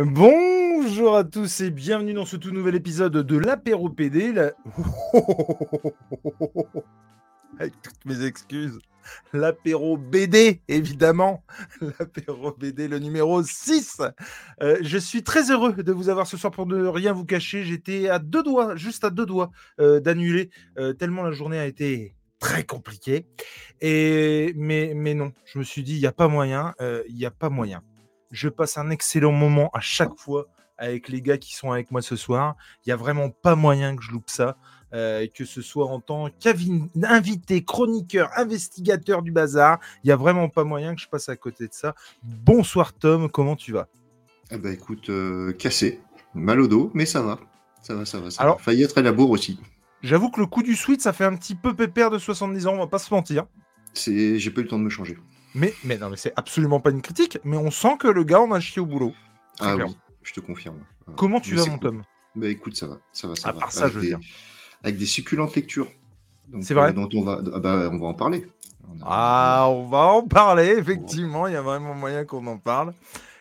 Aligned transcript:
Bonjour 0.00 1.16
à 1.16 1.24
tous 1.24 1.60
et 1.60 1.72
bienvenue 1.72 2.12
dans 2.12 2.24
ce 2.24 2.36
tout 2.36 2.52
nouvel 2.52 2.76
épisode 2.76 3.14
de 3.14 3.36
l'apéro 3.36 3.88
PD. 3.90 4.32
toutes 7.58 8.04
mes 8.06 8.24
excuses. 8.24 8.78
L'apéro 9.32 9.96
BD, 9.96 10.62
évidemment. 10.68 11.42
L'apéro 11.98 12.52
BD, 12.52 12.86
le 12.86 13.00
numéro 13.00 13.42
6. 13.42 14.00
Euh, 14.62 14.78
je 14.82 14.98
suis 14.98 15.24
très 15.24 15.50
heureux 15.50 15.72
de 15.72 15.92
vous 15.92 16.08
avoir 16.08 16.28
ce 16.28 16.36
soir 16.36 16.52
pour 16.52 16.66
ne 16.66 16.86
rien 16.86 17.12
vous 17.12 17.24
cacher. 17.24 17.64
J'étais 17.64 18.08
à 18.08 18.20
deux 18.20 18.44
doigts, 18.44 18.76
juste 18.76 19.02
à 19.02 19.10
deux 19.10 19.26
doigts 19.26 19.50
euh, 19.80 19.98
d'annuler, 19.98 20.50
euh, 20.78 20.92
tellement 20.92 21.24
la 21.24 21.32
journée 21.32 21.58
a 21.58 21.66
été 21.66 22.14
très 22.38 22.62
compliquée. 22.62 23.26
Mais, 23.82 24.54
non, 25.16 25.32
je 25.44 25.58
me 25.58 25.64
suis 25.64 25.82
dit, 25.82 25.96
il 25.96 26.00
n'y 26.00 26.06
a 26.06 26.12
pas 26.12 26.28
moyen, 26.28 26.72
il 27.08 27.16
n'y 27.16 27.26
a 27.26 27.32
pas 27.32 27.48
moyen. 27.48 27.82
Je 28.30 28.48
passe 28.48 28.76
un 28.78 28.90
excellent 28.90 29.32
moment 29.32 29.70
à 29.72 29.80
chaque 29.80 30.16
fois 30.16 30.46
avec 30.76 31.08
les 31.08 31.22
gars 31.22 31.38
qui 31.38 31.54
sont 31.54 31.72
avec 31.72 31.90
moi 31.90 32.02
ce 32.02 32.14
soir. 32.16 32.54
Il 32.84 32.88
n'y 32.88 32.92
a 32.92 32.96
vraiment 32.96 33.30
pas 33.30 33.54
moyen 33.56 33.96
que 33.96 34.02
je 34.02 34.10
loupe 34.12 34.30
ça. 34.30 34.56
euh, 34.94 35.26
que 35.34 35.44
ce 35.44 35.60
soit 35.60 35.84
en 35.86 36.00
tant 36.00 36.30
qu'invité, 36.40 37.62
chroniqueur, 37.62 38.30
investigateur 38.36 39.22
du 39.22 39.30
bazar, 39.30 39.78
il 40.02 40.06
n'y 40.06 40.12
a 40.12 40.16
vraiment 40.16 40.48
pas 40.48 40.64
moyen 40.64 40.94
que 40.94 41.00
je 41.02 41.08
passe 41.08 41.28
à 41.28 41.36
côté 41.36 41.64
de 41.68 41.74
ça. 41.74 41.94
Bonsoir 42.22 42.94
Tom, 42.94 43.28
comment 43.28 43.54
tu 43.54 43.72
vas? 43.72 43.88
Ah 44.50 44.56
bah 44.56 44.70
écoute, 44.72 45.10
euh, 45.10 45.52
cassé, 45.52 46.00
mal 46.32 46.58
au 46.60 46.68
dos, 46.68 46.90
mais 46.94 47.04
ça 47.04 47.20
va. 47.20 47.38
Ça 47.82 47.94
va, 47.94 48.06
ça 48.06 48.18
va. 48.18 48.30
Ça 48.30 48.42
Alors- 48.42 48.56
va. 48.56 48.62
Failli 48.62 48.82
être 48.82 48.96
à 48.96 49.02
la 49.02 49.12
bourre 49.12 49.30
aussi. 49.30 49.60
J'avoue 50.02 50.30
que 50.30 50.40
le 50.40 50.46
coup 50.46 50.62
du 50.62 50.74
sweat, 50.74 51.02
ça 51.02 51.12
fait 51.12 51.24
un 51.24 51.36
petit 51.36 51.54
peu 51.54 51.74
pépère 51.74 52.10
de 52.10 52.18
70 52.18 52.66
ans, 52.66 52.72
on 52.74 52.78
va 52.78 52.86
pas 52.86 52.98
se 52.98 53.12
mentir. 53.12 53.44
C'est, 53.92 54.38
j'ai 54.38 54.50
pas 54.50 54.60
eu 54.60 54.64
le 54.64 54.70
temps 54.70 54.78
de 54.78 54.84
me 54.84 54.90
changer. 54.90 55.18
Mais, 55.54 55.74
mais 55.84 55.96
non, 55.98 56.10
mais 56.10 56.16
c'est 56.16 56.32
absolument 56.36 56.80
pas 56.80 56.90
une 56.90 57.02
critique, 57.02 57.38
mais 57.44 57.56
on 57.56 57.70
sent 57.70 57.96
que 57.98 58.08
le 58.08 58.22
gars 58.24 58.40
en 58.40 58.52
a 58.52 58.60
chié 58.60 58.80
au 58.80 58.86
boulot. 58.86 59.14
Ah 59.60 59.74
clair. 59.74 59.86
oui, 59.88 59.96
je 60.22 60.32
te 60.34 60.40
confirme. 60.40 60.78
Ah, 61.06 61.12
Comment 61.16 61.40
tu 61.40 61.54
mais 61.54 61.60
vas, 61.62 61.66
mon 61.66 61.78
cool. 61.78 61.80
Tom 61.90 62.02
Bah 62.36 62.48
écoute, 62.48 62.76
ça 62.76 62.86
va, 62.86 62.98
ça 63.12 63.28
va, 63.28 63.34
ça 63.34 63.48
À 63.48 63.52
va. 63.52 63.60
part 63.60 63.72
ça, 63.72 63.80
avec, 63.84 63.92
je 63.94 63.98
veux 63.98 64.02
des, 64.04 64.08
dire. 64.08 64.20
avec 64.82 64.96
des 64.98 65.06
succulentes 65.06 65.54
lectures. 65.56 65.88
C'est 66.60 66.74
vrai 66.74 66.90
euh, 66.90 66.92
dont 66.92 67.08
on 67.14 67.22
va, 67.22 67.40
ah 67.54 67.58
bah, 67.60 67.90
on 67.92 67.98
va 67.98 68.06
en 68.06 68.14
parler. 68.14 68.46
On 68.88 68.94
a- 69.02 69.04
Ah, 69.06 69.66
on 69.70 69.86
va 69.88 69.98
en 70.06 70.22
parler, 70.26 70.76
effectivement, 70.78 71.46
il 71.46 71.52
y 71.54 71.56
a 71.56 71.62
vraiment 71.62 71.94
moyen 71.94 72.24
qu'on 72.24 72.46
en 72.46 72.58
parle. 72.58 72.92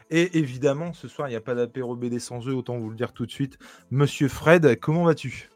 Et 0.10 0.38
évidemment, 0.38 0.94
ce 0.94 1.08
soir, 1.10 1.28
il 1.28 1.32
n'y 1.32 1.38
a 1.38 1.42
pas 1.42 1.56
d'apéro 1.56 1.96
BD 1.98 2.20
sans 2.20 2.46
eux, 2.48 2.54
autant 2.54 2.78
vous 2.78 2.90
le 2.90 2.96
dire 2.96 3.12
tout 3.14 3.26
de 3.26 3.32
suite. 3.32 3.58
Monsieur 3.92 4.30
Fred, 4.30 4.80
comment 4.80 5.04
vas-tu? 5.04 5.50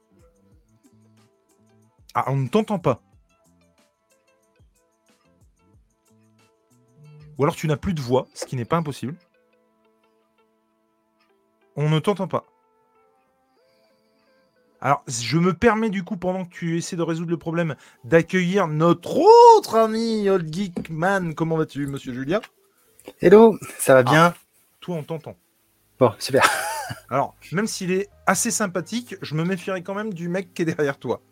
Ah, 2.14 2.26
on 2.28 2.36
ne 2.36 2.48
t'entend 2.50 2.78
pas. 2.80 3.02
Ou 7.42 7.44
alors 7.44 7.56
tu 7.56 7.68
n'as 7.68 7.76
plus 7.76 7.96
de 7.96 8.02
voix, 8.02 8.28
ce 8.36 8.46
qui 8.46 8.56
n'est 8.56 8.66
pas 8.66 8.78
impossible. 8.78 9.16
On 11.76 11.90
ne 11.90 11.98
t'entend 11.98 12.28
pas. 12.28 12.46
Alors, 14.80 15.04
je 15.08 15.40
me 15.40 15.52
permets 15.52 15.90
du 15.90 16.04
coup, 16.04 16.18
pendant 16.18 16.46
que 16.46 16.52
tu 16.52 16.78
essaies 16.78 16.98
de 16.98 17.02
résoudre 17.02 17.32
le 17.32 17.38
problème, 17.38 17.76
d'accueillir 18.04 18.68
notre 18.68 19.18
autre 19.58 19.76
ami 19.76 20.30
Old 20.30 20.54
Geek 20.54 20.92
Man. 20.92 21.34
Comment 21.34 21.58
vas-tu, 21.58 21.88
monsieur 21.88 22.14
Julien? 22.14 22.42
Hello, 23.22 23.58
ça 23.80 23.96
va 23.96 24.04
bien? 24.04 24.36
Toi, 24.80 24.98
on 24.98 25.04
t'entend. 25.04 25.36
Bon, 25.98 26.14
super. 26.20 26.48
Alors, 27.10 27.36
même 27.54 27.66
s'il 27.66 27.92
est 27.92 28.08
assez 28.28 28.52
sympathique, 28.52 29.16
je 29.24 29.34
me 29.34 29.44
méfierais 29.44 29.82
quand 29.82 29.96
même 29.96 30.14
du 30.14 30.30
mec 30.30 30.54
qui 30.54 30.62
est 30.62 30.66
derrière 30.66 31.00
toi. 31.00 31.24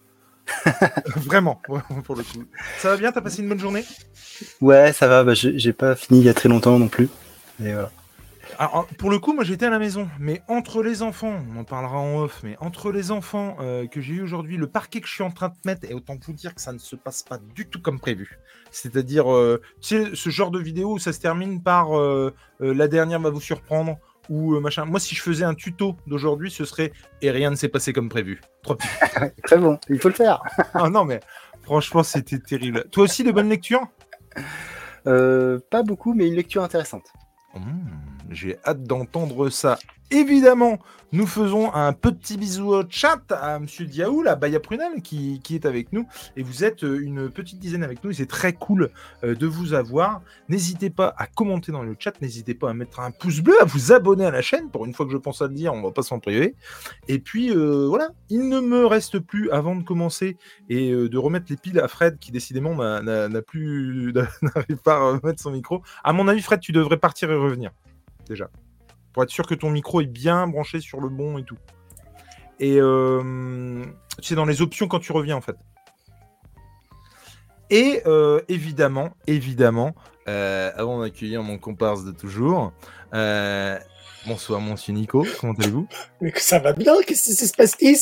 vraiment, 1.16 1.62
pour 2.04 2.16
le 2.16 2.24
coup. 2.24 2.44
Ça 2.78 2.90
va 2.90 2.98
bien 2.98 3.12
T'as 3.12 3.22
passé 3.22 3.42
une 3.42 3.50
bonne 3.50 3.60
journée? 3.60 3.84
Ouais, 4.62 4.94
ça 4.94 5.08
va, 5.08 5.24
bah, 5.24 5.34
j'ai 5.34 5.74
pas 5.74 5.96
fini 5.96 6.20
il 6.20 6.26
y 6.26 6.30
a 6.30 6.34
très 6.34 6.50
longtemps 6.50 6.80
non 6.80 6.88
plus. 6.88 7.10
Et 7.64 7.74
voilà. 7.74 7.92
Alors, 8.58 8.88
pour 8.98 9.10
le 9.10 9.20
coup, 9.20 9.34
moi 9.34 9.44
j'étais 9.44 9.68
à 9.68 9.70
la 9.70 9.80
maison, 9.80 10.10
mais 10.20 10.42
entre 10.48 10.82
les 10.82 11.02
enfants, 11.02 11.40
on 11.54 11.60
en 11.60 11.64
parlera 11.64 11.98
en 11.98 12.24
off, 12.24 12.42
mais 12.44 12.58
entre 12.60 12.92
les 12.92 13.12
enfants 13.12 13.56
euh, 13.62 13.88
que 13.88 14.02
j'ai 14.02 14.16
eu 14.16 14.22
aujourd'hui, 14.22 14.58
le 14.58 14.68
parquet 14.68 15.02
que 15.02 15.08
je 15.08 15.14
suis 15.14 15.24
en 15.24 15.32
train 15.32 15.50
de 15.50 15.54
mettre, 15.66 15.90
et 15.90 15.94
autant 15.94 16.18
vous 16.26 16.34
dire 16.34 16.56
que 16.56 16.62
ça 16.62 16.74
ne 16.74 16.80
se 16.80 16.96
passe 16.96 17.24
pas 17.24 17.38
du 17.56 17.68
tout 17.68 17.82
comme 17.82 18.00
prévu. 18.00 18.40
C'est-à-dire, 18.72 19.32
euh, 19.32 19.62
tu 19.82 20.04
sais, 20.04 20.12
ce 20.14 20.30
genre 20.30 20.52
de 20.52 20.60
vidéo 20.60 20.94
où 20.94 21.00
ça 21.00 21.14
se 21.14 21.20
termine 21.20 21.62
par 21.62 21.98
euh, 21.98 22.34
euh, 22.62 22.74
la 22.74 22.88
dernière 22.88 23.20
va 23.20 23.30
vous 23.30 23.42
surprendre 23.42 23.98
ou 24.30 24.56
euh, 24.56 24.60
machin. 24.60 24.86
Moi, 24.86 25.00
si 25.00 25.16
je 25.16 25.22
faisais 25.22 25.44
un 25.44 25.56
tuto 25.56 25.98
d'aujourd'hui, 26.08 26.52
ce 26.52 26.66
serait 26.66 26.94
et 27.22 27.32
rien 27.32 27.50
ne 27.50 27.56
s'est 27.56 27.68
passé 27.68 27.94
comme 27.94 28.10
prévu. 28.10 28.40
Petit. 28.64 28.88
Très 29.44 29.58
bon, 29.58 29.78
il 29.90 30.00
faut 30.00 30.10
le 30.10 30.14
faire. 30.14 30.42
ah 30.74 30.90
non, 30.90 31.04
mais 31.04 31.20
franchement, 31.64 32.04
c'était 32.04 32.40
terrible. 32.40 32.86
Toi 32.92 33.04
aussi, 33.04 33.24
de 33.24 33.32
bonnes 33.32 33.50
lectures? 33.50 33.86
Euh, 35.08 35.60
pas 35.70 35.84
beaucoup, 35.84 36.14
mais 36.14 36.28
une 36.28 36.36
lecture 36.36 36.64
intéressante. 36.64 37.12
Mmh, 37.56 37.60
J'ai 38.30 38.58
hâte 38.66 38.84
d'entendre 38.84 39.50
ça. 39.50 39.78
Évidemment, 40.12 40.80
nous 41.12 41.28
faisons 41.28 41.72
un 41.74 41.94
petit 41.94 42.38
bisou 42.38 42.74
au 42.74 42.84
chat 42.90 43.22
à 43.32 43.60
Monsieur 43.60 43.86
Diaou, 43.86 44.24
la 44.24 44.36
Baya 44.36 44.60
Prunel, 44.60 45.04
qui, 45.04 45.40
est 45.52 45.66
avec 45.68 45.94
nous. 45.94 46.08
Et 46.36 46.42
vous 46.42 46.64
êtes 46.64 46.84
euh, 46.84 47.00
une 47.00 47.30
petite 47.30 47.60
dizaine 47.60 47.84
avec 47.84 48.04
nous. 48.04 48.12
C'est 48.12 48.26
très 48.26 48.54
cool 48.54 48.90
euh, 49.24 49.36
de 49.36 49.46
vous 49.46 49.76
avoir. 49.76 50.22
N'hésitez 50.48 50.90
pas 50.90 51.14
à 51.18 51.28
commenter 51.28 51.72
dans 51.72 51.84
le 51.84 51.96
chat. 51.98 52.20
N'hésitez 52.22 52.56
pas 52.56 52.72
à 52.72 52.74
mettre 52.74 53.00
un 53.00 53.12
pouce 53.12 53.42
bleu, 53.42 53.54
à 53.62 53.66
vous 53.66 53.92
abonner 53.92 54.26
à 54.26 54.32
la 54.32 54.42
chaîne. 54.42 54.70
Pour 54.72 54.86
une 54.86 54.96
fois 54.96 55.06
que 55.06 55.12
je 55.12 55.18
pense 55.18 55.44
à 55.44 55.48
le 55.48 55.54
dire, 55.54 55.74
on 55.74 55.82
va 55.84 55.92
pas 55.92 56.02
s'en 56.02 56.20
priver. 56.20 56.56
Et 57.08 57.20
puis 57.20 57.52
euh, 57.52 57.86
voilà, 57.88 58.10
il 58.30 58.50
ne 58.50 58.60
me 58.60 58.88
reste 58.88 59.20
plus 59.20 59.52
avant 59.52 59.76
de 59.76 59.84
commencer 59.84 60.38
et 60.70 60.92
de 60.92 61.18
remettre 61.20 61.46
les 61.50 61.58
piles 61.58 61.80
à 61.80 61.88
Fred, 61.88 62.18
qui 62.18 62.32
décidément 62.32 62.76
n'a 62.76 63.42
plus 63.44 64.12
n'arrive 64.42 64.78
pas 64.78 64.96
à 64.96 65.12
remettre 65.12 65.40
son 65.40 65.52
micro. 65.52 65.84
À 66.04 66.14
mon 66.14 66.28
avis, 66.28 66.42
Fred, 66.42 66.60
tu 66.60 66.72
devrais 66.72 66.98
partir 66.98 67.30
et 67.32 67.36
revenir 67.36 67.72
déjà. 68.30 68.50
Pour 69.14 69.24
être 69.24 69.32
sûr 69.32 69.46
que 69.46 69.56
ton 69.56 69.70
micro 69.72 70.02
est 70.02 70.06
bien 70.06 70.48
branché 70.48 70.80
sur 70.80 71.02
le 71.02 71.10
bon 71.10 71.38
et 71.38 71.44
tout. 71.44 71.58
Et 72.60 72.80
euh, 72.80 73.84
c'est 74.22 74.36
dans 74.36 74.46
les 74.46 74.62
options 74.62 74.88
quand 74.88 75.00
tu 75.00 75.12
reviens 75.12 75.36
en 75.36 75.42
fait. 75.42 75.56
Et 77.70 78.02
euh, 78.06 78.42
évidemment, 78.48 79.12
évidemment, 79.28 79.94
euh, 80.28 80.72
avant 80.76 81.02
d'accueillir 81.02 81.44
mon 81.44 81.58
comparse 81.58 82.04
de 82.04 82.12
toujours, 82.12 82.74
euh, 83.14 83.78
bonsoir 84.26 84.60
monsieur 84.60 84.94
Nico, 84.94 85.26
comment 85.40 85.54
allez-vous? 85.54 85.88
Mais 86.20 86.32
que 86.32 86.42
ça 86.42 86.60
va 86.60 86.74
bien, 86.74 86.94
qu'est-ce 87.06 87.26
qui 87.26 87.34
se 87.36 87.54
passe-t-il 87.54 87.98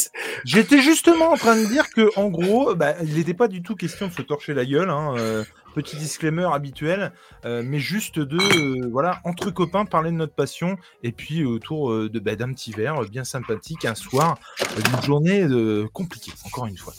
J'étais 0.45 0.81
justement 0.81 1.31
en 1.31 1.35
train 1.35 1.57
de 1.57 1.65
dire 1.65 1.89
que, 1.89 2.09
en 2.17 2.29
gros, 2.29 2.75
bah, 2.75 2.95
il 3.03 3.15
n'était 3.15 3.33
pas 3.33 3.49
du 3.49 3.61
tout 3.61 3.75
question 3.75 4.07
de 4.07 4.13
se 4.13 4.21
torcher 4.21 4.53
la 4.53 4.65
gueule. 4.65 4.89
hein, 4.89 5.15
euh, 5.17 5.43
petit 5.77 5.95
disclaimer 5.95 6.47
habituel, 6.51 7.11
euh, 7.45 7.61
mais 7.63 7.77
juste 7.77 8.17
de, 8.17 8.37
euh, 8.37 8.89
voilà, 8.91 9.21
entre 9.25 9.51
copains, 9.51 9.85
parler 9.85 10.09
de 10.09 10.15
notre 10.15 10.33
passion 10.33 10.75
et 11.03 11.11
puis 11.11 11.45
autour 11.45 11.91
euh, 11.91 12.09
de 12.09 12.19
bah, 12.19 12.35
d'un 12.35 12.51
petit 12.51 12.71
verre 12.71 12.99
bien 13.11 13.23
sympathique 13.23 13.85
un 13.85 13.93
soir 13.93 14.39
d'une 14.75 15.01
journée 15.03 15.45
compliquée, 15.93 16.31
encore 16.45 16.65
une 16.65 16.77
fois. 16.77 16.93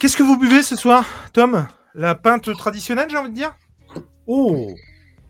Qu'est-ce 0.00 0.16
que 0.16 0.22
vous 0.22 0.38
buvez 0.38 0.62
ce 0.62 0.76
soir, 0.76 1.04
Tom? 1.34 1.68
La 1.94 2.14
pinte 2.14 2.56
traditionnelle, 2.56 3.10
j'ai 3.10 3.18
envie 3.18 3.28
de 3.28 3.34
dire? 3.34 3.54
Oh! 4.26 4.74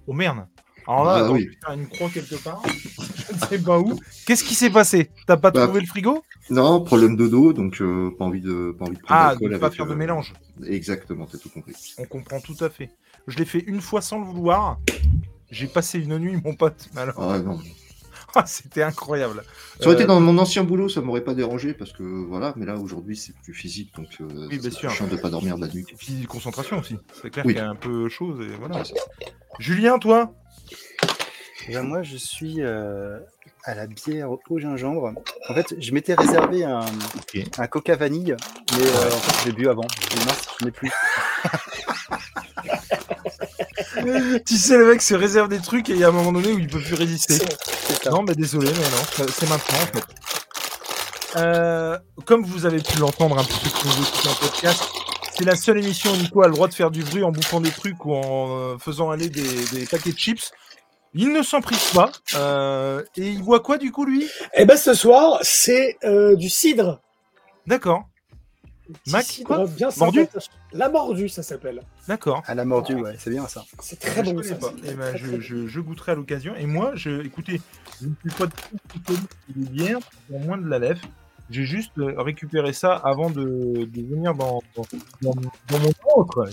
Oh 0.07 0.13
merde 0.13 0.47
Alors 0.87 1.05
là, 1.05 1.15
Ah 1.19 1.31
on 1.31 1.35
oui. 1.35 1.49
une 1.75 1.89
croix 1.89 2.09
quelque 2.11 2.35
part. 2.37 2.63
Je 2.67 3.35
ne 3.35 3.39
sais 3.49 3.59
pas 3.59 3.79
où. 3.79 3.99
Qu'est-ce 4.27 4.45
qui 4.45 4.55
s'est 4.55 4.71
passé? 4.71 5.11
T'as 5.27 5.37
pas 5.37 5.51
Bah, 5.51 5.65
trouvé 5.67 5.81
le 5.81 5.87
frigo? 5.87 6.23
Non, 6.51 6.81
problème 6.83 7.17
de 7.17 7.29
dos, 7.29 7.53
donc 7.53 7.81
euh, 7.81 8.11
pas 8.19 8.25
envie 8.25 8.41
de, 8.41 8.75
pas 8.79 8.87
envie 8.87 8.97
de 8.97 9.03
prendre 9.03 9.21
Ah, 9.21 9.37
de 9.37 9.59
pas 9.59 9.71
faire 9.71 9.87
de 9.87 9.93
euh, 9.93 9.97
mélange. 9.97 10.35
Exactement, 10.67 11.27
t'as 11.31 11.39
tout 11.39 11.49
compris. 11.51 11.73
On 11.99 12.05
comprend 12.05 12.41
tout 12.41 12.57
à 12.61 12.69
fait. 12.69 12.91
Je 13.29 13.39
l'ai 13.39 13.45
fait 13.45 13.61
une 13.61 13.81
fois 13.81 14.01
sans 14.03 14.19
le 14.19 14.25
vouloir. 14.27 14.79
J'ai 15.51 15.67
passé 15.69 16.01
une 16.01 16.19
nuit, 16.19 16.41
mon 16.45 16.55
pote. 16.55 16.89
Alors, 16.97 17.15
Ah 17.33 17.39
non. 17.39 17.61
ah, 18.35 18.45
c'était 18.47 18.83
incroyable. 18.83 19.45
Ça 19.79 19.87
aurait 19.87 19.95
Euh, 19.95 19.99
été 19.99 20.07
dans 20.07 20.19
mon 20.21 20.37
ancien 20.39 20.65
boulot, 20.65 20.89
ça 20.89 21.01
m'aurait 21.01 21.23
pas 21.25 21.35
dérangé 21.35 21.75
parce 21.75 21.93
que 21.93 22.03
voilà, 22.03 22.55
mais 22.57 22.67
là 22.67 22.77
aujourd'hui 22.77 23.17
c'est 23.17 23.35
plus 23.45 23.55
physique, 23.55 23.95
donc 23.95 24.09
euh, 24.21 24.49
Oui, 24.51 24.59
bien 24.59 24.63
c'est 24.63 24.71
sûr. 24.73 24.91
chiant 24.91 25.07
de 25.07 25.17
pas 25.17 25.31
dormir 25.31 25.57
la 25.59 25.69
nuit. 25.69 25.85
Et 25.93 25.95
puis 25.97 26.25
concentration 26.27 26.79
aussi. 26.81 26.97
C'est 27.23 27.31
clair 27.31 27.45
Oui. 27.47 27.53
qu'il 27.55 27.63
y 27.63 27.65
a 27.65 27.71
un 27.71 27.75
peu 27.77 28.09
chaud. 28.09 28.41
Et 28.43 28.49
voilà. 28.59 28.83
Julien, 29.59 29.99
toi? 29.99 30.35
Et 31.69 31.75
ben, 31.75 31.83
moi, 31.83 32.03
je 32.03 32.17
suis 32.17 32.57
euh, 32.59 33.19
à 33.65 33.75
la 33.75 33.87
bière 33.87 34.31
au 34.31 34.59
gingembre. 34.59 35.13
En 35.49 35.55
fait, 35.55 35.75
je 35.79 35.93
m'étais 35.93 36.15
réservé 36.15 36.65
un, 36.65 36.85
un 37.59 37.67
coca 37.69 37.95
vanille, 37.95 38.35
mais 38.77 38.85
euh, 38.85 39.07
en 39.07 39.19
fait, 39.19 39.41
je 39.43 39.47
l'ai 39.47 39.53
bu 39.53 39.69
avant. 39.69 39.87
Je 39.89 40.17
me 40.17 40.21
dis, 40.21 40.27
mince, 40.27 40.49
je 40.61 40.65
n'ai 40.65 40.71
plus. 40.71 40.91
Tu 44.47 44.57
sais, 44.57 44.77
le 44.77 44.87
mec 44.87 45.01
se 45.03 45.15
réserve 45.15 45.49
des 45.49 45.61
trucs 45.61 45.89
et 45.89 45.93
il 45.93 45.99
y 45.99 46.05
a 46.05 46.09
un 46.09 46.13
moment 46.13 46.33
donné 46.33 46.53
où 46.53 46.59
il 46.59 46.67
peut 46.67 46.81
plus 46.81 46.95
résister. 46.95 47.39
Non, 48.11 48.23
mais 48.23 48.35
désolé, 48.35 48.69
mais 48.69 48.81
non, 48.91 49.29
c'est 49.31 49.49
maintenant 49.49 49.77
en 49.77 49.87
fait. 49.87 50.05
Euh, 51.37 51.99
comme 52.25 52.45
vous 52.45 52.67
avez 52.67 52.81
pu 52.81 52.99
l'entendre 52.99 53.39
un 53.39 53.45
petit 53.45 53.61
peu 53.61 53.71
nous 53.85 53.93
écoute 54.03 54.27
un 54.29 54.35
podcast, 54.35 54.83
c'est 55.37 55.45
la 55.45 55.57
seule 55.57 55.79
émission 55.79 56.13
où 56.13 56.17
Nico 56.17 56.43
a 56.43 56.49
le 56.49 56.53
droit 56.55 56.69
de 56.69 56.75
faire 56.75 56.91
du 56.91 57.03
bruit 57.05 57.23
en 57.23 57.31
bouffant 57.31 57.61
des 57.61 57.71
trucs 57.71 58.05
ou 58.05 58.15
en 58.15 58.75
euh, 58.75 58.79
faisant 58.79 59.11
aller 59.11 59.29
des, 59.29 59.65
des 59.73 59.87
paquets 59.87 60.13
de 60.13 60.19
chips. 60.19 60.53
Il 61.15 61.33
ne 61.33 61.43
s'en 61.43 61.61
prive 61.61 61.93
pas. 61.93 62.11
euh, 62.37 63.03
et 63.17 63.29
il 63.31 63.43
boit 63.43 63.61
quoi 63.61 63.77
du 63.79 63.93
coup 63.93 64.05
lui? 64.05 64.27
Eh 64.55 64.65
ben 64.65 64.77
ce 64.77 64.95
soir, 64.95 65.39
c'est 65.43 65.99
euh, 66.05 66.37
du 66.37 66.49
cidre. 66.49 67.01
D'accord. 67.67 68.05
Mac, 69.07 69.25
si, 69.25 69.43
quoi? 69.45 69.65
bien 69.67 69.89
Mordu? 69.97 70.27
La 70.73 70.89
mordue, 70.89 71.29
ça 71.29 71.43
s'appelle. 71.43 71.83
D'accord. 72.09 72.43
À 72.47 72.55
la 72.55 72.65
mordue, 72.65 72.95
ouais, 72.97 73.15
c'est 73.19 73.31
bien 73.31 73.47
ça. 73.47 73.65
C'est 73.81 73.99
très 73.99 74.23
bon. 74.23 74.43
ça, 74.43 74.55
pas. 74.57 74.73
Eh 74.85 74.93
ben, 74.95 75.09
très, 75.11 75.19
je, 75.19 75.27
très 75.29 75.41
je- 75.41 75.67
je 75.67 75.81
goûterai 75.81 76.13
à 76.13 76.15
l'occasion. 76.15 76.55
Et 76.57 76.67
moi, 76.67 76.93
je, 76.95 77.25
écoutez, 77.25 77.61
je 78.01 78.09
ne 78.09 78.15
suis 78.21 78.37
pas 78.39 78.47
de 78.47 78.53
tout 79.05 79.15
bières 79.55 79.99
pour 80.29 80.41
moins 80.41 80.59
de 80.59 80.69
la 80.69 80.79
lèvre. 80.79 81.01
J'ai 81.51 81.65
juste 81.65 81.93
euh, 81.99 82.15
récupéré 82.21 82.73
ça 82.73 82.95
avant 82.95 83.31
de, 83.31 83.85
de 83.85 84.03
venir 84.03 84.35
dans, 84.35 84.63
dans, 84.75 84.85
dans- 85.23 85.41
dans 85.69 85.79
mon 85.79 85.93
ventre. 86.17 86.49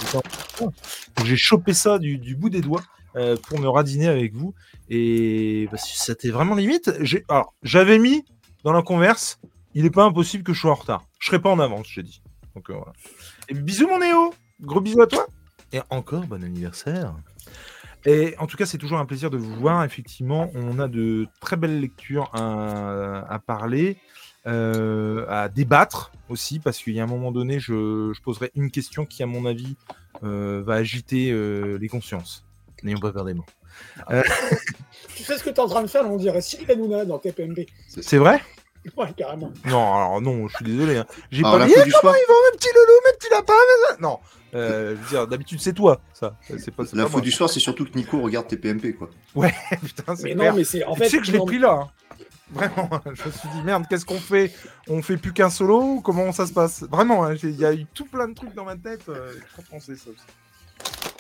J'ai 1.26 1.38
chopé 1.38 1.74
ça 1.74 1.98
du, 2.00 2.18
du 2.18 2.36
bout 2.36 2.50
des 2.50 2.62
doigts 2.62 2.84
euh, 3.16 3.36
pour 3.48 3.60
me 3.60 3.68
radiner 3.68 4.08
avec 4.08 4.34
vous. 4.36 4.54
Et 4.90 5.68
bah, 5.72 5.78
c'était 5.78 6.30
vraiment 6.30 6.56
limite. 6.56 6.92
Alors, 7.28 7.54
j'avais 7.64 7.98
mis 7.98 8.24
dans 8.64 8.72
la 8.72 8.82
converse, 8.82 9.40
il 9.74 9.84
n'est 9.84 9.90
pas 9.90 10.04
impossible 10.04 10.44
que 10.44 10.54
je 10.54 10.60
sois 10.60 10.72
en 10.72 10.76
retard. 10.76 11.04
Je 11.20 11.28
serai 11.28 11.40
pas 11.40 11.50
en 11.50 11.60
avance, 11.60 11.88
j'ai 11.90 12.04
dit. 12.04 12.22
Donc 12.56 12.70
euh, 12.70 12.74
voilà. 12.74 12.94
Et 13.48 13.54
bisous 13.54 13.88
mon 13.88 14.00
Néo 14.00 14.34
Gros 14.62 14.82
bisous 14.82 15.02
à 15.02 15.08
toi 15.08 15.26
Et 15.72 15.80
encore 15.90 16.26
bon 16.26 16.44
anniversaire 16.44 17.16
et 18.06 18.34
en 18.38 18.48
tout 18.48 18.56
cas, 18.56 18.66
c'est 18.66 18.78
toujours 18.78 18.98
un 18.98 19.06
plaisir 19.06 19.30
de 19.30 19.36
vous 19.36 19.54
voir. 19.56 19.84
Effectivement, 19.84 20.50
on 20.56 20.80
a 20.80 20.88
de 20.88 21.28
très 21.42 21.58
belles 21.58 21.82
lectures 21.82 22.32
à, 22.34 23.42
parler, 23.46 23.98
euh, 24.48 25.26
à 25.28 25.50
débattre 25.50 26.14
aussi, 26.30 26.60
parce 26.60 26.78
qu'il 26.78 26.94
y 26.94 27.02
a 27.02 27.04
un 27.04 27.08
moment 27.08 27.34
donné, 27.34 27.60
je, 27.60 28.18
poserai 28.22 28.52
une 28.56 28.72
question 28.72 29.06
qui, 29.06 29.22
à 29.22 29.26
mon 29.26 29.46
avis, 29.46 29.76
va 30.22 30.76
agiter 30.76 31.34
les 31.78 31.90
consciences. 31.90 32.46
N'ayons 32.84 33.00
pas 33.00 33.12
peur 33.12 33.26
des 33.26 33.34
mots. 33.34 33.46
Tu 35.16 35.24
sais 35.24 35.38
ce 35.38 35.44
que 35.44 35.50
tu 35.50 35.56
es 35.56 35.60
en 35.60 35.68
train 35.68 35.82
de 35.82 35.88
faire, 35.88 36.10
on 36.10 36.16
dirait 36.18 36.42
Cyril 36.42 36.70
Hanouna 36.72 37.04
dans 37.06 37.20
TPMP. 37.20 37.68
C'est 38.02 38.18
vrai? 38.18 38.42
Ouais, 38.96 39.12
carrément. 39.16 39.52
Non, 39.66 39.94
alors 39.94 40.22
non, 40.22 40.48
je 40.48 40.56
suis 40.56 40.66
désolé. 40.66 40.98
hein. 40.98 41.06
J'ai 41.32 41.42
pas 41.44 41.54
dit, 41.66 41.74
l'info 41.74 41.74
Eh, 41.82 41.84
du 41.84 41.92
comment 41.92 42.14
soir. 42.14 42.16
ils 42.18 42.28
vont, 42.28 42.34
mes 42.52 42.58
petits 42.58 42.70
loulous, 42.74 43.02
mes 43.06 43.18
petits 43.18 43.30
lapins 43.32 43.54
ça 43.90 43.98
Non, 44.00 44.20
euh, 44.56 44.96
je 44.96 45.02
veux 45.02 45.10
dire, 45.10 45.28
d'habitude, 45.28 45.60
c'est 45.60 45.74
toi, 45.74 46.00
ça. 46.14 46.38
C'est 46.48 46.72
pas, 46.72 46.86
c'est 46.86 46.92
pas 46.92 46.98
L'info 46.98 47.12
moi. 47.18 47.22
du 47.22 47.32
soir, 47.32 47.50
c'est 47.50 47.60
surtout 47.60 47.84
que 47.86 47.96
Nico 47.98 48.22
regarde 48.22 48.48
tes 48.48 48.56
PMP, 48.58 48.94
quoi. 48.96 49.10
Putain, 49.82 50.16
c'est 50.16 50.24
Mais 50.24 50.36
clair. 50.36 50.52
non, 50.54 50.58
mais 50.58 50.64
c'est 50.64 50.84
en 50.86 50.94
Tu 50.94 51.00
fait. 51.02 51.10
sais 51.10 51.18
que 51.20 51.26
je 51.26 51.32
l'ai 51.34 51.38
non, 51.40 51.46
pris 51.46 51.60
là. 51.60 51.72
hein. 51.72 51.90
Vraiment, 52.52 52.90
je 53.06 53.26
me 53.26 53.32
suis 53.32 53.50
dit 53.50 53.62
merde, 53.64 53.84
qu'est-ce 53.90 54.06
qu'on 54.06 54.20
fait? 54.20 54.52
On 54.88 55.02
fait 55.02 55.18
plus 55.18 55.34
qu'un 55.34 55.50
solo 55.50 55.82
ou 55.82 56.02
Comment 56.02 56.32
ça 56.32 56.48
se 56.48 56.54
passe? 56.54 56.84
Vraiment, 56.90 57.26
hein, 57.26 57.36
j'ai- 57.36 57.50
il 57.50 57.60
y 57.60 57.66
a 57.66 57.74
eu 57.74 57.86
tout 57.94 58.06
plein 58.06 58.28
de 58.30 58.34
trucs 58.34 58.56
dans 58.56 58.66
ma 58.66 58.76
tête. 58.78 59.02
Euh, 59.10 59.34
trop 59.54 59.62
français 59.64 59.96
ça 59.96 60.10
aussi. 60.10 61.19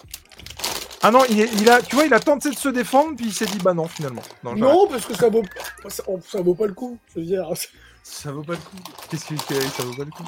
Ah 1.01 1.11
non, 1.11 1.21
il, 1.29 1.39
est- 1.39 1.49
il 1.61 1.69
a, 1.69 1.81
tu 1.81 1.95
vois, 1.95 2.05
il 2.05 2.13
a 2.13 2.19
tenté 2.19 2.49
de 2.49 2.55
se 2.57 2.69
défendre, 2.69 3.15
puis 3.15 3.27
il 3.27 3.33
s'est 3.33 3.45
dit 3.45 3.57
bah 3.59 3.73
non 3.73 3.87
finalement. 3.87 4.21
Non, 4.43 4.87
parce 4.87 5.05
que 5.05 5.13
ça 5.15 5.29
vaut, 5.29 5.43
ça, 5.87 6.03
ça 6.27 6.41
vaut 6.41 6.55
pas 6.55 6.67
le 6.67 6.73
coup. 6.73 6.97
Je 7.15 7.19
veux 7.21 7.25
dire, 7.25 7.47
ça 8.03 8.31
vaut 8.31 8.43
pas 8.43 8.53
le 8.53 8.57
coup. 8.59 8.77
Qu'est-ce 9.09 9.25
qu'il 9.25 9.39
fait 9.39 9.61
Ça 9.61 9.83
vaut 9.83 9.93
pas 9.95 10.03
le 10.03 10.11
coup? 10.11 10.23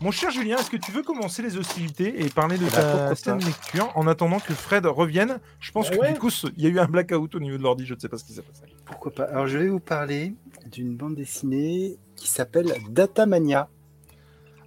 Mon 0.00 0.12
cher 0.12 0.30
Julien, 0.30 0.56
est-ce 0.58 0.70
que 0.70 0.76
tu 0.76 0.92
veux 0.92 1.02
commencer 1.02 1.42
les 1.42 1.56
hostilités 1.56 2.22
et 2.24 2.28
parler 2.30 2.56
de 2.56 2.64
Bah, 2.66 2.70
ta 2.70 2.82
pourquoi 2.92 3.14
scène 3.16 3.40
lecture 3.40 3.90
en 3.96 4.06
attendant 4.06 4.38
que 4.38 4.54
Fred 4.54 4.86
revienne? 4.86 5.40
Je 5.58 5.72
pense 5.72 5.90
Bah 5.90 5.96
que 5.96 6.00
ouais. 6.02 6.12
du 6.12 6.20
coup, 6.20 6.30
il 6.56 6.62
y 6.62 6.66
a 6.66 6.70
eu 6.70 6.78
un 6.78 6.84
blackout 6.84 7.34
au 7.34 7.40
niveau 7.40 7.58
de 7.58 7.64
l'ordi, 7.64 7.84
je 7.84 7.94
ne 7.94 7.98
sais 7.98 8.08
pas 8.08 8.16
ce 8.16 8.22
qui 8.22 8.32
s'est 8.32 8.42
passé. 8.42 8.62
Pourquoi 8.84 9.10
pas 9.10 9.24
Alors, 9.24 9.48
je 9.48 9.58
vais 9.58 9.66
vous 9.66 9.80
parler 9.80 10.34
d'une 10.70 10.94
bande 10.96 11.16
dessinée 11.16 11.98
qui 12.14 12.28
s'appelle 12.28 12.72
Datamania. 12.90 13.68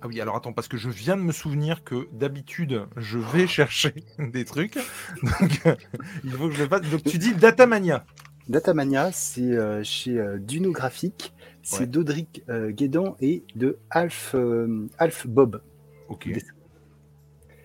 Ah 0.02 0.08
oui, 0.08 0.20
alors 0.20 0.36
attends, 0.36 0.54
parce 0.54 0.68
que 0.68 0.78
je 0.78 0.90
viens 0.90 1.16
de 1.16 1.22
me 1.22 1.32
souvenir 1.32 1.84
que 1.84 2.08
d'habitude, 2.12 2.88
je 2.98 3.20
vais 3.20 3.46
chercher 3.48 3.94
des 4.20 4.46
trucs. 4.46 4.76
Donc, 5.22 5.62
il 6.24 6.32
faut 6.32 6.48
que 6.50 6.56
je 6.56 6.66
fasse. 6.66 6.82
Donc, 6.90 7.04
tu 7.04 7.18
dis 7.18 7.34
Datamania. 7.36 8.06
Datamania, 8.50 9.12
c'est 9.12 9.42
euh, 9.44 9.84
chez 9.84 10.18
euh, 10.18 10.38
Duno 10.40 10.72
Graphique. 10.72 11.34
C'est 11.64 11.82
Ouais. 11.82 11.86
d'Audric 11.86 12.44
euh, 12.50 12.72
Guédan 12.72 13.16
et 13.22 13.44
de 13.56 13.78
Alf, 13.92 14.34
Alf 14.98 15.28
Bob. 15.28 15.62
Ok. 16.10 16.28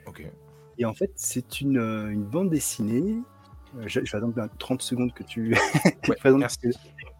Ok. 0.06 0.22
Et 0.78 0.84
en 0.84 0.92
fait, 0.92 1.10
c'est 1.14 1.62
une, 1.62 1.78
une 1.78 2.22
bande 2.24 2.50
dessinée. 2.50 3.16
Je, 3.86 4.00
je 4.04 4.12
vais 4.12 4.18
attendre 4.18 4.34
bien 4.34 4.48
30 4.58 4.82
secondes 4.82 5.14
que 5.14 5.22
tu 5.22 5.54
Ouais. 6.08 6.16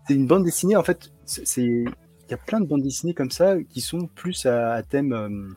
C'est 0.09 0.15
une 0.15 0.27
bande 0.27 0.45
dessinée, 0.45 0.77
en 0.77 0.85
fait, 0.85 1.11
c'est- 1.25 1.85
y 2.31 2.35
a 2.35 2.39
plein 2.39 2.61
de 2.61 2.67
bandes 2.67 2.83
dessinées 2.83 3.15
comme 3.15 3.31
ça 3.31 3.63
qui 3.63 3.81
sont 3.81 4.07
plus 4.15 4.47
à, 4.47 4.73
à 4.73 4.83
thème 4.83 5.13
euh, 5.13 5.49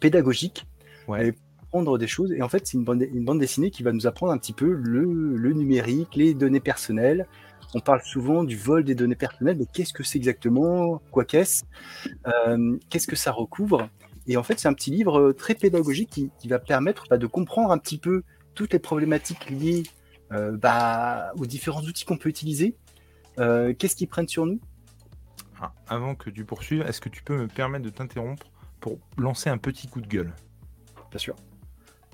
pédagogique. 0.00 0.66
Ouais. 1.08 1.28
Et 1.28 1.34
apprendre 1.62 1.98
des 1.98 2.06
choses. 2.06 2.32
Et 2.32 2.42
en 2.42 2.48
fait, 2.48 2.66
c'est 2.66 2.76
une 2.76 2.84
bande, 2.84 3.02
une 3.02 3.24
bande 3.24 3.40
dessinée 3.40 3.70
qui 3.70 3.82
va 3.82 3.92
nous 3.92 4.06
apprendre 4.06 4.32
un 4.32 4.38
petit 4.38 4.52
peu 4.52 4.72
le, 4.72 5.36
le 5.36 5.52
numérique, 5.52 6.14
les 6.14 6.32
données 6.32 6.60
personnelles. 6.60 7.26
On 7.74 7.80
parle 7.80 8.00
souvent 8.02 8.44
du 8.44 8.56
vol 8.56 8.84
des 8.84 8.94
données 8.94 9.16
personnelles, 9.16 9.56
mais 9.58 9.66
qu'est-ce 9.72 9.92
que 9.92 10.04
c'est 10.04 10.18
exactement? 10.18 11.02
Quoi 11.10 11.24
qu'est-ce? 11.24 11.64
Euh, 12.26 12.78
Qu'est-ce 12.88 13.08
que 13.08 13.16
ça 13.16 13.32
recouvre? 13.32 13.88
Et 14.28 14.36
en 14.36 14.42
fait, 14.42 14.58
c'est 14.58 14.68
un 14.68 14.74
petit 14.74 14.90
livre 14.90 15.18
euh, 15.20 15.32
très 15.32 15.54
pédagogique 15.54 16.10
qui, 16.10 16.30
qui 16.38 16.48
va 16.48 16.58
permettre 16.58 17.04
bah, 17.10 17.18
de 17.18 17.26
comprendre 17.26 17.72
un 17.72 17.78
petit 17.78 17.98
peu 17.98 18.22
toutes 18.54 18.72
les 18.72 18.78
problématiques 18.78 19.50
liées 19.50 19.82
euh, 20.32 20.56
bah, 20.56 21.32
aux 21.36 21.46
différents 21.46 21.82
outils 21.82 22.04
qu'on 22.04 22.16
peut 22.16 22.28
utiliser. 22.28 22.76
Euh, 23.38 23.74
qu'est-ce 23.76 23.96
qu'ils 23.96 24.08
prennent 24.08 24.28
sur 24.28 24.46
nous? 24.46 24.60
Avant 25.88 26.14
que 26.14 26.30
tu 26.30 26.44
poursuives, 26.44 26.82
est-ce 26.82 27.00
que 27.00 27.08
tu 27.08 27.22
peux 27.22 27.36
me 27.36 27.48
permettre 27.48 27.84
de 27.84 27.90
t'interrompre 27.90 28.46
pour 28.80 28.98
lancer 29.16 29.50
un 29.50 29.58
petit 29.58 29.88
coup 29.88 30.00
de 30.00 30.06
gueule? 30.06 30.32
Bien 31.10 31.18
sûr. 31.18 31.36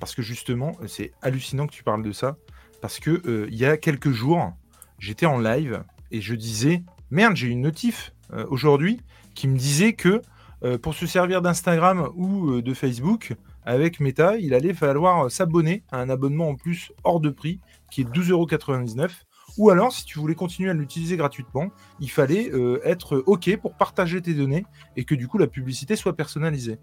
Parce 0.00 0.14
que 0.14 0.22
justement, 0.22 0.72
c'est 0.86 1.12
hallucinant 1.22 1.66
que 1.66 1.72
tu 1.72 1.84
parles 1.84 2.02
de 2.02 2.12
ça. 2.12 2.36
Parce 2.80 2.98
que 2.98 3.22
euh, 3.26 3.46
il 3.50 3.56
y 3.56 3.64
a 3.64 3.76
quelques 3.76 4.10
jours, 4.10 4.52
j'étais 4.98 5.26
en 5.26 5.38
live 5.38 5.84
et 6.10 6.20
je 6.20 6.34
disais 6.34 6.82
Merde, 7.10 7.36
j'ai 7.36 7.46
une 7.46 7.60
notif 7.60 8.12
euh, 8.32 8.44
aujourd'hui 8.48 9.00
qui 9.34 9.46
me 9.46 9.56
disait 9.56 9.92
que 9.92 10.20
euh, 10.64 10.78
pour 10.78 10.94
se 10.94 11.06
servir 11.06 11.42
d'Instagram 11.42 12.10
ou 12.16 12.60
de 12.60 12.74
Facebook, 12.74 13.34
avec 13.64 14.00
Meta, 14.00 14.36
il 14.36 14.54
allait 14.54 14.74
falloir 14.74 15.30
s'abonner 15.30 15.84
à 15.92 15.98
un 15.98 16.10
abonnement 16.10 16.48
en 16.48 16.56
plus 16.56 16.92
hors 17.04 17.20
de 17.20 17.30
prix 17.30 17.60
qui 17.90 18.00
est 18.00 18.04
12,99€. 18.04 19.10
Ou 19.58 19.70
alors, 19.70 19.92
si 19.92 20.04
tu 20.04 20.18
voulais 20.18 20.34
continuer 20.34 20.70
à 20.70 20.74
l'utiliser 20.74 21.16
gratuitement, 21.16 21.68
il 22.00 22.10
fallait 22.10 22.50
euh, 22.52 22.80
être 22.84 23.22
OK 23.26 23.54
pour 23.58 23.74
partager 23.74 24.20
tes 24.22 24.34
données 24.34 24.64
et 24.96 25.04
que 25.04 25.14
du 25.14 25.28
coup 25.28 25.38
la 25.38 25.46
publicité 25.46 25.96
soit 25.96 26.16
personnalisée. 26.16 26.78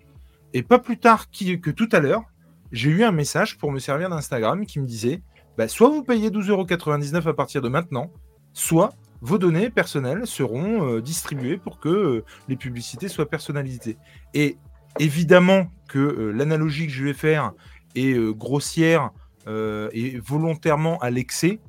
Et 0.54 0.64
pas 0.64 0.80
plus 0.80 0.98
tard 0.98 1.28
que 1.32 1.72
tout 1.72 1.90
à 1.92 2.00
l'heure, 2.00 2.24
j'ai 2.72 2.90
eu 2.90 3.04
un 3.04 3.12
message 3.12 3.58
pour 3.58 3.72
me 3.72 3.80
servir 3.80 4.10
d'Instagram 4.10 4.66
qui 4.66 4.80
me 4.80 4.86
disait 4.86 5.22
bah, 5.58 5.68
soit 5.68 5.90
vous 5.90 6.04
payez 6.04 6.30
12,99€ 6.30 7.28
à 7.28 7.34
partir 7.34 7.62
de 7.62 7.70
maintenant, 7.70 8.12
soit 8.54 8.94
vos 9.22 9.38
données 9.38 9.70
personnelles 9.70 10.26
seront 10.26 10.88
euh, 10.88 11.02
distribuées 11.02 11.58
pour 11.58 11.80
que 11.80 11.90
euh, 11.90 12.26
les 12.48 12.56
publicités 12.56 13.10
soient 13.10 13.30
personnalisées. 13.30 13.98
Et 14.34 14.58
évidemment 14.98 15.68
que 15.88 16.00
euh, 16.00 16.32
l'analogie 16.32 16.88
que 16.88 16.94
je 16.94 17.04
vais 17.04 17.14
faire 17.14 17.54
est 17.96 18.14
euh, 18.14 18.32
grossière 18.32 19.12
euh, 19.48 19.90
et 19.94 20.18
volontairement 20.20 20.98
à 21.00 21.10
l'excès. 21.10 21.60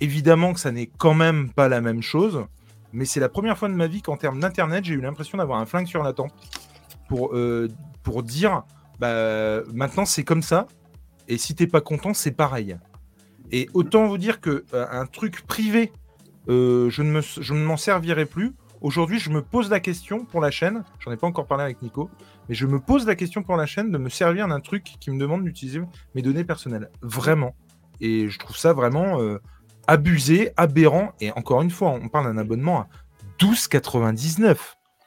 Évidemment 0.00 0.52
que 0.52 0.60
ça 0.60 0.70
n'est 0.70 0.86
quand 0.98 1.14
même 1.14 1.50
pas 1.50 1.68
la 1.68 1.80
même 1.80 2.02
chose, 2.02 2.44
mais 2.92 3.04
c'est 3.04 3.20
la 3.20 3.28
première 3.28 3.58
fois 3.58 3.68
de 3.68 3.74
ma 3.74 3.86
vie 3.86 4.00
qu'en 4.02 4.16
termes 4.16 4.40
d'internet, 4.40 4.84
j'ai 4.84 4.94
eu 4.94 5.00
l'impression 5.00 5.38
d'avoir 5.38 5.58
un 5.58 5.66
flingue 5.66 5.86
sur 5.86 6.02
la 6.02 6.12
tempe 6.12 6.32
pour, 7.08 7.34
euh, 7.34 7.68
pour 8.02 8.22
dire 8.22 8.62
bah, 9.00 9.62
maintenant 9.72 10.04
c'est 10.04 10.24
comme 10.24 10.42
ça, 10.42 10.66
et 11.26 11.36
si 11.36 11.54
t'es 11.54 11.66
pas 11.66 11.80
content, 11.80 12.14
c'est 12.14 12.30
pareil. 12.32 12.76
Et 13.50 13.68
autant 13.74 14.06
vous 14.06 14.18
dire 14.18 14.40
que 14.40 14.64
euh, 14.74 14.86
un 14.90 15.06
truc 15.06 15.46
privé, 15.46 15.92
euh, 16.48 16.90
je 16.90 17.02
ne 17.02 17.10
me- 17.10 17.20
je 17.20 17.54
ne 17.54 17.64
m'en 17.64 17.76
servirai 17.76 18.24
plus. 18.26 18.52
Aujourd'hui, 18.80 19.18
je 19.18 19.30
me 19.30 19.42
pose 19.42 19.68
la 19.70 19.80
question 19.80 20.24
pour 20.24 20.40
la 20.40 20.50
chaîne. 20.52 20.84
J'en 21.00 21.10
ai 21.10 21.16
pas 21.16 21.26
encore 21.26 21.46
parlé 21.46 21.64
avec 21.64 21.82
Nico, 21.82 22.08
mais 22.48 22.54
je 22.54 22.66
me 22.66 22.78
pose 22.78 23.06
la 23.06 23.16
question 23.16 23.42
pour 23.42 23.56
la 23.56 23.66
chaîne 23.66 23.90
de 23.90 23.98
me 23.98 24.08
servir 24.08 24.46
d'un 24.48 24.60
truc 24.60 24.84
qui 25.00 25.10
me 25.10 25.18
demande 25.18 25.42
d'utiliser 25.44 25.80
mes 26.14 26.22
données 26.22 26.44
personnelles. 26.44 26.88
Vraiment. 27.02 27.54
Et 28.00 28.28
je 28.28 28.38
trouve 28.38 28.56
ça 28.56 28.72
vraiment 28.72 29.20
euh, 29.20 29.38
abusé, 29.88 30.52
aberrant. 30.56 31.12
Et 31.20 31.32
encore 31.32 31.62
une 31.62 31.70
fois, 31.70 31.90
on 31.90 32.08
parle 32.08 32.26
d'un 32.26 32.38
abonnement 32.38 32.80
à 32.82 32.88
12,99. 33.40 34.56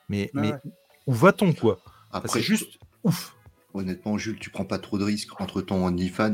Mais, 0.10 0.24
Ouais, 0.24 0.30
mais 0.34 0.52
ouais. 0.52 0.58
où 1.08 1.14
va-t-on, 1.14 1.54
quoi? 1.54 1.80
Après, 2.12 2.28
C'est 2.40 2.42
juste 2.42 2.78
ouf. 3.06 3.34
honnêtement, 3.74 4.18
Jules, 4.18 4.38
tu 4.40 4.50
prends 4.50 4.66
pas 4.66 4.80
trop 4.80 4.98
de 4.98 5.06
risques 5.06 5.40
entre 5.40 5.62
ton 5.62 5.86
OnlyFans, 5.86 6.34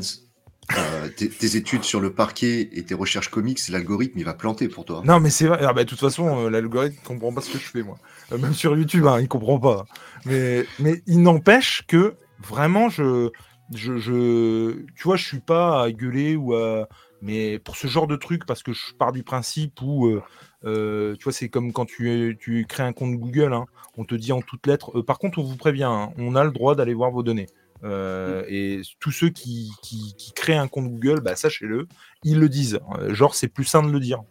euh, 0.75 1.07
tes, 1.15 1.29
tes 1.29 1.55
études 1.55 1.83
sur 1.83 1.99
le 2.01 2.11
parquet 2.11 2.69
et 2.73 2.83
tes 2.83 2.95
recherches 2.95 3.29
comics. 3.29 3.59
L'algorithme, 3.69 4.17
il 4.17 4.25
va 4.25 4.33
planter 4.33 4.67
pour 4.67 4.83
toi. 4.85 5.03
Non, 5.05 5.19
mais 5.19 5.29
c'est 5.29 5.45
vrai. 5.47 5.59
Ah, 5.61 5.73
bah, 5.73 5.83
de 5.83 5.89
toute 5.89 5.99
façon, 5.99 6.45
euh, 6.45 6.49
l'algorithme 6.49 6.97
comprend 7.05 7.31
pas 7.31 7.41
ce 7.41 7.51
que 7.51 7.59
je 7.59 7.63
fais, 7.65 7.83
moi. 7.83 7.97
Euh, 8.31 8.37
même 8.39 8.53
sur 8.53 8.75
YouTube, 8.75 9.05
hein, 9.05 9.19
il 9.21 9.27
comprend 9.27 9.59
pas. 9.59 9.85
Mais, 10.25 10.65
mais 10.79 11.03
il 11.05 11.21
n'empêche 11.21 11.83
que 11.87 12.15
vraiment, 12.39 12.89
je, 12.89 13.29
je, 13.73 13.97
je, 13.97 14.83
tu 14.95 15.03
vois, 15.03 15.15
je 15.15 15.25
suis 15.25 15.39
pas 15.39 15.83
à 15.83 15.91
gueuler 15.91 16.35
ou 16.35 16.55
à. 16.55 16.87
Mais 17.21 17.57
pour 17.59 17.75
ce 17.75 17.87
genre 17.87 18.05
de 18.07 18.15
truc, 18.15 18.45
parce 18.45 18.61
que 18.63 18.73
je 18.73 18.93
pars 18.97 19.11
du 19.11 19.23
principe 19.23 19.81
où, 19.81 20.07
euh, 20.07 20.21
euh, 20.65 21.15
tu 21.15 21.23
vois, 21.23 21.33
c'est 21.33 21.49
comme 21.49 21.73
quand 21.73 21.85
tu, 21.85 22.37
tu 22.39 22.65
crées 22.67 22.83
un 22.83 22.93
compte 22.93 23.15
Google, 23.15 23.53
hein, 23.53 23.65
on 23.97 24.05
te 24.05 24.13
dit 24.15 24.31
en 24.31 24.41
toutes 24.41 24.67
lettres. 24.67 24.99
euh, 24.99 25.03
par 25.03 25.17
contre, 25.17 25.39
on 25.39 25.43
vous 25.43 25.55
prévient, 25.57 25.83
hein, 25.83 26.11
on 26.17 26.35
a 26.35 26.43
le 26.43 26.51
droit 26.51 26.75
d'aller 26.75 26.93
voir 26.93 27.09
vos 27.11 27.23
données. 27.23 27.47
Euh, 27.83 28.43
Et 28.47 28.81
tous 28.99 29.11
ceux 29.11 29.29
qui, 29.29 29.71
qui, 29.83 30.13
qui 30.17 30.31
créent 30.33 30.57
un 30.57 30.67
compte 30.67 30.89
Google, 30.89 31.21
bah, 31.21 31.35
sachez-le, 31.35 31.87
ils 32.23 32.39
le 32.39 32.49
disent. 32.49 32.79
Genre, 33.09 33.33
c'est 33.35 33.47
plus 33.47 33.65
sain 33.65 33.83
de 33.83 33.91
le 33.91 33.99
dire. 33.99 34.21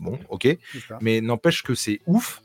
Bon, 0.00 0.18
ok 0.28 0.46
mais 1.00 1.20
n'empêche 1.20 1.62
que 1.62 1.74
c'est 1.74 2.00
ouf. 2.06 2.42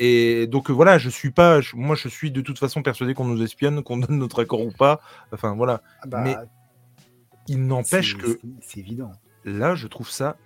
Et 0.00 0.46
donc 0.46 0.68
euh, 0.70 0.72
voilà, 0.72 0.98
je 0.98 1.08
suis 1.08 1.30
pas, 1.30 1.60
je- 1.60 1.74
moi 1.76 1.94
je 1.96 2.08
suis 2.08 2.30
de 2.30 2.40
toute 2.40 2.58
façon 2.58 2.82
persuadé 2.82 3.14
qu'on 3.14 3.24
nous 3.24 3.42
espionne, 3.42 3.82
qu'on 3.82 3.96
donne 3.98 4.18
notre 4.18 4.42
accord 4.42 4.62
ou 4.64 4.70
pas. 4.72 5.00
Enfin 5.32 5.54
voilà, 5.54 5.82
Ah 6.02 6.06
bah, 6.06 6.20
Mais 6.22 6.36
il 7.46 7.66
n'empêche 7.66 8.16
que 8.16 8.38
C'est 8.62 8.80
évident. 8.80 9.12
Là, 9.48 9.74
je 9.74 9.86
trouve 9.86 10.10
ça 10.10 10.36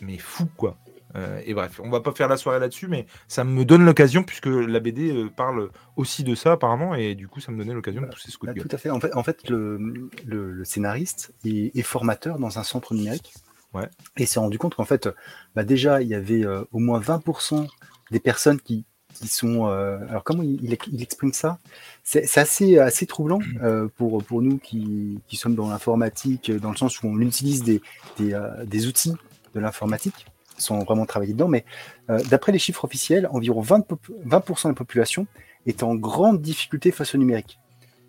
mais 0.00 0.18
fou 0.18 0.46
quoi. 0.56 0.78
Euh, 1.14 1.40
et 1.44 1.52
bref, 1.54 1.78
on 1.84 1.90
va 1.90 2.00
pas 2.00 2.12
faire 2.12 2.26
la 2.26 2.36
soirée 2.38 2.58
là-dessus, 2.58 2.88
mais 2.88 3.06
ça 3.28 3.44
me 3.44 3.64
donne 3.66 3.84
l'occasion 3.84 4.24
puisque 4.24 4.46
la 4.46 4.80
BD 4.80 5.10
euh, 5.12 5.28
parle 5.28 5.68
aussi 5.96 6.24
de 6.24 6.34
ça 6.34 6.52
apparemment, 6.52 6.94
et 6.94 7.14
du 7.14 7.28
coup 7.28 7.38
ça 7.40 7.52
me 7.52 7.58
donnait 7.58 7.74
l'occasion 7.74 8.00
de 8.00 8.06
pousser 8.06 8.30
ce 8.30 8.38
coup 8.38 8.46
de 8.46 8.52
Bah, 8.52 8.54
gueule. 8.58 8.66
tout 8.66 8.74
à 8.74 8.78
fait. 8.78 8.88
En 8.90 8.98
fait, 8.98 9.14
en 9.14 9.22
fait 9.22 9.48
le, 9.50 9.76
le- 10.24 10.50
le 10.50 10.64
scénariste 10.64 11.34
est, 11.44 11.76
est 11.76 11.82
formateur 11.82 12.38
dans 12.38 12.58
un 12.58 12.62
centre 12.62 12.94
numérique. 12.94 13.34
Ouais. 13.74 13.88
Et 14.16 14.26
s'est 14.26 14.40
rendu 14.40 14.58
compte 14.58 14.74
qu'en 14.74 14.84
fait, 14.84 15.08
bah 15.54 15.64
déjà, 15.64 16.02
il 16.02 16.08
y 16.08 16.14
avait 16.14 16.44
euh, 16.44 16.64
au 16.72 16.78
moins 16.78 16.98
20% 17.00 17.66
des 18.10 18.20
personnes 18.20 18.60
qui, 18.60 18.84
qui 19.14 19.28
sont. 19.28 19.66
euh, 19.68 19.98
alors, 20.08 20.24
comment 20.24 20.42
il, 20.42 20.72
exprime 21.02 21.32
ça? 21.32 21.58
C'est 22.04 22.38
assez, 22.38 22.78
assez 22.78 23.06
troublant 23.06 23.38
euh, 23.62 23.88
pour, 23.96 24.22
pour 24.24 24.42
nous 24.42 24.58
qui, 24.58 25.18
qui 25.28 25.36
sommes 25.36 25.54
dans 25.54 25.68
l'informatique, 25.68 26.50
dans 26.50 26.70
le 26.70 26.76
sens 26.76 27.02
où 27.02 27.06
on 27.06 27.18
utilise 27.20 27.62
des, 27.62 27.80
des, 28.18 28.34
euh, 28.34 28.64
des 28.64 28.86
outils 28.86 29.14
de 29.54 29.60
l'informatique 29.60 30.26
sans 30.58 30.80
vraiment 30.84 31.06
travailler 31.06 31.32
dedans. 31.32 31.48
Mais 31.48 31.64
euh, 32.10 32.20
d'après 32.30 32.52
les 32.52 32.58
chiffres 32.58 32.84
officiels, 32.84 33.28
environ 33.32 33.62
20%, 33.62 33.82
pop- 33.84 34.10
20% 34.26 34.62
de 34.64 34.68
la 34.68 34.74
population 34.74 35.26
est 35.66 35.82
en 35.82 35.94
grande 35.94 36.40
difficulté 36.42 36.90
face 36.90 37.14
au 37.14 37.18
numérique. 37.18 37.58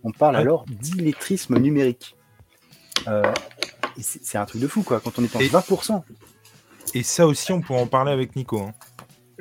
On 0.03 0.12
parle 0.12 0.36
Ouais. 0.36 0.41
alors 0.41 0.65
d'illettrisme 0.67 1.57
numérique. 1.60 2.15
Euh, 3.07 3.24
c'est 4.00 4.38
un 4.38 4.45
truc 4.45 4.62
de 4.62 4.67
fou, 4.67 4.81
quoi, 4.83 5.00
quand 5.00 5.17
on 5.19 5.24
est 5.24 5.36
en 5.36 5.39
Et- 5.39 5.48
20%. 5.48 6.03
Et 6.95 7.03
ça 7.03 7.25
aussi, 7.27 7.51
on 7.51 7.62
pourra 7.62 7.79
en 7.81 7.88
parler 7.88 8.12
avec 8.12 8.36
Nico. 8.36 8.60
hein. 8.60 8.74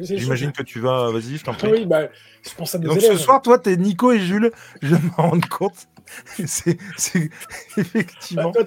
J'imagine 0.03 0.53
que 0.53 0.63
tu 0.63 0.81
vas, 0.81 1.11
vas-y, 1.11 1.37
je 1.37 1.45
t'en 1.45 1.53
Ah 1.53 1.57
prie. 1.57 1.71
oui, 1.73 1.87
bah, 1.87 2.09
je 2.43 2.55
pense 2.55 2.75
à 2.75 2.79
nos 2.79 2.89
Donc 2.89 2.99
élèves. 2.99 3.13
ce 3.13 3.19
soir, 3.19 3.41
toi, 3.43 3.59
t'es 3.59 3.77
Nico 3.77 4.13
et 4.13 4.19
Jules, 4.21 4.51
je 4.83 4.95
me 4.95 5.11
rends 5.17 5.39
compte. 5.51 5.87
C'est 6.47 6.77
Bah, 7.15 7.21
effectivement. 7.77 8.53
toi, 8.53 8.65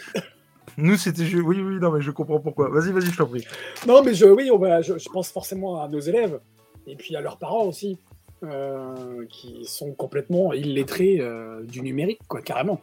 Nous, 0.78 0.98
c'était 0.98 1.26
Jules. 1.26 1.42
Oui, 1.44 1.60
oui, 1.62 1.76
non, 1.80 1.92
mais 1.92 2.02
je 2.02 2.12
comprends 2.12 2.40
pourquoi. 2.40 2.70
Vas-y, 2.70 2.92
vas-y, 2.92 3.12
je 3.12 3.18
t'en 3.18 3.28
prie. 3.28 3.46
Non, 3.88 4.04
mais 4.04 4.14
je, 4.14 4.26
oui, 4.26 4.50
on 4.52 4.58
va, 4.58 4.82
je, 4.82 4.98
je 4.98 5.10
pense 5.10 5.30
forcément 5.32 5.82
à 5.82 5.88
nos 5.88 6.00
élèves 6.00 6.40
et 6.88 6.96
puis 6.96 7.16
à 7.16 7.22
leurs 7.22 7.38
parents 7.38 7.64
aussi, 7.66 7.98
euh, 8.44 9.26
qui 9.30 9.66
sont 9.66 9.94
complètement 9.94 10.54
illettrés 10.54 11.18
euh, 11.20 11.64
du 11.64 11.82
numérique, 11.82 12.20
quoi, 12.28 12.42
carrément. 12.42 12.82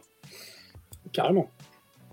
Carrément. 1.11 1.49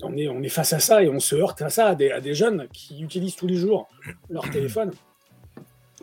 On 0.03 0.17
est, 0.17 0.29
on 0.29 0.43
est 0.43 0.49
face 0.49 0.73
à 0.73 0.79
ça 0.79 1.03
et 1.03 1.09
on 1.09 1.21
se 1.21 1.35
heurte 1.35 1.61
à 1.63 1.69
ça, 1.69 1.89
à 1.89 1.95
des, 1.95 2.11
à 2.11 2.21
des 2.21 2.33
jeunes 2.35 2.69
qui 2.73 3.03
utilisent 3.03 3.37
tous 3.37 3.47
les 3.47 3.57
jours 3.57 3.89
leur 4.31 4.49
téléphone, 4.51 4.93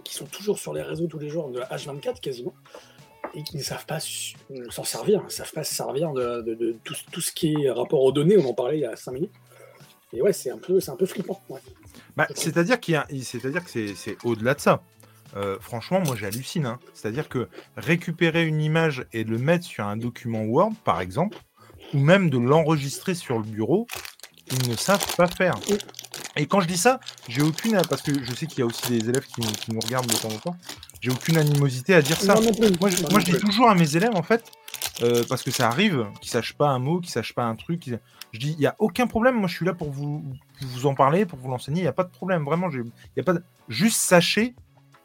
qui 0.07 0.13
sont 0.13 0.25
toujours 0.25 0.57
sur 0.59 0.73
les 0.73 0.81
réseaux 0.81 1.07
tous 1.07 1.19
les 1.19 1.29
jours, 1.29 1.49
de 1.51 1.59
H24 1.59 2.19
quasiment, 2.21 2.53
et 3.33 3.43
qui 3.43 3.57
ne 3.57 3.61
savent 3.63 3.85
pas 3.85 3.99
s'en 4.69 4.83
servir, 4.83 5.23
ne 5.23 5.29
savent 5.29 5.51
pas 5.51 5.63
se 5.63 5.75
servir 5.75 6.11
de, 6.13 6.41
de- 6.41 6.55
de 6.55 6.75
tout, 6.83 6.95
tout 7.11 7.21
ce 7.21 7.31
qui 7.31 7.53
est 7.63 7.69
rapport 7.71 8.01
aux 8.03 8.11
données, 8.11 8.37
on 8.37 8.45
en 8.49 8.53
parlait 8.53 8.77
il 8.77 8.81
y 8.81 8.85
a 8.85 8.95
5 8.95 9.11
minutes. 9.11 9.31
Et 10.13 10.21
ouais, 10.21 10.31
c'est 10.31 10.49
un 10.49 10.57
peu, 10.57 10.79
c'est 10.79 10.91
un 10.91 10.95
peu 10.95 11.05
flippant. 11.05 11.41
ouais. 11.49 11.59
Bah, 12.15 12.27
c'est-à-dire 12.33 12.79
qu'il 12.79 12.93
y 12.93 12.97
a, 12.97 13.05
c'est-à-dire 13.21 13.63
que 13.63 13.69
c'est, 13.69 13.93
c'est 13.95 14.17
au-delà 14.23 14.53
de 14.53 14.61
ça. 14.61 14.81
Euh, 15.35 15.57
franchement, 15.59 15.99
moi, 15.99 16.15
j'hallucine. 16.15 16.65
hein. 16.65 16.79
C'est-à-dire 16.93 17.27
que 17.27 17.49
récupérer 17.75 18.45
une 18.47 18.61
image 18.61 19.05
et 19.11 19.25
le 19.25 19.37
mettre 19.37 19.65
sur 19.65 19.85
un 19.85 19.97
document 19.97 20.43
Word, 20.43 20.71
par 20.85 21.01
exemple, 21.01 21.37
ou 21.93 21.99
même 21.99 22.29
de 22.29 22.37
l'enregistrer 22.37 23.13
sur 23.13 23.37
le 23.37 23.43
bureau, 23.43 23.85
ils 24.49 24.69
ne 24.69 24.75
savent 24.77 25.15
pas 25.17 25.27
faire. 25.27 25.55
Et 26.37 26.45
quand 26.45 26.59
je 26.61 26.67
dis 26.67 26.77
ça, 26.77 26.99
j'ai 27.27 27.41
aucune, 27.41 27.81
parce 27.89 28.01
que 28.01 28.11
je 28.23 28.33
sais 28.35 28.45
qu'il 28.47 28.59
y 28.59 28.61
a 28.61 28.65
aussi 28.65 28.87
des 28.89 29.09
élèves 29.09 29.25
qui, 29.25 29.41
nous- 29.41 29.51
qui 29.51 29.71
nous 29.71 29.79
regardent 29.79 30.07
de 30.07 30.15
temps 30.15 30.29
en 30.29 30.37
temps, 30.37 30.57
j'ai 31.01 31.11
aucune 31.11 31.37
animosité 31.37 31.93
à 31.95 32.01
dire 32.01 32.17
ça. 32.19 32.35
Non, 32.35 32.41
non 32.41 32.53
plus. 32.53 32.69
Moi, 32.79 32.89
je, 32.89 33.01
moi, 33.11 33.19
dis 33.21 33.31
toujours 33.39 33.69
à 33.69 33.75
mes 33.75 33.95
élèves, 33.95 34.15
en 34.15 34.23
fait, 34.23 34.43
euh, 35.01 35.23
parce 35.27 35.43
que 35.43 35.51
ça 35.51 35.67
arrive, 35.67 36.05
qu'ils 36.21 36.29
sachent 36.31 36.53
pas 36.53 36.69
un 36.69 36.79
mot, 36.79 36.99
qu'ils 36.99 37.11
sachent 37.11 37.33
pas 37.33 37.43
un 37.45 37.55
truc. 37.55 37.79
qu'ils- 37.81 37.99
Je 38.33 38.39
dis, 38.39 38.51
il 38.51 38.59
n'y 38.59 38.65
a 38.67 38.75
aucun 38.79 39.07
problème. 39.07 39.35
Moi, 39.35 39.47
je 39.47 39.55
suis 39.55 39.65
là 39.65 39.73
pour 39.73 39.89
vous, 39.91 40.23
pour 40.59 40.67
vous 40.69 40.85
en 40.85 40.93
parler, 40.95 41.25
pour 41.25 41.39
vous 41.39 41.49
l'enseigner. 41.49 41.79
Il 41.79 41.83
n'y 41.83 41.87
a 41.89 41.93
pas 41.93 42.03
de 42.03 42.11
problème. 42.11 42.43
Vraiment, 42.43 42.69
il 42.71 42.83
y 43.15 43.19
a 43.19 43.23
pas 43.23 43.33
de... 43.33 43.43
juste 43.69 43.97
sachez 43.97 44.53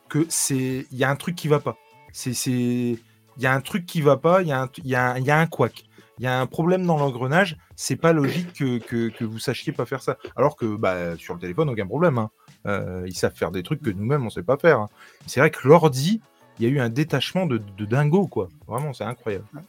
que 0.09 0.27
c'est, 0.29 0.87
il 0.91 0.99
y 0.99 1.05
a 1.05 1.11
un 1.11 1.17
truc 1.17 1.35
qui 1.37 1.49
va 1.49 1.61
pas. 1.61 1.77
C'est, 2.13 2.33
il 2.51 2.99
y 3.39 3.47
a 3.47 3.53
un 3.55 3.61
truc 3.61 3.87
qui 3.87 4.01
va 4.03 4.17
pas. 4.17 4.43
Il 4.43 4.49
y 4.49 4.53
a 4.53 4.63
un, 4.63 4.69
il 4.79 4.87
y 4.89 4.95
a 4.95 5.13
un, 5.13 5.19
il 5.19 5.25
y 5.25 5.31
a 5.31 5.39
un 5.39 5.47
couac. 5.47 5.85
Il 6.19 6.25
y 6.25 6.27
a 6.27 6.41
un 6.41 6.47
problème 6.47 6.87
dans 6.87 6.99
l'engrenage. 6.99 7.57
C'est 7.75 7.97
pas 7.97 8.13
logique 8.13 8.53
que, 8.53 8.79
que, 8.79 9.09
que 9.09 9.25
vous 9.25 9.39
sachiez 9.39 9.73
pas 9.73 9.87
faire 9.87 10.03
ça. 10.03 10.19
Alors 10.37 10.57
que, 10.57 10.77
bah, 10.77 11.17
sur 11.17 11.35
le 11.35 11.41
téléphone, 11.41 11.69
aucun 11.71 11.87
problème. 11.87 12.19
hein. 12.19 12.31
Euh, 12.67 13.03
ils 13.07 13.17
savent 13.17 13.35
faire 13.35 13.51
des 13.51 13.63
trucs 13.63 13.83
que 13.83 13.91
nous-mêmes 13.91 14.25
on 14.25 14.31
sait 14.31 14.43
pas 14.45 14.57
faire. 14.57 14.79
hein. 14.81 14.89
C'est 15.27 15.41
vrai 15.41 15.51
que 15.51 15.67
l'ordi, 15.67 16.21
il 16.59 16.65
y 16.65 16.69
a 16.69 16.71
eu 16.73 16.79
un 16.81 16.91
détachement 16.91 17.47
de, 17.47 17.59
de 17.77 17.85
dingo, 17.87 18.27
quoi. 18.29 18.49
Vraiment, 18.69 18.93
c'est 18.93 19.05
incroyable. 19.05 19.47
Bah, 19.55 19.61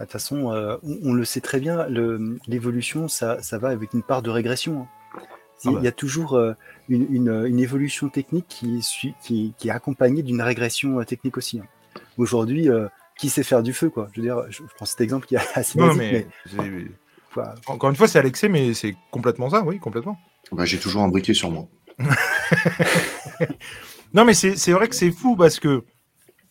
De 0.00 0.04
toute 0.04 0.12
façon, 0.12 0.52
euh, 0.52 0.76
on, 0.84 0.98
on 1.10 1.12
le 1.14 1.24
sait 1.24 1.40
très 1.40 1.60
bien, 1.60 1.86
l'évolution, 2.46 3.08
ça, 3.08 3.42
ça 3.42 3.58
va 3.58 3.68
avec 3.70 3.94
une 3.94 4.02
part 4.02 4.22
de 4.22 4.30
régression. 4.30 4.82
hein. 4.82 4.88
Ah 5.66 5.70
Il 5.70 5.74
bah. 5.76 5.80
y 5.82 5.86
a 5.86 5.92
toujours 5.92 6.34
euh, 6.34 6.52
une, 6.88 7.06
une- 7.10 7.44
une 7.46 7.58
évolution 7.58 8.08
technique 8.10 8.46
qui 8.48 8.80
qui, 9.22 9.54
qui 9.56 9.68
est 9.68 9.70
accompagnée 9.70 10.22
d'une 10.22 10.42
régression 10.42 11.02
technique 11.04 11.38
aussi. 11.38 11.60
Aujourd'hui, 12.18 12.68
qui 13.18 13.28
sait 13.30 13.42
faire 13.42 13.62
du 13.62 13.72
feu 13.72 13.90
quoi 13.90 14.08
Je 14.12 14.20
veux 14.20 14.26
dire, 14.26 14.42
je, 14.50 14.58
je 14.58 14.74
prends 14.74 14.86
cet 14.86 15.00
exemple 15.00 15.26
qui 15.26 15.34
est 15.36 15.38
assez 15.54 15.78
Non, 15.78 15.86
basique, 15.88 16.02
mais, 16.02 16.12
mais, 16.12 16.26
c'est- 16.46 16.90
voilà. 17.34 17.54
encore 17.66 17.90
une 17.90 17.96
fois, 17.96 18.06
c'est 18.08 18.18
Alexé, 18.18 18.48
mais 18.48 18.74
c'est 18.74 18.94
complètement 19.10 19.50
ça, 19.50 19.62
oui, 19.62 19.78
complètement. 19.78 20.18
Bah, 20.52 20.64
j'ai 20.64 20.78
toujours 20.78 21.02
un 21.02 21.08
briquet 21.08 21.34
sur 21.34 21.50
moi. 21.50 21.66
Non, 24.12 24.24
mais 24.24 24.34
c'est 24.34 24.70
vrai 24.72 24.88
que 24.88 24.94
c'est 24.94 25.10
fou 25.10 25.34
parce 25.34 25.58
que 25.58 25.82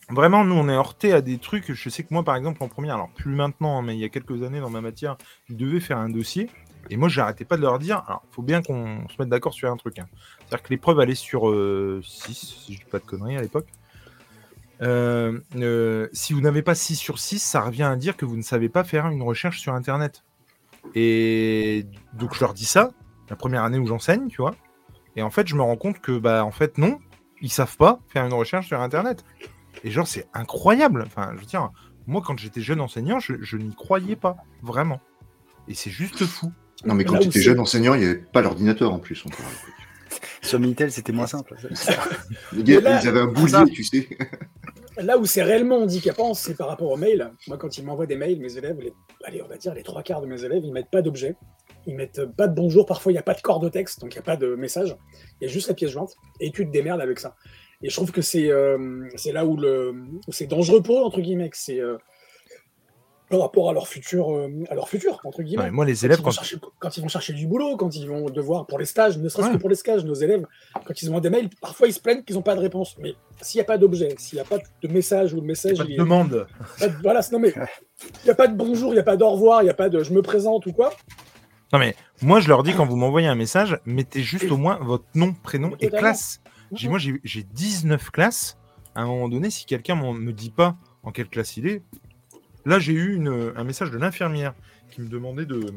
vraiment, 0.10 0.44
nous, 0.44 0.56
on 0.56 0.68
est 0.68 0.74
heurté 0.76 1.14
à 1.14 1.22
des 1.22 1.38
trucs. 1.38 1.72
Je 1.72 1.90
sais 1.90 2.04
que 2.04 2.10
moi, 2.14 2.22
par 2.24 2.36
exemple, 2.36 2.62
en 2.62 2.68
première, 2.68 2.96
alors 2.96 3.10
plus 3.16 3.34
maintenant, 3.34 3.78
hein, 3.80 3.82
mais 3.82 3.96
il 3.96 4.00
y 4.02 4.04
a 4.04 4.10
quelques 4.10 4.44
années 4.44 4.60
dans 4.60 4.70
ma 4.70 4.82
matière, 4.82 5.18
ils 5.50 5.56
devaient 5.56 5.80
faire 5.80 5.98
un 5.98 6.10
dossier. 6.10 6.50
Et 6.90 6.98
moi, 6.98 7.08
j'arrêtais 7.08 7.46
pas 7.46 7.56
de 7.56 7.62
leur 7.62 7.80
dire. 7.80 8.04
Alors, 8.08 8.24
faut 8.32 8.42
bien 8.42 8.62
qu'on 8.62 9.08
se 9.08 9.14
mette 9.18 9.30
d'accord 9.30 9.54
sur 9.54 9.72
un 9.72 9.78
truc. 9.78 9.98
hein. 10.00 10.08
C'est-à-dire 10.40 10.64
que 10.64 10.70
l'épreuve 10.72 11.00
allait 11.00 11.16
sur 11.16 11.44
6, 12.04 12.34
si 12.66 12.74
je 12.74 12.80
dis 12.80 12.86
pas 12.92 13.00
de 13.00 13.06
conneries 13.06 13.38
à 13.38 13.42
l'époque. 13.42 13.68
Euh, 14.84 15.40
euh, 15.56 16.08
si 16.14 16.34
vous 16.34 16.42
n'avez 16.42 16.62
pas 16.62 16.76
6 16.76 16.96
sur 16.96 17.18
6, 17.20 17.40
ça 17.40 17.62
revient 17.62 17.84
à 17.84 17.96
dire 17.96 18.18
que 18.18 18.26
vous 18.26 18.36
ne 18.38 18.42
savez 18.42 18.70
pas 18.70 18.84
faire 18.84 19.08
une 19.08 19.22
recherche 19.24 19.60
sur 19.60 19.74
Internet. 19.74 20.24
Et 20.96 21.86
donc, 22.14 22.36
je 22.36 22.42
leur 22.42 22.54
dis 22.54 22.66
ça, 22.66 22.92
la 23.30 23.36
première 23.36 23.64
année 23.64 23.78
où 23.80 23.86
j'enseigne, 23.88 24.28
tu 24.28 24.38
vois. 24.38 24.56
Et 25.16 25.22
en 25.22 25.30
fait, 25.30 25.48
je 25.48 25.56
me 25.56 25.62
rends 25.62 25.78
compte 25.78 26.00
que, 26.00 26.18
bah, 26.18 26.44
en 26.44 26.52
fait, 26.52 26.78
non, 26.78 27.00
ils 27.42 27.52
savent 27.52 27.78
pas 27.78 28.00
faire 28.10 28.26
une 28.26 28.34
recherche 28.34 28.68
sur 28.68 28.82
Internet. 28.82 29.24
Et 29.84 29.92
genre, 29.92 30.08
c'est 30.08 30.28
incroyable. 30.34 31.04
Enfin, 31.06 31.32
je 31.36 31.40
veux 31.40 31.46
dire, 31.46 31.70
moi, 32.08 32.22
quand 32.26 32.38
j'étais 32.38 32.62
jeune 32.62 32.82
enseignant, 32.82 33.20
je, 33.20 33.34
je 33.42 33.58
n'y 33.58 33.74
croyais 33.76 34.16
pas, 34.16 34.38
vraiment. 34.62 35.00
Et 35.68 35.74
c'est 35.76 35.92
juste 35.92 36.26
fou. 36.26 36.52
Non, 36.86 36.96
mais 36.96 37.06
quand 37.06 37.20
tu 37.20 37.28
étais 37.30 37.42
jeune 37.42 37.60
enseignant, 37.60 37.94
il 37.94 38.00
n'y 38.02 38.06
avait 38.06 38.16
pas 38.16 38.42
l'ordinateur 38.42 38.92
en 38.92 39.00
plus. 39.00 39.24
encore. 39.26 39.46
sur 40.42 40.60
Minitel, 40.60 40.92
c'était 40.92 41.14
moins 41.14 41.28
simple. 41.28 41.56
Les 42.52 42.64
gars, 42.64 42.82
là- 42.82 43.00
ils 43.02 43.08
avaient 43.08 43.22
un 43.22 43.28
boulier, 43.28 43.64
tu 43.72 43.84
sais. 43.84 44.10
Là 44.98 45.18
où 45.18 45.26
c'est 45.26 45.44
réellement 45.44 45.78
handicapant, 45.78 46.34
c'est 46.34 46.56
par 46.56 46.68
rapport 46.68 46.92
aux 46.92 46.98
mails. 46.98 47.32
Moi, 47.48 47.58
quand 47.58 47.78
ils 47.78 47.86
m'envoient 47.86 48.06
des 48.06 48.16
mails, 48.16 48.40
mes 48.40 48.58
élèves, 48.58 48.78
allez, 49.24 49.42
on 49.42 49.48
va 49.48 49.58
dire 49.58 49.74
les 49.74 49.84
trois 49.84 50.04
quarts 50.04 50.22
de 50.22 50.28
mes 50.28 50.44
élèves, 50.44 50.64
ils 50.64 50.72
mettent 50.72 50.92
pas 50.92 51.02
d'objet. 51.02 51.36
Ils 51.88 51.96
mettent 51.96 52.26
pas 52.26 52.48
de 52.48 52.56
bonjour. 52.56 52.86
Parfois, 52.86 53.12
il 53.12 53.16
n'y 53.16 53.20
a 53.20 53.24
pas 53.24 53.34
de 53.34 53.42
corps 53.42 53.60
de 53.60 53.70
texte, 53.70 54.02
donc 54.02 54.14
il 54.14 54.18
n'y 54.18 54.22
a 54.22 54.24
pas 54.24 54.38
de 54.38 54.56
message. 54.56 54.96
Il 55.42 55.48
y 55.48 55.50
a 55.50 55.52
juste 55.52 55.68
la 55.68 55.74
pièce 55.74 55.92
jointe. 55.92 56.16
Et 56.40 56.52
tu 56.52 56.66
te 56.66 56.72
démerdes 56.72 57.02
avec 57.02 57.20
ça. 57.20 57.36
Et 57.82 57.90
je 57.90 57.96
trouve 57.96 58.12
que 58.12 58.22
c'est 58.22 58.50
euh, 58.50 59.08
là 59.34 59.46
où, 59.46 59.60
c'est 60.30 60.48
dangereux 60.48 60.82
pour 60.82 61.00
eux, 61.00 61.04
entre 61.04 61.22
guillemets. 61.22 61.50
Par 63.34 63.42
rapport 63.48 63.68
à 63.70 63.74
leur 63.74 63.88
futur, 63.88 64.32
euh, 64.32 64.48
à 64.70 64.76
leur 64.76 64.88
futur 64.88 65.20
entre 65.24 65.42
guillemets. 65.42 65.72
moi, 65.72 65.86
les 65.86 66.06
élèves, 66.06 66.22
quand, 66.22 66.30
chercher, 66.30 66.58
quand 66.78 66.96
ils 66.98 67.02
vont 67.02 67.08
chercher 67.08 67.34
du 67.34 67.48
boulot, 67.48 67.78
quand 67.78 67.96
ils 67.96 68.08
vont 68.08 68.26
devoir 68.30 68.68
pour 68.68 68.78
les 68.78 68.86
stages, 68.86 69.18
ne 69.18 69.28
serait-ce 69.28 69.48
Ouais. 69.48 69.54
que 69.56 69.60
pour 69.60 69.70
les 69.70 69.76
stages, 69.76 70.06
nos 70.06 70.14
élèves, 70.14 70.46
quand 70.86 71.02
ils 71.02 71.12
ont 71.12 71.20
des 71.20 71.32
mails, 71.32 71.50
parfois 71.60 71.88
ils 71.88 71.94
se 71.94 72.00
plaignent 72.00 72.22
qu'ils 72.24 72.36
n'ont 72.36 72.44
pas 72.44 72.54
de 72.56 72.60
réponse. 72.60 72.96
Mais 73.00 73.16
s'il 73.42 73.58
n'y 73.58 73.64
a 73.64 73.66
pas 73.66 73.80
d'objet, 73.80 74.14
s'il 74.20 74.36
n'y 74.38 74.42
a 74.42 74.46
pas 74.46 74.58
de 74.60 74.88
message 74.88 75.34
ou 75.34 75.38
le 75.38 75.48
message, 75.48 75.78
pas 75.80 75.84
de 75.84 75.90
il 75.90 75.94
est- 75.96 75.98
demande. 75.98 76.46
pas 76.80 76.88
de- 76.90 76.94
voilà, 77.02 77.22
non 77.32 77.40
mais 77.40 77.54
il 77.56 78.24
n'y 78.26 78.30
a 78.30 78.36
pas 78.36 78.46
de 78.48 78.56
bonjour, 78.56 78.92
il 78.92 78.96
n'y 78.96 79.00
a 79.00 79.04
pas 79.04 79.18
d'au 79.18 79.30
revoir, 79.32 79.62
il 79.62 79.66
n'y 79.66 79.72
a 79.72 79.74
pas 79.74 79.90
de 79.90 80.04
je 80.04 80.14
me 80.14 80.22
présente 80.22 80.68
ou 80.68 80.74
quoi. 80.74 80.94
Non, 81.74 81.80
mais 81.80 81.96
moi, 82.22 82.40
je 82.40 82.48
leur 82.50 82.62
dis 82.62 82.74
quand 82.74 82.86
vous 82.86 82.96
m'envoyez 82.98 83.28
un 83.28 83.34
message, 83.34 83.80
mettez 83.88 84.22
juste 84.22 84.52
au 84.52 84.58
moins 84.58 84.78
votre 84.80 85.06
nom, 85.16 85.34
prénom 85.34 85.72
et 85.80 85.90
classe. 85.90 86.40
J'ai- 86.72 86.88
Moi, 86.88 87.00
j'ai 87.00 87.44
19 87.44 88.12
classes. 88.12 88.58
À 88.94 89.02
un 89.02 89.08
moment 89.08 89.28
donné, 89.28 89.50
si 89.50 89.66
quelqu'un 89.66 89.96
ne 89.96 90.14
me 90.14 90.32
dit 90.34 90.52
pas 90.52 90.76
en 91.02 91.12
quelle 91.12 91.28
classe 91.30 91.58
il 91.58 91.66
est, 91.68 91.82
là, 92.66 92.80
j'ai 92.80 92.94
eu 92.94 93.28
un 93.56 93.64
message 93.64 93.92
de 93.92 93.98
l'infirmière 93.98 94.54
qui 94.92 95.02
me 95.02 95.08
demandait 95.08 95.46
de, 95.46 95.74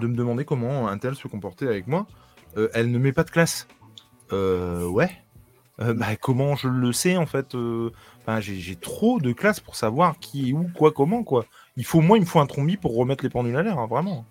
me 0.00 0.14
demander 0.14 0.44
comment 0.44 0.88
un 0.88 0.98
tel 0.98 1.14
se 1.14 1.28
comportait 1.28 1.68
avec 1.68 1.86
moi. 1.86 2.06
Euh, 2.56 2.68
elle 2.74 2.90
ne 2.90 2.98
met 2.98 3.12
pas 3.12 3.24
de 3.24 3.30
classe. 3.30 3.66
Euh, 4.32 4.86
ouais. 4.86 5.10
Euh, 5.80 5.94
bah, 5.94 6.16
comment 6.16 6.54
je 6.54 6.68
le 6.68 6.92
sais 6.92 7.16
en 7.16 7.24
fait 7.24 7.54
euh, 7.54 7.90
j'ai 8.40 8.76
trop 8.76 9.18
de 9.20 9.32
classes 9.32 9.60
pour 9.60 9.74
savoir 9.74 10.18
qui 10.18 10.50
est 10.50 10.52
où, 10.52 10.68
quoi, 10.76 10.92
comment 10.92 11.24
quoi. 11.24 11.46
Il 11.76 11.84
faut 11.84 12.00
moi, 12.00 12.18
il 12.18 12.20
me 12.20 12.26
faut 12.26 12.40
un 12.40 12.46
trombi 12.46 12.76
pour 12.76 12.94
remettre 12.94 13.24
les 13.24 13.30
pendules 13.30 13.56
à 13.56 13.62
l'air, 13.62 13.78
hein, 13.78 13.86
vraiment. 13.86 14.24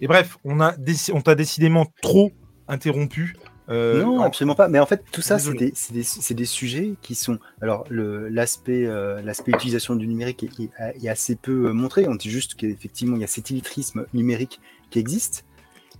Et 0.00 0.06
bref, 0.06 0.38
on 0.44 0.60
a 0.60 0.74
on 1.12 1.20
t'a 1.20 1.34
décidément 1.34 1.86
trop 2.00 2.32
interrompu. 2.68 3.36
Euh, 3.68 4.02
non, 4.02 4.20
en- 4.20 4.22
absolument 4.22 4.54
pas. 4.54 4.68
Mais 4.68 4.78
en 4.78 4.86
fait, 4.86 5.04
tout 5.10 5.22
ça, 5.22 5.38
c'est 5.38 6.34
des, 6.34 6.44
sujets 6.44 6.94
qui 7.02 7.14
sont. 7.14 7.38
Alors, 7.60 7.84
l'aspect 7.90 8.86
euh, 8.86 9.20
l'aspect 9.22 9.52
utilisation 9.52 9.96
du 9.96 10.06
numérique 10.06 10.44
est, 10.44 10.60
est- 10.60 11.04
est 11.04 11.08
assez 11.08 11.36
peu 11.36 11.66
euh, 11.68 11.72
montré. 11.72 12.06
On 12.08 12.14
dit 12.14 12.30
juste 12.30 12.54
qu'effectivement, 12.54 13.16
il 13.16 13.20
y 13.22 13.24
a 13.24 13.28
cet 13.28 13.50
illettrisme 13.50 14.06
numérique 14.14 14.60
qui 14.90 14.98
existe. 14.98 15.44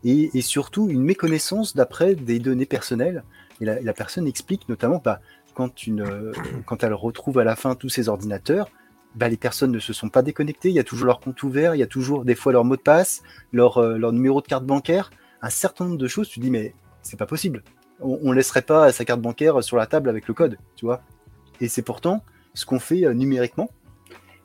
Et, 0.04 0.30
et 0.34 0.42
surtout, 0.42 0.88
une 0.88 1.02
méconnaissance 1.02 1.74
d'après 1.74 2.14
des 2.14 2.38
données 2.38 2.66
personnelles. 2.66 3.24
Et 3.60 3.64
la, 3.64 3.80
la 3.80 3.92
personne 3.92 4.26
explique 4.28 4.68
notamment 4.68 5.00
bah, 5.04 5.20
quand, 5.54 5.86
une, 5.86 6.02
euh, 6.02 6.32
quand 6.66 6.84
elle 6.84 6.94
retrouve 6.94 7.38
à 7.38 7.44
la 7.44 7.56
fin 7.56 7.74
tous 7.74 7.88
ses 7.88 8.08
ordinateurs, 8.08 8.70
bah, 9.16 9.28
les 9.28 9.38
personnes 9.38 9.72
ne 9.72 9.78
se 9.80 9.92
sont 9.92 10.10
pas 10.10 10.22
déconnectées. 10.22 10.68
Il 10.68 10.74
y 10.74 10.78
a 10.78 10.84
toujours 10.84 11.06
leur 11.06 11.18
compte 11.20 11.42
ouvert, 11.42 11.74
il 11.74 11.78
y 11.78 11.82
a 11.82 11.86
toujours 11.86 12.24
des 12.24 12.34
fois 12.34 12.52
leur 12.52 12.64
mot 12.64 12.76
de 12.76 12.82
passe, 12.82 13.22
leur, 13.52 13.80
leur 13.80 14.12
numéro 14.12 14.40
de 14.40 14.46
carte 14.46 14.64
bancaire. 14.66 15.10
Un 15.42 15.50
certain 15.50 15.86
nombre 15.86 15.96
de 15.98 16.06
choses, 16.06 16.28
tu 16.28 16.38
dis, 16.38 16.50
mais 16.50 16.74
c'est 17.06 17.16
pas 17.16 17.26
possible 17.26 17.62
on, 18.00 18.18
on 18.22 18.32
laisserait 18.32 18.62
pas 18.62 18.92
sa 18.92 19.04
carte 19.04 19.20
bancaire 19.20 19.62
sur 19.62 19.76
la 19.76 19.86
table 19.86 20.08
avec 20.08 20.28
le 20.28 20.34
code, 20.34 20.58
tu 20.76 20.84
vois. 20.84 21.02
Et 21.60 21.68
c'est 21.68 21.82
pourtant 21.82 22.22
ce 22.54 22.66
qu'on 22.66 22.78
fait 22.78 23.04
euh, 23.06 23.14
numériquement. 23.14 23.70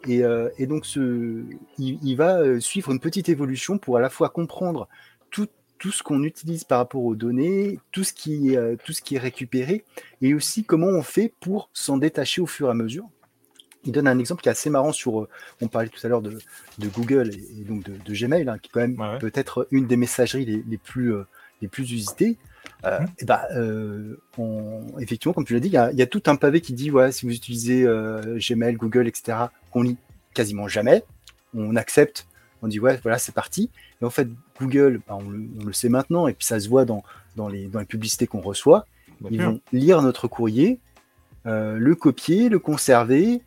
Et, 0.07 0.23
euh, 0.23 0.49
et 0.57 0.65
donc, 0.67 0.85
ce, 0.85 1.43
il, 1.77 1.99
il 2.01 2.15
va 2.15 2.39
euh, 2.39 2.59
suivre 2.59 2.91
une 2.91 2.99
petite 2.99 3.29
évolution 3.29 3.77
pour 3.77 3.97
à 3.97 4.01
la 4.01 4.09
fois 4.09 4.29
comprendre 4.29 4.87
tout, 5.29 5.47
tout 5.77 5.91
ce 5.91 6.01
qu'on 6.01 6.23
utilise 6.23 6.63
par 6.63 6.79
rapport 6.79 7.03
aux 7.03 7.15
données, 7.15 7.79
tout 7.91 8.03
ce, 8.03 8.13
qui, 8.13 8.53
est, 8.53 8.57
euh, 8.57 8.75
tout 8.83 8.93
ce 8.93 9.01
qui 9.01 9.15
est 9.15 9.19
récupéré, 9.19 9.83
et 10.21 10.33
aussi 10.33 10.63
comment 10.63 10.87
on 10.87 11.03
fait 11.03 11.33
pour 11.39 11.69
s'en 11.73 11.97
détacher 11.97 12.41
au 12.41 12.47
fur 12.47 12.67
et 12.67 12.71
à 12.71 12.73
mesure. 12.73 13.05
Il 13.83 13.91
donne 13.91 14.07
un 14.07 14.17
exemple 14.19 14.43
qui 14.43 14.49
est 14.49 14.51
assez 14.51 14.69
marrant 14.69 14.91
sur, 14.91 15.27
on 15.59 15.67
parlait 15.67 15.89
tout 15.89 15.99
à 16.03 16.07
l'heure 16.07 16.21
de, 16.21 16.37
de 16.77 16.87
Google 16.87 17.31
et, 17.33 17.61
et 17.61 17.63
donc 17.63 17.83
de, 17.83 17.93
de 17.97 18.13
Gmail, 18.13 18.47
hein, 18.47 18.57
qui 18.59 18.69
est 18.69 18.71
quand 18.71 18.79
même 18.79 18.99
Ouais, 18.99 19.09
ouais. 19.09 19.17
peut-être 19.19 19.67
une 19.71 19.87
des 19.87 19.97
messageries 19.97 20.45
les, 20.45 20.63
les 20.67 20.77
plus, 20.77 21.13
euh, 21.13 21.25
les 21.61 21.67
plus 21.67 21.91
usitées. 21.91 22.37
Euh, 22.85 22.99
Mhm. 23.01 23.07
et 23.19 23.25
bah, 23.25 23.47
euh, 23.55 24.15
on- 24.37 24.81
effectivement, 24.99 25.33
comme 25.33 25.45
tu 25.45 25.53
l'as 25.53 25.59
dit, 25.59 25.67
il 25.67 25.73
y, 25.73 25.77
a- 25.77 25.91
il 25.91 25.97
y 25.97 26.01
a 26.01 26.07
tout 26.07 26.23
un 26.25 26.35
pavé 26.35 26.61
qui 26.61 26.73
dit 26.73 26.89
ouais, 26.91 27.11
si 27.11 27.25
vous 27.25 27.33
utilisez 27.33 27.83
euh, 27.85 28.37
Gmail, 28.39 28.75
Google, 28.75 29.07
etc., 29.07 29.37
qu'on 29.71 29.83
lit 29.83 29.97
quasiment 30.33 30.67
jamais, 30.67 31.03
on 31.53 31.75
accepte, 31.75 32.25
on 32.63 32.67
dit 32.67 32.79
ouais, 32.79 32.99
voilà, 33.03 33.17
c'est 33.19 33.33
parti. 33.33 33.69
Et 34.01 34.05
en 34.05 34.09
fait, 34.09 34.27
Google, 34.59 35.01
bah, 35.07 35.17
on, 35.19 35.29
le, 35.29 35.47
on 35.61 35.65
le 35.65 35.73
sait 35.73 35.89
maintenant, 35.89 36.27
et 36.27 36.33
puis 36.33 36.45
ça 36.45 36.59
se 36.59 36.67
voit 36.69 36.85
dans, 36.85 37.03
dans, 37.35 37.47
les, 37.49 37.67
dans 37.67 37.79
les 37.79 37.85
publicités 37.85 38.25
qu'on 38.27 38.41
reçoit. 38.41 38.85
Bien 39.21 39.29
Ils 39.31 39.41
vont 39.43 39.59
lire 39.71 40.01
notre 40.01 40.27
courrier, 40.27 40.79
le 41.45 41.93
copier, 41.93 42.49
le 42.49 42.57
conserver, 42.59 43.41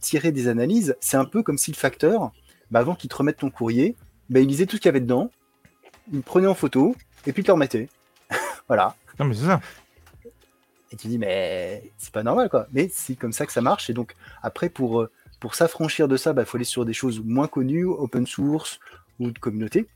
tirer 0.00 0.32
des 0.32 0.48
analyses. 0.48 0.96
C'est 1.00 1.16
un 1.18 1.24
peu 1.26 1.42
comme 1.42 1.58
si 1.58 1.70
le 1.70 1.76
facteur, 1.76 2.32
bah, 2.70 2.80
avant 2.80 2.94
qu'il 2.94 3.10
te 3.10 3.16
remette 3.16 3.36
ton 3.38 3.50
courrier, 3.50 3.96
bah, 4.30 4.40
il 4.40 4.48
lisait 4.48 4.64
tout 4.66 4.76
ce 4.76 4.80
qu'il 4.80 4.88
y 4.88 4.90
avait 4.90 5.00
dedans, 5.00 5.30
il 6.12 6.22
prenait 6.22 6.46
en 6.46 6.54
photo, 6.54 6.94
et 7.26 7.32
puis 7.32 7.42
il 7.42 7.44
te 7.44 7.48
le 7.50 7.54
remettait. 7.54 7.88
Voilà. 8.68 8.94
Non, 9.18 9.26
mais 9.26 9.34
c'est 9.34 9.46
ça. 9.46 9.60
Et 10.90 10.96
tu 10.96 11.08
dis, 11.08 11.18
mais 11.18 11.90
c'est 11.98 12.12
pas 12.12 12.22
normal, 12.22 12.48
quoi. 12.48 12.66
Mais 12.72 12.88
c'est 12.92 13.14
comme 13.14 13.32
ça 13.32 13.44
que 13.46 13.52
ça 13.52 13.60
marche. 13.60 13.90
Et 13.90 13.92
donc, 13.92 14.14
après, 14.42 14.68
pour, 14.70 15.02
euh, 15.02 15.10
pour 15.40 15.54
s'affranchir 15.54 16.08
de 16.08 16.16
ça, 16.16 16.30
il 16.30 16.34
bah, 16.34 16.44
faut 16.44 16.56
aller 16.56 16.64
sur 16.64 16.84
des 16.84 16.94
choses 16.94 17.20
moins 17.24 17.46
connues, 17.48 17.84
open 17.84 18.26
source 18.26 18.78
ou 19.18 19.30
de 19.30 19.38
communauté. 19.38 19.86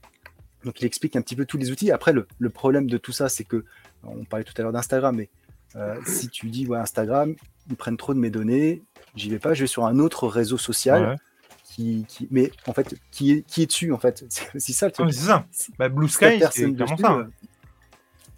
Donc, 0.64 0.80
il 0.80 0.84
explique 0.84 1.16
un 1.16 1.22
petit 1.22 1.36
peu 1.36 1.46
tous 1.46 1.56
les 1.56 1.70
outils. 1.70 1.90
Après, 1.90 2.12
le, 2.12 2.26
le 2.38 2.50
problème 2.50 2.88
de 2.88 2.98
tout 2.98 3.12
ça, 3.12 3.28
c'est 3.28 3.44
que, 3.44 3.64
on 4.04 4.24
parlait 4.24 4.44
tout 4.44 4.54
à 4.58 4.62
l'heure 4.62 4.72
d'Instagram, 4.72 5.16
mais 5.16 5.30
euh, 5.76 5.96
si 6.04 6.28
tu 6.28 6.50
dis, 6.50 6.66
ouais, 6.66 6.78
Instagram, 6.78 7.34
ils 7.70 7.76
prennent 7.76 7.96
trop 7.96 8.12
de 8.12 8.18
mes 8.18 8.30
données, 8.30 8.82
j'y 9.14 9.30
vais 9.30 9.38
pas, 9.38 9.54
je 9.54 9.62
vais 9.62 9.66
sur 9.68 9.86
un 9.86 9.98
autre 9.98 10.26
réseau 10.28 10.58
social. 10.58 11.08
Ouais. 11.10 11.16
Qui, 11.64 12.04
qui, 12.06 12.28
mais 12.30 12.52
en 12.66 12.74
fait, 12.74 12.94
qui 13.10 13.32
est, 13.32 13.42
qui 13.46 13.62
est 13.62 13.66
dessus, 13.66 13.92
en 13.94 13.98
fait 13.98 14.26
C'est 14.58 14.74
ça 14.74 14.86
le 14.88 14.90
Non, 14.90 14.94
truc. 14.94 15.06
mais 15.06 15.12
c'est 15.12 15.24
ça. 15.24 15.46
Bah, 15.78 15.88
Blue 15.88 16.06
Sky, 16.06 16.24
c'est 16.24 16.38
personne 16.38 16.76
clairement 16.76 16.94
dessus, 16.96 17.02
ça. 17.02 17.26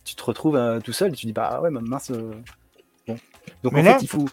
Tu 0.05 0.15
te 0.15 0.23
retrouves 0.23 0.57
euh, 0.57 0.81
tout 0.81 0.93
seul 0.93 1.13
et 1.13 1.15
tu 1.17 1.27
dis 1.27 1.33
bah 1.33 1.61
ouais 1.63 1.71
mince 1.71 2.11
euh, 2.11 2.33
bon. 3.07 3.17
Donc 3.63 3.73
Mais 3.73 3.81
en 3.81 3.85
là- 3.85 3.99
fait 3.99 4.05
il 4.05 4.09
faut 4.09 4.27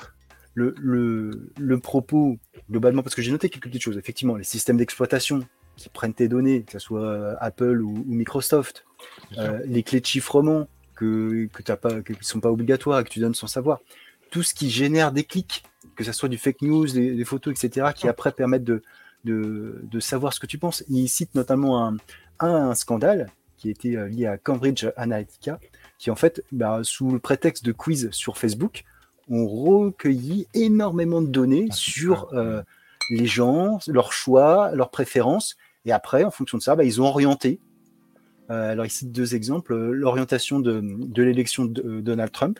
le, 0.53 0.75
le, 0.79 1.51
le 1.57 1.79
propos 1.79 2.37
globalement 2.69 3.03
parce 3.03 3.15
que 3.15 3.21
j'ai 3.21 3.31
noté 3.31 3.49
quelques 3.49 3.67
petites 3.67 3.81
choses. 3.81 3.97
Effectivement 3.97 4.35
les 4.35 4.43
systèmes 4.43 4.77
d'exploitation 4.77 5.39
qui 5.77 5.89
prennent 5.89 6.13
tes 6.13 6.27
données 6.27 6.63
que 6.63 6.73
ce 6.73 6.79
soit 6.79 7.01
euh, 7.01 7.35
Apple 7.39 7.81
ou, 7.81 8.03
ou 8.07 8.13
Microsoft 8.13 8.85
euh, 9.37 9.59
les 9.65 9.83
clés 9.83 10.01
de 10.01 10.05
chiffrement 10.05 10.67
que 10.95 11.47
que 11.53 11.63
t'as 11.63 11.77
pas 11.77 12.01
qui 12.01 12.13
sont 12.21 12.39
pas 12.41 12.51
obligatoires 12.51 12.99
et 12.99 13.03
que 13.03 13.09
tu 13.09 13.19
donnes 13.19 13.33
sans 13.33 13.47
savoir. 13.47 13.79
Tout 14.29 14.43
ce 14.43 14.53
qui 14.53 14.69
génère 14.69 15.11
des 15.11 15.23
clics 15.23 15.63
que 15.95 16.03
ce 16.03 16.11
soit 16.11 16.29
du 16.29 16.37
fake 16.37 16.61
news 16.61 16.87
des, 16.87 17.15
des 17.15 17.25
photos 17.25 17.53
etc 17.53 17.87
qui 17.95 18.07
après 18.07 18.31
permettent 18.31 18.63
de, 18.65 18.81
de 19.23 19.79
de 19.83 19.99
savoir 19.99 20.33
ce 20.33 20.39
que 20.39 20.47
tu 20.47 20.57
penses. 20.57 20.83
Il 20.89 21.07
cite 21.07 21.33
notamment 21.35 21.87
un 21.87 21.97
un 22.39 22.75
scandale 22.75 23.27
qui 23.61 23.69
était 23.69 23.95
euh, 23.95 24.07
lié 24.07 24.25
à 24.25 24.37
Cambridge 24.39 24.87
Analytica, 24.97 25.59
qui 25.99 26.09
en 26.09 26.15
fait, 26.15 26.43
bah, 26.51 26.79
sous 26.81 27.11
le 27.11 27.19
prétexte 27.19 27.63
de 27.63 27.71
quiz 27.71 28.09
sur 28.11 28.39
Facebook, 28.39 28.83
ont 29.29 29.45
recueilli 29.47 30.47
énormément 30.55 31.21
de 31.21 31.27
données 31.27 31.67
Ah, 31.69 31.73
sur 31.75 32.33
euh, 32.33 32.63
les 33.11 33.27
gens, 33.27 33.77
leurs 33.87 34.13
choix, 34.13 34.71
leurs 34.73 34.89
préférences, 34.89 35.57
et 35.85 35.91
après, 35.91 36.23
en 36.23 36.31
fonction 36.31 36.57
de 36.57 36.63
ça, 36.63 36.75
bah, 36.75 36.83
ils 36.83 36.99
ont 37.01 37.05
orienté. 37.05 37.59
Euh, 38.49 38.71
alors, 38.71 38.85
ici, 38.87 39.05
deux 39.05 39.35
exemples 39.35 39.75
l'orientation 39.91 40.59
de, 40.59 40.81
de 40.83 41.23
l'élection 41.23 41.65
de 41.65 42.01
Donald 42.01 42.31
Trump, 42.31 42.59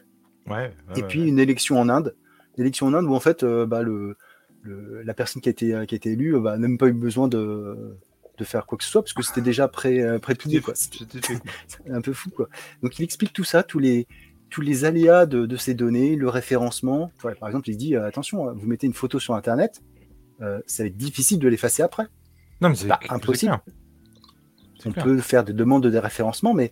Ouais, 0.50 0.72
et 0.96 1.04
puis 1.04 1.22
ouais. 1.22 1.28
une 1.28 1.40
élection 1.40 1.80
en 1.80 1.90
Inde. 1.90 2.16
L'élection 2.58 2.88
en 2.88 2.94
Inde 2.94 3.06
où 3.06 3.14
en 3.16 3.20
fait 3.20 3.44
euh, 3.44 3.66
bah, 3.66 3.82
le, 3.84 4.18
le- 4.64 5.02
la 5.04 5.14
personne 5.14 5.42
qui 5.42 5.50
a 5.50 5.52
été, 5.52 5.68
qui 5.88 5.96
a 5.96 5.98
été 5.98 6.12
élue 6.12 6.40
n'a 6.40 6.58
même 6.58 6.78
pas 6.78 6.88
eu 6.88 6.94
besoin 6.94 7.28
de, 7.28 7.96
de 8.42 8.46
faire 8.46 8.66
quoi 8.66 8.78
que 8.78 8.84
ce 8.84 8.90
soit 8.90 9.02
parce 9.04 9.14
que 9.14 9.24
c'était 9.24 9.42
déjà 9.42 9.68
pré, 9.68 10.00
euh, 10.02 10.20
pré-plié, 10.20 10.62
quoi. 10.62 10.74
C'était 10.76 11.06
un 11.90 12.02
peu 12.02 12.14
fou 12.14 12.30
quoi. 12.32 12.50
Donc 12.84 12.98
il 13.00 13.04
explique 13.04 13.34
tout 13.34 13.44
ça, 13.44 13.64
tous 13.64 13.80
les, 13.80 14.08
tous 14.50 14.62
les 14.62 14.84
aléas 14.86 15.26
de, 15.26 15.46
de 15.46 15.58
ces 15.58 15.74
données, 15.74 16.16
le 16.16 16.28
référencement. 16.30 17.12
Ouais, 17.24 17.36
par 17.36 17.48
exemple, 17.50 17.70
il 17.70 17.78
dit 17.78 17.96
euh, 17.96 18.06
attention, 18.08 18.50
euh, 18.50 18.54
vous 18.54 18.68
mettez 18.68 18.88
une 18.88 18.94
photo 18.94 19.20
sur 19.20 19.36
Internet, 19.36 19.82
euh, 20.42 20.60
ça 20.66 20.84
va 20.84 20.88
être 20.88 20.98
difficile 20.98 21.40
de 21.40 21.48
l'effacer 21.48 21.84
après. 21.84 22.08
Non, 22.60 22.70
mais 22.70 22.76
c'est 22.76 22.88
Bah, 22.88 23.00
impossible. 23.10 23.60
On 24.86 24.92
clair. 24.92 25.06
peut 25.06 25.18
faire 25.20 25.44
des 25.44 25.54
demandes 25.54 25.84
de 25.84 25.90
déréférencement, 25.92 26.54
mais 26.56 26.72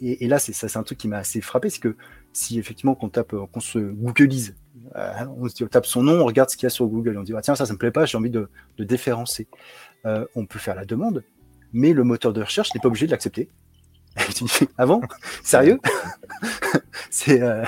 et, 0.00 0.24
et 0.24 0.28
là 0.28 0.38
c'est 0.40 0.52
ça, 0.52 0.68
c'est 0.68 0.78
un 0.78 0.82
truc 0.82 0.98
qui 0.98 1.06
m'a 1.08 1.18
assez 1.18 1.40
frappé, 1.40 1.70
c'est 1.70 1.78
que 1.80 1.96
si 2.32 2.58
effectivement 2.58 2.94
qu'on 2.96 3.08
tape, 3.08 3.32
euh, 3.34 3.46
qu'on 3.46 3.60
se 3.60 3.78
Googleise, 3.78 4.56
euh, 4.96 5.12
on 5.38 5.48
se 5.48 5.54
dit, 5.54 5.62
on 5.64 5.68
tape 5.68 5.86
son 5.86 6.02
nom, 6.02 6.20
on 6.20 6.24
regarde 6.24 6.50
ce 6.50 6.56
qu'il 6.56 6.64
y 6.64 6.66
a 6.66 6.70
sur 6.70 6.86
Google, 6.86 7.16
on 7.18 7.22
dit 7.22 7.32
ah, 7.36 7.40
tiens 7.42 7.54
ça 7.54 7.64
ça 7.66 7.72
me 7.72 7.78
plaît 7.78 7.92
pas, 7.92 8.04
j'ai 8.06 8.18
envie 8.18 8.30
de, 8.30 8.48
de 8.76 8.84
déférencer. 8.84 9.46
Euh, 10.06 10.24
on 10.34 10.46
peut 10.46 10.58
faire 10.58 10.74
la 10.74 10.84
demande, 10.84 11.22
mais 11.72 11.92
le 11.92 12.04
moteur 12.04 12.32
de 12.32 12.42
recherche 12.42 12.74
n'est 12.74 12.80
pas 12.80 12.88
obligé 12.88 13.06
de 13.06 13.12
l'accepter. 13.12 13.48
Tu 14.34 14.44
ah 14.78 14.86
bon 14.86 15.00
Sérieux? 15.42 15.78
C'est 17.10 17.42
euh, 17.42 17.64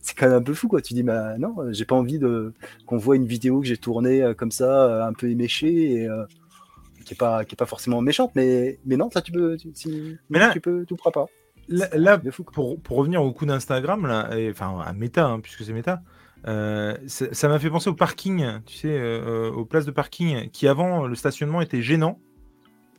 c'est 0.00 0.16
quand 0.16 0.26
même 0.26 0.36
un 0.38 0.42
peu 0.42 0.54
fou 0.54 0.68
quoi. 0.68 0.80
Tu 0.80 0.94
dis 0.94 1.02
bah 1.02 1.36
non, 1.38 1.54
j'ai 1.70 1.84
pas 1.84 1.94
envie 1.96 2.18
de 2.18 2.52
qu'on 2.86 2.96
voit 2.98 3.16
une 3.16 3.26
vidéo 3.26 3.60
que 3.60 3.66
j'ai 3.66 3.76
tournée 3.76 4.22
euh, 4.22 4.34
comme 4.34 4.50
ça, 4.50 5.06
un 5.06 5.12
peu 5.12 5.30
éméchée 5.30 6.02
et 6.02 6.08
qui 7.04 7.14
est 7.14 7.16
pas 7.16 7.44
qui 7.44 7.54
est 7.54 7.56
pas 7.56 7.66
forcément 7.66 8.00
méchante, 8.00 8.32
mais 8.34 8.78
mais 8.86 8.96
non 8.96 9.10
ça 9.10 9.22
tu 9.22 9.32
peux 9.32 9.56
tu, 9.56 9.70
si- 9.74 10.16
Mais 10.30 10.38
là- 10.38 10.50
tu 10.52 10.60
peux 10.60 10.84
tu 10.86 10.94
pourras 10.96 11.10
pas. 11.12 11.26
Là, 11.68 12.18
pour, 12.52 12.80
pour 12.80 12.96
revenir 12.96 13.22
au 13.22 13.30
coup 13.32 13.44
d'Instagram, 13.44 14.06
là, 14.06 14.30
et- 14.38 14.50
enfin 14.50 14.80
à 14.84 14.92
Meta, 14.94 15.26
hein, 15.26 15.40
puisque 15.40 15.64
c'est 15.64 15.72
Meta, 15.74 16.00
euh, 16.46 16.96
ça 17.06 17.48
m'a 17.48 17.58
fait 17.58 17.68
penser 17.70 17.90
au 17.90 17.94
parking, 17.94 18.60
tu 18.64 18.76
sais, 18.76 18.88
euh, 18.88 19.48
euh, 19.48 19.50
aux 19.50 19.64
places 19.64 19.86
de 19.86 19.90
parking 19.90 20.48
qui 20.50 20.68
avant 20.68 21.06
le 21.06 21.14
stationnement 21.16 21.60
était 21.60 21.82
gênant 21.82 22.20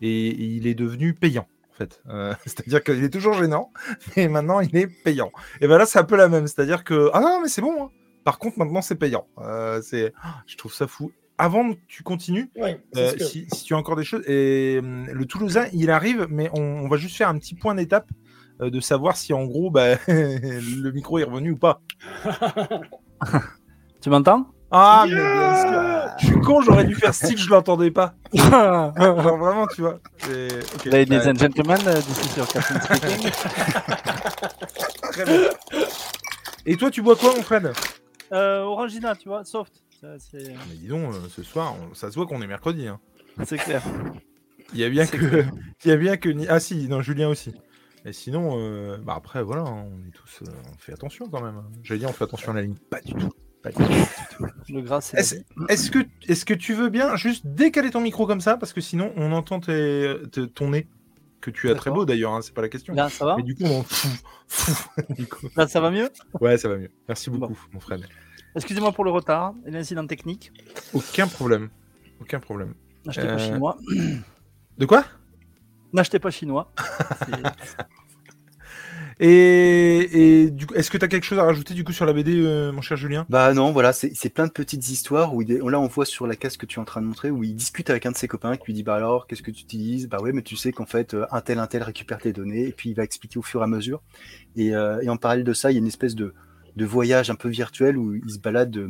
et, 0.02 0.28
et 0.28 0.43
il 0.45 0.67
est 0.67 0.75
devenu 0.75 1.13
payant. 1.13 1.47
En 1.71 1.73
fait, 1.73 2.02
Euh, 2.10 2.34
c'est-à-dire 2.45 2.84
qu'il 2.84 3.04
est 3.04 3.10
toujours 3.10 3.34
gênant, 3.34 3.71
mais 4.17 4.28
maintenant 4.28 4.60
il 4.60 4.75
est 4.75 4.88
payant. 4.88 5.32
Et 5.62 5.67
ben 5.67 5.78
là 5.78 5.86
c'est 5.86 5.99
un 5.99 6.04
peu 6.04 6.17
la 6.17 6.28
même, 6.28 6.47
c'est-à-dire 6.47 6.84
que 6.84 7.10
ah 7.13 7.21
non 7.21 7.39
mais 7.41 7.47
c'est 7.47 7.62
bon. 7.62 7.86
hein. 7.86 7.89
Par 8.25 8.38
contre 8.39 8.60
maintenant 8.60 8.82
c'est 8.82 8.95
payant. 8.95 9.25
C'est, 9.82 10.13
ah, 10.21 10.43
je 10.45 10.58
trouve 10.58 10.73
ça 10.73 10.88
fou. 10.88 11.12
Avant 11.38 11.71
que 11.73 11.80
tu 11.88 12.04
continues, 12.04 12.52
Ouais, 12.58 12.82
que- 12.93 13.23
si, 13.23 13.47
si 13.54 13.63
tu 13.63 13.73
as 13.73 13.78
encore 13.78 13.95
des 13.95 14.04
choses. 14.04 14.23
Et 14.28 14.80
hum, 14.80 15.06
le 15.10 15.25
Toulousain, 15.25 15.67
il 15.71 15.89
arrive, 15.89 16.28
mais 16.30 16.49
on, 16.54 16.60
on 16.62 16.89
va 16.89 16.97
juste 16.97 17.15
faire 17.15 17.30
un 17.30 17.38
petit 17.38 17.56
point 17.56 17.75
d'étape 17.75 18.10
de 18.60 18.80
savoir 18.82 19.15
si 19.15 19.32
en 19.32 19.45
gros 19.45 19.71
bah, 19.71 19.95
le 20.10 20.91
micro 20.91 21.17
est 21.17 21.23
revenu 21.23 21.52
ou 21.52 21.58
pas. 21.58 21.82
Tu 24.02 24.10
m'entends? 24.10 24.48
Ah, 24.72 25.06
mais 25.08 25.16
bien 25.16 25.56
sûr. 25.62 25.82
Je 26.20 26.26
suis 26.28 26.40
con, 26.42 26.62
j'aurais 26.62 26.86
dû 26.86 26.96
faire 26.96 27.14
style, 27.14 27.38
je 27.38 27.50
l'entendais 27.50 27.92
pas. 27.92 28.14
Genre 28.34 28.92
vraiment, 29.38 29.66
tu 29.68 29.82
vois. 29.82 30.00
c'est- 30.20 30.76
ok. 30.76 30.86
Ladies 30.86 31.16
Ouais, 31.18 31.28
and 31.30 31.36
gentlemen, 31.36 31.80
uh, 31.82 32.02
this 32.02 32.26
is 32.26 32.38
your 32.38 32.48
captain 32.48 32.80
speaking. 32.82 33.32
très 35.12 35.26
bien. 35.26 35.50
Et 36.66 36.76
toi, 36.78 36.92
tu 36.92 37.02
bois 37.02 37.16
quoi, 37.16 37.34
mon 37.36 37.42
Fred 37.42 37.72
Euh, 38.32 38.62
Orangina, 38.62 39.16
tu 39.16 39.28
vois, 39.30 39.44
soft. 39.44 39.74
Ça, 40.02 40.08
C'est 40.20 40.38
Mais 40.70 40.76
dis 40.76 40.88
donc, 40.88 41.14
euh, 41.14 41.28
ce 41.36 41.42
soir, 41.44 41.74
on- 41.76 41.94
ça 41.96 42.10
se 42.12 42.16
voit 42.16 42.26
qu'on 42.28 42.42
est 42.42 42.48
mercredi. 42.48 42.88
hein. 42.88 43.00
c'est 43.46 43.58
clair. 43.58 43.82
Il 44.74 44.80
y 44.80 44.84
a 44.84 44.90
bien 44.90 45.08
que, 45.08 45.44
il 45.84 45.90
y 45.90 45.92
a 45.92 45.98
bien 45.98 46.16
que, 46.18 46.30
ni- 46.30 46.48
ah 46.48 46.60
si, 46.60 46.88
non, 46.88 47.02
Julien 47.02 47.28
aussi. 47.30 47.54
Et 48.06 48.14
sinon, 48.14 48.58
euh, 48.58 48.98
bah 48.98 49.14
après, 49.18 49.44
voilà, 49.44 49.64
hein, 49.64 49.86
on 49.92 50.08
est 50.08 50.12
tous, 50.12 50.42
euh, 50.48 50.52
on 50.74 50.78
fait 50.78 50.94
attention 50.94 51.28
quand 51.30 51.42
même. 51.42 51.62
J'allais 51.84 52.00
dire, 52.00 52.10
on 52.10 52.14
fait 52.14 52.24
attention 52.24 52.52
à 52.52 52.56
la 52.56 52.62
ligne, 52.62 52.76
pas 52.90 53.02
du 53.02 53.14
tout. 53.14 53.30
Pas 53.62 53.72
du 53.72 53.76
tout. 53.78 54.46
Le 54.70 54.82
gras, 54.82 55.02
c'est 55.02 55.18
la 55.18 55.22
Est-ce 55.22 55.36
vie. 55.36 55.44
est-ce 55.68 55.92
que, 55.92 56.00
est 56.28 56.46
que 56.46 56.54
tu 56.54 56.74
veux 56.74 56.90
bien 56.90 57.16
juste 57.18 57.46
décaler 57.46 57.92
ton 57.92 58.00
micro 58.00 58.26
comme 58.26 58.40
ça? 58.42 58.56
Parce 58.56 58.72
que 58.72 58.80
sinon, 58.82 59.12
on 59.18 59.32
entend 59.34 59.60
tes- 59.60 60.16
te- 60.32 60.46
ton 60.46 60.70
nez. 60.70 60.88
que 61.42 61.52
tu 61.52 61.68
as 61.70 61.76
très 61.76 61.90
D'accord. 61.90 61.96
beau 62.02 62.06
d'ailleurs, 62.06 62.34
hein, 62.34 62.42
c'est 62.42 62.54
pas 62.54 62.62
la 62.62 62.70
question. 62.70 62.94
Là, 62.94 63.10
ça 63.10 63.26
va? 63.26 63.36
Mais 63.38 63.44
du 63.44 63.56
coup, 63.56 63.64
on 63.64 63.84
fou, 63.84 64.08
fou. 64.48 64.90
Du 65.18 65.26
coup. 65.28 65.48
Là, 65.58 65.68
ça 65.68 65.80
va 65.82 65.90
mieux? 65.92 66.10
Ouais, 66.42 66.58
ça 66.58 66.68
va 66.70 66.78
mieux. 66.78 66.90
Merci 67.08 67.30
beaucoup, 67.30 67.58
mon 67.74 67.80
frère. 67.82 68.00
Excusez-moi 68.56 68.92
pour 68.94 69.04
le 69.04 69.12
retard 69.12 69.54
et 69.66 69.72
l'incident 69.72 70.06
technique. 70.08 70.52
Aucun 70.94 71.28
problème. 71.28 71.70
Aucun 72.22 72.40
problème. 72.40 72.74
Pas 73.06 73.12
Euh, 73.20 73.38
chinois. 73.38 73.78
De 74.78 74.86
quoi? 74.86 75.06
N'achetez 75.93 76.19
pas 76.19 76.30
chinois. 76.32 76.71
Et, 79.21 80.43
et 80.45 80.49
du 80.49 80.65
coup, 80.65 80.73
est-ce 80.75 80.89
que 80.89 80.97
tu 80.97 81.04
as 81.04 81.08
quelque 81.10 81.25
chose 81.25 81.39
à 81.39 81.43
rajouter 81.43 81.73
du 81.73 81.84
coup 81.84 81.91
sur 81.91 82.06
la 82.06 82.13
BD, 82.13 82.38
euh, 82.38 82.71
mon 82.71 82.82
cher 82.82 82.95
Julien? 82.95 83.25
Bah 83.28 83.54
non, 83.54 83.71
voilà, 83.73 83.91
c'est 83.91 84.30
plein 84.34 84.47
de 84.47 84.52
petites 84.52 84.88
histoires 84.89 85.36
où 85.36 85.41
il 85.41 85.52
est- 85.52 85.58
là 85.60 85.80
on 85.80 85.88
voit 85.88 86.06
sur 86.06 86.25
la 86.25 86.36
case 86.38 86.56
que 86.56 86.65
tu 86.65 86.80
es 86.80 86.82
en 86.82 86.86
train 86.86 87.02
de 87.02 87.06
montrer 87.08 87.30
où 87.30 87.43
il 87.43 87.54
discute 87.54 87.89
avec 87.89 88.06
un 88.06 88.12
de 88.12 88.17
ses 88.17 88.30
copains 88.30 88.56
qui 88.56 88.67
lui 88.67 88.73
dit 88.73 88.84
bah 88.84 88.95
alors 88.95 89.28
qu'est-ce 89.28 89.43
que 89.43 89.52
tu 89.52 89.62
utilises? 89.63 90.08
Bah 90.08 90.19
ouais 90.21 90.32
mais 90.32 90.41
tu 90.41 90.56
sais 90.56 90.71
qu'en 90.71 90.86
fait 90.86 91.13
euh, 91.13 91.25
un 91.32 91.41
tel 91.41 91.60
un 91.60 91.67
tel 91.67 91.84
récupère 91.84 92.19
tes 92.19 92.32
données 92.32 92.65
et 92.67 92.71
puis 92.71 92.91
il 92.91 92.93
va 92.95 93.04
expliquer 93.04 93.38
au 93.39 93.41
fur 93.41 93.60
et 93.60 93.63
à 93.65 93.67
mesure. 93.67 94.02
Et, 94.56 94.73
euh, 94.73 95.02
et 95.02 95.10
en 95.10 95.17
parallèle 95.17 95.43
de 95.43 95.54
ça, 95.54 95.69
il 95.71 95.73
y 95.73 95.78
a 95.78 95.80
une 95.82 95.88
espèce 95.88 96.15
de, 96.15 96.34
de 96.78 96.86
voyage 96.86 97.30
un 97.30 97.36
peu 97.36 97.49
virtuel 97.49 97.97
où 97.97 98.15
il 98.15 98.30
se 98.32 98.39
balade 98.39 98.71
de, 98.71 98.89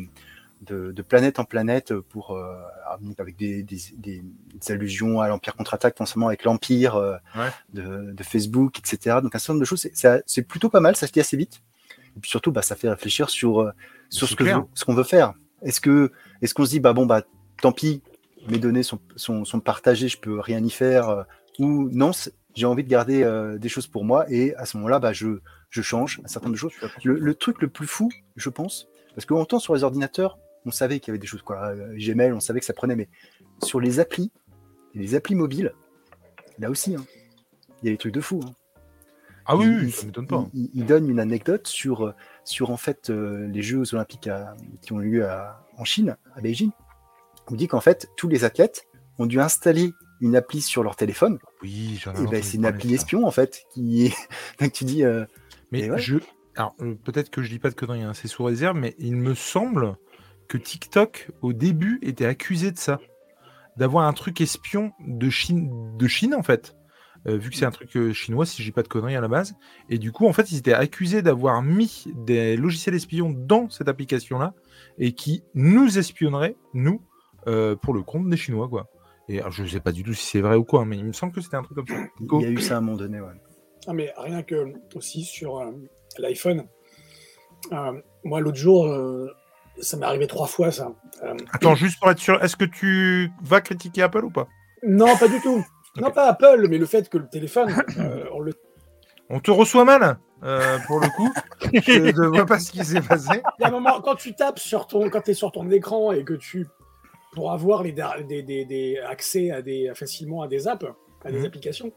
de, 0.62 0.92
de 0.92 1.02
planète 1.02 1.40
en 1.40 1.46
planète 1.46 1.94
pour 1.94 2.32
euh, 2.32 2.54
donc 3.02 3.20
avec 3.20 3.38
des, 3.38 3.64
des, 3.64 3.78
des- 3.98 4.24
allusions 4.70 5.22
à 5.22 5.28
l'Empire 5.30 5.56
contre-attaque, 5.56 5.98
forcément 5.98 6.28
avec 6.28 6.44
l'Empire 6.44 6.96
euh, 6.96 7.16
Ouais. 7.36 7.50
de, 7.74 8.12
de 8.12 8.24
Facebook, 8.24 8.78
etc. 8.80 9.18
Donc 9.24 9.34
un 9.36 9.40
certain 9.40 9.54
nombre 9.54 9.62
de 9.62 9.66
choses, 9.66 9.88
c'est- 9.94 10.42
plutôt 10.44 10.70
pas 10.70 10.80
mal, 10.82 10.96
ça 10.96 11.08
se 11.08 11.12
dit 11.14 11.20
assez 11.22 11.38
vite. 11.38 11.62
Et 12.18 12.20
puis 12.20 12.30
surtout, 12.30 12.52
bah, 12.52 12.62
ça 12.62 12.76
fait 12.76 12.90
réfléchir 12.90 13.30
sur, 13.30 13.62
euh, 13.62 13.72
sur 14.10 14.28
ce 14.28 14.36
veut- 14.44 14.66
ce 14.74 14.84
qu'on 14.84 14.94
veut 14.96 15.04
faire. 15.04 15.34
Est-ce 15.62 15.80
que 15.82 16.12
est-ce 16.42 16.54
qu'on 16.54 16.66
se 16.66 16.72
dit 16.72 16.80
bah 16.80 16.94
bon 16.94 17.06
bah 17.06 17.22
tant 17.62 17.72
pis, 17.72 18.02
mes 18.50 18.60
données 18.60 18.84
sont, 18.84 19.00
sont, 19.16 19.46
sont 19.46 19.60
partagées, 19.60 20.08
je 20.10 20.18
peux 20.20 20.40
rien 20.40 20.64
y 20.64 20.70
faire, 20.70 21.10
euh, 21.10 21.24
ou 21.60 21.90
non, 21.92 22.12
j'ai 22.56 22.66
envie 22.66 22.84
de 22.84 22.90
garder 22.90 23.24
euh, 23.24 23.58
des 23.58 23.70
choses 23.70 23.88
pour 23.88 24.04
moi 24.06 24.26
et 24.32 24.56
à 24.56 24.66
ce 24.66 24.76
moment-là, 24.78 25.00
bah 25.00 25.14
je, 25.14 25.40
je 25.70 25.82
change 25.82 26.20
un 26.24 26.28
certain 26.28 26.48
nombre 26.48 26.56
de 26.56 26.60
choses. 26.60 26.74
Le, 27.04 27.18
le 27.20 27.34
truc 27.36 27.62
le 27.62 27.68
plus 27.68 27.88
fou, 27.88 28.10
je 28.36 28.50
pense, 28.50 28.88
parce 29.16 29.26
qu'en 29.26 29.44
temps 29.46 29.60
sur 29.60 29.76
les 29.76 29.84
ordinateurs, 29.84 30.38
on 30.66 30.72
savait 30.72 31.00
qu'il 31.00 31.10
y 31.10 31.12
avait 31.12 31.20
des 31.20 31.28
choses 31.28 31.42
quoi, 31.42 31.68
euh, 31.70 31.96
Gmail, 31.98 32.34
on 32.34 32.40
savait 32.40 32.60
que 32.60 32.66
ça 32.66 32.74
prenait, 32.74 32.96
mais 32.96 33.10
sur 33.64 33.80
les 33.80 34.00
applis, 34.00 34.32
les 34.94 35.16
applis 35.16 35.36
mobiles, 35.36 35.74
là 36.60 36.70
aussi, 36.70 36.96
hein, 36.96 37.06
il 37.82 37.86
y 37.86 37.90
a 37.90 37.92
des 37.94 37.98
trucs 37.98 38.14
de 38.14 38.22
fou. 38.22 38.42
hein. 38.46 38.52
Ah 39.52 39.56
oui, 39.58 39.66
il, 39.66 39.78
oui, 39.78 39.84
il- 39.86 39.92
ça 39.94 40.06
m'étonne 40.06 40.28
pas. 40.28 40.48
il- 40.54 40.70
il 40.76 40.86
donne 40.86 41.10
une 41.10 41.20
anecdote 41.20 41.66
sur, 41.68 42.06
euh, 42.08 42.14
sur 42.44 42.70
en 42.70 42.78
fait 42.78 43.10
euh, 43.10 43.48
les 43.48 43.62
Jeux 43.64 43.94
Olympiques 43.96 44.28
à- 44.28 44.56
qui 44.82 44.94
ont 44.94 45.02
eu 45.02 45.10
lieu 45.12 45.26
à- 45.26 45.66
en 45.78 45.84
Chine, 45.86 46.18
à 46.36 46.42
Beijing. 46.42 46.70
Il 47.50 47.58
dit 47.58 47.68
qu'en 47.68 47.82
fait 47.82 48.08
tous 48.16 48.28
les 48.28 48.44
athlètes 48.44 48.86
ont 49.18 49.26
dû 49.26 49.40
installer 49.42 49.92
une 50.22 50.36
appli 50.36 50.62
sur 50.62 50.84
leur 50.84 50.96
téléphone. 50.96 51.40
Oui, 51.64 51.98
j'en 52.00 52.14
ai 52.14 52.24
Et 52.24 52.28
ben 52.28 52.44
c'est 52.44 52.58
une 52.58 52.66
appli 52.66 52.94
espion 52.94 53.26
en 53.26 53.32
fait 53.32 53.64
qui 53.74 54.14
donc 54.60 54.72
tu 54.72 54.84
dis 54.84 55.04
euh, 55.04 55.26
Mais 55.72 55.90
ouais. 55.90 55.98
je. 55.98 56.18
Alors, 56.56 56.76
peut-être 57.06 57.30
que 57.32 57.42
je 57.42 57.50
dis 57.50 57.58
pas 57.60 57.70
de 57.70 57.76
conneries, 57.76 58.04
hein, 58.04 58.14
c'est 58.14 58.28
sous 58.28 58.44
réserve, 58.44 58.78
mais 58.78 58.94
il 59.00 59.16
me 59.16 59.34
semble 59.34 59.96
que 60.50 60.58
TikTok, 60.58 61.32
au 61.42 61.54
début, 61.54 62.00
était 62.02 62.26
accusé 62.26 62.72
de 62.72 62.78
ça. 62.78 63.00
D'avoir 63.78 64.06
un 64.06 64.14
truc 64.14 64.42
espion 64.42 64.92
de 65.08 65.30
Chine, 65.30 65.98
de 65.98 66.08
Chine 66.08 66.36
en 66.36 66.44
fait. 66.44 66.76
Euh, 67.28 67.38
vu 67.38 67.50
que 67.50 67.56
c'est 67.56 67.66
un 67.66 67.72
truc 67.72 67.96
euh, 67.96 68.14
chinois, 68.14 68.46
si 68.46 68.62
je 68.62 68.68
dis 68.68 68.72
pas 68.72 68.82
de 68.82 68.88
conneries 68.88 69.16
à 69.16 69.22
la 69.22 69.28
base. 69.28 69.56
Et 69.90 69.98
du 69.98 70.12
coup, 70.12 70.26
en 70.26 70.34
fait, 70.34 70.52
ils 70.52 70.58
étaient 70.58 70.74
accusés 70.74 71.22
d'avoir 71.22 71.62
mis 71.62 72.06
des 72.26 72.58
logiciels 72.58 72.96
espions 72.96 73.30
dans 73.30 73.70
cette 73.70 73.88
application-là 73.88 74.54
et 74.98 75.14
qui 75.14 75.44
nous 75.54 75.98
espionneraient, 75.98 76.56
nous, 76.74 77.02
euh, 77.48 77.76
pour 77.76 77.94
le 77.94 78.04
compte 78.04 78.30
des 78.30 78.38
Chinois, 78.38 78.68
quoi. 78.68 78.90
Et 79.28 79.40
alors, 79.40 79.52
je 79.52 79.66
sais 79.66 79.80
pas 79.80 79.92
du 79.92 80.04
tout 80.04 80.14
si 80.14 80.26
c'est 80.26 80.42
vrai 80.42 80.56
ou 80.56 80.64
quoi, 80.64 80.86
mais 80.86 80.98
il 80.98 81.06
me 81.06 81.14
semble 81.14 81.34
que 81.34 81.42
c'était 81.42 81.58
un 81.58 81.64
truc 81.64 81.78
comme 81.78 81.88
ça. 81.88 82.04
Go. 82.22 82.40
il 82.40 82.44
y 82.44 82.48
a 82.48 82.52
eu 82.52 82.60
ça 82.60 82.76
à 82.76 82.78
un 82.78 82.82
moment 82.82 82.98
donné. 82.98 83.22
Ouais. 83.22 83.34
Ah, 83.88 83.94
mais 83.94 84.12
rien 84.18 84.42
que 84.44 84.74
aussi 84.96 85.24
sur 85.24 85.60
euh, 85.60 85.72
l'iPhone. 86.18 86.68
Euh, 87.72 88.02
moi, 88.24 88.40
l'autre 88.40 88.58
jour, 88.58 88.88
euh, 88.88 89.28
ça 89.82 89.98
m'est 89.98 90.06
arrivé 90.06 90.28
trois 90.28 90.48
fois, 90.48 90.72
ça. 90.72 90.92
Euh, 91.24 91.34
Attends, 91.54 91.76
juste 91.76 92.00
pour 92.00 92.10
être 92.12 92.20
sûr, 92.20 92.42
est-ce 92.44 92.56
que 92.56 92.66
tu 92.66 93.32
vas 93.42 93.62
critiquer 93.62 94.04
Apple 94.04 94.26
ou 94.26 94.30
pas? 94.32 94.48
Non, 94.84 95.16
pas 95.18 95.28
du 95.28 95.40
tout. 95.42 95.64
Non, 96.00 96.12
pas 96.12 96.28
Apple, 96.30 96.68
mais 96.70 96.78
le 96.78 96.86
fait 96.86 97.10
que 97.10 97.18
le 97.18 97.28
téléphone, 97.28 97.76
euh, 97.98 98.26
on 98.34 98.40
le... 98.40 98.54
On 99.30 99.40
te 99.40 99.52
reçoit 99.52 99.86
mal, 99.86 100.18
euh, 100.44 100.78
pour 100.88 101.00
le 101.00 101.10
coup. 101.10 101.32
je 101.74 102.22
ne 102.22 102.28
vois 102.28 102.46
pas 102.46 102.60
ce 102.60 102.72
qui 102.72 102.84
s'est 102.84 103.02
passé. 103.02 103.42
Il 103.60 103.62
y 103.62 103.66
a 103.66 103.68
un 103.68 103.72
moment, 103.72 104.02
quand 104.02 104.16
tu 104.16 104.34
tapes 104.34 104.60
sur 104.60 104.88
ton, 104.88 105.10
quand 105.10 105.22
tu 105.22 105.32
es 105.32 105.34
sur 105.34 105.52
ton 105.52 105.70
écran 105.70 106.12
et 106.12 106.24
que 106.24 106.34
tu, 106.34 106.66
pour 107.34 107.52
avoir 107.52 107.84
les, 107.84 107.92
des, 108.28 108.42
des- 108.44 108.66
des 108.66 108.98
accès 109.08 109.52
à 109.52 109.62
des, 109.62 109.92
facilement 109.94 110.42
à 110.42 110.48
des 110.48 110.68
apps, 110.68 110.86
à 111.24 111.32
des 111.32 111.40
Mhm. 111.40 111.46
applications. 111.46 111.92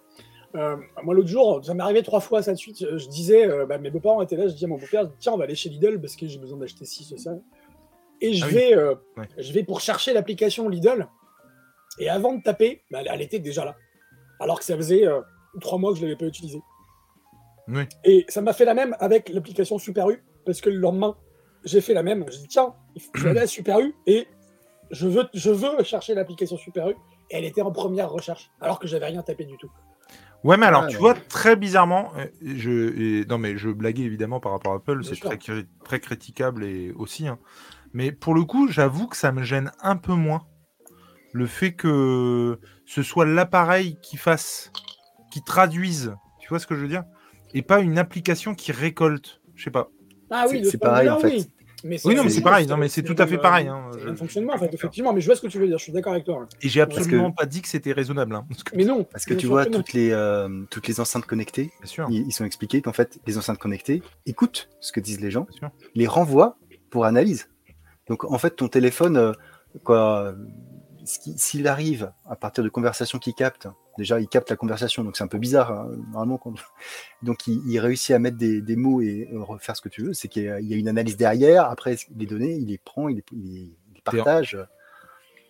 euh, 0.56 0.76
moi, 1.02 1.14
l'autre 1.14 1.28
jour, 1.28 1.64
ça 1.64 1.72
m'est 1.72 1.82
arrivé 1.82 2.02
trois 2.02 2.20
fois 2.20 2.42
ça 2.42 2.52
de 2.52 2.58
suite. 2.58 2.84
Je 2.98 3.08
disais, 3.08 3.48
euh, 3.48 3.64
bah, 3.64 3.78
mes 3.78 3.90
beaux-parents 3.90 4.20
étaient 4.20 4.36
là, 4.36 4.48
je 4.48 4.52
dis 4.54 4.66
à 4.66 4.68
mon 4.68 4.76
beau-père, 4.76 5.08
tiens, 5.18 5.32
on 5.32 5.38
va 5.38 5.44
aller 5.44 5.54
chez 5.54 5.70
Lidl 5.70 5.98
parce 6.00 6.16
que 6.16 6.26
j'ai 6.26 6.38
besoin 6.38 6.58
d'acheter 6.58 6.84
ci, 6.84 7.04
ce, 7.04 7.16
ça. 7.16 7.30
Et 8.24 8.32
je 8.34 8.44
Ah 8.44 8.48
oui. 8.48 8.54
vais, 8.54 8.74
euh, 8.76 8.94
Ouais. 9.16 9.28
je 9.36 9.52
vais 9.52 9.62
pour 9.64 9.80
chercher 9.80 10.12
l'application 10.14 10.68
Lidl. 10.68 11.08
Et 11.98 12.08
avant 12.08 12.32
de 12.34 12.42
taper, 12.42 12.82
bah, 12.90 13.00
elle, 13.02 13.10
elle 13.12 13.20
était 13.22 13.38
déjà 13.40 13.64
là. 13.64 13.76
Alors 14.40 14.58
que 14.58 14.64
ça 14.64 14.76
faisait 14.76 15.06
euh, 15.06 15.20
trois 15.60 15.76
mois 15.78 15.90
que 15.92 15.98
je 15.98 16.02
ne 16.02 16.06
l'avais 16.08 16.18
pas 16.18 16.26
utilisée. 16.26 16.62
Oui. 17.68 17.82
Et 18.04 18.24
ça 18.28 18.40
m'a 18.40 18.52
fait 18.52 18.64
la 18.64 18.74
même 18.74 18.96
avec 19.00 19.28
l'application 19.28 19.78
Super 19.78 20.08
U, 20.10 20.22
parce 20.46 20.60
que 20.60 20.70
le 20.70 20.76
lendemain, 20.78 21.16
j'ai 21.64 21.80
fait 21.80 21.94
la 21.94 22.02
même. 22.02 22.24
J'ai 22.30 22.38
dit, 22.38 22.48
tiens, 22.48 22.74
il 22.94 23.02
faut- 23.02 23.10
je 23.14 23.24
vais 23.24 23.30
aller 23.30 23.40
à 23.40 23.46
Super 23.46 23.80
U 23.80 23.94
et 24.06 24.26
je 24.90 25.06
veux, 25.06 25.28
je 25.34 25.50
veux 25.50 25.82
chercher 25.84 26.14
l'application 26.14 26.56
Super 26.56 26.88
U. 26.90 26.94
Et 27.30 27.36
elle 27.36 27.44
était 27.44 27.62
en 27.62 27.70
première 27.72 28.10
recherche, 28.10 28.50
alors 28.60 28.78
que 28.78 28.86
j'avais 28.86 29.06
rien 29.06 29.22
tapé 29.22 29.44
du 29.44 29.56
tout. 29.58 29.70
Ouais, 30.44 30.56
mais 30.56 30.66
alors, 30.66 30.82
Ah, 30.82 30.86
tu 30.88 30.96
ouais. 30.96 31.00
vois, 31.00 31.14
très 31.14 31.54
bizarrement, 31.54 32.10
euh, 32.18 32.26
je, 32.42 33.20
et- 33.22 33.24
non, 33.26 33.38
mais 33.38 33.56
je 33.56 33.68
blaguais 33.70 34.02
évidemment 34.02 34.40
par 34.40 34.52
rapport 34.52 34.72
à 34.72 34.76
Apple, 34.76 35.04
c'est 35.04 35.18
très, 35.20 35.38
très 35.84 36.00
critiquable 36.00 36.64
et 36.64 36.90
aussi. 36.92 37.28
hein. 37.28 37.38
Mais 37.94 38.12
pour 38.12 38.34
le 38.34 38.42
coup, 38.44 38.68
j'avoue 38.68 39.06
que 39.06 39.16
ça 39.16 39.32
me 39.32 39.42
gêne 39.42 39.70
un 39.80 39.96
peu 39.96 40.14
moins 40.14 40.46
le 41.32 41.46
fait 41.46 41.72
que 41.72 42.58
ce 42.86 43.02
soit 43.02 43.24
l'appareil 43.26 43.98
qui 44.02 44.16
fasse, 44.16 44.70
qui 45.30 45.42
traduise, 45.42 46.14
tu 46.40 46.48
vois 46.48 46.58
ce 46.58 46.66
que 46.66 46.74
je 46.74 46.80
veux 46.82 46.88
dire? 46.88 47.04
Et 47.54 47.62
pas 47.62 47.80
une 47.80 47.98
application 47.98 48.54
qui 48.54 48.72
récolte. 48.72 49.40
Je 49.54 49.64
sais 49.64 49.70
pas. 49.70 49.90
Ah 50.30 50.46
oui, 50.50 50.64
c'est 50.70 50.78
pareil, 50.78 51.08
en 51.10 51.18
fait. 51.18 51.28
oui. 51.28 51.46
Mais 51.84 51.98
Oui, 52.04 52.14
non, 52.14 52.22
mais 52.22 52.28
c'est 52.30 52.36
c'est 52.36 52.42
pareil, 52.42 52.66
non, 52.68 52.76
mais 52.76 52.88
c'est 52.88 53.02
tout 53.02 53.16
à 53.18 53.26
fait 53.26 53.38
pareil. 53.38 53.66
hein. 53.66 53.90
Un 54.06 54.14
fonctionnement, 54.14 54.52
en 54.54 54.58
fait, 54.58 54.72
effectivement. 54.72 55.12
Mais 55.12 55.20
je 55.20 55.26
vois 55.26 55.34
ce 55.34 55.40
que 55.40 55.48
tu 55.48 55.58
veux 55.58 55.66
dire, 55.66 55.78
je 55.78 55.82
suis 55.82 55.92
d'accord 55.92 56.12
avec 56.12 56.24
toi. 56.24 56.42
hein. 56.42 56.48
Et 56.62 56.68
j'ai 56.68 56.80
absolument 56.80 57.32
que- 57.32 57.36
pas 57.36 57.44
dit 57.46 57.60
que 57.60 57.66
c'était 57.66 57.92
raisonnable. 57.92 58.36
hein, 58.36 58.46
parce 58.48 58.62
que- 58.62 58.76
Mais 58.76 58.84
non. 58.84 59.02
Parce 59.04 59.24
que 59.24 59.34
tu 59.34 59.46
vois 59.48 59.66
toutes 59.66 59.92
les 59.92 60.10
euh, 60.12 60.62
toutes 60.70 60.86
les 60.86 61.00
enceintes 61.00 61.26
connectées, 61.26 61.72
Bien 61.80 61.88
sûr. 61.88 62.06
ils, 62.08 62.24
ils 62.26 62.32
sont 62.32 62.44
expliqués 62.44 62.82
qu'en 62.82 62.92
fait 62.92 63.18
les 63.26 63.36
enceintes 63.36 63.58
connectées 63.58 64.00
écoutent 64.26 64.68
ce 64.80 64.92
que 64.92 65.00
disent 65.00 65.20
les 65.20 65.32
gens, 65.32 65.42
Bien 65.50 65.58
sûr. 65.58 65.70
les 65.96 66.06
renvoient 66.06 66.56
pour 66.90 67.04
analyse. 67.04 67.48
Donc 68.12 68.24
en 68.30 68.36
fait 68.36 68.56
ton 68.56 68.68
téléphone, 68.68 69.16
euh, 69.16 69.32
quoi, 69.84 70.34
s'il 71.06 71.66
arrive 71.66 72.12
à 72.28 72.36
partir 72.36 72.62
de 72.62 72.68
conversations 72.68 73.18
qu'il 73.18 73.32
capte, 73.32 73.68
déjà 73.96 74.20
il 74.20 74.28
capte 74.28 74.50
la 74.50 74.56
conversation, 74.56 75.02
donc 75.02 75.16
c'est 75.16 75.24
un 75.24 75.28
peu 75.28 75.38
bizarre 75.38 75.70
hein, 75.72 75.88
normalement. 76.10 76.36
Quand... 76.36 76.52
Donc 77.22 77.46
il, 77.46 77.62
il 77.66 77.78
réussit 77.78 78.10
à 78.14 78.18
mettre 78.18 78.36
des, 78.36 78.60
des 78.60 78.76
mots 78.76 79.00
et 79.00 79.30
euh, 79.32 79.42
refaire 79.42 79.74
ce 79.78 79.80
que 79.80 79.88
tu 79.88 80.02
veux. 80.02 80.12
C'est 80.12 80.28
qu'il 80.28 80.42
y, 80.42 80.48
a- 80.50 80.60
il 80.60 80.66
y 80.68 80.74
a 80.74 80.76
une 80.76 80.88
analyse 80.88 81.16
derrière. 81.16 81.70
Après 81.70 81.96
les 82.14 82.26
données, 82.26 82.52
il 82.54 82.66
les 82.66 82.76
prend, 82.76 83.08
il 83.08 83.16
les, 83.16 83.24
il 83.32 83.42
les- 83.54 83.60
il 83.88 83.94
les 83.94 84.00
partage. 84.02 84.58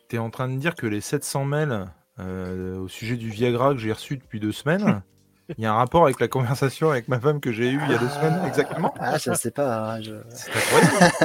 Tu 0.09 0.15
es 0.15 0.19
en 0.21 0.31
train 0.31 0.49
de 0.49 0.57
dire 0.57 0.77
que 0.77 0.87
les 0.87 1.01
700 1.01 1.45
mails 1.45 1.87
euh, 2.21 2.79
au 2.79 2.87
sujet 2.87 3.17
du 3.17 3.29
Viagra 3.29 3.73
que 3.73 3.79
j'ai 3.81 3.91
reçu 3.93 4.19
depuis 4.19 4.39
deux 4.39 4.53
semaines, 4.53 5.03
il 5.59 5.65
y 5.65 5.67
a 5.67 5.73
un 5.73 5.77
rapport 5.77 6.05
avec 6.05 6.19
la 6.21 6.29
conversation 6.29 6.91
avec 6.91 7.09
ma 7.09 7.21
femme 7.21 7.41
que 7.41 7.53
j'ai 7.53 7.71
eue 7.71 7.81
il 7.87 7.91
y 7.93 7.95
a 7.95 7.99
deux 7.99 8.09
semaines 8.09 8.41
exactement 8.47 8.93
Ah 8.99 9.19
je 9.19 9.33
sais 9.35 9.51
pas. 9.51 9.95
hein, 9.95 10.01
je- 10.03 10.15
C'est 10.31 10.51
incroyable. 10.57 11.25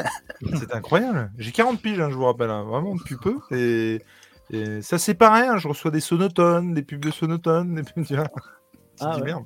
C'est 0.59 0.73
incroyable. 0.73 1.31
J'ai 1.37 1.51
40 1.51 1.81
piges, 1.81 1.99
hein, 1.99 2.09
je 2.09 2.15
vous 2.15 2.25
rappelle, 2.25 2.49
hein, 2.51 2.63
vraiment 2.63 2.95
depuis 2.95 3.15
peu. 3.17 3.37
Et, 3.51 4.01
et 4.51 4.81
ça, 4.81 4.97
c'est 4.99 5.13
pareil. 5.15 5.47
hein, 5.49 5.57
je 5.57 5.67
reçois 5.67 5.89
des 5.91 5.99
sonotones, 5.99 6.73
des 6.73 6.83
pubs 6.83 7.03
de 7.03 7.11
sonotones. 7.11 7.75
Des 7.75 7.83
pubs, 7.83 8.05
tu 8.05 8.15
vois. 8.15 8.25
Je 8.99 9.05
Ah 9.05 9.11
dis, 9.15 9.21
ouais. 9.21 9.25
merde. 9.25 9.43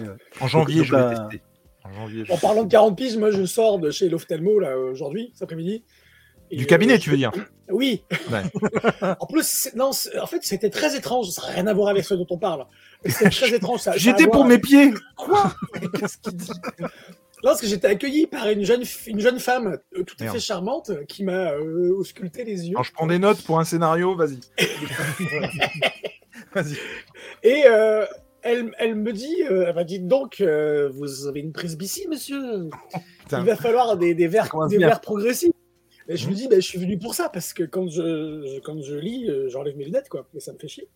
Ouais. 0.00 0.06
En 0.40 0.46
janvier, 0.46 0.78
donc, 0.78 0.86
je 0.86 0.94
vais 0.96 1.02
euh, 1.02 1.08
tester. 1.28 1.42
En 1.84 1.92
janvier, 1.92 2.24
je 2.24 2.32
En 2.32 2.36
vais 2.36 2.40
parlant 2.40 2.62
de 2.62 2.68
tester. 2.68 2.76
40 2.76 2.96
piges, 2.96 3.16
moi 3.16 3.30
je 3.30 3.44
sors 3.44 3.78
de 3.78 3.90
chez 3.90 4.08
l'ophtalmo 4.08 4.58
là 4.60 4.76
aujourd'hui, 4.78 5.30
cet 5.34 5.42
après-midi. 5.42 5.84
Du 6.52 6.66
cabinet, 6.66 6.94
euh, 6.94 6.98
tu 6.98 7.10
veux 7.10 7.16
dire 7.16 7.32
Oui. 7.72 8.04
Ouais. 8.30 8.42
en 9.20 9.26
plus, 9.26 9.70
non, 9.74 9.90
en 10.20 10.26
fait, 10.26 10.38
c'était 10.42 10.70
très 10.70 10.96
étrange. 10.96 11.30
Ça 11.30 11.42
n'a 11.42 11.48
rien 11.48 11.66
à 11.66 11.74
voir 11.74 11.88
avec 11.88 12.04
ce 12.04 12.14
dont 12.14 12.26
on 12.30 12.38
parle. 12.38 12.66
C'était 13.06 13.30
très 13.30 13.50
étrange. 13.54 13.80
J'étais 13.96 14.26
pour 14.26 14.44
mes 14.44 14.54
avec- 14.54 14.64
pieds. 14.64 14.94
Quoi? 15.16 15.52
Qu'est-ce 15.98 16.18
qu'il 16.18 16.36
dit? 16.36 16.50
Non, 17.44 17.50
parce 17.50 17.60
que 17.60 17.66
j'étais 17.66 17.88
accueilli 17.88 18.28
par 18.28 18.48
une 18.50 18.64
jeune, 18.64 18.82
f- 18.82 19.08
une 19.08 19.18
jeune 19.18 19.40
femme 19.40 19.78
euh, 19.96 20.04
tout 20.04 20.14
à 20.20 20.24
Merde. 20.24 20.36
fait 20.36 20.40
charmante 20.40 20.92
qui 21.08 21.24
m'a 21.24 21.50
euh, 21.54 21.92
ausculté 21.96 22.44
les 22.44 22.66
yeux. 22.68 22.76
Alors, 22.76 22.84
je 22.84 22.92
prends 22.92 23.08
des 23.08 23.18
notes 23.18 23.42
pour 23.42 23.58
un 23.58 23.64
scénario. 23.64 24.14
Vas-y. 24.14 24.38
Vas-y. 26.54 26.76
Et 27.42 27.64
euh, 27.66 28.04
elle, 28.42 28.70
elle 28.78 28.94
me 28.94 29.12
dit, 29.12 29.34
euh, 29.50 29.64
elle 29.68 29.74
m'a 29.74 29.84
dit 29.84 29.98
donc, 29.98 30.40
vous 30.40 31.26
avez 31.26 31.40
une 31.40 31.52
presbytie, 31.52 32.06
monsieur? 32.08 32.68
Il 33.32 33.38
va 33.44 33.56
falloir 33.56 33.96
des, 33.96 34.14
des 34.14 34.28
verres, 34.28 34.48
des 34.68 34.78
verres 34.78 35.00
progressifs. 35.00 35.50
Et 36.08 36.16
je 36.16 36.24
Mhm. 36.24 36.30
lui 36.30 36.36
dis, 36.36 36.48
ben, 36.48 36.60
je 36.60 36.66
suis 36.66 36.78
venu 36.78 36.98
pour 36.98 37.14
ça, 37.14 37.28
parce 37.28 37.52
que 37.52 37.62
quand 37.62 37.88
je, 37.88 38.00
je- 38.46 38.60
quand 38.60 38.80
je 38.82 38.94
lis, 38.96 39.30
euh, 39.30 39.48
j'enlève 39.48 39.76
mes 39.76 39.84
lunettes, 39.84 40.08
quoi, 40.08 40.26
et 40.34 40.40
ça 40.40 40.52
me 40.52 40.58
fait 40.58 40.68
chier. 40.68 40.88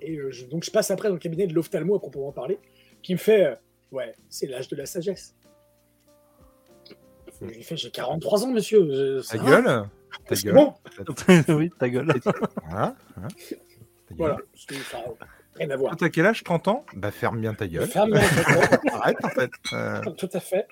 Et 0.00 0.16
euh, 0.16 0.30
je- 0.30 0.44
donc 0.46 0.64
je 0.64 0.70
passe 0.70 0.90
après 0.90 1.08
dans 1.08 1.14
le 1.14 1.20
cabinet 1.20 1.46
de 1.46 1.54
l'ophtalmo 1.54 1.94
à 1.96 1.98
proprement 2.00 2.32
parler, 2.32 2.58
qui 3.02 3.12
me 3.14 3.18
fait 3.18 3.44
euh, 3.46 3.54
Ouais, 3.92 4.12
c'est 4.28 4.46
l'âge 4.48 4.66
de 4.68 4.74
la 4.76 4.86
sagesse. 4.86 5.36
Je 7.40 7.46
lui 7.46 7.62
fais 7.62 7.76
J'ai 7.76 7.90
43 7.90 8.44
ans, 8.44 8.50
monsieur. 8.50 9.20
Ta 9.28 9.38
gueule 9.38 9.88
Ta 10.28 10.34
gueule. 10.36 10.54
bon. 10.54 10.74
oui, 11.56 11.70
ta 11.78 11.88
gueule. 11.88 12.12
Voilà. 12.68 12.96
hein. 13.16 13.28
Ta 13.28 14.14
gueule. 14.14 14.16
Voilà. 14.16 14.36
Enfin, 14.72 14.98
rien 15.56 15.70
à 15.70 15.76
voir. 15.76 15.96
Toi, 15.96 16.06
t'as 16.08 16.12
quel 16.12 16.26
âge 16.26 16.42
30 16.44 16.68
ans? 16.68 16.84
Bah, 16.94 17.10
ferme 17.10 17.40
bien 17.40 17.54
ta 17.54 17.66
gueule. 17.68 17.86
Ferme 17.88 18.12
bien, 18.12 18.20
Arrête, 18.92 19.24
en 19.24 19.28
fait. 19.28 19.50
Euh, 19.72 20.00
Tout 20.16 20.28
à 20.32 20.40
fait. 20.40 20.66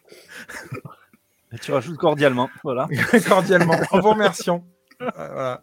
Et 1.52 1.58
tu 1.58 1.72
rajoutes 1.72 1.96
cordialement. 1.96 2.48
Voilà. 2.64 2.88
cordialement. 3.28 3.76
En 3.90 4.00
vous 4.00 4.10
remerciant. 4.10 4.64
Voilà. 4.98 5.62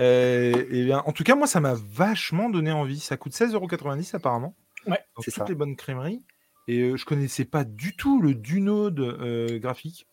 Euh, 0.00 0.64
et 0.70 0.84
bien, 0.84 1.02
en 1.06 1.12
tout 1.12 1.22
cas, 1.22 1.34
moi, 1.36 1.46
ça 1.46 1.60
m'a 1.60 1.74
vachement 1.74 2.50
donné 2.50 2.72
envie. 2.72 2.98
Ça 2.98 3.16
coûte 3.16 3.32
16,90€ 3.32 4.16
apparemment. 4.16 4.56
Ouais, 4.86 4.98
dans 5.16 5.22
c'est 5.22 5.30
toutes 5.30 5.44
ça. 5.44 5.48
les 5.48 5.54
bonnes 5.54 5.76
crèmeries. 5.76 6.24
Et 6.66 6.80
euh, 6.80 6.96
je 6.96 7.04
connaissais 7.04 7.44
pas 7.44 7.64
du 7.64 7.94
tout 7.96 8.20
le 8.20 8.34
Dunode 8.34 9.00
euh, 9.00 9.58
graphique. 9.58 10.06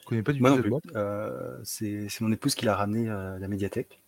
Je 0.00 0.06
connais 0.06 0.22
pas 0.22 0.32
du 0.32 0.40
Moi 0.40 0.56
tout. 0.56 0.80
Euh, 0.96 1.58
c'est 1.64 2.06
c'est 2.08 2.22
mon 2.22 2.32
épouse 2.32 2.54
qui 2.54 2.64
l'a 2.64 2.74
ramené 2.74 3.08
euh, 3.08 3.36
à 3.36 3.38
la 3.38 3.48
médiathèque. 3.48 4.02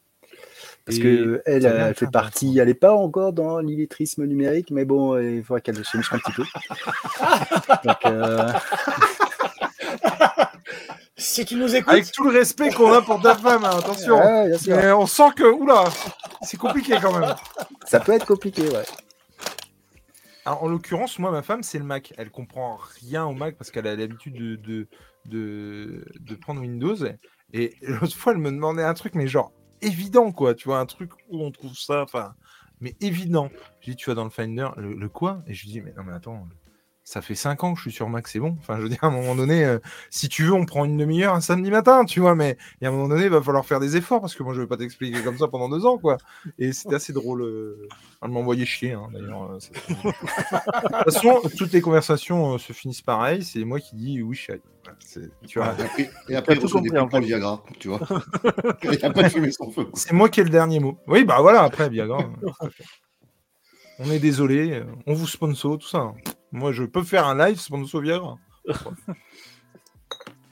Parce 0.84 0.98
Et 0.98 1.02
que 1.02 1.42
elle, 1.44 1.66
elle 1.66 1.94
fait 1.94 2.10
partie, 2.10 2.58
elle 2.58 2.68
n'est 2.68 2.74
pas 2.74 2.94
encore 2.94 3.32
dans 3.32 3.58
l'illettrisme 3.58 4.24
numérique, 4.24 4.70
mais 4.70 4.84
bon, 4.84 5.18
il 5.18 5.44
faudra 5.44 5.60
qu'elle 5.60 5.84
se 5.84 5.98
un 5.98 6.18
petit 6.18 6.32
peu. 6.32 6.44
Donc, 7.84 8.06
euh, 8.06 8.48
Si 11.20 11.44
tu 11.44 11.56
nous 11.56 11.76
écoutes, 11.76 11.92
Avec 11.92 12.10
tout 12.12 12.24
le 12.24 12.30
respect 12.30 12.70
qu'on 12.70 12.92
a 12.92 13.02
pour 13.02 13.20
ta 13.20 13.34
femme, 13.36 13.64
hein, 13.64 13.76
attention. 13.78 14.16
ouais. 14.16 14.56
Mais 14.68 14.90
on 14.92 15.06
sent 15.06 15.30
que, 15.36 15.44
oula, 15.44 15.84
c'est 16.42 16.56
compliqué 16.56 16.96
quand 17.00 17.18
même. 17.18 17.34
Ça 17.86 18.00
peut 18.00 18.12
être 18.12 18.26
compliqué, 18.26 18.62
ouais. 18.62 18.84
Alors, 20.46 20.62
en 20.64 20.68
l'occurrence, 20.68 21.18
moi, 21.18 21.30
ma 21.30 21.42
femme, 21.42 21.62
c'est 21.62 21.78
le 21.78 21.84
Mac. 21.84 22.14
Elle 22.16 22.30
comprend 22.30 22.78
rien 23.02 23.26
au 23.26 23.34
Mac 23.34 23.56
parce 23.58 23.70
qu'elle 23.70 23.86
a 23.86 23.94
l'habitude 23.94 24.34
de, 24.34 24.56
de, 24.56 24.88
de, 25.26 26.06
de 26.18 26.34
prendre 26.36 26.62
Windows. 26.62 26.96
Et 27.52 27.74
l'autre 27.82 28.16
fois, 28.16 28.32
elle 28.32 28.38
me 28.38 28.50
demandait 28.50 28.82
un 28.82 28.94
truc, 28.94 29.14
mais 29.14 29.26
genre 29.26 29.52
évident, 29.82 30.32
quoi. 30.32 30.54
Tu 30.54 30.68
vois, 30.68 30.78
un 30.78 30.86
truc 30.86 31.10
où 31.28 31.44
on 31.44 31.50
trouve 31.50 31.76
ça, 31.76 32.02
enfin, 32.02 32.32
mais 32.80 32.96
évident. 33.02 33.50
Je 33.80 33.90
dis, 33.90 33.96
tu 33.96 34.08
vas 34.08 34.14
dans 34.14 34.24
le 34.24 34.30
Finder, 34.30 34.68
le, 34.78 34.94
le 34.94 35.08
quoi? 35.10 35.42
Et 35.46 35.52
je 35.52 35.64
lui 35.64 35.72
dis, 35.72 35.80
mais 35.82 35.92
non, 35.92 36.04
mais 36.04 36.14
attends, 36.14 36.48
ça 37.10 37.22
fait 37.22 37.34
5 37.34 37.64
ans 37.64 37.72
que 37.72 37.78
je 37.78 37.82
suis 37.82 37.90
sur 37.92 38.08
Mac, 38.08 38.28
c'est 38.28 38.38
bon. 38.38 38.56
Enfin, 38.60 38.76
je 38.76 38.82
veux 38.82 38.88
dire, 38.88 39.02
à 39.02 39.08
un 39.08 39.10
moment 39.10 39.34
donné, 39.34 39.64
euh, 39.64 39.80
si 40.10 40.28
tu 40.28 40.44
veux, 40.44 40.52
on 40.52 40.64
prend 40.64 40.84
une 40.84 40.96
demi-heure 40.96 41.34
un 41.34 41.40
samedi 41.40 41.68
matin, 41.68 42.04
tu 42.04 42.20
vois, 42.20 42.36
mais 42.36 42.56
il 42.80 42.84
y 42.84 42.86
a 42.86 42.90
un 42.90 42.92
moment 42.92 43.08
donné, 43.08 43.24
il 43.24 43.30
va 43.30 43.42
falloir 43.42 43.64
faire 43.66 43.80
des 43.80 43.96
efforts 43.96 44.20
parce 44.20 44.36
que 44.36 44.44
moi, 44.44 44.54
je 44.54 44.60
vais 44.60 44.68
pas 44.68 44.76
t'expliquer 44.76 45.20
comme 45.24 45.36
ça 45.36 45.48
pendant 45.48 45.68
deux 45.68 45.84
ans, 45.86 45.98
quoi. 45.98 46.18
Et 46.56 46.72
c'était 46.72 46.94
assez 46.94 47.12
drôle. 47.12 47.42
euh, 47.42 47.88
Elle 48.22 48.30
m'envoyait 48.30 48.64
chier, 48.64 48.92
hein, 48.92 49.08
d'ailleurs. 49.12 49.42
euh, 49.50 49.58
de 49.58 50.10
toute 50.12 51.04
façon, 51.04 51.42
toutes 51.58 51.72
les 51.72 51.80
conversations 51.80 52.54
euh, 52.54 52.58
se 52.58 52.72
finissent 52.72 53.02
pareil. 53.02 53.42
C'est 53.42 53.64
moi 53.64 53.80
qui 53.80 53.96
dis 53.96 54.22
oui, 54.22 54.38
c'est- 55.00 55.30
tu 55.48 55.58
vois, 55.58 55.74
Et 55.78 55.82
après, 55.82 56.10
et 56.28 56.36
après 56.36 56.54
tout 56.54 56.60
il 56.60 56.64
reçoit 56.64 56.80
des 56.80 56.96
en 56.96 57.06
Viagra, 57.20 57.64
tu 57.80 57.88
vois. 57.88 58.00
Il 58.84 58.90
n'y 58.90 59.02
a 59.04 59.10
pas 59.10 59.24
de 59.24 59.28
fumée 59.30 59.50
sans 59.50 59.68
feu. 59.70 59.88
c'est 59.94 60.12
moi 60.12 60.28
qui 60.28 60.40
ai 60.40 60.44
le 60.44 60.50
dernier 60.50 60.78
mot. 60.78 60.96
Oui, 61.08 61.24
bah 61.24 61.38
voilà, 61.40 61.62
après, 61.64 61.88
Viagra. 61.90 62.18
à 62.60 62.70
fait. 62.70 62.84
On 63.98 64.10
est 64.10 64.18
désolé, 64.18 64.82
on 65.06 65.12
vous 65.12 65.26
sponsor, 65.26 65.76
tout 65.76 65.86
ça. 65.86 65.98
hein. 65.98 66.14
Moi, 66.52 66.72
je 66.72 66.84
peux 66.84 67.02
faire 67.02 67.26
un 67.26 67.36
live 67.46 67.58
sponsor 67.58 68.00
Viagra. 68.00 68.36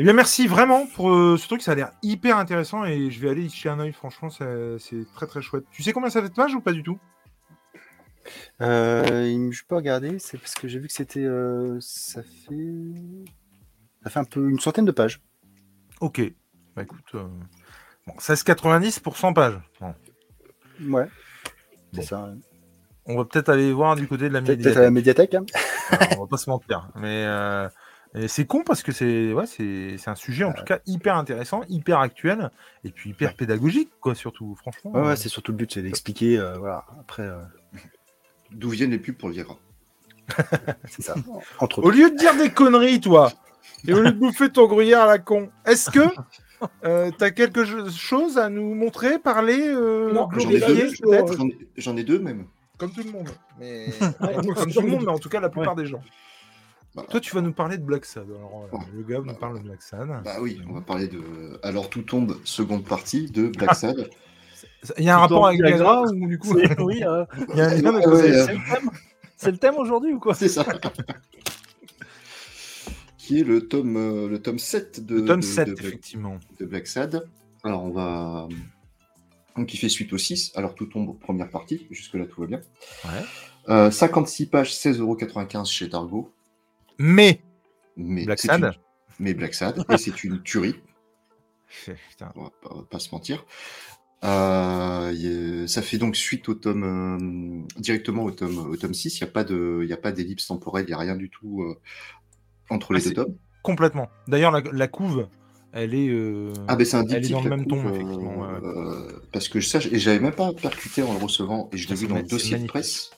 Eh 0.00 0.04
bien, 0.04 0.12
merci 0.12 0.46
vraiment 0.46 0.86
pour 0.86 1.10
euh, 1.10 1.36
ce 1.36 1.46
truc. 1.48 1.60
Ça 1.60 1.72
a 1.72 1.74
l'air 1.74 1.90
hyper 2.02 2.36
intéressant 2.38 2.84
et 2.84 3.10
je 3.10 3.20
vais 3.20 3.30
aller 3.30 3.44
y 3.46 3.50
jeter 3.50 3.68
un 3.68 3.80
œil. 3.80 3.92
Franchement, 3.92 4.30
c'est 4.30 5.04
très 5.14 5.26
très 5.26 5.42
chouette. 5.42 5.64
Tu 5.72 5.82
sais 5.82 5.92
combien 5.92 6.08
ça 6.10 6.22
fait 6.22 6.28
de 6.28 6.34
pages 6.34 6.54
ou 6.54 6.60
pas 6.60 6.72
du 6.72 6.82
tout? 6.84 6.98
Euh, 8.60 9.50
je 9.50 9.62
peux 9.66 9.74
regarder, 9.76 10.18
c'est 10.18 10.38
parce 10.38 10.54
que 10.54 10.68
j'ai 10.68 10.78
vu 10.78 10.86
que 10.86 10.92
c'était. 10.92 11.24
euh, 11.24 11.78
ça 11.80 12.22
fait. 12.22 12.94
Ça 14.04 14.10
fait 14.10 14.18
un 14.20 14.24
peu 14.24 14.48
une 14.48 14.60
centaine 14.60 14.84
de 14.84 14.92
pages. 14.92 15.20
Ok. 16.00 16.20
Bah 16.76 16.82
écoute, 16.82 17.04
euh, 17.14 17.26
bon, 18.06 18.12
16,90 18.18 19.00
pour 19.00 19.16
100 19.16 19.32
pages. 19.32 19.58
Bon. 19.80 19.94
Ouais. 20.90 21.08
C'est 21.92 22.00
Bon. 22.00 22.06
ça. 22.06 22.34
On 23.08 23.16
va 23.16 23.24
peut-être 23.24 23.48
aller 23.48 23.72
voir 23.72 23.96
du 23.96 24.06
côté 24.06 24.28
de 24.28 24.34
la 24.34 24.40
peut-être 24.42 24.76
à 24.76 24.82
la 24.82 24.90
médiathèque. 24.90 25.32
médiathèque. 25.32 25.34
hein. 25.34 25.44
Alors, 25.90 26.18
on 26.18 26.22
va 26.24 26.28
pas 26.28 26.36
se 26.36 26.48
mentir. 26.50 26.88
Mais 26.94 27.24
euh, 27.26 27.68
c'est 28.26 28.44
con 28.46 28.62
parce 28.64 28.82
que 28.82 28.92
c'est 28.92 29.32
ouais, 29.32 29.46
c'est 29.46 29.96
c'est 29.98 30.10
un 30.10 30.14
sujet 30.14 30.44
en 30.44 30.52
tout 30.52 30.64
cas 30.64 30.78
hyper 30.86 31.16
intéressant, 31.16 31.62
hyper 31.68 31.98
actuel 32.00 32.50
et 32.84 32.90
puis 32.90 33.10
hyper 33.10 33.34
pédagogique 33.34 33.90
quoi 34.00 34.14
surtout 34.14 34.54
franchement. 34.56 34.92
Ouais, 34.92 35.12
euh, 35.12 35.16
c'est 35.16 35.28
surtout 35.28 35.52
le 35.52 35.56
but, 35.58 35.72
c'est 35.72 35.82
d'expliquer. 35.82 36.38
euh, 36.38 36.56
voilà. 36.58 36.84
Après, 37.00 37.22
euh, 37.22 37.40
D'où 38.50 38.70
viennent 38.70 38.90
les 38.90 38.98
pubs 38.98 39.16
pour 39.16 39.28
le 39.28 39.34
Viagra 39.34 39.56
c'est 40.88 41.02
ça. 41.02 41.14
Entre 41.58 41.82
Au 41.82 41.90
lieu 41.90 42.10
de 42.10 42.16
dire 42.16 42.34
des 42.36 42.50
conneries 42.50 43.00
toi 43.00 43.32
et 43.86 43.92
au 43.94 44.00
lieu 44.02 44.12
de 44.12 44.18
bouffer 44.18 44.50
ton 44.50 44.66
gruyère 44.66 45.02
à 45.02 45.06
la 45.06 45.18
con, 45.18 45.50
est-ce 45.66 45.90
que 45.90 46.00
euh, 46.84 47.10
t'as 47.16 47.30
quelque 47.30 47.64
cho- 47.64 47.88
chose 47.90 48.36
à 48.38 48.48
nous 48.50 48.74
montrer, 48.74 49.18
parler, 49.18 49.68
euh, 49.68 50.12
ai 51.50 51.58
J'en 51.76 51.96
ai 51.96 52.04
deux 52.04 52.18
même. 52.18 52.46
Comme 52.78 52.90
tout 52.92 53.02
le 53.02 53.10
monde. 53.10 53.28
Mais 53.58 53.86
Ouais, 54.20 54.34
comme 54.54 54.72
tout 54.72 54.80
le 54.80 54.88
monde, 54.88 55.02
mais 55.04 55.10
en 55.12 55.18
tout 55.18 55.28
cas 55.28 55.40
la 55.40 55.48
plupart 55.50 55.74
des 55.76 55.86
gens. 55.86 56.00
Bah, 56.94 57.04
Toi, 57.10 57.20
tu 57.20 57.34
vas 57.34 57.42
nous 57.42 57.52
parler 57.52 57.76
de 57.76 57.82
Black 57.84 58.04
Sad. 58.06 58.24
Alors, 58.30 58.68
Oh. 58.72 58.78
le 58.94 59.02
gars 59.02 59.20
nous 59.24 59.34
parle 59.34 59.58
de 59.58 59.64
Black 59.64 59.82
Sad. 59.82 60.08
bah 60.24 60.36
oui, 60.40 60.60
on 60.68 60.72
va 60.72 60.80
parler 60.80 61.06
de 61.08 61.20
Alors 61.62 61.90
tout 61.90 62.02
tombe, 62.02 62.36
seconde 62.44 62.84
partie 62.84 63.30
de 63.30 63.48
Black 63.48 63.74
Sad. 63.74 64.08
Il 64.96 65.04
y 65.04 65.10
a 65.10 65.14
un 65.14 65.16
Tout 65.18 65.34
rapport 65.34 65.46
avec 65.48 65.60
Viagra 65.62 66.02
ou 66.02 66.26
du 66.26 66.38
coup 66.38 66.54
oui, 66.78 67.02
euh, 67.04 67.24
il 67.50 67.56
y 67.56 67.60
a 67.60 67.66
un 67.68 67.74
lien 67.74 68.00
c'est 68.00 68.52
le 68.54 68.72
thème. 68.72 68.90
C'est 69.36 69.50
le 69.52 69.58
thème 69.58 69.74
aujourd'hui 69.76 70.12
ou 70.14 70.18
quoi 70.18 70.34
C'est 70.34 70.48
ça. 70.48 70.64
Qui 73.18 73.40
est 73.40 73.44
le 73.44 73.68
tome, 73.68 73.96
euh, 73.96 74.28
le 74.28 74.40
tome 74.40 74.58
7 74.58 75.04
de, 75.04 75.16
Le 75.16 75.24
tome 75.26 75.40
de- 75.40 75.44
7, 75.44 75.68
de 75.68 75.74
Black- 75.74 75.84
effectivement. 75.86 76.38
de 76.58 76.64
Black 76.66 76.86
Sad. 76.86 77.24
Alors 77.62 77.84
on 77.84 77.90
va. 77.90 78.48
Donc 79.58 79.74
il 79.74 79.76
fait 79.78 79.88
suite 79.88 80.12
au 80.12 80.18
6. 80.18 80.52
Alors 80.54 80.74
tout 80.74 80.86
tombe, 80.86 81.18
première 81.18 81.50
partie. 81.50 81.86
Jusque-là 81.90 82.24
tout 82.26 82.40
va 82.40 82.46
bien. 82.46 82.60
Ouais. 83.04 83.24
Euh, 83.68 83.90
56 83.90 84.46
pages, 84.46 84.72
16,95€ 84.72 85.70
chez 85.70 85.88
Dargo. 85.88 86.32
Mais 86.98 87.40
Mais 87.96 88.24
Black 88.24 88.38
Sad 88.38 88.62
une- 88.64 88.72
Mais 89.18 89.34
Black 89.34 89.54
Sad. 89.54 89.84
et 89.90 89.98
c'est 89.98 90.24
une 90.24 90.42
tuerie. 90.42 90.76
Putain. 92.10 92.32
On 92.36 92.44
va 92.44 92.50
pas, 92.62 92.68
on 92.70 92.76
va 92.76 92.82
pas 92.84 92.98
se 92.98 93.10
mentir. 93.12 93.44
Euh, 94.24 95.66
ça 95.66 95.80
fait 95.82 95.98
donc 95.98 96.16
suite 96.16 96.48
au 96.48 96.54
tome 96.54 96.82
euh, 96.84 97.80
directement 97.80 98.24
au 98.24 98.30
tome 98.32 98.58
au 98.58 98.76
tome 98.76 98.94
6. 98.94 99.18
Il 99.20 99.22
n'y 99.24 99.28
a 99.28 99.32
pas 99.32 99.44
de 99.44 99.80
il 99.82 99.88
y 99.88 99.92
a 99.92 99.96
pas 99.96 100.10
d'ellipse 100.12 100.46
temporelle, 100.48 100.84
il 100.86 100.88
n'y 100.88 100.94
a 100.94 100.98
rien 100.98 101.14
du 101.16 101.30
tout 101.30 101.62
euh, 101.62 101.78
entre 102.70 102.92
les 102.94 103.00
Ah, 103.06 103.08
deux 103.10 103.14
tomes. 103.14 103.36
Complètement. 103.62 104.08
D'ailleurs, 104.26 104.50
la, 104.50 104.60
la 104.72 104.88
couve, 104.88 105.28
elle 105.72 105.94
est. 105.94 106.08
euh, 106.08 106.52
Ah 106.66 106.76
ben 106.76 106.84
c'est 106.84 106.96
un 106.96 107.04
elle 107.06 107.24
est 107.24 107.28
dans 107.28 107.42
le 107.42 107.50
même 107.50 107.66
ton, 107.66 107.76
euh, 107.86 107.90
effectivement. 107.90 108.40
ouais. 108.40 108.58
euh, 108.64 109.20
parce 109.32 109.48
que 109.48 109.60
je 109.60 109.68
sache, 109.68 109.86
et 109.92 109.98
j'avais 109.98 110.20
même 110.20 110.32
pas 110.34 110.52
percuté 110.52 111.02
en 111.02 111.12
le 111.12 111.18
recevant, 111.18 111.68
et 111.72 111.76
je 111.76 111.88
l'ai 111.88 111.96
Ça, 111.96 112.00
vu 112.02 112.08
dans 112.08 112.16
le 112.16 112.22
dossier 112.22 112.58
de 112.58 112.66
presse. 112.66 113.10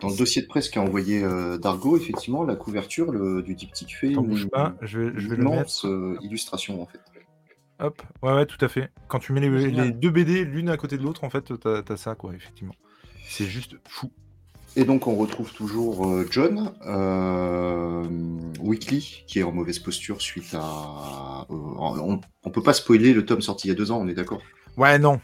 Dans 0.00 0.08
le 0.08 0.16
dossier 0.16 0.42
de 0.42 0.46
presse 0.46 0.68
qu'a 0.68 0.80
envoyé 0.80 1.22
euh, 1.22 1.58
Dargo, 1.58 1.96
effectivement, 1.96 2.44
la 2.44 2.56
couverture 2.56 3.10
le- 3.12 3.42
du 3.42 3.54
diptyque 3.54 3.94
fait 3.96 4.08
une, 4.08 4.26
bouge 4.26 4.48
pas, 4.48 4.74
je 4.82 5.00
vais, 5.00 5.12
je 5.16 5.28
vais 5.28 5.36
le 5.36 5.42
immense 5.42 5.84
mettre. 5.84 5.88
euh, 5.94 6.18
illustration 6.22 6.82
en 6.82 6.86
fait. 6.86 7.00
Hop, 7.78 8.02
ouais, 8.22 8.32
ouais, 8.32 8.46
tout 8.46 8.62
à 8.64 8.68
fait. 8.68 8.90
Quand 9.08 9.18
tu 9.18 9.32
mets 9.32 9.40
les 9.40 9.92
deux 9.92 10.10
BD 10.10 10.44
l'une 10.44 10.68
à 10.70 10.76
côté 10.76 10.96
de 10.98 11.02
l'autre, 11.02 11.24
en 11.24 11.30
fait, 11.30 11.52
t'as 11.60 11.82
as 11.88 11.96
ça, 11.96 12.14
quoi, 12.14 12.34
effectivement. 12.34 12.74
C'est 13.28 13.46
juste 13.46 13.76
fou. 13.88 14.10
Et 14.78 14.84
donc 14.84 15.06
on 15.06 15.16
retrouve 15.16 15.52
toujours 15.54 16.06
euh, 16.06 16.26
John, 16.30 16.72
euh, 16.86 18.04
Weekly, 18.60 19.24
qui 19.26 19.38
est 19.38 19.42
en 19.42 19.50
mauvaise 19.52 19.78
posture 19.78 20.20
suite 20.20 20.52
à... 20.54 21.46
euh, 21.50 21.54
on, 21.54 22.20
on 22.44 22.50
peut 22.50 22.62
pas 22.62 22.74
spoiler 22.74 23.14
le 23.14 23.24
tome 23.24 23.40
sorti 23.40 23.68
il 23.68 23.70
y 23.70 23.72
a 23.72 23.74
deux 23.74 23.90
ans, 23.90 23.98
on 24.02 24.06
est 24.08 24.14
d'accord? 24.14 24.42
Ouais, 24.76 24.98
non. 24.98 25.18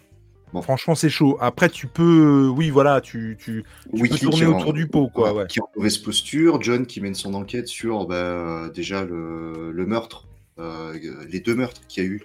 Bon. 0.55 0.63
Franchement, 0.63 0.95
c'est 0.95 1.09
chaud. 1.11 1.39
Après, 1.41 1.69
tu 1.71 1.87
peux. 1.87 2.47
Oui, 2.55 2.69
voilà, 2.71 3.01
tu, 3.01 3.39
tu, 3.39 3.65
tu 3.95 4.03
peux 4.03 4.09
tourner 4.19 4.37
qui 4.37 4.43
est 4.43 4.47
en- 4.47 4.59
autour 4.59 4.73
du 4.75 4.87
pot, 4.87 5.09
quoi. 5.09 5.33
Ouais. 5.35 5.47
qui 5.47 5.59
est 5.59 5.63
en 5.63 5.69
mauvaise 5.77 5.97
posture, 5.99 6.61
John 6.63 6.85
qui 6.87 7.01
mène 7.01 7.15
son 7.15 7.33
enquête 7.35 7.69
sur 7.69 8.07
bah, 8.07 8.69
déjà 8.75 9.05
le, 9.05 9.71
le 9.73 9.87
meurtre, 9.87 10.29
euh, 10.59 10.95
les 11.29 11.41
deux 11.41 11.55
meurtres 11.55 11.87
qu'il 11.89 12.05
y 12.05 12.07
a 12.07 12.11
eu 12.11 12.23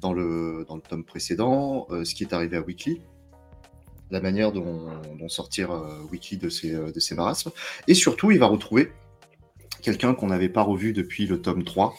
dans 0.00 0.12
le, 0.12 0.66
dans 0.68 0.76
le 0.76 0.82
tome 0.82 1.04
précédent, 1.04 1.86
ce 1.90 2.14
qui 2.14 2.24
est 2.24 2.34
arrivé 2.34 2.58
à 2.58 2.60
Weekly, 2.60 3.00
la 4.14 4.20
manière 4.20 4.52
dont, 4.52 4.88
dont 5.18 5.28
sortir 5.28 5.70
euh, 5.72 6.00
Weekly 6.10 6.38
de 6.38 6.48
ses, 6.48 6.74
euh, 6.74 6.90
de 6.90 7.00
ses 7.00 7.14
marasmes, 7.14 7.50
et 7.88 7.94
surtout 7.94 8.30
il 8.30 8.38
va 8.38 8.46
retrouver 8.46 8.92
quelqu'un 9.82 10.14
qu'on 10.14 10.28
n'avait 10.28 10.48
pas 10.48 10.62
revu 10.62 10.94
depuis 10.94 11.26
le 11.26 11.42
tome 11.42 11.62
3, 11.62 11.94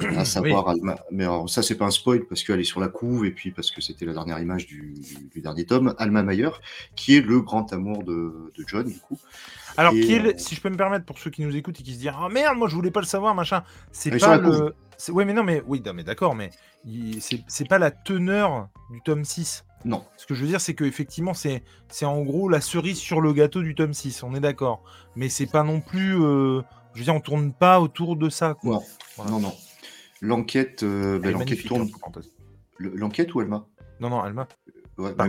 à 0.14 0.26
savoir 0.26 0.68
Alma. 0.68 0.98
Mais 1.10 1.24
alors, 1.24 1.48
ça, 1.48 1.62
c'est 1.62 1.74
pas 1.76 1.86
un 1.86 1.90
spoil 1.90 2.26
parce 2.26 2.42
qu'elle 2.42 2.60
est 2.60 2.64
sur 2.64 2.80
la 2.80 2.88
couve 2.88 3.24
et 3.24 3.30
puis 3.30 3.50
parce 3.50 3.70
que 3.70 3.80
c'était 3.80 4.04
la 4.04 4.12
dernière 4.12 4.38
image 4.40 4.66
du, 4.66 4.94
dernier 5.36 5.64
tome, 5.64 5.94
Alma 5.96 6.22
Mayer, 6.22 6.50
qui 6.96 7.16
est 7.16 7.22
le 7.22 7.40
grand 7.40 7.72
amour 7.72 8.02
de, 8.04 8.52
de 8.54 8.64
John, 8.66 8.86
du 8.86 8.98
coup. 8.98 9.18
Alors, 9.78 9.94
Et, 9.94 10.00
qui 10.00 10.12
est 10.12 10.18
le- 10.18 10.30
euh, 10.34 10.38
si 10.38 10.54
je 10.54 10.60
peux 10.60 10.68
me 10.68 10.76
permettre, 10.76 11.06
pour 11.06 11.18
ceux 11.18 11.30
qui 11.30 11.40
nous 11.42 11.56
écoutent 11.56 11.80
et 11.80 11.82
qui 11.82 11.94
se 11.94 11.98
disent 12.00 12.12
Ah 12.14 12.28
merde, 12.28 12.58
moi 12.58 12.68
je 12.68 12.74
voulais 12.74 12.90
pas 12.90 13.00
le 13.00 13.06
savoir, 13.06 13.34
machin. 13.34 13.62
C'est 13.90 14.10
pas 14.18 14.36
le. 14.36 14.74
c'est- 14.98 15.12
Ouais, 15.12 15.24
mais 15.24 15.32
non, 15.32 15.42
mais 15.44 15.62
oui, 15.66 15.80
non, 15.86 15.94
mais 15.94 16.04
d'accord, 16.04 16.34
mais 16.34 16.50
il- 16.84 17.22
c'est 17.22 17.68
pas 17.68 17.78
la 17.78 17.90
teneur 17.90 18.68
du 18.90 19.00
tome 19.00 19.24
6. 19.24 19.64
Non. 19.84 20.04
Ce 20.16 20.26
que 20.26 20.34
je 20.34 20.42
veux 20.42 20.48
dire, 20.48 20.60
c'est 20.60 20.74
qu'effectivement, 20.74 21.32
c'est 21.34 21.62
c'est 21.88 22.04
en 22.04 22.20
gros 22.22 22.48
la 22.48 22.60
cerise 22.60 22.98
sur 22.98 23.20
le 23.20 23.32
gâteau 23.32 23.62
du 23.62 23.74
tome 23.74 23.94
6, 23.94 24.22
on 24.22 24.34
est 24.34 24.40
d'accord. 24.40 24.82
Mais 25.16 25.28
c'est 25.28 25.46
pas 25.46 25.62
non 25.62 25.80
plus. 25.80 26.22
euh, 26.22 26.60
je 26.94 26.98
veux 26.98 27.04
dire, 27.04 27.14
on 27.14 27.20
tourne 27.20 27.52
pas 27.52 27.80
autour 27.80 28.16
de 28.16 28.28
ça. 28.28 28.54
Quoi. 28.54 28.74
Non, 28.76 28.82
Voilà. 29.16 29.30
non, 29.30 29.40
non. 29.40 29.54
L'enquête, 30.20 30.82
euh, 30.82 31.18
bah, 31.18 31.30
l'enquête 31.30 31.48
magnifique, 31.48 31.68
tourne. 31.68 31.88
L'enquête 32.78 33.34
ou 33.34 33.40
Alma? 33.40 33.66
Non, 34.00 34.10
non, 34.10 34.20
Alma. 34.20 34.46
Ouais, 34.98 35.14
Bah, 35.14 35.26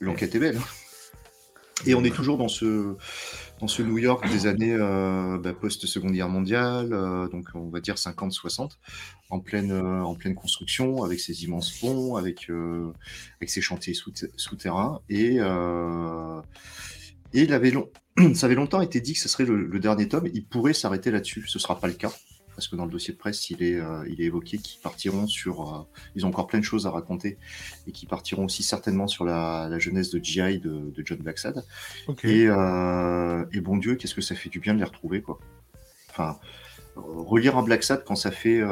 l'enquête 0.00 0.34
est 0.34 0.38
belle. 0.38 0.56
hein. 0.56 0.60
Et 1.86 1.94
on 1.94 2.02
est 2.04 2.10
toujours 2.14 2.38
dans 2.38 2.48
ce, 2.48 2.96
dans 3.60 3.68
ce 3.68 3.82
New 3.82 3.98
York 3.98 4.28
des 4.30 4.46
années 4.46 4.74
euh, 4.74 5.38
bah, 5.38 5.54
post-seconde 5.54 6.12
guerre 6.12 6.28
mondiale, 6.28 6.92
euh, 6.92 7.28
donc 7.28 7.48
on 7.54 7.68
va 7.68 7.80
dire 7.80 7.94
50-60, 7.94 8.72
en 9.30 9.40
pleine, 9.40 9.72
euh, 9.72 10.02
en 10.02 10.14
pleine 10.14 10.34
construction, 10.34 11.02
avec 11.04 11.20
ces 11.20 11.44
immenses 11.44 11.72
ponts, 11.78 12.16
avec, 12.16 12.50
avec 13.40 13.62
chantiers 13.62 13.94
souterrains. 14.36 15.00
Et, 15.08 15.36
et 15.36 15.40
il 17.42 17.52
avait 17.52 17.70
long- 17.70 17.90
ça 18.34 18.46
avait 18.46 18.54
longtemps 18.54 18.80
été 18.80 19.00
dit 19.00 19.14
que 19.14 19.20
ce 19.20 19.28
serait 19.28 19.44
le, 19.44 19.66
le 19.66 19.80
dernier 19.80 20.08
tome. 20.08 20.28
Il 20.32 20.46
pourrait 20.46 20.74
s'arrêter 20.74 21.10
là-dessus. 21.10 21.44
Ce 21.46 21.58
ne 21.58 21.62
sera 21.62 21.78
pas 21.78 21.88
le 21.88 21.94
cas. 21.94 22.12
Parce 22.56 22.68
que 22.68 22.74
dans 22.74 22.86
le 22.86 22.90
dossier 22.90 23.12
de 23.12 23.18
presse, 23.18 23.50
il 23.50 23.62
est, 23.62 23.76
euh, 23.76 24.04
il 24.08 24.20
est 24.20 24.24
évoqué 24.24 24.58
qu'ils 24.58 24.80
partiront 24.80 25.26
sur. 25.26 25.60
euh, 25.62 25.82
ils 26.14 26.24
ont 26.24 26.30
encore 26.30 26.46
plein 26.46 26.58
de 26.58 26.64
choses 26.64 26.86
à 26.86 26.90
raconter 26.90 27.36
et 27.86 27.92
qui 27.92 28.06
partiront 28.06 28.46
aussi 28.46 28.62
certainement 28.62 29.06
sur 29.06 29.24
la, 29.24 29.68
la 29.68 29.78
jeunesse 29.78 30.10
de 30.10 30.18
GI 30.18 30.58
de, 30.58 30.90
de 30.90 31.02
John 31.04 31.18
Blacksad. 31.18 31.62
Et, 32.24 32.46
euh, 32.48 33.44
et 33.52 33.60
bon 33.60 33.76
Dieu, 33.76 33.96
qu'est-ce 33.96 34.14
que 34.14 34.22
ça 34.22 34.34
fait 34.34 34.48
du 34.48 34.58
bien 34.58 34.72
de 34.72 34.78
les 34.78 34.84
retrouver, 34.84 35.20
quoi. 35.20 35.38
Enfin, 36.10 36.38
relire 36.96 37.58
un 37.58 37.62
Blacksad 37.62 38.02
quand 38.04 38.16
ça 38.16 38.30
fait 38.30 38.62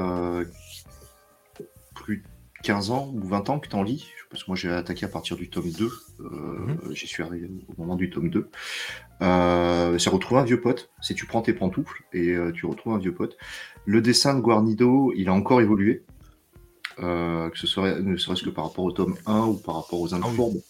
plus 1.94 2.18
de 2.18 2.24
15 2.62 2.90
ans 2.90 3.12
ou 3.14 3.22
20 3.22 3.50
ans 3.50 3.60
que 3.60 3.68
tu 3.68 3.76
en 3.76 3.82
lis, 3.82 4.06
parce 4.34 4.42
que 4.42 4.50
moi 4.50 4.56
j'ai 4.56 4.68
attaqué 4.68 5.06
à 5.06 5.08
partir 5.08 5.36
du 5.36 5.48
tome 5.48 5.70
2, 5.70 5.88
euh, 6.20 6.92
j'y 6.92 7.06
suis 7.06 7.22
arrivé 7.22 7.48
au 7.68 7.80
moment 7.80 7.94
du 7.94 8.10
tome 8.10 8.30
2, 8.30 8.48
euh, 9.22 9.96
c'est 9.96 10.10
retrouver 10.10 10.40
un 10.40 10.44
vieux 10.44 10.60
pote, 10.60 10.90
c'est 11.00 11.14
tu 11.14 11.24
prends 11.24 11.40
tes 11.40 11.52
pantoufles 11.52 12.02
et 12.12 12.30
euh, 12.30 12.50
tu 12.50 12.66
retrouves 12.66 12.94
un 12.94 12.98
vieux 12.98 13.14
pote. 13.14 13.36
Le 13.86 14.00
dessin 14.00 14.34
de 14.34 14.40
Guarnido, 14.40 15.12
il 15.14 15.28
a 15.28 15.32
encore 15.32 15.60
évolué, 15.60 16.02
euh, 16.98 17.48
que 17.48 17.58
ce 17.58 18.00
ne 18.00 18.16
serait-ce 18.16 18.42
que 18.42 18.50
par 18.50 18.64
rapport 18.64 18.84
au 18.84 18.90
tome 18.90 19.14
1 19.26 19.46
ou 19.46 19.54
par 19.54 19.76
rapport 19.76 20.00
aux 20.00 20.12
Ah 20.12 20.20
fourbes. 20.20 20.60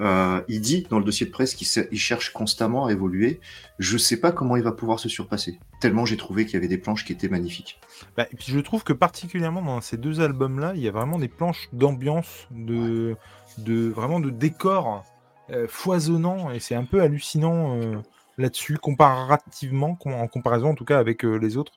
Euh, 0.00 0.40
il 0.48 0.62
dit 0.62 0.86
dans 0.88 0.98
le 0.98 1.04
dossier 1.04 1.26
de 1.26 1.30
presse 1.30 1.54
qu'il 1.54 1.98
cherche 1.98 2.32
constamment 2.32 2.86
à 2.86 2.92
évoluer. 2.92 3.38
Je 3.78 3.98
sais 3.98 4.18
pas 4.18 4.32
comment 4.32 4.56
il 4.56 4.62
va 4.62 4.72
pouvoir 4.72 4.98
se 4.98 5.10
surpasser. 5.10 5.60
Tellement 5.78 6.06
j'ai 6.06 6.16
trouvé 6.16 6.46
qu'il 6.46 6.54
y 6.54 6.56
avait 6.56 6.68
des 6.68 6.78
planches 6.78 7.04
qui 7.04 7.12
étaient 7.12 7.28
magnifiques. 7.28 7.78
Bah, 8.16 8.26
et 8.32 8.36
puis 8.36 8.46
je 8.48 8.60
trouve 8.60 8.82
que 8.82 8.94
particulièrement 8.94 9.60
dans 9.60 9.82
ces 9.82 9.98
deux 9.98 10.22
albums-là, 10.22 10.72
il 10.74 10.80
y 10.80 10.88
a 10.88 10.90
vraiment 10.90 11.18
des 11.18 11.28
planches 11.28 11.68
d'ambiance, 11.74 12.48
de, 12.50 13.14
de 13.58 13.90
vraiment 13.90 14.20
de 14.20 14.30
décors 14.30 15.04
euh, 15.50 15.66
foisonnants, 15.68 16.50
et 16.50 16.60
c'est 16.60 16.74
un 16.74 16.84
peu 16.84 17.02
hallucinant 17.02 17.76
euh, 17.76 17.96
là-dessus, 18.38 18.78
comparativement, 18.78 19.96
com- 19.96 20.14
en 20.14 20.28
comparaison 20.28 20.70
en 20.70 20.74
tout 20.74 20.86
cas 20.86 20.98
avec 20.98 21.24
les 21.24 21.58
autres, 21.58 21.72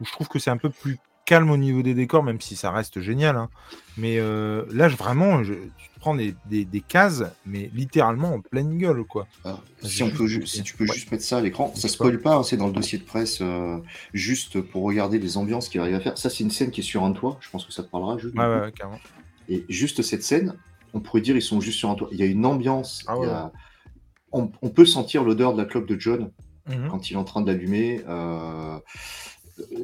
où 0.00 0.04
je 0.04 0.10
trouve 0.10 0.26
que 0.26 0.40
c'est 0.40 0.50
un 0.50 0.56
peu 0.56 0.70
plus 0.70 0.98
calme 1.28 1.50
au 1.50 1.56
niveau 1.58 1.82
des 1.82 1.92
décors, 1.94 2.22
même 2.24 2.40
si 2.40 2.56
ça 2.56 2.70
reste 2.70 3.00
génial. 3.00 3.36
hein. 3.36 3.48
Mais 3.98 4.18
euh, 4.18 4.64
là, 4.72 4.88
je- 4.88 4.96
vraiment, 4.96 5.44
je, 5.44 5.52
tu 5.54 5.90
prends 6.00 6.14
des, 6.14 6.34
des- 6.46 6.64
des 6.64 6.80
cases, 6.80 7.22
mais 7.44 7.70
littéralement 7.74 8.32
en 8.34 8.40
pleine 8.40 8.78
gueule, 8.78 9.04
quoi. 9.04 9.26
Ah, 9.44 9.58
si, 9.82 10.02
on 10.02 10.10
peut, 10.10 10.26
juste- 10.26 10.46
ju- 10.46 10.58
si 10.58 10.62
tu 10.62 10.74
peux 10.76 10.84
ouais. 10.86 10.94
juste 10.94 11.12
mettre 11.12 11.24
ça 11.24 11.36
à 11.36 11.40
l'écran, 11.42 11.70
ça 11.74 11.88
spoil 11.88 12.18
pas, 12.22 12.36
hein, 12.36 12.42
c'est 12.42 12.56
dans 12.56 12.68
le 12.68 12.72
dossier 12.72 12.98
de 12.98 13.04
presse, 13.04 13.40
euh, 13.42 13.76
juste 14.14 14.60
pour 14.62 14.84
regarder 14.84 15.18
les 15.18 15.36
ambiances 15.36 15.68
qu'il 15.68 15.80
arrive 15.80 15.96
à 15.96 16.00
faire. 16.00 16.16
Ça, 16.16 16.30
c'est 16.30 16.44
une 16.44 16.50
scène 16.50 16.70
qui 16.70 16.80
est 16.80 16.84
sur 16.92 17.04
un 17.04 17.12
toit, 17.12 17.36
je 17.40 17.50
pense 17.50 17.66
que 17.66 17.72
ça 17.72 17.82
te 17.82 17.90
parlera. 17.90 18.14
Ouais, 18.14 18.72
carrément. 18.72 18.98
Et 19.50 19.64
juste 19.68 20.00
cette 20.02 20.22
scène, 20.22 20.54
on 20.94 21.00
pourrait 21.00 21.20
dire 21.20 21.36
ils 21.36 21.42
sont 21.42 21.60
juste 21.60 21.78
sur 21.78 21.90
un 21.90 21.94
toit. 21.94 22.08
Il 22.12 22.18
y 22.18 22.22
a 22.22 22.26
une 22.26 22.46
ambiance. 22.46 23.04
Ah 23.06 23.14
il 23.18 23.24
y 23.24 23.26
ouais, 23.26 23.32
a- 23.32 23.52
on, 24.32 24.50
on 24.62 24.68
peut 24.70 24.86
sentir 24.86 25.24
l'odeur 25.24 25.52
de 25.52 25.58
la 25.58 25.64
clope 25.66 25.86
de 25.86 25.98
John 26.00 26.30
Mhm. 26.68 26.88
quand 26.90 27.10
il 27.10 27.14
est 27.14 27.16
en 27.16 27.24
train 27.24 27.40
de 27.40 27.50
l'allumer. 27.50 28.02
euh, 28.08 28.78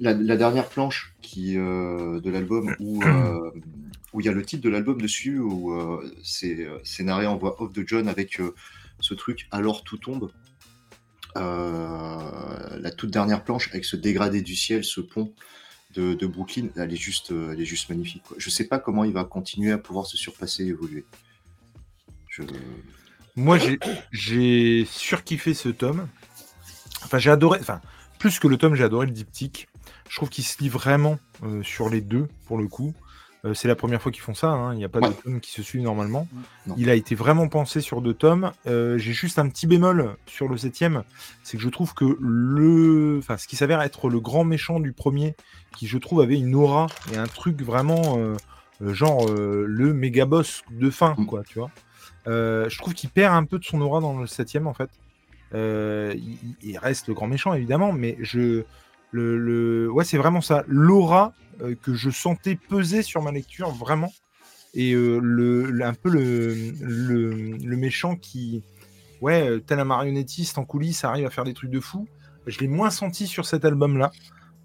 la, 0.00 0.36
dernière 0.36 0.68
planche 0.68 1.14
qui, 1.22 1.56
euh, 1.56 2.20
de 2.20 2.30
l'album 2.30 2.74
où, 2.80 3.02
euh, 3.02 3.50
où 4.12 4.20
il 4.20 4.26
y 4.26 4.28
a 4.28 4.32
le 4.32 4.44
titre 4.44 4.62
de 4.62 4.68
l'album 4.68 5.00
dessus, 5.00 5.38
où 5.38 5.72
euh, 5.72 6.14
c'est 6.22 6.66
en 7.10 7.36
voix 7.36 7.60
off 7.62 7.72
de 7.72 7.84
John 7.86 8.08
avec 8.08 8.40
euh, 8.40 8.54
ce 9.00 9.14
truc 9.14 9.46
Alors 9.50 9.84
tout 9.84 9.98
tombe. 9.98 10.30
La 11.36 12.90
toute 12.96 13.10
dernière 13.10 13.42
planche 13.42 13.68
avec 13.70 13.84
ce 13.84 13.96
dégradé 13.96 14.42
du 14.42 14.54
ciel, 14.54 14.84
ce 14.84 15.00
pont 15.00 15.32
de, 15.94 16.26
Brooklyn, 16.26 16.68
elle 16.76 16.92
est 16.92 16.96
juste, 16.96 17.32
elle 17.32 17.60
est 17.60 17.64
juste 17.64 17.88
magnifique. 17.88 18.22
Quoi. 18.22 18.36
Je 18.38 18.50
sais 18.50 18.66
pas 18.66 18.78
comment 18.78 19.04
il 19.04 19.12
va 19.12 19.24
continuer 19.24 19.72
à 19.72 19.78
pouvoir 19.78 20.06
se 20.06 20.16
surpasser 20.16 20.64
et 20.64 20.68
évoluer. 20.68 21.04
Moi, 23.36 23.58
j'ai- 23.58 23.78
j'ai 24.12 24.84
surkiffé 24.84 25.54
ce 25.54 25.68
tome. 25.68 26.08
Enfin, 27.04 27.18
j'ai 27.18 27.30
adoré. 27.30 27.58
Enfin, 27.60 27.80
plus 28.24 28.38
que 28.38 28.48
le 28.48 28.56
tome, 28.56 28.74
j'ai 28.74 28.84
adoré 28.84 29.04
le 29.04 29.12
diptyque. 29.12 29.68
Je 30.08 30.16
trouve 30.16 30.30
qu'il 30.30 30.44
se 30.44 30.56
lit 30.62 30.70
vraiment 30.70 31.18
euh, 31.42 31.62
sur 31.62 31.90
les 31.90 32.00
deux, 32.00 32.26
pour 32.46 32.56
le 32.56 32.66
coup. 32.68 32.94
Euh, 33.44 33.52
c'est 33.52 33.68
la 33.68 33.76
première 33.76 34.00
fois 34.00 34.10
qu'ils 34.12 34.22
font 34.22 34.32
ça. 34.32 34.48
hein. 34.48 34.72
Il 34.72 34.78
n'y 34.78 34.84
a 34.86 34.88
pas 34.88 35.00
de 35.00 35.12
tome 35.12 35.40
qui 35.40 35.50
se 35.50 35.62
suit 35.62 35.82
normalement. 35.82 36.26
Non. 36.66 36.74
Il 36.78 36.88
a 36.88 36.94
été 36.94 37.14
vraiment 37.14 37.48
pensé 37.48 37.82
sur 37.82 38.00
deux 38.00 38.14
tomes. 38.14 38.50
Euh, 38.66 38.96
j'ai 38.96 39.12
juste 39.12 39.38
un 39.38 39.46
petit 39.50 39.66
bémol 39.66 40.16
sur 40.24 40.48
le 40.48 40.56
septième. 40.56 41.02
C'est 41.42 41.58
que 41.58 41.62
je 41.62 41.68
trouve 41.68 41.92
que 41.92 42.16
le. 42.18 43.18
Enfin, 43.18 43.36
ce 43.36 43.46
qui 43.46 43.56
s'avère 43.56 43.82
être 43.82 44.08
le 44.08 44.20
grand 44.20 44.44
méchant 44.44 44.80
du 44.80 44.94
premier, 44.94 45.34
qui 45.76 45.86
je 45.86 45.98
trouve 45.98 46.22
avait 46.22 46.38
une 46.38 46.54
aura 46.54 46.86
et 47.12 47.18
un 47.18 47.26
truc 47.26 47.60
vraiment. 47.60 48.18
genre 48.80 49.26
le 49.28 49.92
méga 49.92 50.24
boss 50.24 50.62
de 50.70 50.88
fin, 50.88 51.14
Mm. 51.18 51.26
quoi, 51.26 51.42
tu 51.44 51.58
vois. 51.58 51.70
Je 52.24 52.78
trouve 52.78 52.94
qu'il 52.94 53.10
perd 53.10 53.34
un 53.34 53.44
peu 53.44 53.58
de 53.58 53.64
son 53.64 53.82
aura 53.82 54.00
dans 54.00 54.18
le 54.18 54.26
septième 54.26 54.66
en 54.66 54.72
fait. 54.72 54.88
Euh, 55.54 56.14
il, 56.16 56.38
il 56.62 56.78
reste 56.78 57.08
le 57.08 57.14
grand 57.14 57.28
méchant 57.28 57.54
évidemment, 57.54 57.92
mais 57.92 58.16
je 58.20 58.64
le, 59.12 59.38
le- 59.38 59.90
ouais 59.90 60.04
c'est 60.04 60.18
vraiment 60.18 60.40
ça 60.40 60.64
l'aura 60.66 61.32
euh, 61.62 61.76
que 61.80 61.94
je 61.94 62.10
sentais 62.10 62.56
peser 62.56 63.02
sur 63.02 63.22
ma 63.22 63.30
lecture 63.30 63.70
vraiment 63.70 64.12
et 64.74 64.92
euh, 64.94 65.20
le, 65.22 65.70
le- 65.70 65.84
un 65.84 65.94
peu 65.94 66.10
le, 66.10 66.54
le, 66.80 67.30
le 67.56 67.76
méchant 67.76 68.16
qui 68.16 68.62
ouais 69.20 69.60
tel 69.66 69.78
un 69.78 69.84
marionnettiste 69.84 70.58
en 70.58 70.64
coulisses 70.64 71.04
arrive 71.04 71.26
à 71.26 71.30
faire 71.30 71.44
des 71.44 71.54
trucs 71.54 71.70
de 71.70 71.80
fou. 71.80 72.08
Je 72.46 72.58
l'ai 72.58 72.68
moins 72.68 72.90
senti 72.90 73.26
sur 73.26 73.46
cet 73.46 73.64
album 73.64 73.96
là. 73.96 74.10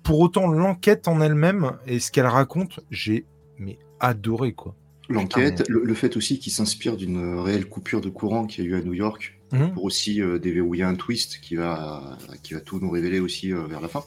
Pour 0.04 0.20
autant 0.20 0.48
l'enquête 0.48 1.08
en 1.08 1.22
elle-même 1.22 1.74
et 1.86 2.00
ce 2.00 2.12
qu'elle 2.12 2.26
raconte, 2.26 2.80
j'ai 2.90 3.26
mais 3.60 3.78
adoré 4.00 4.54
quoi. 4.54 4.76
L'enquête, 5.08 5.68
le, 5.70 5.84
le 5.84 5.94
fait 5.94 6.18
aussi 6.18 6.40
qu'il 6.40 6.52
s'inspire 6.52 6.98
d'une 6.98 7.40
réelle 7.40 7.68
coupure 7.68 8.02
de 8.02 8.10
courant 8.10 8.46
qu'il 8.46 8.64
y 8.64 8.68
a 8.68 8.72
eu 8.72 8.76
à 8.76 8.82
New 8.84 8.94
York 8.94 9.39
Mhm. 9.52 9.74
pour 9.74 9.84
aussi 9.86 10.22
euh, 10.22 10.38
déverrouiller 10.40 10.84
un 10.84 10.96
twist 10.96 11.40
qui 11.42 11.56
va, 11.56 12.18
qui 12.44 12.54
va 12.54 12.62
tout 12.62 12.80
nous 12.80 12.92
révéler 12.92 13.20
aussi 13.20 13.52
euh, 13.52 13.66
vers 13.66 13.82
la 13.82 13.88
fin. 13.88 14.04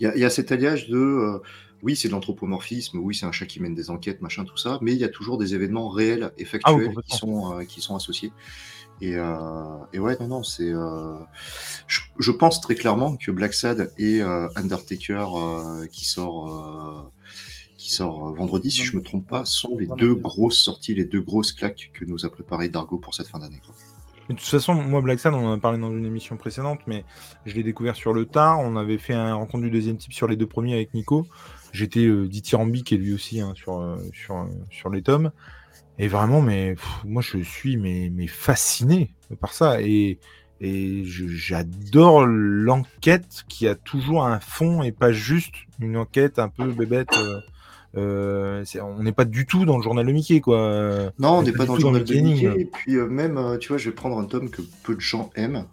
Il 0.00 0.04
y 0.04 0.06
a, 0.06 0.14
il 0.14 0.20
y 0.20 0.24
a 0.24 0.30
cet 0.30 0.50
alliage 0.52 0.88
de 0.88 0.96
euh, 0.96 1.38
oui, 1.82 1.94
c'est 1.94 2.08
de 2.08 2.12
l'anthropomorphisme, 2.12 2.98
oui, 2.98 3.14
c'est 3.14 3.26
un 3.26 3.32
chat 3.32 3.46
qui 3.46 3.60
mène 3.60 3.74
des 3.74 3.90
enquêtes, 3.90 4.20
machin, 4.20 4.44
tout 4.44 4.56
ça, 4.56 4.78
mais 4.82 4.92
il 4.94 4.98
y 4.98 5.04
a 5.04 5.08
toujours 5.08 5.38
des 5.38 5.54
événements 5.54 5.88
réels 5.88 6.32
et 6.38 6.46
Ah 6.64 6.74
oui, 6.74 6.84
factuels 6.86 6.94
qui, 7.04 7.16
sont, 7.16 7.58
euh, 7.58 7.64
qui 7.64 7.80
sont 7.80 7.94
associés. 7.94 8.32
Et, 9.00 9.14
euh, 9.14 9.76
et 9.92 10.00
ouais, 10.00 10.16
non, 10.18 10.26
non, 10.26 10.42
c'est. 10.42 10.72
euh, 10.72 11.14
je, 11.86 12.00
je 12.18 12.32
pense 12.32 12.60
très 12.60 12.74
clairement 12.74 13.16
que 13.16 13.30
Black 13.30 13.54
Sad 13.54 13.92
et 13.98 14.22
Undertaker 14.22 15.26
qui 15.92 16.04
sort. 16.04 17.12
qui 17.76 17.92
sort 17.92 18.34
vendredi, 18.34 18.72
si 18.72 18.82
je 18.82 18.96
me 18.96 19.02
trompe 19.02 19.28
pas, 19.28 19.44
sont 19.44 19.76
les 19.78 19.86
deux 19.98 20.14
grosses 20.16 20.58
sorties, 20.58 20.94
les 20.94 21.04
deux 21.04 21.20
grosses 21.20 21.52
claques 21.52 21.90
que 21.94 22.04
nous 22.04 22.26
a 22.26 22.30
préparé 22.30 22.68
Dargo 22.68 22.98
pour 22.98 23.14
cette 23.14 23.28
fin 23.28 23.38
d'année. 23.38 23.62
Mais 24.28 24.34
De 24.34 24.40
toute 24.40 24.48
façon, 24.48 24.74
moi, 24.74 25.00
Black 25.00 25.20
Sad, 25.20 25.34
on 25.34 25.46
en 25.46 25.52
a 25.52 25.58
parlé 25.58 25.78
dans 25.78 25.90
une 25.90 26.04
émission 26.04 26.36
précédente, 26.36 26.80
mais 26.86 27.04
je 27.46 27.54
l'ai 27.54 27.62
découvert 27.62 27.96
sur 27.96 28.12
le 28.12 28.26
tard. 28.26 28.60
On 28.60 28.76
avait 28.76 28.98
fait 28.98 29.14
un 29.14 29.34
rencontre 29.34 29.64
du 29.64 29.70
deuxième 29.70 29.96
type 29.96 30.12
sur 30.12 30.28
les 30.28 30.36
deux 30.36 30.46
premiers 30.46 30.74
avec 30.74 30.92
Nico. 30.94 31.26
J'étais 31.72 32.04
euh, 32.04 32.28
dithyrambique 32.28 32.92
et 32.92 32.96
lui 32.96 33.14
aussi 33.14 33.40
hein, 33.40 33.52
sur, 33.54 33.80
euh, 33.80 33.96
sur, 34.12 34.36
euh, 34.36 34.46
sur 34.70 34.90
les 34.90 35.02
tomes. 35.02 35.30
Et 35.98 36.08
vraiment, 36.08 36.42
mais 36.42 36.76
moi, 37.04 37.22
je 37.22 37.38
suis 37.38 37.76
mais, 37.76 38.10
mais 38.12 38.26
fasciné 38.26 39.14
par 39.40 39.52
ça. 39.52 39.80
Et, 39.80 40.18
et 40.60 41.02
j'adore 41.04 42.26
l'enquête 42.26 43.44
qui 43.48 43.66
a 43.66 43.74
toujours 43.74 44.24
un 44.24 44.40
fond 44.40 44.82
et 44.82 44.92
pas 44.92 45.12
juste 45.12 45.54
une 45.80 45.96
enquête 45.96 46.38
un 46.38 46.48
peu 46.48 46.70
bébête. 46.72 47.16
Euh, 47.98 48.64
on 48.82 49.02
n'est 49.02 49.12
pas 49.12 49.24
du 49.24 49.46
tout 49.46 49.64
dans 49.64 49.76
le 49.76 49.82
journal 49.82 50.06
de 50.06 50.12
Mickey, 50.12 50.40
quoi. 50.40 51.12
Non, 51.18 51.38
on 51.38 51.42
n'est 51.42 51.52
pas 51.52 51.66
dans 51.66 51.74
le 51.74 51.78
dans 51.80 51.92
journal 51.92 52.02
le 52.02 52.06
de. 52.06 52.14
Mickey. 52.14 52.60
Et 52.60 52.64
puis 52.64 52.96
euh, 52.96 53.06
même, 53.08 53.36
euh, 53.38 53.58
tu 53.58 53.68
vois, 53.68 53.78
je 53.78 53.88
vais 53.90 53.94
prendre 53.94 54.18
un 54.18 54.24
tome 54.24 54.50
que 54.50 54.62
peu 54.82 54.94
de 54.94 55.00
gens 55.00 55.30
aiment, 55.34 55.64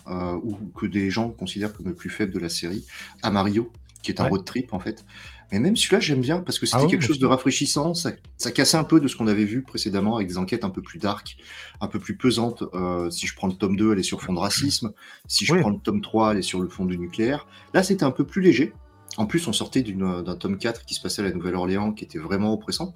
ou 0.44 0.56
que 0.78 0.86
des 0.86 1.10
gens 1.10 1.30
considèrent 1.30 1.74
comme 1.74 1.88
le 1.88 1.94
plus 1.94 2.10
faible 2.10 2.34
de 2.34 2.40
la 2.40 2.50
série, 2.50 2.86
Amario, 3.24 3.72
qui 4.02 4.12
est 4.12 4.20
un 4.20 4.26
Ouais. 4.26 4.30
road 4.32 4.46
trip 4.46 4.74
en 4.74 4.80
fait. 4.80 5.06
Mais 5.52 5.60
même 5.60 5.76
celui-là, 5.76 6.00
j'aime 6.00 6.22
bien 6.22 6.40
parce 6.40 6.58
que 6.58 6.66
c'était 6.66 6.80
Ah 6.80 6.84
ouais, 6.86 6.90
quelque 6.90 7.02
moi 7.02 7.08
chose 7.08 7.20
de 7.20 7.28
rafraîchissant. 7.28 7.94
Ça, 7.94 8.12
ça 8.36 8.50
cassait 8.52 8.78
un 8.78 8.84
peu 8.84 9.00
de 9.00 9.08
ce 9.08 9.16
qu'on 9.16 9.28
avait 9.28 9.46
vu 9.46 9.62
précédemment 9.62 10.16
avec 10.16 10.28
des 10.28 10.40
enquêtes 10.40 10.66
un 10.66 10.72
peu 10.72 10.82
plus 10.82 10.98
dark, 10.98 11.38
un 11.82 11.88
peu 11.88 12.00
plus 12.00 12.18
pesantes. 12.18 12.64
Euh, 12.74 13.12
si 13.12 13.28
je 13.28 13.36
prends 13.36 13.46
le 13.48 13.54
tome 13.54 13.76
2, 13.78 13.94
elle 13.94 14.00
est 14.00 14.04
sur 14.04 14.24
fond 14.24 14.34
de 14.34 14.40
racisme. 14.40 14.92
Si 15.28 15.46
je 15.46 15.54
Oui. 15.54 15.60
prends 15.62 15.70
le 15.70 15.78
tome 15.78 16.02
3, 16.02 16.32
elle 16.32 16.40
est 16.40 16.42
sur 16.42 16.60
le 16.62 16.68
fond 16.68 16.86
du 16.86 16.98
nucléaire. 16.98 17.46
Là, 17.76 17.84
c'était 17.84 18.04
un 18.06 18.12
peu 18.12 18.26
plus 18.26 18.42
léger. 18.42 18.74
En 19.18 19.26
plus, 19.26 19.48
on 19.48 19.54
sortait 19.54 19.82
d'un 19.82 20.36
tome 20.36 20.58
4 20.58 20.86
qui 20.86 20.94
se 20.94 21.02
passait 21.02 21.22
à 21.22 21.26
la 21.26 21.32
Nouvelle-Orléans, 21.32 21.94
qui 21.94 22.04
était 22.04 22.20
vraiment 22.20 22.54
oppressant. 22.54 22.94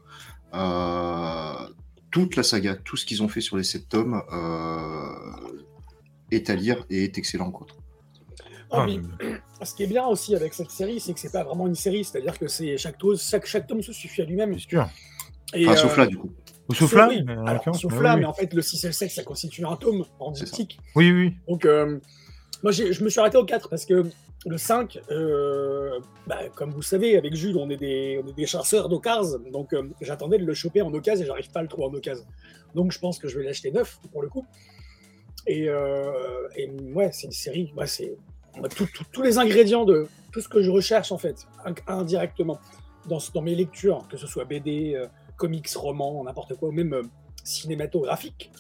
Euh, 0.54 1.54
toute 2.12 2.36
la 2.36 2.44
saga, 2.44 2.76
tout 2.76 2.98
ce 2.98 3.06
qu'ils 3.06 3.22
ont 3.24 3.28
fait 3.30 3.42
sur 3.42 3.56
les 3.56 3.64
sept 3.64 3.88
tomes 3.88 4.22
euh, 4.34 5.62
est 6.32 6.50
à 6.50 6.56
lire 6.56 6.86
et 6.90 7.04
est 7.06 7.18
excellent. 7.18 7.52
Quoi. 7.52 7.68
Ah, 8.72 8.82
Ah, 8.82 8.86
mais 8.88 9.00
ce 9.66 9.74
qui 9.76 9.84
est 9.84 9.88
bien 9.88 10.06
aussi 10.08 10.36
avec 10.36 10.54
cette 10.54 10.72
série, 10.72 11.00
c'est 11.00 11.14
que 11.14 11.20
c'est 11.20 11.32
pas 11.32 11.44
vraiment 11.44 11.68
une 11.68 11.76
série, 11.76 12.04
c'est-à-dire 12.04 12.38
que 12.38 12.48
c'est 12.48 12.78
chaque, 12.78 12.98
tome- 12.98 13.18
chaque, 13.20 13.46
chaque 13.46 13.68
tome 13.68 13.82
se 13.82 13.94
suffit 13.94 14.22
à 14.22 14.26
lui-même. 14.26 14.54
C'est 14.60 14.70
sûr. 14.70 14.90
Et, 15.54 15.66
Enfin, 15.68 15.74
euh, 15.74 15.82
sauf 15.82 15.98
là, 15.98 16.06
du 16.08 16.18
coup. 16.18 16.32
Ou 16.68 16.74
sauf 16.76 16.94
là, 16.94 17.08
oui, 17.10 17.24
mais 17.26 17.34
alors, 17.34 17.64
sauf 17.76 17.92
mais 17.94 18.02
là, 18.02 18.14
oui, 18.14 18.20
mais 18.20 18.26
en 18.28 18.34
fait, 18.34 18.54
le 18.54 18.62
6 18.62 18.84
et 18.84 18.88
le 18.88 18.94
7, 18.94 19.10
ça 19.10 19.24
constitue 19.24 19.66
un 19.66 19.76
tome 19.76 20.06
en 20.20 20.32
diptyque. 20.32 20.78
Oui, 20.96 21.12
oui. 21.12 21.34
Donc, 21.48 21.66
euh, 21.66 22.00
moi, 22.62 22.72
je 22.72 23.04
me 23.04 23.10
suis 23.10 23.20
arrêté 23.20 23.38
au 23.38 23.46
4 23.46 23.70
parce 23.70 23.86
que 23.86 24.06
le 24.46 24.58
5, 24.58 25.00
euh, 25.12 26.00
bah, 26.28 26.40
comme 26.56 26.72
vous 26.72 26.82
savez, 26.82 27.18
avec 27.18 27.36
Jules, 27.36 27.58
on 27.58 27.70
est 27.70 27.78
des, 27.78 28.46
chasseurs 28.46 28.88
d'occasion. 28.88 29.40
Donc, 29.52 29.74
euh, 29.74 29.90
j'attendais 30.02 30.38
de 30.38 30.46
le 30.46 30.54
choper 30.54 30.82
en 30.82 30.94
occasion 30.94 31.24
et 31.26 31.28
j'arrive 31.28 31.52
pas 31.52 31.60
à 31.60 31.64
le 31.64 31.68
trouver 31.68 31.88
en 31.88 31.94
occasion. 31.94 32.26
Donc, 32.74 32.92
je 32.92 33.00
pense 33.00 33.20
que 33.20 33.28
je 33.28 33.38
vais 33.38 33.44
l'acheter 33.44 33.72
neuf 33.72 34.00
pour 34.12 34.22
le 34.22 34.30
coup. 34.30 34.46
Et, 35.46 35.68
euh, 35.68 36.40
ouais, 36.94 37.10
c'est 37.12 37.28
une 37.28 37.34
série. 37.34 37.74
C'est 37.86 38.16
tous 39.12 39.22
les 39.22 39.38
ingrédients 39.38 39.86
de 39.86 40.08
tout 40.32 40.42
ce 40.42 40.48
que 40.48 40.62
je 40.62 40.70
recherche 40.70 41.12
en 41.12 41.18
fait, 41.18 41.48
in- 41.66 41.74
indirectement, 41.88 42.60
dans, 43.08 43.20
dans 43.34 43.42
mes 43.42 43.56
lectures, 43.56 44.08
que 44.10 44.18
ce 44.18 44.28
soit 44.28 44.46
BD, 44.46 45.02
comics, 45.38 45.70
romans, 45.76 46.24
n'importe 46.24 46.56
quoi, 46.56 46.70
ou 46.70 46.72
même 46.72 47.10
cinématographique. 47.44 48.52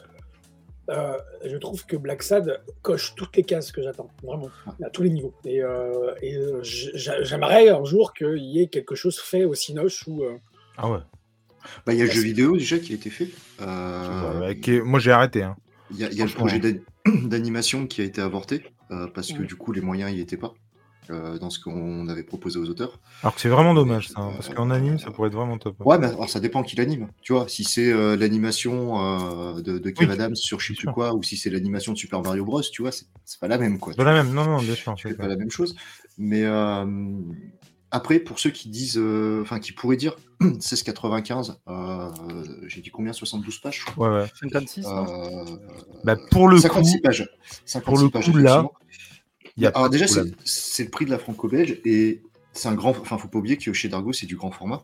Euh, 0.89 1.17
je 1.45 1.55
trouve 1.57 1.85
que 1.85 1.95
Black 1.95 2.23
Sad 2.23 2.61
coche 2.81 3.13
toutes 3.15 3.35
les 3.37 3.43
cases 3.43 3.71
que 3.71 3.81
j'attends, 3.81 4.09
vraiment, 4.23 4.49
à 4.83 4.89
tous 4.89 5.03
les 5.03 5.11
niveaux. 5.11 5.33
Et, 5.45 5.61
euh, 5.61 6.13
et, 6.21 6.35
euh, 6.35 6.61
j'aimerais 6.63 7.69
un 7.69 7.83
jour 7.85 8.13
qu'il 8.13 8.37
y 8.39 8.61
ait 8.61 8.67
quelque 8.67 8.95
chose 8.95 9.19
fait 9.19 9.45
au 9.45 9.53
Cinoche 9.53 10.05
où. 10.07 10.23
euh, 10.23 10.37
Ah 10.77 10.89
ouais. 10.89 10.99
Bah, 11.85 11.93
il 11.93 11.99
y 11.99 12.01
a 12.01 12.05
le 12.05 12.11
jeu 12.11 12.21
vidéo 12.21 12.57
déjà 12.57 12.79
qui 12.79 12.93
a 12.93 12.95
été 12.95 13.09
fait. 13.09 13.27
Euh, 13.61 14.39
Ouais, 14.39 14.59
qui 14.59 14.75
est- 14.75 14.81
Moi, 14.81 14.99
j'ai 14.99 15.11
arrêté. 15.11 15.43
Hein. 15.43 15.55
Il 15.91 15.97
y 15.97 16.03
a, 16.05 16.09
il 16.09 16.17
y 16.17 16.21
a 16.21 16.25
le 16.25 16.31
projet 16.31 16.59
d'an- 16.59 16.79
d'animation 17.27 17.85
qui 17.87 18.01
a 18.01 18.05
été 18.05 18.21
avorté 18.21 18.63
euh, 18.91 19.07
parce 19.13 19.31
que 19.31 19.39
Ouais. 19.41 19.45
du 19.45 19.55
coup 19.55 19.71
les 19.71 19.81
moyens 19.81 20.11
y 20.11 20.19
étaient 20.21 20.37
pas 20.37 20.53
euh, 21.09 21.37
dans 21.39 21.49
ce 21.49 21.59
qu'on 21.59 22.07
avait 22.07 22.23
proposé 22.23 22.59
aux 22.59 22.65
auteurs. 22.69 22.99
Alors 23.23 23.35
que 23.35 23.41
c'est 23.41 23.49
vraiment 23.49 23.73
dommage, 23.73 24.09
ça. 24.09 24.19
hein, 24.19 24.29
Euh, 24.29 24.33
parce 24.35 24.49
qu'en 24.49 24.69
anime, 24.71 24.99
ça 24.99 25.11
pourrait 25.11 25.27
être 25.29 25.35
vraiment 25.35 25.57
top. 25.57 25.75
Ouais, 25.85 25.97
mais 25.97 26.07
alors 26.07 26.29
ça 26.29 26.39
dépend 26.39 26.63
qui 26.63 26.75
l'anime. 26.75 27.07
Tu 27.21 27.33
vois, 27.33 27.47
si 27.47 27.63
c'est 27.63 27.91
euh, 27.91 28.15
l'animation 28.15 29.03
euh, 29.55 29.61
de, 29.61 29.77
de 29.77 29.89
Kev 29.89 30.07
Oui, 30.07 30.13
Adams 30.13 30.35
sur 30.35 30.59
je 30.59 30.67
sais 30.67 30.73
plus 30.73 30.87
quoi, 30.91 31.13
ou 31.13 31.23
si 31.23 31.37
c'est 31.37 31.49
l'animation 31.49 31.93
de 31.93 31.97
Super 31.97 32.21
Mario 32.21 32.45
Bros, 32.45 32.61
tu 32.61 32.81
vois, 32.81 32.91
c'est 32.91 33.39
pas 33.39 33.47
la 33.47 33.57
même 33.57 33.79
quoi. 33.79 33.93
De 33.93 34.03
la 34.03 34.13
même, 34.13 34.33
non, 34.33 34.45
non, 34.45 34.57
bien 34.61 34.75
sûr. 34.75 34.95
C'est 35.01 35.15
pas 35.17 35.27
la 35.27 35.35
même 35.35 35.51
chose. 35.51 35.75
Mais 36.17 36.43
euh, 36.43 36.85
après, 37.91 38.19
pour 38.19 38.37
ceux 38.39 38.51
qui 38.51 38.69
disent, 38.69 38.97
euh, 38.99 39.41
enfin 39.41 39.59
qui 39.59 39.71
pourraient 39.71 39.97
dire 39.97 40.15
16,95, 40.41 41.55
euh, 41.67 42.09
j'ai 42.67 42.81
dit 42.81 42.91
combien 42.91 43.13
72 43.13 43.59
pages 43.59 43.79
je 43.79 43.85
crois. 43.91 44.09
Ouais, 44.09 44.21
ouais. 44.21 44.27
56, 44.39 44.85
non? 44.85 45.07
Euh, 45.07 45.45
Bah, 46.03 46.15
pour 46.29 46.47
le 46.47 46.59
56 46.59 46.93
coup, 46.97 47.01
pages. 47.03 47.29
56 47.65 47.81
pour 47.85 47.97
le 47.97 48.09
pages, 48.09 48.31
coup, 48.31 48.37
là, 48.37 48.65
y 49.61 49.65
a 49.65 49.69
Alors 49.69 49.89
déjà, 49.89 50.05
c'est 50.45 50.83
le 50.83 50.89
prix 50.89 51.05
de 51.05 51.11
la 51.11 51.19
franco-belge 51.19 51.79
et 51.85 52.21
c'est 52.53 52.67
un 52.67 52.75
grand. 52.75 52.91
Enfin, 52.91 53.17
faut 53.17 53.27
pas 53.27 53.39
oublier 53.39 53.57
que 53.57 53.73
chez 53.73 53.89
Dargo, 53.89 54.13
c'est 54.13 54.25
du 54.25 54.35
grand 54.35 54.51
format 54.51 54.83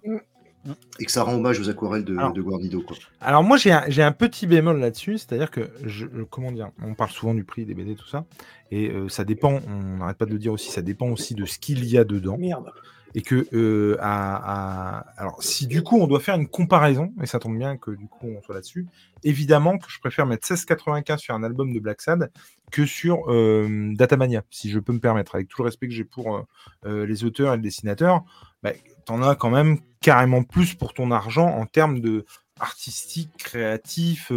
Mm. 0.66 0.72
et 1.00 1.06
que 1.06 1.12
ça 1.12 1.22
rend 1.22 1.36
hommage 1.36 1.60
aux 1.60 1.70
aquarelles 1.70 2.04
de, 2.04 2.18
Alors. 2.18 2.34
de 2.34 2.42
Guarnido. 2.42 2.82
Quoi. 2.82 2.98
Alors 3.22 3.44
moi 3.44 3.56
j'ai 3.58 3.72
un, 3.72 3.84
j'ai 3.88 4.02
un 4.02 4.12
petit 4.12 4.48
bémol 4.48 4.80
là-dessus, 4.80 5.20
c'est-à-dire 5.20 5.52
que 5.52 5.70
je, 5.84 6.06
euh, 6.06 6.26
comment 6.28 6.52
dire, 6.52 6.72
on 6.82 6.96
parle 6.96 7.12
souvent 7.12 7.36
du 7.36 7.44
prix 7.44 7.66
des 7.66 7.76
BD 7.76 7.96
tout 7.96 8.08
ça, 8.08 8.26
et 8.72 8.90
euh, 8.90 9.08
ça 9.08 9.24
dépend, 9.26 9.60
on 9.68 9.98
n'arrête 9.98 10.18
pas 10.18 10.26
de 10.26 10.32
le 10.32 10.40
dire 10.40 10.52
aussi, 10.52 10.72
ça 10.72 10.82
dépend 10.82 11.10
aussi 11.10 11.36
de 11.36 11.46
ce 11.46 11.60
qu'il 11.60 11.86
y 11.86 12.00
a 12.00 12.04
dedans, 12.04 12.38
Merde. 12.38 12.72
Et 13.16 13.22
que 13.22 13.48
euh, 13.54 13.98
alors 14.00 15.42
si 15.42 15.68
du 15.68 15.82
coup 15.82 15.98
on 15.98 16.06
doit 16.06 16.20
faire 16.20 16.36
une 16.36 16.50
comparaison, 16.50 17.14
et 17.24 17.26
ça 17.26 17.40
tombe 17.40 17.58
bien 17.58 17.78
que 17.78 17.92
du 17.92 18.08
coup 18.08 18.28
on 18.28 18.42
soit 18.42 18.54
là-dessus, 18.54 18.88
évidemment 19.24 19.78
que 19.78 19.90
je 19.90 20.00
préfère 20.00 20.26
mettre 20.26 20.46
16,95 20.46 21.18
sur 21.18 21.34
un 21.34 21.42
album 21.42 21.74
de 21.74 21.80
Black 21.80 22.02
Sad 22.02 22.30
que 22.72 22.86
sur 22.86 23.32
euh, 23.32 23.94
Datamania, 23.96 24.44
si 24.52 24.70
je 24.70 24.80
peux 24.80 24.92
me 24.92 25.00
permettre, 25.00 25.36
avec 25.36 25.48
tout 25.48 25.62
le 25.62 25.68
respect 25.68 25.88
que 25.88 25.94
j'ai 25.94 26.04
pour 26.04 26.46
euh, 26.86 27.06
les 27.06 27.24
auteurs 27.24 27.54
et 27.54 27.58
les 27.58 27.64
dessinateurs, 27.64 28.26
bah, 28.62 28.74
t'en 29.06 29.24
as 29.24 29.36
quand 29.36 29.50
même 29.50 29.78
carrément 30.02 30.44
plus 30.44 30.74
pour 30.74 30.94
ton 30.94 31.10
argent 31.10 31.48
en 31.48 31.66
termes 31.66 32.02
de 32.02 32.26
artistique, 32.60 33.32
créatif, 33.38 34.32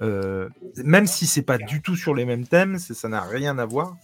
même 0.00 1.06
si 1.06 1.26
c'est 1.26 1.42
pas 1.42 1.58
du 1.58 1.82
tout 1.82 1.96
sur 1.96 2.14
les 2.14 2.24
mêmes 2.24 2.46
thèmes, 2.46 2.78
ça 2.78 3.08
n'a 3.08 3.22
rien 3.22 3.58
à 3.58 3.64
voir. 3.64 3.96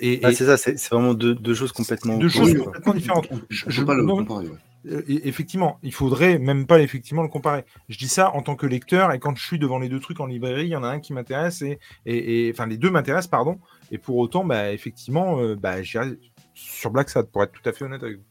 Et, 0.00 0.20
Ah, 0.22 0.30
et 0.30 0.34
c'est 0.34 0.46
ça, 0.46 0.56
c'est 0.56 0.78
c'est 0.78 0.90
vraiment 0.94 1.14
deux, 1.14 1.34
deux 1.34 1.54
choses 1.54 1.72
complètement 1.72 2.16
deux 2.18 2.26
opposées, 2.36 2.52
choses 2.54 2.62
quoi. 2.64 2.72
complètement 2.72 2.94
différentes. 2.94 3.28
Je- 3.48 3.64
peut 3.64 3.70
je- 3.70 3.82
pas 3.82 3.94
le 3.94 4.02
non, 4.02 4.16
comparer. 4.18 4.46
ouais. 4.48 4.56
euh, 4.90 5.02
effectivement, 5.08 5.78
il 5.82 5.92
faudrait 5.92 6.38
même 6.38 6.66
pas 6.66 6.80
effectivement 6.80 7.22
le 7.22 7.28
comparer. 7.28 7.64
Je 7.88 7.98
dis 7.98 8.08
ça 8.08 8.30
en 8.34 8.42
tant 8.42 8.56
que 8.56 8.66
lecteur 8.66 9.12
et 9.12 9.18
quand 9.18 9.34
je 9.36 9.44
suis 9.44 9.58
devant 9.58 9.78
les 9.78 9.88
deux 9.88 10.00
trucs 10.00 10.20
en 10.20 10.26
librairie, 10.26 10.64
il 10.66 10.70
y 10.70 10.76
en 10.76 10.82
a 10.84 10.88
un 10.88 11.00
qui 11.00 11.12
m'intéresse 11.12 11.62
et, 11.62 11.78
et, 12.06 12.46
et- 12.48 12.50
enfin 12.52 12.66
les 12.66 12.76
deux 12.78 12.90
m'intéressent 12.90 13.30
pardon. 13.30 13.58
Et 13.90 13.98
pour 13.98 14.16
autant, 14.16 14.44
bah 14.44 14.72
effectivement, 14.72 15.38
euh, 15.40 15.56
bah 15.56 15.82
j'irai 15.82 16.18
sur 16.54 16.90
Black 16.90 17.10
Sad 17.10 17.26
pour 17.26 17.42
être 17.42 17.52
tout 17.52 17.66
à 17.68 17.72
fait 17.72 17.84
honnête 17.84 18.02
avec 18.02 18.16
vous. 18.18 18.24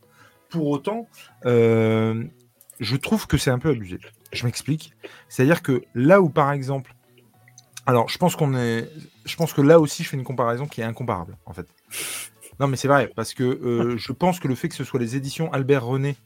Pour 0.50 0.68
autant, 0.68 1.08
euh, 1.46 2.24
je 2.80 2.96
trouve 2.96 3.28
que 3.28 3.38
c'est 3.38 3.52
un 3.52 3.60
peu 3.60 3.70
abusé. 3.70 4.00
Je 4.34 4.46
m'explique. 4.46 4.94
C'est-à-dire 5.28 5.62
que 5.62 5.84
là 5.96 6.22
où 6.22 6.30
par 6.30 6.52
exemple, 6.52 6.96
alors 7.86 8.10
je 8.10 8.18
pense 8.18 8.36
qu'on 8.36 8.56
est, 8.56 8.88
je 9.30 9.36
pense 9.38 9.54
que 9.54 9.62
là 9.62 9.80
aussi 9.80 10.04
je 10.04 10.10
fais 10.10 10.18
une 10.18 10.24
comparaison 10.24 10.66
qui 10.68 10.82
est 10.82 10.84
incomparable 10.86 11.38
en 11.46 11.54
fait. 11.54 11.68
Non, 12.60 12.68
mais 12.68 12.76
c'est 12.76 12.90
vrai, 12.90 13.10
parce 13.16 13.34
que 13.34 13.44
euh, 13.44 13.98
je 13.98 14.12
pense 14.12 14.40
que 14.40 14.48
le 14.50 14.56
fait 14.56 14.68
que 14.70 14.76
ce 14.76 14.84
soit 14.84 15.00
les 15.00 15.16
éditions 15.16 15.52
Albert 15.54 15.86
René, 15.86 16.18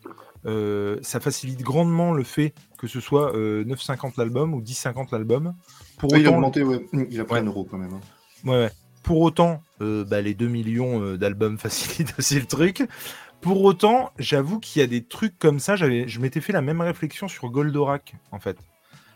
euh, 0.45 0.97
ça 1.03 1.19
facilite 1.19 1.61
grandement 1.61 2.13
le 2.13 2.23
fait 2.23 2.53
que 2.79 2.87
ce 2.87 2.99
soit 2.99 3.35
euh, 3.35 3.63
9,50 3.65 4.13
l'album 4.17 4.53
ou 4.53 4.61
10,50 4.61 5.09
l'album. 5.11 5.53
Pour 5.97 6.11
Ouais, 6.11 6.19
il 6.21 6.25
a 6.25 6.29
autant, 6.29 6.37
augmenté, 6.37 6.63
ouais. 6.63 6.85
Il 7.09 7.19
a 7.21 7.25
pris 7.25 7.35
Ouais. 7.35 7.41
un 7.41 7.45
euro 7.45 7.63
quand 7.69 7.77
même. 7.77 7.93
hein. 7.93 8.01
Ouais, 8.43 8.57
ouais. 8.63 8.71
Pour 9.03 9.21
autant, 9.21 9.61
euh, 9.81 10.03
bah, 10.05 10.21
les 10.21 10.33
2 10.33 10.47
millions 10.47 11.01
euh, 11.01 11.17
d'albums 11.17 11.57
facilitent 11.59 12.15
aussi 12.17 12.39
le 12.39 12.45
truc. 12.45 12.83
Pour 13.41 13.61
autant, 13.63 14.11
j'avoue 14.17 14.59
qu'il 14.59 14.79
y 14.81 14.83
a 14.83 14.87
des 14.87 15.03
trucs 15.03 15.37
comme 15.37 15.59
ça. 15.59 15.75
J'avais, 15.75 16.07
je 16.07 16.19
m'étais 16.19 16.41
fait 16.41 16.53
la 16.53 16.61
même 16.61 16.81
réflexion 16.81 17.27
sur 17.27 17.49
Goldorak, 17.49 18.15
en 18.31 18.39
fait. 18.39 18.57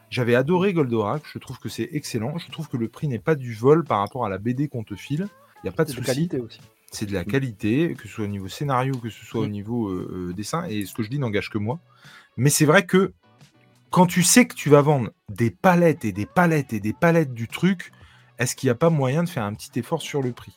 J'avais 0.09 0.35
adoré 0.35 0.73
Goldorak. 0.73 1.23
Je 1.33 1.37
trouve 1.39 1.59
que 1.59 1.69
c'est 1.69 1.89
excellent. 1.91 2.37
Je 2.37 2.49
trouve 2.49 2.69
que 2.69 2.77
le 2.77 2.87
prix 2.87 3.07
n'est 3.07 3.19
pas 3.19 3.35
du 3.35 3.53
vol 3.53 3.83
par 3.83 3.99
rapport 3.99 4.25
à 4.25 4.29
la 4.29 4.37
BD 4.37 4.67
qu'on 4.69 4.83
te 4.83 4.95
file. 4.95 5.27
Il 5.57 5.59
n'y 5.65 5.69
a 5.69 5.73
pas 5.73 5.83
de 5.83 5.89
C'est 5.89 5.95
de 5.95 6.01
souci. 6.05 6.15
qualité 6.15 6.39
aussi. 6.39 6.59
C'est 6.91 7.05
de 7.05 7.13
la 7.13 7.25
qualité, 7.25 7.95
que 7.95 8.03
ce 8.07 8.13
soit 8.15 8.23
au 8.25 8.29
niveau 8.29 8.47
scénario, 8.47 8.95
que 8.97 9.09
ce 9.09 9.25
soit 9.25 9.41
au 9.41 9.47
Mm. 9.47 9.51
niveau 9.51 9.89
euh, 9.89 10.29
euh, 10.29 10.33
dessin. 10.33 10.65
Et 10.69 10.85
ce 10.85 10.93
que 10.93 11.03
je 11.03 11.09
dis 11.09 11.19
n'engage 11.19 11.49
que 11.49 11.57
moi. 11.57 11.79
Mais 12.37 12.49
c'est 12.49 12.65
vrai 12.65 12.85
que 12.85 13.11
quand 13.89 14.05
tu 14.05 14.23
sais 14.23 14.45
que 14.47 14.55
tu 14.55 14.69
vas 14.69 14.81
vendre 14.81 15.09
des 15.29 15.51
palettes 15.51 16.05
et 16.05 16.11
des 16.13 16.25
palettes 16.25 16.71
et 16.71 16.79
des 16.79 16.93
palettes 16.93 17.33
du 17.33 17.47
truc, 17.49 17.91
est-ce 18.39 18.55
qu'il 18.55 18.67
n'y 18.67 18.71
a 18.71 18.75
pas 18.75 18.89
moyen 18.89 19.23
de 19.23 19.29
faire 19.29 19.43
un 19.43 19.53
petit 19.53 19.77
effort 19.79 20.01
sur 20.01 20.21
le 20.21 20.31
prix? 20.31 20.53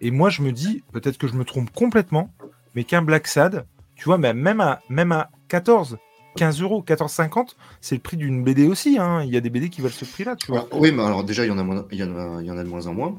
Et 0.00 0.10
moi, 0.12 0.30
je 0.30 0.42
me 0.42 0.52
dis, 0.52 0.84
peut-être 0.92 1.16
que 1.18 1.26
je 1.26 1.32
me 1.34 1.44
trompe 1.44 1.70
complètement, 1.72 2.32
mais 2.74 2.84
qu'un 2.84 3.02
Black 3.02 3.26
Sad, 3.26 3.66
tu 3.96 4.04
vois, 4.04 4.18
même 4.18 4.60
à, 4.60 4.80
même 4.90 5.10
à 5.10 5.30
14, 5.48 5.96
15 6.36 6.60
euros, 6.62 6.82
14,50, 6.86 7.56
c'est 7.80 7.94
le 7.96 8.00
prix 8.00 8.16
d'une 8.16 8.44
BD 8.44 8.66
aussi. 8.66 8.98
hein. 8.98 9.22
Il 9.24 9.30
y 9.32 9.36
a 9.36 9.40
des 9.40 9.50
BD 9.50 9.68
qui 9.70 9.80
valent 9.80 9.94
ce 9.94 10.04
prix-là. 10.04 10.36
Alors, 10.48 10.68
oui, 10.72 10.92
mais 10.92 11.02
alors 11.02 11.24
déjà, 11.24 11.44
il 11.44 11.48
y 11.48 11.50
en 11.50 11.58
a, 11.58 11.62
moins- 11.62 11.84
il 11.90 11.98
y 11.98 12.04
en 12.04 12.16
a, 12.16 12.40
il 12.40 12.46
y 12.46 12.50
en 12.50 12.56
a 12.58 12.62
de 12.64 12.68
moins 12.68 12.86
en 12.86 12.94
moins. 12.94 13.14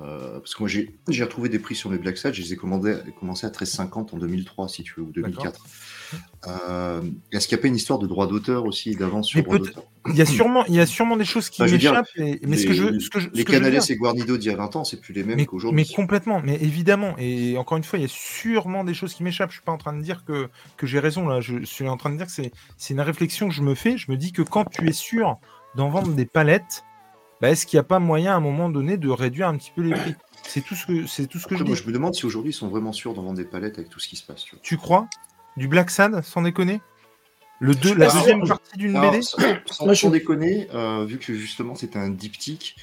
Euh, 0.00 0.38
parce 0.40 0.54
que 0.54 0.62
moi, 0.62 0.68
j'ai 0.68 1.22
retrouvé 1.22 1.48
des 1.48 1.58
prix 1.58 1.74
sur 1.74 1.90
mes 1.90 1.98
Black 1.98 2.18
Sad, 2.18 2.34
je 2.34 2.42
les 2.42 2.52
ai 2.52 2.56
commandés, 2.56 2.96
commencé 3.20 3.46
à 3.46 3.50
13,50 3.50 4.14
en 4.14 4.18
2003, 4.18 4.68
si 4.68 4.82
tu 4.82 4.94
veux, 4.96 5.02
ou 5.02 5.12
2004. 5.12 5.64
Euh, 6.46 7.00
Est-ce 7.32 7.48
qu'il 7.48 7.56
n'y 7.56 7.60
a 7.60 7.62
pas 7.62 7.68
une 7.68 7.76
histoire 7.76 7.98
de 7.98 8.06
droit 8.06 8.26
d'auteur 8.26 8.64
aussi, 8.66 8.94
d'avance 8.96 9.28
sur 9.28 9.42
droit 9.42 9.58
d'auteur 9.58 9.84
Il 10.08 10.16
y 10.16 10.22
a 10.22 10.26
sûrement, 10.26 10.64
il 10.66 10.74
y 10.74 10.80
a 10.80 10.86
sûrement 10.86 11.16
des 11.16 11.24
choses 11.24 11.48
qui 11.48 11.62
Enfin, 11.62 11.68
je 11.68 11.76
m'échappent. 11.76 12.08
Mais 12.16 12.56
ce 12.56 12.66
que 12.66 12.72
je, 12.72 12.98
ce 12.98 13.08
que 13.08 13.20
je, 13.20 13.28
Les 13.32 13.40
je 13.40 13.46
Canales 13.46 13.80
et 13.88 13.96
Guarnido 13.96 14.36
d'il 14.36 14.50
y 14.50 14.54
a 14.54 14.56
20 14.56 14.76
ans, 14.76 14.84
c'est 14.84 15.00
plus 15.00 15.14
les 15.14 15.22
mêmes 15.22 15.30
mais, 15.30 15.42
mais 15.42 15.46
qu'aujourd'hui. 15.46 15.86
complètement, 15.94 16.40
mais 16.44 16.56
évidemment. 16.56 17.14
Et 17.18 17.56
encore 17.56 17.78
une 17.78 17.84
fois, 17.84 17.98
il 17.98 18.02
y 18.02 18.06
a 18.06 18.10
sûrement 18.10 18.84
des 18.84 18.94
choses 18.94 19.14
qui 19.14 19.22
m'échappent. 19.22 19.50
Je 19.50 19.56
suis 19.56 19.64
pas 19.64 19.72
en 19.72 19.78
train 19.78 19.96
de 19.96 20.02
dire 20.02 20.24
que, 20.24 20.48
que 20.76 20.86
j'ai 20.86 20.98
raison 20.98 21.26
là. 21.28 21.40
Je 21.40 21.64
suis 21.64 21.88
en 21.88 21.96
train 21.96 22.10
de 22.10 22.16
dire 22.16 22.26
que 22.26 22.32
c'est 22.32 22.52
c'est 22.76 22.94
une 22.94 23.00
réflexion 23.00 23.48
que 23.48 23.54
je 23.54 23.62
me 23.62 23.74
fais. 23.74 23.96
Je 23.96 24.10
me 24.10 24.16
dis 24.16 24.32
que 24.32 24.42
quand 24.42 24.64
tu 24.64 24.88
es 24.88 24.92
sûr 24.92 25.38
d'en 25.76 25.88
vendre 25.88 26.12
des 26.12 26.26
palettes, 26.26 26.84
bah, 27.44 27.50
est-ce 27.50 27.66
qu'il 27.66 27.76
n'y 27.76 27.80
a 27.82 27.84
pas 27.84 27.98
moyen 27.98 28.32
à 28.32 28.36
un 28.36 28.40
moment 28.40 28.70
donné 28.70 28.96
de 28.96 29.10
réduire 29.10 29.48
un 29.48 29.58
petit 29.58 29.70
peu 29.76 29.82
les 29.82 29.92
prix? 29.92 30.14
C'est 30.44 30.62
tout 30.62 30.74
ce 30.74 30.86
que 30.86 31.06
c'est 31.06 31.26
tout 31.26 31.38
ce 31.38 31.46
que 31.46 31.58
je 31.58 31.62
moi, 31.62 31.76
je 31.76 31.84
me 31.84 31.92
demande 31.92 32.14
si 32.14 32.24
aujourd'hui 32.24 32.52
ils 32.52 32.54
sont 32.54 32.68
vraiment 32.68 32.94
sûrs 32.94 33.12
d'en 33.12 33.22
vendre 33.22 33.36
des 33.36 33.44
palettes 33.44 33.76
avec 33.76 33.90
tout 33.90 34.00
ce 34.00 34.08
qui 34.08 34.16
se 34.16 34.24
passe. 34.24 34.44
Tu 34.44 34.52
vois. 34.52 34.60
Tu 34.62 34.78
crois? 34.78 35.08
Du 35.58 35.68
Black 35.68 35.90
Sad, 35.90 36.22
sans 36.22 36.40
déconner? 36.40 36.80
Le 37.60 37.74
deux, 37.74 37.94
la 37.94 38.10
deuxième 38.10 38.48
partie 38.48 38.78
d'une 38.78 38.98
BD 38.98 39.20
sans, 39.20 39.84
Moi, 39.84 39.94
déconner, 40.10 40.68
euh, 40.72 41.04
vu 41.04 41.18
que 41.18 41.34
justement 41.34 41.74
c'était 41.74 41.98
un 41.98 42.08
diptyque, 42.08 42.76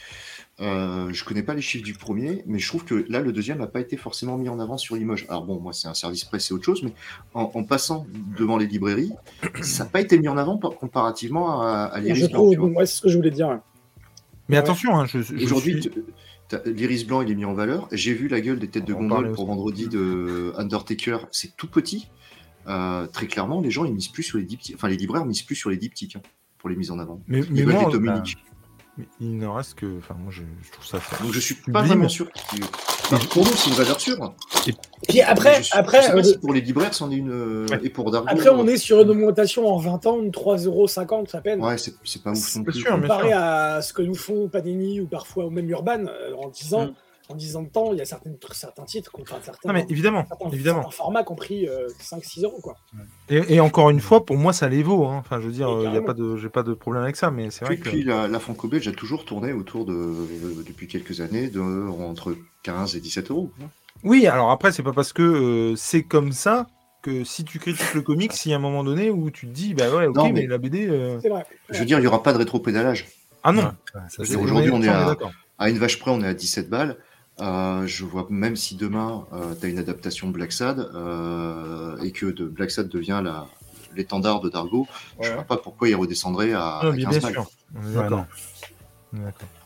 euh, 0.59 1.09
je 1.12 1.26
connais 1.26 1.41
pas 1.41 1.55
les 1.55 1.62
chiffres 1.62 1.84
du 1.84 1.95
premier, 1.95 2.43
mais 2.45 2.59
je 2.59 2.68
trouve 2.68 2.86
que 2.86 3.03
là 3.09 3.20
le 3.20 3.32
deuxième 3.32 3.57
n'a 3.57 3.68
pas 3.68 3.80
été 3.80 3.97
forcément 3.97 4.38
mis 4.38 4.47
en 4.47 4.59
avant 4.59 4.78
sur 4.78 4.95
Limoges. 4.95 5.26
Alors 5.28 5.43
bon, 5.43 5.59
moi 5.59 5.74
c'est 5.74 5.88
un 5.88 5.95
service 5.95 6.24
presse, 6.24 6.45
c'est 6.45 6.53
autre 6.53 6.66
chose, 6.66 6.84
mais 6.84 6.93
en, 7.34 7.49
en 7.51 7.64
passant 7.64 8.05
devant 8.38 8.57
les 8.57 8.68
librairies, 8.68 9.14
ça 9.64 9.86
n'a 9.86 9.89
pas 9.89 10.01
été 10.01 10.20
mis 10.20 10.28
en 10.28 10.38
avant 10.38 10.59
par- 10.59 10.76
comparativement 10.76 11.64
à, 11.64 11.86
à 11.86 11.99
ouais, 11.99 12.14
c'est 12.86 12.86
ce 12.86 13.01
que 13.01 13.09
je 13.09 13.18
voulais 13.18 13.32
dire. 13.32 13.59
Mais 14.52 14.58
Ouais. 14.58 14.64
attention, 14.64 14.99
hein, 14.99 15.06
je, 15.08 15.22
je 15.22 15.43
Aujourd'hui, 15.43 15.82
suis- 15.82 15.91
l'Iris 16.66 17.06
Blanc 17.08 17.22
il 17.22 17.32
est 17.32 17.36
mis 17.36 17.45
en 17.45 17.54
valeur. 17.54 17.88
J'ai 17.91 18.14
vu 18.14 18.28
la 18.28 18.41
gueule 18.41 18.60
des 18.60 18.68
têtes 18.68 18.86
de 18.86 18.93
gondole 18.93 19.32
pour 19.32 19.47
vendredi 19.47 19.88
de 19.88 20.54
Undertaker, 20.58 21.18
c'est 21.32 21.56
tout 21.58 21.68
petit. 21.68 22.10
Euh, 22.68 23.08
très 23.08 23.26
clairement, 23.28 23.60
les 23.62 23.72
gens 23.72 23.86
ils 23.86 23.93
misent 23.93 24.10
plus 24.10 24.22
sur 24.24 24.38
les 24.38 24.43
diptyques. 24.43 24.76
Enfin, 24.76 24.88
les 24.89 24.97
libraires 24.97 25.26
misent 25.26 25.41
plus 25.41 25.56
sur 25.56 25.70
les 25.72 25.78
diptyques. 25.78 26.18
hein. 26.18 26.22
pour 26.60 26.70
les 26.70 26.76
mises 26.76 26.91
en 26.91 26.99
avant. 26.99 27.20
Mais, 27.28 27.41
mais 27.49 27.64
moi, 27.66 27.89
Tommy 27.89 28.08
bah, 28.10 28.24
il 29.20 29.36
ne 29.38 29.47
reste 29.47 29.74
que. 29.76 29.97
Enfin, 29.97 30.14
moi, 30.22 30.32
je, 30.32 30.43
je 30.62 30.72
trouve 30.72 30.86
ça. 30.86 30.99
Donc 31.24 31.34
je 31.34 31.39
suis 31.39 31.56
pas 31.56 31.82
vraiment 31.82 32.08
sûr. 32.08 32.28
Pour 33.30 33.45
nous, 33.45 33.51
c'est 33.55 33.70
une 33.70 33.76
valeur 33.76 33.99
sûre. 33.99 34.34
Puis 35.07 35.22
après, 35.22 35.64
je 35.64 35.70
après, 35.74 36.01
je 36.01 36.05
sais 36.07 36.12
pas 36.14 36.18
euh, 36.20 36.24
si 36.24 36.38
pour 36.38 36.53
les 36.53 36.62
libraires, 36.62 36.93
c'en 36.93 37.12
est 37.12 37.16
une. 37.16 37.32
euh, 37.32 37.66
Ouais. 37.70 37.80
Et 37.84 37.89
pour 37.89 38.12
Dargo. 38.12 38.28
après, 38.30 38.49
on 38.49 38.68
est 38.68 38.78
sur 38.78 39.01
une 39.01 39.09
augmentation 39.09 39.68
en 39.68 39.78
20 39.78 40.05
ans 40.07 40.18
de 40.20 40.30
3,50€ 40.30 41.36
à 41.36 41.41
peine. 41.41 41.62
Ouais, 41.64 41.78
c'est 41.78 41.93
c'est 42.03 42.22
pas 42.24 42.32
ouf 42.32 42.55
non 42.55 42.62
Bien 42.62 42.72
plus. 42.72 42.80
sûr, 42.82 42.91
bien 42.97 43.01
Comparé 43.01 43.30
sûr. 43.30 43.38
à 43.38 43.82
ce 43.82 43.93
que 43.93 44.01
nous 44.01 44.16
font 44.16 44.47
Panini 44.47 45.01
ou 45.01 45.07
parfois 45.07 45.49
même 45.49 45.70
Urban, 45.70 46.05
euh, 46.07 46.34
en 46.38 46.49
10 46.49 46.74
ans, 46.74 46.86
Mm. 46.88 46.93
En 47.32 47.36
10 47.36 47.55
ans 47.55 47.61
de 47.63 47.69
temps, 47.69 47.91
il 47.93 47.97
y 47.97 48.01
a 48.01 48.05
certaines, 48.05 48.38
certains 48.51 48.84
titres, 48.86 49.11
enfin, 49.21 49.38
certains, 49.43 49.67
Non, 49.67 49.73
mais 49.73 49.86
évidemment, 49.89 50.25
certains, 50.27 50.49
évidemment. 50.51 50.82
certains 50.82 50.95
formats 50.97 51.23
qui 51.23 51.32
ont 51.32 51.36
pris 51.36 51.67
5-6 51.99 52.43
euros. 52.43 52.59
Quoi. 52.61 52.75
Et, 53.29 53.55
et 53.55 53.59
encore 53.59 53.89
une 53.89 53.99
fois, 53.99 54.25
pour 54.25 54.38
moi, 54.38 54.53
ça 54.53 54.67
les 54.69 54.84
vaut. 54.84 55.05
hein. 55.05 55.17
Enfin, 55.19 55.39
je 55.41 55.47
veux 55.47 55.51
dire, 55.53 55.69
il 55.86 55.93
y 55.93 55.97
a 55.97 56.01
pas 56.01 56.13
de, 56.13 56.38
j'ai 56.38 56.49
pas 56.49 56.63
de 56.63 56.73
problème 56.73 57.03
avec 57.03 57.15
ça, 57.15 57.32
mais 57.32 57.49
c'est 57.51 57.65
vrai 57.65 57.75
Puis, 57.75 57.84
que. 57.84 57.89
puis 57.89 58.03
la, 58.03 58.27
la 58.27 58.39
franco-belge 58.39 58.88
a 58.88 58.91
toujours 58.91 59.25
tourné 59.25 59.53
autour 59.53 59.86
de, 59.86 59.93
euh, 59.93 60.63
depuis 60.67 60.88
quelques 60.88 61.21
années, 61.21 61.47
de, 61.49 61.59
entre 61.59 62.36
15 62.63 62.95
et 62.95 62.99
17 62.99 63.32
euros. 63.32 63.51
Oui, 64.03 64.25
alors 64.27 64.51
après, 64.51 64.71
c'est 64.71 64.84
pas 64.84 64.93
parce 64.93 65.13
que 65.13 65.21
euh, 65.21 65.75
c'est 65.75 66.03
comme 66.03 66.32
ça 66.32 66.67
que 67.03 67.23
si 67.23 67.43
tu 67.43 67.57
critiques 67.59 67.93
le 67.95 68.01
comics, 68.01 68.32
s'il 68.34 68.51
y 68.51 68.53
a 68.53 68.57
un 68.57 68.61
moment 68.61 68.84
donné 68.84 69.09
où 69.09 69.32
tu 69.32 69.47
te 69.47 69.51
dis, 69.51 69.73
bah 69.73 69.89
ouais, 69.89 70.05
ok, 70.07 70.15
Non, 70.15 70.23
mais... 70.25 70.32
mais- 70.34 70.47
la 70.47 70.57
BD. 70.59 70.88
euh, 70.88 71.19
C'est 71.21 71.29
vrai. 71.29 71.45
Je 71.69 71.79
veux 71.79 71.86
dire, 71.86 71.97
il 71.97 72.01
n'y 72.01 72.07
aura 72.07 72.21
pas 72.21 72.32
de 72.34 72.38
rétro-pédalage. 72.38 73.07
Ah 73.43 73.51
non. 73.51 73.63
Ouais, 73.63 73.69
ça, 73.93 74.01
C'est 74.09 74.25
c'est- 74.25 74.36
aujourd'hui, 74.36 74.69
on 74.71 74.82
est 74.84 74.88
à-. 74.88 75.15
À 75.57 75.69
une 75.69 75.77
vache 75.79 75.99
près, 75.99 76.11
on 76.11 76.21
est 76.21 76.27
à 76.27 76.34
17 76.34 76.69
balles. 76.69 76.97
Euh, 77.41 77.87
je 77.87 78.05
vois 78.05 78.27
même 78.29 78.55
si 78.55 78.75
demain, 78.75 79.25
tu 79.59 79.65
as 79.65 79.69
une 79.69 79.79
adaptation 79.79 80.29
Black 80.29 80.51
Sad 80.51 80.79
euh, 80.93 81.97
et 82.01 82.11
que 82.11 82.27
de 82.27 82.45
Black 82.45 82.71
Sad 82.71 82.87
devient 82.87 83.21
la- 83.23 83.47
l'étendard 83.95 84.39
de 84.39 84.49
Dargo, 84.49 84.87
je 85.19 85.27
Ouais. 85.27 85.33
vois 85.33 85.43
pas 85.43 85.57
pourquoi 85.57 85.89
il 85.89 85.95
redescendrait 85.95 86.53
à, 86.53 86.79
Non, 86.83 86.89
à 86.91 86.93
mais 86.93 87.01
15 87.03 87.19
bien 87.19 87.19
balles. 87.19 87.33
sûr. 87.33 87.49
Ouais. 89.13 89.19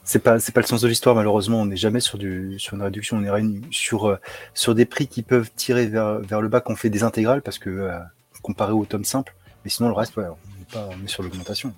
C'est 0.03 0.19
pas, 0.19 0.39
c'est 0.39 0.51
pas 0.51 0.61
le 0.61 0.65
sens 0.67 0.81
de 0.81 0.87
l'histoire, 0.87 1.15
malheureusement. 1.15 1.61
On 1.61 1.65
n'est 1.65 1.75
jamais 1.77 1.99
sur, 1.99 2.17
du, 2.17 2.57
sur 2.59 2.75
une 2.75 2.81
réduction. 2.83 3.17
On 3.17 3.23
est 3.23 3.61
sur, 3.71 4.07
euh, 4.07 4.17
sur 4.53 4.73
des 4.75 4.85
prix 4.85 5.07
qui 5.07 5.21
peuvent 5.23 5.51
tirer 5.55 5.87
vers, 5.87 6.19
vers 6.19 6.41
le 6.41 6.47
bas 6.47 6.61
qu'on 6.61 6.75
fait 6.75 6.89
des 6.89 7.03
intégrales 7.03 7.41
parce 7.41 7.57
que, 7.59 7.69
euh, 7.69 7.99
comparé 8.41 8.71
au 8.71 8.85
tome 8.85 9.03
simple. 9.05 9.35
Mais 9.63 9.69
sinon, 9.71 9.89
le 9.89 9.95
reste, 9.95 10.15
ouais, 10.17 10.25
on 10.27 10.61
est, 10.61 10.71
pas, 10.73 10.87
on 10.91 11.03
est 11.03 11.07
sur 11.07 11.23
l'augmentation. 11.23 11.73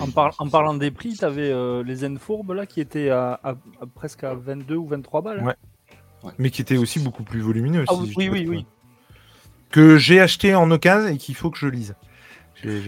En, 0.00 0.10
par- 0.10 0.34
en 0.38 0.48
parlant 0.48 0.74
des 0.74 0.90
prix, 0.90 1.14
tu 1.18 1.24
avais 1.24 1.52
les 1.84 1.94
Zen 1.96 2.18
fourbes 2.18 2.52
là 2.52 2.66
qui 2.66 2.80
étaient 2.80 3.10
à, 3.10 3.38
à- 3.42 3.50
à 3.80 3.86
presque 3.94 4.24
à 4.24 4.34
22 4.34 4.76
ou 4.76 4.86
23 4.86 5.22
balles. 5.22 5.44
Ouais. 5.44 6.32
Mais 6.38 6.50
qui 6.50 6.60
était 6.60 6.76
aussi 6.76 7.00
beaucoup 7.00 7.22
plus 7.22 7.40
volumineux. 7.40 7.84
Ah 7.88 7.94
si 8.04 8.12
oui, 8.16 8.28
oui, 8.28 8.46
oui. 8.48 8.66
Que 9.70 9.96
j'ai 9.96 10.20
acheté 10.20 10.54
en 10.54 10.70
occasion 10.70 11.08
et 11.08 11.16
qu'il 11.16 11.34
faut 11.34 11.50
que 11.50 11.58
je 11.58 11.66
lise. 11.66 11.94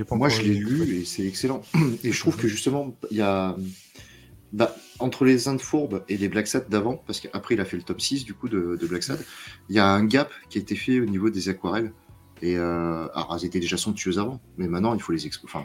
Pas 0.09 0.17
Moi, 0.17 0.29
je 0.29 0.43
l'ai 0.43 0.53
lu 0.55 0.97
et 0.97 1.05
c'est 1.05 1.27
excellent. 1.27 1.63
Et 2.05 2.13
je 2.13 2.21
trouve 2.21 2.37
que 2.37 2.47
justement, 2.49 2.95
il 3.11 3.17
y 3.17 3.23
a. 3.23 3.57
Bah, 4.53 4.77
entre 4.99 5.25
les 5.25 5.49
Indes 5.49 5.63
fourbes 5.63 6.05
et 6.11 6.19
les 6.19 6.29
Black 6.29 6.47
Sad 6.47 6.69
d'avant, 6.69 7.03
parce 7.07 7.21
qu'après 7.21 7.55
il 7.55 7.61
a 7.63 7.65
fait 7.65 7.79
le 7.79 7.83
top 7.83 8.03
6 8.03 8.27
du 8.27 8.35
coup 8.35 8.51
de, 8.51 8.77
de 8.79 8.87
Black 8.87 9.03
Sad, 9.03 9.19
il 9.71 9.75
y 9.77 9.79
a 9.79 9.87
un 9.87 10.05
gap 10.05 10.31
qui 10.51 10.59
a 10.59 10.61
été 10.61 10.77
fait 10.77 11.01
au 11.01 11.07
niveau 11.07 11.31
des 11.31 11.49
aquarelles. 11.49 11.95
Et 12.43 12.59
euh, 12.59 13.07
alors, 13.15 13.35
elles 13.41 13.47
étaient 13.47 13.61
déjà 13.61 13.79
somptueuses 13.79 14.19
avant, 14.19 14.43
mais 14.59 14.69
maintenant 14.69 14.95
il 14.95 15.01
faut 15.01 15.13
les 15.13 15.25
exposer. 15.27 15.55
Enfin, 15.55 15.65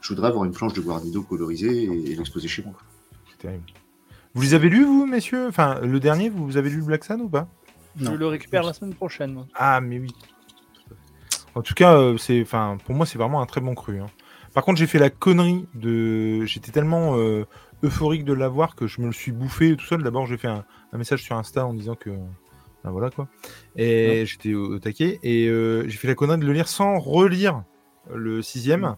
je 0.00 0.08
voudrais 0.08 0.28
avoir 0.28 0.44
une 0.44 0.52
planche 0.52 0.72
de 0.72 0.80
Guardido 0.80 1.22
colorisée 1.22 1.84
et, 1.84 2.12
et 2.12 2.14
l'exposer 2.16 2.48
chez 2.48 2.62
moi. 2.62 2.74
C'est 3.30 3.38
terrible. 3.38 3.64
Vous 4.34 4.42
les 4.42 4.54
avez 4.54 4.68
lus, 4.68 4.84
vous, 4.84 5.06
messieurs? 5.06 5.46
Enfin, 5.48 5.80
le 5.80 5.98
dernier, 6.00 6.28
vous 6.28 6.56
avez 6.56 6.70
lu 6.70 6.76
le 6.78 6.84
Black 6.84 7.04
Sun 7.04 7.20
ou 7.20 7.28
pas? 7.28 7.48
Je 7.96 8.10
le 8.10 8.26
récupère 8.26 8.62
la 8.62 8.72
semaine 8.72 8.94
prochaine. 8.94 9.32
moi. 9.32 9.46
Ah, 9.54 9.80
mais 9.80 9.98
oui. 9.98 10.14
En 11.56 11.62
tout 11.62 11.74
cas, 11.74 11.96
euh, 11.96 12.16
c'est, 12.16 12.40
enfin, 12.40 12.78
pour 12.86 12.94
moi, 12.94 13.06
c'est 13.06 13.18
vraiment 13.18 13.42
un 13.42 13.46
très 13.46 13.60
bon 13.60 13.74
cru. 13.74 14.00
hein. 14.00 14.06
Par 14.54 14.64
contre, 14.64 14.78
j'ai 14.78 14.86
fait 14.86 15.00
la 15.00 15.10
connerie 15.10 15.66
de. 15.74 16.44
J'étais 16.44 16.70
tellement 16.70 17.16
euh, 17.16 17.44
euphorique 17.82 18.24
de 18.24 18.32
l'avoir 18.32 18.76
que 18.76 18.86
je 18.86 19.00
me 19.00 19.06
le 19.06 19.12
suis 19.12 19.32
bouffé 19.32 19.76
tout 19.76 19.84
seul. 19.84 20.02
D'abord, 20.04 20.26
j'ai 20.26 20.38
fait 20.38 20.48
un, 20.48 20.64
un 20.92 20.98
message 20.98 21.22
sur 21.22 21.36
Insta 21.36 21.66
en 21.66 21.74
disant 21.74 21.96
que. 21.96 22.10
Ben 22.82 22.90
voilà 22.92 23.10
quoi. 23.10 23.28
Et 23.76 24.24
j'étais 24.26 24.54
au, 24.54 24.74
au 24.74 24.78
taquet. 24.78 25.18
Et 25.22 25.48
euh, 25.48 25.86
j'ai 25.88 25.96
fait 25.98 26.08
la 26.08 26.14
connerie 26.14 26.38
de 26.38 26.46
le 26.46 26.52
lire 26.52 26.68
sans 26.68 26.98
relire 26.98 27.64
le 28.12 28.42
sixième. 28.42 28.96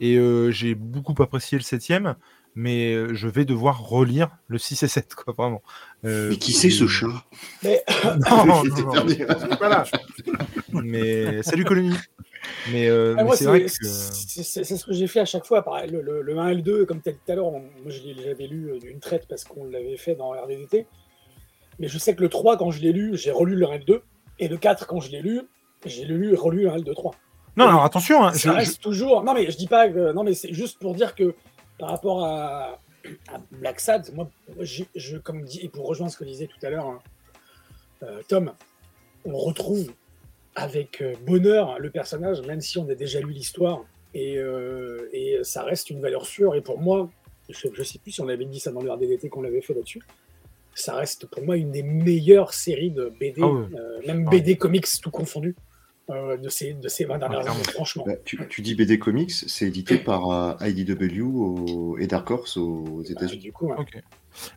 Et 0.00 0.16
euh, 0.16 0.50
j'ai 0.50 0.74
beaucoup 0.74 1.14
apprécié 1.22 1.58
le 1.58 1.64
septième. 1.64 2.16
Mais 2.58 2.94
euh, 2.94 3.12
je 3.12 3.28
vais 3.28 3.44
devoir 3.44 3.86
relire 3.86 4.30
le 4.48 4.56
6 4.56 4.82
et 4.82 4.88
7, 4.88 5.14
quoi, 5.14 5.34
vraiment. 5.36 5.60
Euh, 6.06 6.30
Mais 6.30 6.36
qui 6.38 6.52
c'est 6.52 6.70
ce 6.70 6.86
chat? 6.86 7.08
Mais 7.62 7.84
Non, 8.04 8.46
non, 8.46 8.62
non. 8.64 9.06
Mais 10.82 11.42
salut 11.42 11.64
colonie. 11.64 11.94
Mais, 12.72 12.88
euh, 12.88 13.14
Ah, 13.18 13.24
mais 13.24 13.36
c'est 13.36 13.44
vrai 13.44 13.64
que 13.64 13.68
c'est- 13.70 14.64
ce 14.64 14.84
que 14.86 14.92
j'ai 14.92 15.06
fait 15.06 15.20
à 15.20 15.24
chaque 15.24 15.44
fois. 15.44 15.62
Pareil, 15.62 15.90
le, 15.90 16.00
le- 16.00 16.22
le 16.22 16.38
1 16.38 16.48
et 16.48 16.54
le 16.54 16.62
2, 16.62 16.86
comme 16.86 17.02
tu 17.02 17.08
as 17.08 17.12
dit 17.12 17.18
tout 17.26 17.32
à 17.32 17.34
l'heure, 17.34 17.50
moi 17.50 17.62
je 17.88 18.00
l'ai- 18.02 18.14
j'avais 18.22 18.46
lu 18.46 18.78
d'une 18.80 19.00
traite 19.00 19.26
parce 19.28 19.44
qu'on 19.44 19.64
l'avait 19.64 19.96
fait 19.96 20.14
dans 20.14 20.30
RDDT. 20.30 20.86
Mais 21.78 21.88
je 21.88 21.98
sais 21.98 22.14
que 22.14 22.22
le 22.22 22.28
3, 22.30 22.56
quand 22.56 22.70
je 22.70 22.80
l'ai 22.80 22.92
lu, 22.92 23.16
j'ai 23.18 23.32
relu 23.32 23.54
le 23.54 23.66
1 23.68 23.72
et 23.72 23.78
le 23.78 23.84
2. 23.84 24.02
Et 24.38 24.48
le 24.48 24.56
4, 24.56 24.86
quand 24.86 25.00
je 25.00 25.10
l'ai 25.10 25.20
lu, 25.20 25.42
j'ai 25.84 26.04
lu 26.06 26.32
et 26.32 26.36
relu 26.36 26.62
le 26.62 26.70
1 26.70 26.74
et 26.74 26.78
le 26.78 26.84
2, 26.84 26.94
3. 26.94 27.14
Non, 27.56 27.68
alors 27.68 27.84
attention. 27.84 28.24
hein, 28.24 28.32
Ça 28.32 28.38
je- 28.38 28.48
je- 28.48 28.50
reste 28.50 28.80
toujours. 28.82 29.22
Non, 29.24 29.34
mais 29.34 29.50
je 29.50 29.56
dis 29.56 29.66
pas 29.68 29.88
que. 29.88 30.12
Non, 30.12 30.22
mais 30.24 30.34
c'est 30.34 30.52
juste 30.52 30.78
pour 30.78 30.94
dire 30.94 31.14
que 31.14 31.34
par 31.78 31.90
rapport 31.90 32.24
à, 32.24 32.78
à 33.32 33.38
Black 33.52 33.80
Sad, 33.80 34.12
moi, 34.14 34.28
je, 34.60 35.18
comme 35.18 35.42
dit, 35.44 35.60
et 35.62 35.68
pour 35.68 35.86
rejoindre 35.86 36.12
ce 36.12 36.18
que 36.18 36.24
disait 36.24 36.46
tout 36.48 36.64
à 36.66 36.70
l'heure 36.70 36.86
hein, 36.86 36.98
euh, 38.02 38.20
Tom, 38.28 38.52
on 39.24 39.36
retrouve 39.36 39.92
avec 40.54 41.02
euh, 41.02 41.14
bonheur 41.26 41.78
le 41.78 41.90
personnage, 41.90 42.40
même 42.42 42.60
si 42.60 42.78
on 42.78 42.88
a 42.88 42.94
déjà 42.94 43.20
lu 43.20 43.32
l'histoire. 43.32 43.84
Et, 44.14 44.38
euh, 44.38 45.08
et 45.12 45.38
ça 45.42 45.62
reste 45.62 45.90
une 45.90 46.00
valeur 46.00 46.24
sûre. 46.24 46.54
Et 46.54 46.62
pour 46.62 46.78
moi, 46.80 47.10
je, 47.50 47.68
je 47.74 47.82
sais 47.82 47.98
plus 47.98 48.12
si 48.12 48.20
on 48.22 48.28
avait 48.28 48.44
dit 48.46 48.60
ça 48.60 48.72
dans 48.72 48.80
le 48.80 48.90
RDDT 48.90 49.28
qu'on 49.28 49.42
l'avait 49.42 49.60
fait 49.60 49.74
là-dessus. 49.74 50.00
Ça 50.74 50.94
reste 50.94 51.26
pour 51.26 51.42
moi 51.44 51.56
une 51.56 51.70
des 51.72 51.82
meilleures 51.82 52.52
séries 52.54 52.90
de 52.90 53.12
BD, 53.20 53.40
Ah 53.42 53.46
euh, 53.46 54.00
même 54.06 54.24
Ah 54.26 54.30
BD 54.30 54.56
comics 54.56 54.86
tout 55.02 55.10
confondu, 55.10 55.54
euh, 56.10 56.36
de, 56.36 56.48
ces, 56.48 56.72
de 56.74 56.88
ces 56.88 57.04
20 57.04 57.18
dernières 57.18 57.40
clairement. 57.40 57.60
années, 57.60 57.72
franchement. 57.72 58.04
Bah, 58.06 58.12
tu, 58.24 58.38
tu 58.48 58.62
dis 58.62 58.74
BD 58.74 58.98
Comics, 58.98 59.32
c'est 59.32 59.66
édité 59.66 59.98
par 59.98 60.30
euh, 60.30 60.54
IDW 60.68 61.22
au- 61.22 61.96
et 61.98 62.06
Dark 62.06 62.30
Horse 62.30 62.56
aux 62.56 63.02
Bah, 63.02 63.10
États-Unis. 63.10 63.42
du 63.42 63.52
coup, 63.52 63.66
ouais. 63.68 63.76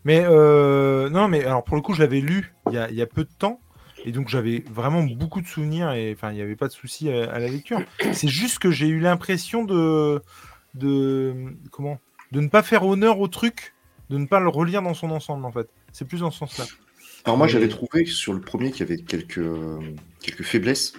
Mais 0.03 0.21
euh, 0.25 1.09
non, 1.09 1.27
mais 1.27 1.43
alors 1.45 1.63
pour 1.63 1.75
le 1.75 1.81
coup, 1.81 1.93
je 1.93 2.01
l'avais 2.01 2.19
lu 2.21 2.53
il 2.67 2.73
y 2.73 2.77
a, 2.77 2.89
il 2.89 2.95
y 2.95 3.01
a 3.01 3.07
peu 3.07 3.23
de 3.23 3.29
temps. 3.37 3.59
Et 4.05 4.11
donc 4.13 4.29
j'avais 4.29 4.63
vraiment 4.71 5.03
beaucoup 5.03 5.41
de 5.41 5.47
souvenirs 5.47 5.91
et 5.91 6.13
enfin 6.13 6.31
il 6.31 6.35
n'y 6.35 6.41
avait 6.41 6.55
pas 6.55 6.67
de 6.69 6.71
souci 6.73 7.09
à, 7.11 7.29
à 7.31 7.39
la 7.39 7.47
lecture. 7.49 7.81
C'est 8.13 8.29
juste 8.29 8.59
que 8.59 8.71
j'ai 8.71 8.87
eu 8.87 8.99
l'impression 9.01 9.65
de, 9.65 10.21
de 10.75 11.33
comment 11.71 11.99
de 12.31 12.39
ne 12.41 12.47
pas 12.47 12.63
faire 12.63 12.85
honneur 12.85 13.19
au 13.19 13.27
truc, 13.27 13.73
de 14.09 14.17
ne 14.17 14.25
pas 14.25 14.39
le 14.39 14.47
relire 14.47 14.81
dans 14.81 14.93
son 14.93 15.09
ensemble 15.11 15.45
en 15.45 15.51
fait. 15.51 15.67
C'est 15.91 16.07
plus 16.07 16.19
dans 16.21 16.31
ce 16.31 16.37
sens-là. 16.39 16.65
Alors 17.25 17.37
moi 17.37 17.47
j'avais 17.47 17.67
trouvé 17.67 18.05
que 18.05 18.09
sur 18.11 18.31
le 18.33 18.39
premier 18.39 18.71
qu'il 18.71 18.87
y 18.87 18.91
avait 18.93 19.01
quelques, 19.01 19.41
quelques 20.21 20.43
faiblesses 20.43 20.93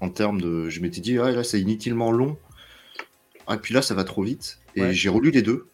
en 0.00 0.08
termes 0.10 0.40
de... 0.40 0.68
Je 0.68 0.80
m'étais 0.80 1.00
dit, 1.00 1.18
ah, 1.18 1.30
là 1.30 1.44
c'est 1.44 1.60
inutilement 1.60 2.10
long. 2.12 2.36
Ah, 3.46 3.54
et 3.54 3.58
puis 3.58 3.74
là 3.74 3.82
ça 3.82 3.94
va 3.94 4.04
trop 4.04 4.22
vite. 4.22 4.58
Et 4.76 4.82
Ouais. 4.82 4.92
j'ai 4.94 5.08
relu 5.08 5.30
les 5.30 5.42
deux. 5.42 5.66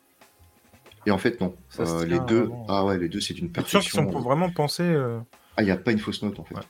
Et 1.07 1.11
en 1.11 1.19
fait 1.19 1.41
non. 1.41 1.55
Ça 1.69 1.83
Euh, 1.85 2.05
les 2.05 2.19
deux, 2.21 2.41
vraiment. 2.45 2.67
ah 2.69 2.85
ouais, 2.85 2.99
les 2.99 3.09
deux 3.09 3.21
c'est 3.21 3.35
d'une 3.35 3.51
Tu 3.53 3.61
sens 3.61 3.65
qu'ils 3.71 3.73
perfection. 3.93 4.13
sont 4.13 4.21
vraiment 4.21 4.51
pensés. 4.51 4.83
euh, 4.83 5.19
Ah, 5.57 5.63
il 5.63 5.67
n'y 5.67 5.71
a 5.71 5.77
pas 5.77 5.93
une 5.93 5.99
fausse 5.99 6.23
note 6.23 6.39
en 6.41 6.45
fait. 6.45 6.55
Ouais. 6.55 6.63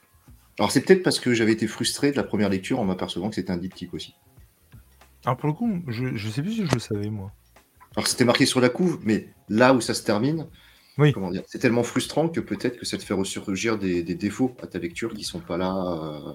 Alors 0.58 0.70
c'est 0.70 0.80
peut-être 0.82 1.02
parce 1.02 1.20
que 1.20 1.34
j'avais 1.34 1.52
été 1.52 1.66
frustré 1.66 2.10
de 2.12 2.16
la 2.16 2.22
première 2.24 2.48
lecture 2.48 2.78
en 2.80 2.84
m'apercevant 2.84 3.28
que 3.28 3.34
c'était 3.34 3.50
un 3.50 3.56
diptyque 3.58 3.92
aussi. 3.94 4.14
Alors 5.24 5.36
pour 5.36 5.48
le 5.48 5.54
coup, 5.54 5.82
je, 5.88 6.14
je 6.16 6.28
sais 6.28 6.42
plus 6.42 6.52
si 6.52 6.66
je 6.66 6.72
le 6.72 6.78
savais 6.80 7.10
moi. 7.10 7.32
Alors 7.96 8.06
c'était 8.06 8.24
marqué 8.24 8.46
sur 8.46 8.60
la 8.60 8.68
couve, 8.68 9.00
mais 9.02 9.28
là 9.48 9.72
où 9.74 9.80
ça 9.80 9.92
se 9.94 10.02
termine, 10.04 10.46
Oui. 10.98 11.14
c'est 11.46 11.58
tellement 11.58 11.82
frustrant 11.82 12.28
que 12.28 12.40
peut-être 12.40 12.78
que 12.78 12.86
ça 12.86 12.96
te 12.98 13.02
fait 13.02 13.14
ressurgir 13.14 13.78
des, 13.78 14.02
des 14.02 14.14
défauts 14.14 14.54
à 14.62 14.66
ta 14.66 14.78
lecture 14.78 15.12
qui 15.14 15.24
sont 15.24 15.40
pas 15.40 15.56
là 15.56 15.74
euh, 15.74 16.32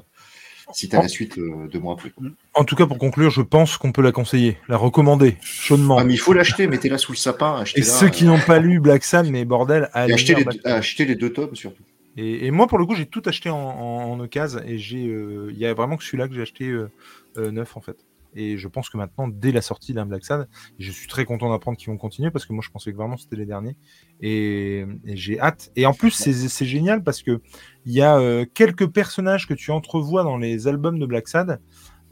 si 0.74 0.90
tu 0.90 0.96
as 0.96 1.02
la 1.02 1.08
suite 1.08 1.38
euh, 1.38 1.68
deux 1.72 1.80
mois 1.80 1.94
après. 1.94 2.12
En 2.54 2.64
tout 2.64 2.76
cas, 2.76 2.86
pour 2.86 2.98
conclure, 2.98 3.30
je 3.30 3.42
pense 3.42 3.78
qu'on 3.78 3.92
peut 3.92 4.02
la 4.02 4.12
conseiller, 4.12 4.58
la 4.68 4.78
recommander 4.78 5.38
chaudement. 5.42 5.98
Ah, 5.98 6.04
mais 6.04 6.14
il 6.14 6.18
faut 6.20 6.34
l'acheter, 6.34 6.68
mettez-la 6.68 6.98
sous 6.98 7.12
le 7.12 7.18
sapin, 7.18 7.64
et 7.76 7.82
ceux 7.82 8.10
qui 8.10 8.26
n'ont 8.26 8.40
pas 8.40 8.60
lu 8.60 8.80
Black 8.80 9.04
Sun, 9.04 9.30
mais 9.30 9.46
bordel, 9.46 9.90
allez 9.94 10.14
achetez 10.14 10.36
lire 10.36 10.50
les, 10.50 10.72
achetez 10.72 11.06
les 11.06 11.16
deux 11.16 11.32
tomes 11.32 11.56
surtout. 11.56 11.84
Et, 12.18 12.48
et 12.48 12.52
moi, 12.52 12.68
pour 12.68 12.78
le 12.78 12.86
coup, 12.86 12.96
j'ai 12.96 13.06
tout 13.06 13.22
acheté 13.26 13.50
en, 13.50 13.58
en, 13.58 14.12
en 14.12 14.20
occasion 14.20 14.62
et 14.66 14.78
j'ai, 14.78 15.08
euh, 15.08 15.50
il 15.52 15.58
y 15.58 15.66
a 15.66 15.74
vraiment 15.74 15.98
que 15.98 16.04
celui-là 16.04 16.28
que 16.28 16.34
j'ai 16.34 16.42
acheté 16.42 16.68
euh, 16.68 16.90
euh, 17.38 17.52
neuf 17.52 17.78
en 17.78 17.82
fait. 17.82 17.96
Et 18.36 18.58
je 18.58 18.68
pense 18.68 18.90
que 18.90 18.98
maintenant, 18.98 19.28
dès 19.28 19.52
la 19.52 19.62
sortie 19.62 19.94
d'un 19.94 20.06
Black 20.06 20.24
Sad, 20.24 20.48
je 20.80 20.92
suis 20.92 21.08
très 21.08 21.26
content 21.26 21.50
d'apprendre 21.50 21.78
qu'ils 21.78 21.90
vont 21.90 21.98
continuer 21.98 22.32
parce 22.32 22.46
que 22.46 22.54
moi, 22.54 22.64
je 22.66 22.70
pensais 22.70 22.92
que 22.92 22.98
vraiment 22.98 23.18
c'était 23.18 23.36
les 23.36 23.46
derniers. 23.46 23.76
Et, 24.22 24.86
et 25.06 25.18
j'ai 25.18 25.40
hâte. 25.40 25.72
Et 25.76 25.86
en 25.86 25.94
plus, 25.94 26.12
c'est 26.12 26.66
génial 26.66 27.04
parce 27.04 27.22
que 27.24 27.42
il 27.86 27.94
y 27.94 28.02
a 28.02 28.18
euh, 28.18 28.46
quelques 28.54 28.88
personnages 28.88 29.48
que 29.48 29.54
tu 29.54 29.72
entrevois 29.72 30.24
dans 30.24 30.38
les 30.38 30.68
albums 30.68 30.98
de 31.00 31.06
Black 31.06 31.28
Sad. 31.28 31.60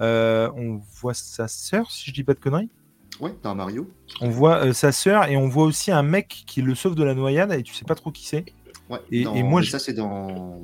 Euh, 0.01 0.49
on 0.55 0.81
voit 1.01 1.13
sa 1.13 1.47
sœur, 1.47 1.91
si 1.91 2.09
je 2.09 2.13
dis 2.13 2.23
pas 2.23 2.33
de 2.33 2.39
conneries. 2.39 2.69
Ouais, 3.19 3.33
t'as 3.41 3.49
un 3.49 3.55
Mario. 3.55 3.89
On 4.21 4.29
voit 4.29 4.65
euh, 4.65 4.73
sa 4.73 4.91
sœur 4.93 5.25
et 5.29 5.35
on 5.35 5.47
voit 5.49 5.65
aussi 5.65 5.91
un 5.91 6.03
mec 6.03 6.43
qui 6.47 6.61
le 6.61 6.73
sauve 6.75 6.95
de 6.95 7.03
la 7.03 7.13
noyade 7.13 7.51
et 7.51 7.63
tu 7.63 7.73
sais 7.73 7.83
pas 7.85 7.95
trop 7.95 8.11
qui 8.11 8.25
c'est. 8.25 8.45
Ouais, 8.89 8.99
Et- 9.11 9.23
dans- 9.25 9.35
et 9.35 9.43
moi, 9.43 9.59
mais 9.61 9.67
ça 9.67 9.77
c'est 9.79 9.93
dans 9.93 10.61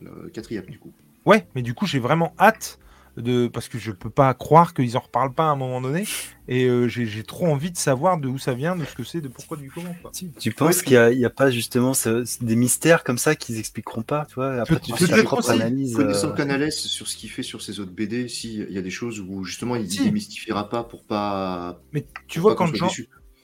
le 0.00 0.28
quatrième 0.28 0.66
du 0.66 0.78
coup. 0.78 0.92
Ouais, 1.24 1.46
mais 1.54 1.62
du 1.62 1.72
coup, 1.74 1.86
j'ai 1.86 1.98
vraiment 1.98 2.32
hâte 2.38 2.78
de 3.20 3.48
parce 3.48 3.68
que 3.68 3.78
je 3.78 3.92
peux 3.92 4.10
pas 4.10 4.32
croire 4.34 4.74
qu'ils 4.74 4.96
en 4.96 5.00
reparlent 5.00 5.34
pas 5.34 5.44
à 5.44 5.50
un 5.50 5.56
moment 5.56 5.80
donné. 5.80 6.04
Et 6.46 6.64
euh, 6.64 6.88
j'ai 6.88 7.04
j'ai 7.04 7.24
trop 7.24 7.46
envie 7.46 7.70
de 7.70 7.76
savoir 7.76 8.18
de 8.18 8.26
où 8.28 8.38
ça 8.38 8.54
vient, 8.54 8.74
de 8.74 8.84
ce 8.84 8.94
que 8.94 9.04
c'est, 9.04 9.20
de 9.20 9.28
pourquoi, 9.28 9.56
du 9.58 9.70
comment. 9.70 9.94
quoi. 10.00 10.10
Tu, 10.14 10.30
tu 10.30 10.50
penses 10.52 10.82
qu'il 10.82 10.98
n'y 11.16 11.24
a, 11.24 11.30
pas 11.30 11.50
justement 11.50 11.92
ce- 11.92 12.24
des 12.42 12.56
mystères 12.56 13.04
comme 13.04 13.18
ça 13.18 13.34
qu'ils 13.34 13.58
expliqueront 13.58 14.02
pas, 14.02 14.24
tu 14.26 14.36
vois? 14.36 14.54
Après, 14.54 14.80
tu 14.80 14.92
fais 14.94 15.06
ta 15.06 15.22
propre 15.24 15.50
aussi. 15.50 15.60
analyse. 15.60 15.94
Connaissant 15.94 16.30
euh, 16.30 16.34
Canales 16.34 16.72
sur 16.72 17.06
ce 17.06 17.16
qu'il 17.16 17.30
fait 17.30 17.42
sur 17.42 17.60
ses 17.60 17.80
autres 17.80 17.92
BD, 17.92 18.28
si 18.28 18.56
il 18.56 18.72
y 18.72 18.78
a 18.78 18.82
des 18.82 18.90
choses 18.90 19.20
où 19.20 19.44
justement 19.44 19.76
il 19.76 19.90
Si. 19.90 20.02
démystifiera 20.02 20.68
pas 20.68 20.84
pour 20.84 21.04
pas. 21.04 21.78
Mais 21.92 22.06
tu 22.28 22.40
vois, 22.40 22.54
quand 22.54 22.70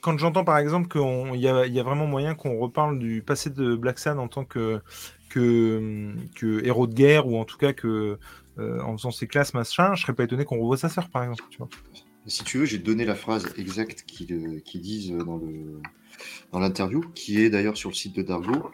quand 0.04 0.18
j'entends 0.18 0.44
par 0.44 0.58
exemple 0.58 0.88
qu'il 0.88 1.40
y 1.40 1.48
a, 1.48 1.64
il 1.66 1.72
y 1.72 1.80
a 1.80 1.82
vraiment 1.82 2.06
moyen 2.06 2.34
qu'on 2.34 2.58
reparle 2.58 2.98
du 2.98 3.22
passé 3.22 3.48
de 3.48 3.74
Black 3.74 3.98
Sun 3.98 4.18
en 4.18 4.28
tant 4.28 4.44
que, 4.44 4.80
que, 5.30 6.12
que 6.34 6.62
héros 6.62 6.86
de 6.86 6.92
guerre, 6.92 7.26
ou 7.26 7.38
en 7.38 7.46
tout 7.46 7.56
cas 7.56 7.72
que 7.72 8.18
euh, 8.58 8.80
en 8.82 8.96
faisant 8.96 9.10
ses 9.10 9.26
classes, 9.26 9.54
machin, 9.54 9.94
je 9.94 10.02
serais 10.02 10.14
pas 10.14 10.24
étonné 10.24 10.44
qu'on 10.44 10.58
revoie 10.58 10.76
sa 10.76 10.88
sœur, 10.88 11.08
par 11.10 11.24
exemple. 11.24 11.42
Si 12.26 12.44
tu 12.44 12.58
veux, 12.58 12.64
j'ai 12.64 12.78
donné 12.78 13.04
la 13.04 13.14
phrase 13.14 13.52
exacte 13.58 14.04
qu'ils 14.06 14.32
euh, 14.32 14.60
disent 14.74 15.12
dans 16.52 16.58
l'interview, 16.60 17.02
qui 17.14 17.40
est 17.40 17.50
d'ailleurs 17.50 17.76
sur 17.76 17.90
le 17.90 17.94
site 17.94 18.16
de 18.16 18.22
Dargo. 18.22 18.70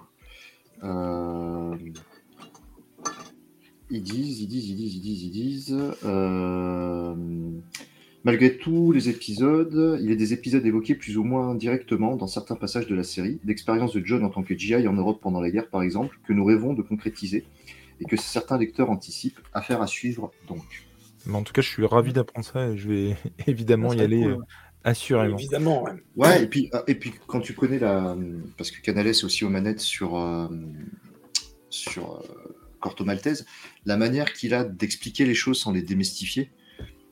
Euh, 0.85 1.76
Ils 3.91 4.03
disent, 4.03 4.41
ils 4.41 4.47
disent, 4.47 4.68
ils 4.68 4.76
disent, 4.76 4.95
ils 4.95 5.01
disent, 5.01 5.22
ils 5.24 5.31
disent. 5.31 5.78
euh, 6.05 7.14
Malgré 8.22 8.59
tous 8.59 8.93
les 8.93 9.09
épisodes, 9.09 9.99
il 10.01 10.09
y 10.09 10.12
a 10.12 10.14
des 10.14 10.35
épisodes 10.35 10.64
évoqués 10.64 10.95
plus 10.95 11.16
ou 11.16 11.24
moins 11.24 11.55
directement 11.55 12.16
dans 12.16 12.26
certains 12.26 12.55
passages 12.55 12.87
de 12.87 12.95
la 12.95 13.03
série, 13.03 13.41
d'expériences 13.45 13.95
de 13.95 14.03
John 14.05 14.22
en 14.24 14.28
tant 14.28 14.43
que 14.43 14.55
GI 14.57 14.87
en 14.87 14.93
Europe 14.93 15.20
pendant 15.22 15.41
la 15.41 15.51
guerre 15.51 15.70
par 15.70 15.83
exemple, 15.83 16.20
que 16.26 16.35
nous 16.35 16.45
rêvons 16.45 16.74
de 16.74 16.83
concrétiser 16.83 17.47
et 18.01 18.05
que 18.05 18.16
certains 18.16 18.59
lecteurs 18.59 18.90
anticipent. 18.90 19.40
Affaire 19.53 19.82
à 19.82 19.86
suivre 19.86 20.30
donc. 20.48 20.86
Mais 21.26 21.34
en 21.36 21.42
tout 21.42 21.53
cas, 21.53 21.61
je 21.62 21.68
suis 21.68 21.84
ravi 21.84 22.12
d'apprendre 22.12 22.46
ça 22.46 22.68
et 22.68 22.76
je 22.78 22.88
vais 22.88 23.16
évidemment 23.46 23.92
y 23.92 24.01
aller 24.01 24.22
cool. 24.22 24.32
euh, 24.32 24.38
assurément. 24.84 25.36
Évidemment, 25.36 25.82
ouais. 25.84 25.92
Ouais, 26.16 26.42
et 26.44 26.46
puis, 26.46 26.70
ah, 26.72 26.82
et 26.86 26.94
puis 26.94 27.12
quand 27.26 27.40
tu 27.40 27.55
connais 27.55 27.78
la. 27.78 28.16
Parce 28.57 28.70
que 28.70 28.80
Canales 28.80 29.09
est 29.09 29.24
aussi 29.24 29.44
aux 29.44 29.51
manettes 29.51 29.80
sur, 29.80 30.16
euh, 30.18 30.48
sur 31.68 32.16
euh, 32.16 32.55
Corto 32.80 33.05
Maltese, 33.05 33.44
la 33.84 33.96
manière 33.96 34.32
qu'il 34.32 34.55
a 34.55 34.64
d'expliquer 34.64 35.26
les 35.26 35.34
choses 35.34 35.61
sans 35.61 35.72
les 35.72 35.82
démystifier, 35.82 36.51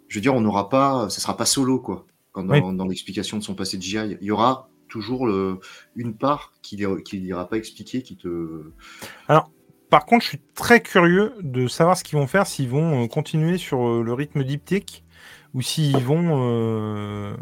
je 0.08 0.14
veux 0.16 0.22
dire, 0.22 0.34
on 0.34 0.40
n'aura 0.40 0.68
pas. 0.70 1.10
Ça 1.10 1.20
sera 1.20 1.36
pas 1.36 1.44
solo, 1.46 1.78
quoi. 1.78 2.06
Quand 2.32 2.44
dans, 2.44 2.54
Oui. 2.54 2.76
dans 2.76 2.86
l'explication 2.86 3.36
de 3.38 3.42
son 3.42 3.54
passé 3.54 3.76
de 3.76 3.82
GI, 3.82 4.16
il 4.20 4.26
y 4.26 4.30
aura 4.30 4.70
toujours 4.88 5.26
le, 5.26 5.60
une 5.96 6.14
part 6.16 6.54
qu'il 6.62 6.86
qu'il 7.04 7.22
n'ira 7.22 7.46
pas 7.46 7.58
expliquer, 7.58 8.02
qui 8.02 8.16
te. 8.16 8.72
Par 9.90 10.04
contre, 10.06 10.22
je 10.24 10.28
suis 10.30 10.40
très 10.54 10.82
curieux 10.82 11.32
de 11.40 11.66
savoir 11.66 11.96
ce 11.96 12.04
qu'ils 12.04 12.18
vont 12.18 12.26
faire, 12.26 12.46
s'ils 12.46 12.68
vont 12.68 13.04
euh, 13.04 13.06
continuer 13.08 13.56
sur 13.58 13.86
euh, 13.88 14.02
le 14.02 14.12
rythme 14.12 14.44
diptyque 14.44 15.02
ou 15.54 15.62
s'ils 15.62 15.96
vont 16.04 16.42
euh, 16.42 17.34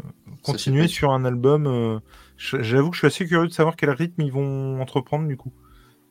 continuer 0.43 0.87
sur 0.87 1.11
un 1.11 1.25
album. 1.25 1.67
euh, 1.67 1.99
J'avoue 2.37 2.89
que 2.91 2.95
je 2.95 2.99
suis 2.99 3.07
assez 3.07 3.25
curieux 3.27 3.47
de 3.47 3.53
savoir 3.53 3.75
quel 3.75 3.89
rythme 3.89 4.21
ils 4.21 4.31
vont 4.31 4.79
entreprendre 4.81 5.27
du 5.27 5.35
coup. 5.35 5.51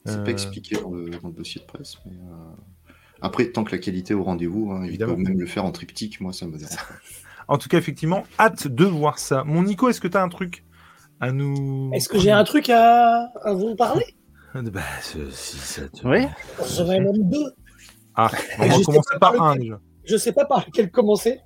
C'est 0.04 0.18
Euh, 0.18 0.24
pas 0.24 0.30
expliqué 0.30 0.76
dans 0.76 0.90
le, 0.90 1.08
dans 1.10 1.28
le 1.28 1.34
dossier 1.34 1.60
de 1.60 1.66
presse. 1.66 1.96
Mais, 2.04 2.12
euh, 2.12 2.92
Après, 3.22 3.50
tant 3.50 3.64
que 3.64 3.72
la 3.72 3.78
qualité 3.78 4.12
est 4.12 4.16
au 4.16 4.22
rendez-vous, 4.24 4.72
hein, 4.72 4.80
ils 4.82 4.88
Évidemment. 4.88 5.14
peuvent 5.14 5.22
même 5.24 5.40
le 5.40 5.46
faire 5.46 5.64
en 5.64 5.72
triptyque, 5.72 6.20
moi 6.20 6.32
ça 6.32 6.46
me 6.46 6.58
dérange 6.58 6.76
pas. 6.76 6.94
En 7.48 7.58
tout 7.58 7.68
cas, 7.68 7.78
effectivement, 7.78 8.24
hâte 8.40 8.66
de 8.66 8.84
voir 8.84 9.20
ça. 9.20 9.44
Mon 9.44 9.62
Nico, 9.62 9.88
est-ce 9.88 10.00
que 10.00 10.08
tu 10.08 10.16
as 10.16 10.22
un 10.22 10.28
truc 10.28 10.64
à 11.20 11.30
nous. 11.30 11.90
Est-ce 11.94 12.08
que 12.08 12.18
j'ai 12.18 12.32
un 12.32 12.42
truc 12.44 12.68
à, 12.70 13.30
à 13.44 13.54
vous 13.54 13.76
parler? 13.76 14.15
Bah, 14.72 14.80
ce- 15.02 15.30
si 15.30 15.56
ça 15.58 15.88
te- 15.88 16.06
Oui. 16.06 16.26
J'en 16.76 16.90
ai 16.90 17.00
même 17.00 17.28
deux. 17.30 17.52
Ah, 18.14 18.30
on 18.58 18.62
va 18.62 18.68
je 18.70 18.76
sais 18.78 18.84
commencer 18.84 19.08
pas 19.20 19.30
par 19.32 19.54
lequel. 19.56 19.78
Je 20.04 20.16
sais 20.16 20.32
pas 20.32 20.44
par 20.46 20.64
lequel 20.66 20.90
commencer. 20.90 21.40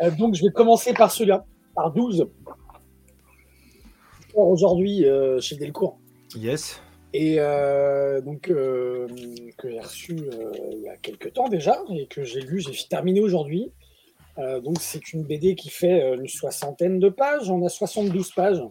Euh, 0.00 0.10
donc, 0.12 0.34
je 0.34 0.44
vais 0.44 0.52
commencer 0.52 0.92
par 0.94 1.10
celui-là, 1.10 1.44
par 1.74 1.92
12. 1.92 2.28
Or, 4.34 4.48
Aujourd'hui, 4.48 5.04
euh, 5.04 5.40
chez 5.40 5.56
Delcourt. 5.56 5.98
Yes. 6.36 6.80
Et 7.14 7.36
euh, 7.40 8.20
donc, 8.20 8.50
euh, 8.50 9.08
que 9.56 9.70
j'ai 9.70 9.80
reçu 9.80 10.12
euh, 10.32 10.52
il 10.72 10.80
y 10.82 10.88
a 10.88 10.96
quelques 10.98 11.32
temps 11.32 11.48
déjà, 11.48 11.78
et 11.90 12.06
que 12.06 12.22
j'ai 12.22 12.40
lu, 12.42 12.60
j'ai 12.60 12.72
terminé 12.88 13.20
aujourd'hui. 13.20 13.72
Euh, 14.38 14.60
donc, 14.60 14.76
c'est 14.80 15.12
une 15.12 15.24
BD 15.24 15.54
qui 15.56 15.70
fait 15.70 16.14
une 16.14 16.28
soixantaine 16.28 17.00
de 17.00 17.08
pages. 17.08 17.50
On 17.50 17.64
a 17.64 17.68
72 17.68 18.30
pages. 18.32 18.62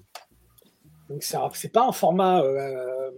Donc, 1.09 1.24
c'est 1.24 1.72
pas 1.74 1.88
un 1.88 1.91
format 1.91 2.41
euh, 2.41 3.09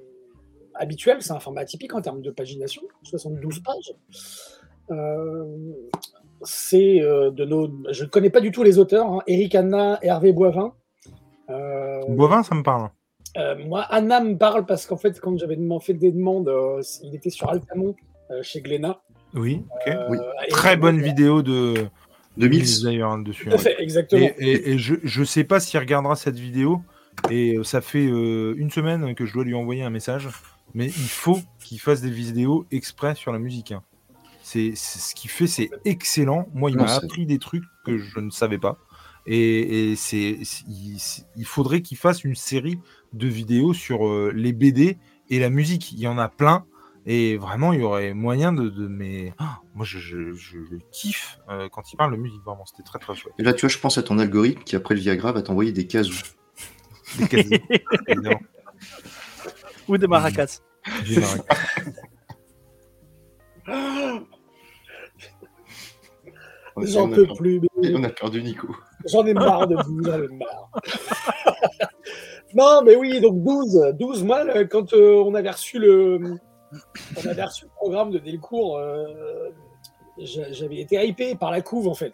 habituel, 0.80 1.18
c'est 1.22 1.32
un 1.34 1.40
format 1.40 1.62
atypique 1.62 1.94
en 1.94 2.02
termes 2.02 2.22
de 2.22 2.32
pagination. 2.32 2.82
72 3.04 3.60
pages. 3.60 3.94
Euh, 4.92 5.46
c'est 6.42 7.02
euh, 7.02 7.30
de 7.32 7.46
nos. 7.46 7.70
Je 7.92 8.04
ne 8.06 8.10
connais 8.10 8.30
pas 8.30 8.42
du 8.42 8.52
tout 8.52 8.64
les 8.64 8.80
auteurs, 8.80 9.06
hein, 9.12 9.20
Eric 9.28 9.54
Anna 9.56 10.00
et 10.02 10.08
Hervé 10.08 10.32
Boivin. 10.34 10.74
Euh, 11.50 12.02
Bovin, 12.10 12.44
ça 12.44 12.56
me 12.56 12.64
parle. 12.64 12.90
euh, 13.38 13.56
moi, 13.66 13.82
Anna 13.90 14.22
me 14.22 14.36
parle 14.38 14.66
parce 14.66 14.86
qu'en 14.86 14.98
fait, 14.98 15.20
quand 15.20 15.38
j'avais 15.38 15.56
demandé- 15.58 15.84
fait 15.86 15.94
des 15.94 16.12
demandes, 16.12 16.48
euh, 16.50 16.82
il 17.04 17.14
était 17.16 17.30
sur 17.30 17.50
Altamont 17.50 17.96
euh, 18.32 18.42
chez 18.42 18.62
Glénat. 18.62 19.02
Oui, 19.36 19.64
ok. 19.86 19.94
Euh, 19.94 20.08
Oui. 20.10 20.18
et- 20.48 20.52
Très 20.52 20.78
bonne 20.78 21.02
vidéo 21.02 21.42
de 21.44 21.74
De 22.38 22.48
Mills 22.48 22.84
d'ailleurs 22.84 23.12
hein, 23.12 23.20
dessus. 23.20 23.46
Tout 23.46 23.52
à 23.52 23.54
ouais. 23.56 23.60
fait, 23.60 23.76
exactement. 23.82 24.22
Et, 24.40 24.52
et- 24.52 24.70
et 24.72 24.78
je, 24.78 24.96
je 25.04 25.24
sais 25.24 25.44
pas 25.44 25.60
s'il 25.60 25.80
regardera 25.80 26.16
cette 26.16 26.38
vidéo. 26.40 26.82
Et 27.30 27.58
ça 27.64 27.82
fait 27.82 28.06
euh, 28.08 28.54
une 28.58 28.70
semaine 28.72 29.14
que 29.14 29.26
je 29.26 29.34
dois 29.34 29.44
lui 29.44 29.54
envoyer 29.54 29.84
un 29.84 29.90
message. 29.90 30.30
Mais 30.74 30.88
il 30.88 30.92
faut 31.10 31.40
qu'il 31.64 31.80
fasse 31.80 32.02
des 32.02 32.10
vidéos 32.12 32.66
exprès 32.72 33.16
sur 33.16 33.32
la 33.32 33.40
musique. 33.40 33.72
hein. 33.72 33.84
C'est 34.44 34.74
ce 34.76 35.14
qu'il 35.16 35.30
fait, 35.30 35.48
c'est 35.48 35.70
excellent. 35.86 36.48
Moi, 36.54 36.72
il 36.72 36.78
m'a 36.78 36.88
appris 37.06 37.26
des 37.26 37.38
trucs 37.40 37.64
que 37.86 37.98
je 37.98 38.20
ne 38.20 38.30
savais 38.32 38.58
pas. 38.58 38.78
Et, 39.28 39.92
et 39.92 39.96
c'est 39.96 40.40
il, 40.68 41.46
faudrait 41.46 41.82
qu'il 41.82 41.98
fasse 41.98 42.24
une 42.24 42.36
série 42.36 42.80
de 43.14 43.28
vidéos 43.28 43.74
sur 43.74 44.08
euh, 44.08 44.32
les 44.34 44.54
BD 44.54 44.98
et 45.30 45.40
la 45.40 45.50
musique. 45.52 45.92
Il 45.92 46.00
y 46.00 46.08
en 46.08 46.18
a 46.18 46.30
plein. 46.30 46.66
Et 47.06 47.38
vraiment, 47.38 47.74
il 47.74 47.82
y 47.82 47.84
aurait 47.84 48.14
moyen 48.14 48.52
de. 48.52 48.70
de 48.70 48.88
mais 48.88 49.34
Ah, 49.38 49.60
moi, 49.76 49.86
je, 49.86 50.00
je- 50.00 50.34
je 50.34 50.76
kiffe 50.92 51.40
euh, 51.50 51.70
quand 51.70 51.92
il 51.94 51.98
parle 51.98 52.12
de 52.12 52.18
musique. 52.18 52.42
Vraiment, 52.44 52.66
c'était 52.66 52.84
très 52.84 52.98
très 53.00 53.16
chouette. 53.16 53.34
Et 53.38 53.44
là, 53.44 53.54
tu 53.54 53.62
vois, 53.62 53.70
je 53.70 53.78
pense 53.78 53.98
à 54.00 54.04
ton 54.04 54.18
algorithme 54.20 54.64
qui, 54.64 54.76
après 54.76 54.96
le 54.96 55.02
Viagra, 55.02 55.32
va 55.32 55.42
t'envoyer 55.42 55.72
des 55.72 55.86
casous. 55.86 56.24
Des 57.18 57.62
évidemment. 58.08 58.40
Ou 59.90 59.98
des 59.98 60.08
maracas. 60.08 60.60
J'en 66.82 67.10
on, 67.10 67.12
a 67.12 67.16
peux 67.16 67.24
perdu, 67.26 67.38
plus, 67.40 67.62
mais 67.82 67.94
on 67.96 68.04
a 68.04 68.10
perdu 68.10 68.42
Nico. 68.42 68.68
j'en 69.06 69.26
ai 69.26 69.34
marre 69.34 69.68
de 69.68 69.76
vous, 69.84 70.02
j'en 70.04 70.24
ai 70.24 70.28
marre. 70.30 70.70
non, 72.54 72.82
mais 72.86 72.96
oui, 72.96 73.20
donc 73.20 73.44
12. 73.44 73.96
12, 74.00 74.24
moi, 74.24 74.44
le- 74.46 74.66
quand 74.66 74.94
euh, 74.94 75.22
on 75.26 75.34
avait 75.36 75.50
reçu 75.50 75.78
le. 75.80 76.38
On 77.18 77.28
avait 77.28 77.44
reçu 77.44 77.66
le 77.66 77.72
programme 77.76 78.12
de 78.12 78.20
Delcourt, 78.20 78.78
euh, 78.78 79.50
j'a- 80.20 80.52
j'avais 80.54 80.78
été 80.80 81.06
hypé 81.06 81.36
par 81.36 81.52
la 81.52 81.62
couve 81.62 81.88
en 81.90 81.96
fait. 81.96 82.14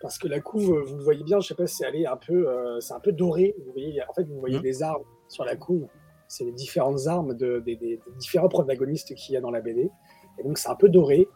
Parce 0.00 0.16
que 0.16 0.28
la 0.28 0.40
couve, 0.40 0.82
vous 0.86 0.96
le 0.96 1.02
voyez 1.04 1.22
bien, 1.24 1.40
je 1.40 1.48
sais 1.48 1.54
pas 1.54 1.66
si 1.66 1.76
c'est 1.76 2.06
un 2.06 2.16
peu, 2.16 2.48
euh, 2.48 2.80
c'est 2.80 2.94
un 2.94 3.00
peu 3.00 3.12
doré. 3.12 3.54
Vous 3.66 3.72
voyez, 3.72 4.00
en 4.08 4.14
fait, 4.14 4.22
vous 4.22 4.40
voyez 4.40 4.56
Mhm. 4.56 4.62
des 4.62 4.82
armes 4.82 5.02
sur 5.28 5.44
la 5.44 5.56
couve. 5.56 5.86
C'est 6.30 6.44
les 6.44 6.52
différentes 6.52 7.08
armes 7.08 7.34
de, 7.34 7.58
des, 7.58 7.98
différents 8.16 8.48
protagonistes 8.48 9.16
qu'il 9.16 9.34
y 9.34 9.36
a 9.36 9.40
dans 9.40 9.50
la 9.50 9.60
BD. 9.60 9.90
Et 10.38 10.44
donc, 10.44 10.58
c'est 10.58 10.68
un 10.68 10.76
peu 10.76 10.88
doré. 10.88 11.26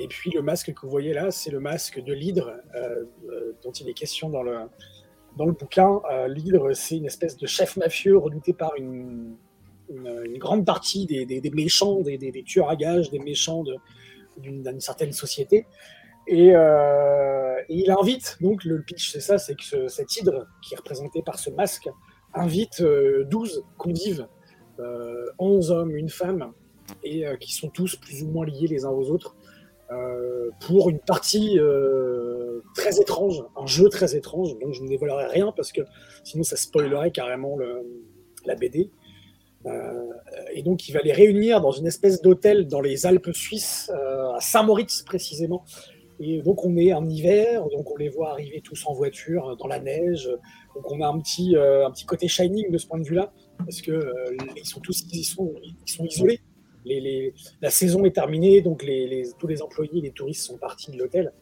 Et 0.00 0.08
puis, 0.08 0.32
le 0.32 0.42
masque 0.42 0.74
que 0.74 0.80
vous 0.82 0.90
voyez 0.90 1.12
là, 1.12 1.30
c'est 1.30 1.52
le 1.52 1.60
masque 1.60 2.02
de 2.02 2.12
l'hydre 2.12 2.56
euh, 2.74 3.04
euh, 3.30 3.52
dont 3.62 3.70
il 3.70 3.88
est 3.88 3.94
question 3.94 4.30
dans 4.30 4.42
le, 4.42 4.58
dans 5.36 5.46
le 5.46 5.52
bouquin. 5.52 6.00
Euh, 6.10 6.26
l'hydre, 6.26 6.72
c'est 6.72 6.96
une 6.96 7.06
espèce 7.06 7.36
de 7.36 7.46
chef 7.46 7.76
mafieux 7.76 8.18
redouté 8.18 8.52
par 8.52 8.74
une, 8.76 9.36
grande 10.38 10.66
partie 10.66 11.06
des, 11.06 11.50
méchants, 11.54 12.00
des, 12.00 12.42
tueurs 12.44 12.68
à 12.68 12.74
gages, 12.74 13.10
des 13.10 13.20
méchants 13.20 13.62
d'une 14.38 14.80
certaine 14.80 15.12
société. 15.12 15.66
Et, 16.26 16.50
euh, 16.56 17.60
et 17.68 17.76
il 17.76 17.90
invite, 17.92 18.38
donc 18.40 18.64
le 18.64 18.82
pitch 18.82 19.12
c'est 19.12 19.20
ça, 19.20 19.38
c'est 19.38 19.54
que 19.54 19.64
ce- 19.64 19.88
cet 19.88 20.16
hydre 20.16 20.46
qui 20.62 20.74
est 20.74 20.76
représenté 20.76 21.22
par 21.22 21.38
ce 21.38 21.50
masque 21.50 21.88
invite 22.34 22.80
euh, 22.80 23.24
12 23.24 23.64
convives, 23.78 24.26
euh, 24.78 25.26
11 25.38 25.70
hommes, 25.70 25.96
une 25.96 26.08
femme, 26.08 26.52
et 27.04 27.26
euh, 27.26 27.36
qui 27.36 27.52
sont 27.52 27.68
tous 27.68 27.96
plus 27.96 28.22
ou 28.22 28.28
moins 28.28 28.46
liés 28.46 28.66
les 28.66 28.84
uns 28.84 28.90
aux 28.90 29.10
autres, 29.10 29.36
euh, 29.90 30.50
pour 30.66 30.88
une 30.88 31.00
partie 31.00 31.58
euh, 31.58 32.60
très 32.74 33.00
étrange, 33.00 33.44
un 33.56 33.66
jeu 33.66 33.88
très 33.88 34.16
étrange, 34.16 34.58
dont 34.58 34.72
je 34.72 34.82
ne 34.82 34.88
dévoilerai 34.88 35.26
rien 35.26 35.52
parce 35.54 35.72
que 35.72 35.82
sinon 36.24 36.44
ça 36.44 36.56
spoilerait 36.56 37.10
carrément 37.10 37.58
la 38.46 38.54
BD. 38.54 38.90
Euh, 39.66 40.08
et 40.52 40.62
donc 40.62 40.88
il 40.88 40.92
va 40.92 41.00
les 41.00 41.12
réunir 41.12 41.60
dans 41.60 41.70
une 41.70 41.86
espèce 41.86 42.20
d'hôtel 42.20 42.66
dans 42.66 42.80
les 42.80 43.06
Alpes 43.06 43.30
suisses, 43.32 43.90
euh, 43.94 44.32
à 44.32 44.40
Saint-Moritz 44.40 45.02
précisément. 45.02 45.64
Et 46.24 46.40
donc 46.40 46.64
on 46.64 46.76
est 46.76 46.92
en 46.92 47.08
hiver, 47.08 47.66
donc 47.70 47.90
on 47.90 47.96
les 47.96 48.08
voit 48.08 48.30
arriver 48.30 48.60
tous 48.62 48.86
en 48.86 48.92
voiture 48.92 49.56
dans 49.56 49.66
la 49.66 49.80
neige. 49.80 50.30
Donc 50.74 50.88
on 50.90 51.00
a 51.00 51.08
un 51.08 51.18
petit, 51.18 51.56
euh, 51.56 51.86
un 51.86 51.90
petit 51.90 52.06
côté 52.06 52.28
shining 52.28 52.70
de 52.70 52.78
ce 52.78 52.86
point 52.86 53.00
de 53.00 53.04
vue-là, 53.04 53.32
parce 53.58 53.82
que 53.82 53.90
euh, 53.90 54.36
ils 54.56 54.64
sont 54.64 54.80
tous 54.80 55.04
ils 55.12 55.24
sont, 55.24 55.52
ils 55.86 55.90
sont 55.92 56.04
isolés. 56.04 56.40
la 57.60 57.70
saison 57.70 58.04
est 58.04 58.12
terminée, 58.14 58.60
donc 58.62 58.84
tous 59.38 59.46
les 59.48 59.62
employés, 59.62 60.00
les 60.00 60.12
touristes 60.12 60.44
sont 60.46 60.58
partis 60.58 60.92
de 60.92 60.98
l'hôtel. 60.98 61.32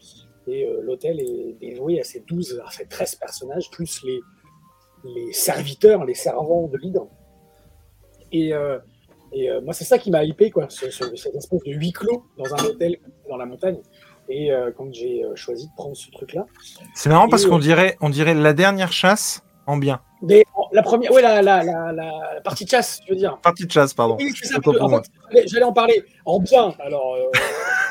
Et 0.47 0.65
euh, 0.65 0.81
l'hôtel 0.83 1.21
est 1.21 1.57
dévoué 1.61 2.01
à 2.01 2.05
ces 2.05 2.21
12, 2.21 2.63
à 2.67 2.71
ces 2.71 2.87
13 2.87 3.17
personnages, 3.17 3.71
plus 3.71 4.03
les, 4.05 4.21
les 5.05 5.33
serviteurs, 5.33 6.05
les 6.07 6.15
servants 6.15 6.69
de 6.69 6.79
l'hydre. 6.79 7.07
Et, 8.33 8.53
moi, 9.63 9.73
c'est 9.73 9.85
ça 9.85 9.99
qui 9.99 10.11
m'a 10.11 10.25
hypé, 10.25 10.51
quoi, 10.51 10.69
ce- 10.69 10.91
ce- 10.91 11.15
cette 11.17 11.35
espèce 11.37 11.61
de 11.65 11.73
huis 11.73 11.93
clos 11.93 12.25
dans 12.37 12.53
un 12.55 12.65
hôtel 12.65 12.97
dans 13.29 13.37
la 13.37 13.47
montagne. 13.47 13.79
Et 14.31 14.53
euh, 14.53 14.71
quand 14.77 14.93
j'ai 14.95 15.25
euh, 15.25 15.35
choisi 15.35 15.67
de 15.69 15.73
prendre 15.75 15.97
ce 15.97 16.11
truc-là, 16.11 16.47
C'est 16.95 17.09
marrant 17.11 17.29
parce 17.29 17.45
qu'on 17.47 17.57
euh, 17.59 17.61
dirait, 17.61 17.97
on 18.01 18.09
dirait 18.11 18.33
la 18.35 18.53
dernière 18.53 18.93
chasse 18.93 19.43
en 19.67 19.77
bien. 19.77 20.01
mais 20.23 20.45
la 20.73 20.83
première, 20.83 21.11
ouais, 21.13 21.21
la, 21.23 21.43
la, 21.43 21.65
la, 21.65 21.93
la- 21.93 22.35
la 22.35 22.41
partie 22.43 22.65
de 22.65 22.71
chasse, 22.71 23.01
je 23.07 23.11
veux 23.13 23.19
dire. 23.19 23.39
Partie 23.43 23.67
de 23.67 23.71
chasse, 23.73 23.93
pardon. 23.93 24.17
J'allais- 25.47 25.65
en 25.65 25.73
parler 25.73 26.05
en 26.25 26.39
bien. 26.39 26.73
Alors, 26.79 27.15
euh, 27.15 27.25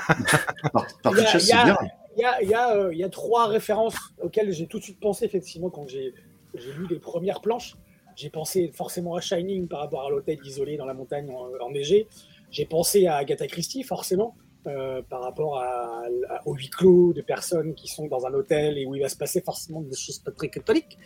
Partie 1.04 1.20
y 1.20 1.24
de 1.24 1.28
a- 1.28 1.32
chasse, 1.32 1.44
c'est 1.46 1.54
bien. 1.64 1.78
il 2.18 2.22
y 2.22 2.26
a, 2.26 2.42
il 2.42 2.50
y, 2.50 2.54
a, 2.54 2.76
euh, 2.76 2.94
il 2.94 3.00
y 3.00 3.04
a 3.04 3.10
trois 3.10 3.48
références 3.48 3.96
auxquelles 4.22 4.52
j'ai 4.52 4.68
tout 4.68 4.80
de 4.80 4.84
suite 4.84 5.00
pensé, 5.00 5.26
effectivement, 5.26 5.70
quand 5.70 5.88
j'ai 5.88 6.14
j'ai 6.56 6.72
lu 6.74 6.88
les 6.90 6.98
premières 7.00 7.42
planches. 7.42 7.76
J'ai 8.16 8.30
pensé 8.32 8.72
forcément 8.74 9.16
à 9.16 9.22
Shining 9.22 9.68
par 9.68 9.80
rapport 9.82 10.06
à 10.06 10.10
l'hôtel 10.10 10.40
isolé 10.44 10.78
dans 10.78 10.86
la 10.86 10.94
montagne 10.96 11.30
en- 11.30 11.48
enneigée. 11.66 12.08
J'ai 12.52 12.66
pensé 12.66 13.06
à 13.08 13.16
Agatha 13.18 13.46
Christie, 13.48 13.84
forcément, 13.84 14.36
euh, 14.70 15.02
par 15.10 15.22
rapport 15.22 15.60
à, 15.60 16.04
au 16.46 16.54
huis 16.56 16.70
clos 16.70 17.14
de 17.14 17.22
personnes 17.22 17.74
qui 17.74 17.88
sont 17.88 18.08
dans 18.08 18.26
un 18.26 18.34
hôtel 18.34 18.78
et 18.78 18.86
où 18.86 18.96
il 18.96 19.02
va 19.02 19.10
se 19.10 19.18
passer 19.18 19.42
forcément 19.42 19.82
des 19.82 19.96
choses 19.96 20.20
pas 20.20 20.32
très 20.32 20.50
catholiques. 20.50 20.98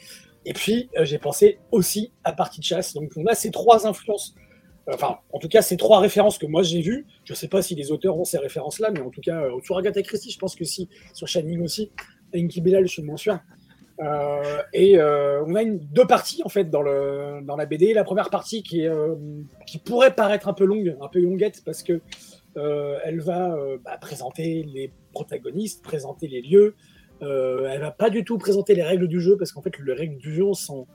Et 0.45 0.53
puis, 0.53 0.89
euh, 0.97 1.05
j'ai 1.05 1.17
pensé 1.17 1.59
aussi 1.71 2.11
à 2.23 2.33
Partie 2.33 2.59
de 2.59 2.65
chasse. 2.65 2.93
Donc, 2.93 3.11
on 3.15 3.25
a 3.25 3.35
ces 3.35 3.51
trois 3.51 3.87
influences. 3.87 4.35
Enfin, 4.91 5.17
en 5.31 5.39
tout 5.39 5.47
cas, 5.47 5.61
ces 5.61 5.77
trois 5.77 5.99
références 5.99 6.37
que 6.37 6.45
moi 6.45 6.61
j'ai 6.61 6.81
vues. 6.81 7.07
Je 7.23 7.31
ne 7.33 7.37
sais 7.37 7.47
pas 7.47 7.61
si 7.61 7.73
les 7.73 7.91
auteurs 7.91 8.17
ont 8.17 8.25
ces 8.25 8.37
références-là, 8.37 8.91
mais 8.91 8.99
en 8.99 9.09
tout 9.09 9.21
cas, 9.21 9.41
euh, 9.43 9.59
sur 9.63 9.77
Agatha 9.77 10.01
Christie, 10.01 10.31
je 10.31 10.39
pense 10.39 10.55
que 10.55 10.65
si. 10.65 10.89
Sur 11.13 11.27
Shining 11.27 11.61
aussi. 11.61 11.91
Inky 12.35 12.61
Bellal, 12.61 12.85
je 12.85 12.91
suis 12.91 13.03
moins 13.03 13.17
sûr. 13.17 13.39
Euh, 14.01 14.61
et 14.73 14.97
euh, 14.97 15.43
on 15.45 15.55
a 15.55 15.63
deux 15.63 16.05
parties 16.05 16.41
en 16.43 16.49
fait 16.49 16.69
dans, 16.69 16.81
le, 16.81 17.41
dans 17.43 17.55
la 17.55 17.65
BD. 17.65 17.93
La 17.93 18.03
première 18.03 18.29
partie 18.29 18.63
qui, 18.63 18.87
euh, 18.87 19.15
qui 19.67 19.77
pourrait 19.77 20.15
paraître 20.15 20.47
un 20.47 20.53
peu 20.53 20.65
longue, 20.65 20.97
un 21.01 21.07
peu 21.07 21.19
longuette, 21.19 21.61
parce 21.63 21.83
que 21.83 21.93
euh, 21.93 22.01
elle 23.03 23.19
va 23.21 23.53
euh, 23.55 23.77
bah, 23.83 23.97
présenter 23.99 24.63
les 24.63 24.91
protagonistes, 25.13 25.83
présenter 25.83 26.27
les 26.27 26.41
lieux. 26.41 26.75
Euh, 27.21 27.67
elle 27.71 27.81
va 27.81 27.91
pas 27.91 28.09
du 28.09 28.23
tout 28.23 28.37
présenter 28.37 28.75
les 28.75 28.83
règles 28.83 29.07
du 29.07 29.19
jeu, 29.21 29.37
parce 29.37 29.51
qu'en 29.51 29.61
fait, 29.61 29.73
les 29.79 29.93
règles 29.93 30.17
du 30.17 30.33
jeu, 30.33 30.43
on, 30.69 30.85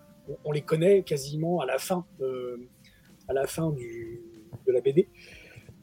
on 0.45 0.53
les 0.53 0.61
connaît 0.63 1.03
quasiment 1.03 1.61
à 1.61 1.67
la 1.67 1.79
fin, 1.79 2.05
euh, 2.21 2.57
à 3.29 3.33
la 3.33 3.47
fin 3.47 3.71
de 4.67 4.73
la 4.73 4.81
BD. 4.81 5.09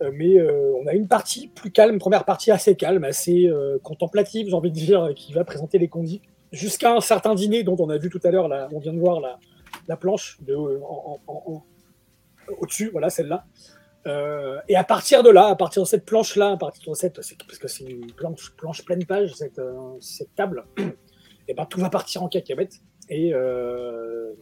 Euh, 0.02 0.12
mais 0.14 0.38
euh, 0.38 0.74
on 0.82 0.88
a 0.88 0.94
une 0.94 1.08
partie 1.08 1.48
plus 1.48 1.72
calme, 1.72 1.98
première 2.00 2.26
partie 2.26 2.52
assez 2.52 2.76
calme, 2.76 3.04
assez 3.06 3.48
euh, 3.48 3.80
contemplative, 3.82 4.48
j'ai 4.50 4.54
envie 4.54 4.72
de 4.72 4.76
dire, 4.76 5.14
qui 5.16 5.34
va 5.34 5.46
présenter 5.46 5.80
les 5.80 5.88
conduits 5.88 6.22
jusqu'à 6.52 6.94
un 6.94 7.00
certain 7.02 7.34
dîner 7.34 7.64
dont 7.64 7.78
on 7.80 7.90
a 7.90 7.98
vu 7.98 8.10
tout 8.10 8.20
à 8.24 8.30
l'heure, 8.32 8.50
on 8.72 8.80
vient 8.80 8.94
de 8.94 9.00
voir 9.00 9.20
la, 9.22 9.40
la 9.88 9.96
planche 9.98 10.38
de, 10.42 10.54
euh, 10.54 10.80
en- 10.84 11.64
au-dessus, 12.60 12.90
voilà 12.92 13.10
celle-là. 13.10 13.46
Euh, 14.08 14.60
et 14.68 14.76
à 14.76 14.84
partir 14.84 15.24
de 15.24 15.30
là, 15.30 15.48
à 15.48 15.56
partir 15.56 15.82
de 15.82 15.88
cette 15.88 16.06
planche-là, 16.06 16.52
à 16.52 16.58
partir 16.58 16.92
de 16.92 16.96
cette, 16.96 17.16
parce 17.16 17.58
que 17.58 17.68
c'est 17.68 17.86
une 17.86 18.12
planche, 18.12 18.52
planche 18.56 18.86
pleine 18.86 19.04
page, 19.06 19.34
cette, 19.34 19.58
euh, 19.58 19.74
cette 20.00 20.36
table, 20.36 20.66
et 21.48 21.54
ben 21.58 21.66
tout 21.66 21.80
va 21.80 21.90
partir 21.90 22.22
en 22.22 22.30
cacahuète 22.30 22.82
et 23.10 23.34
euh, 23.34 24.34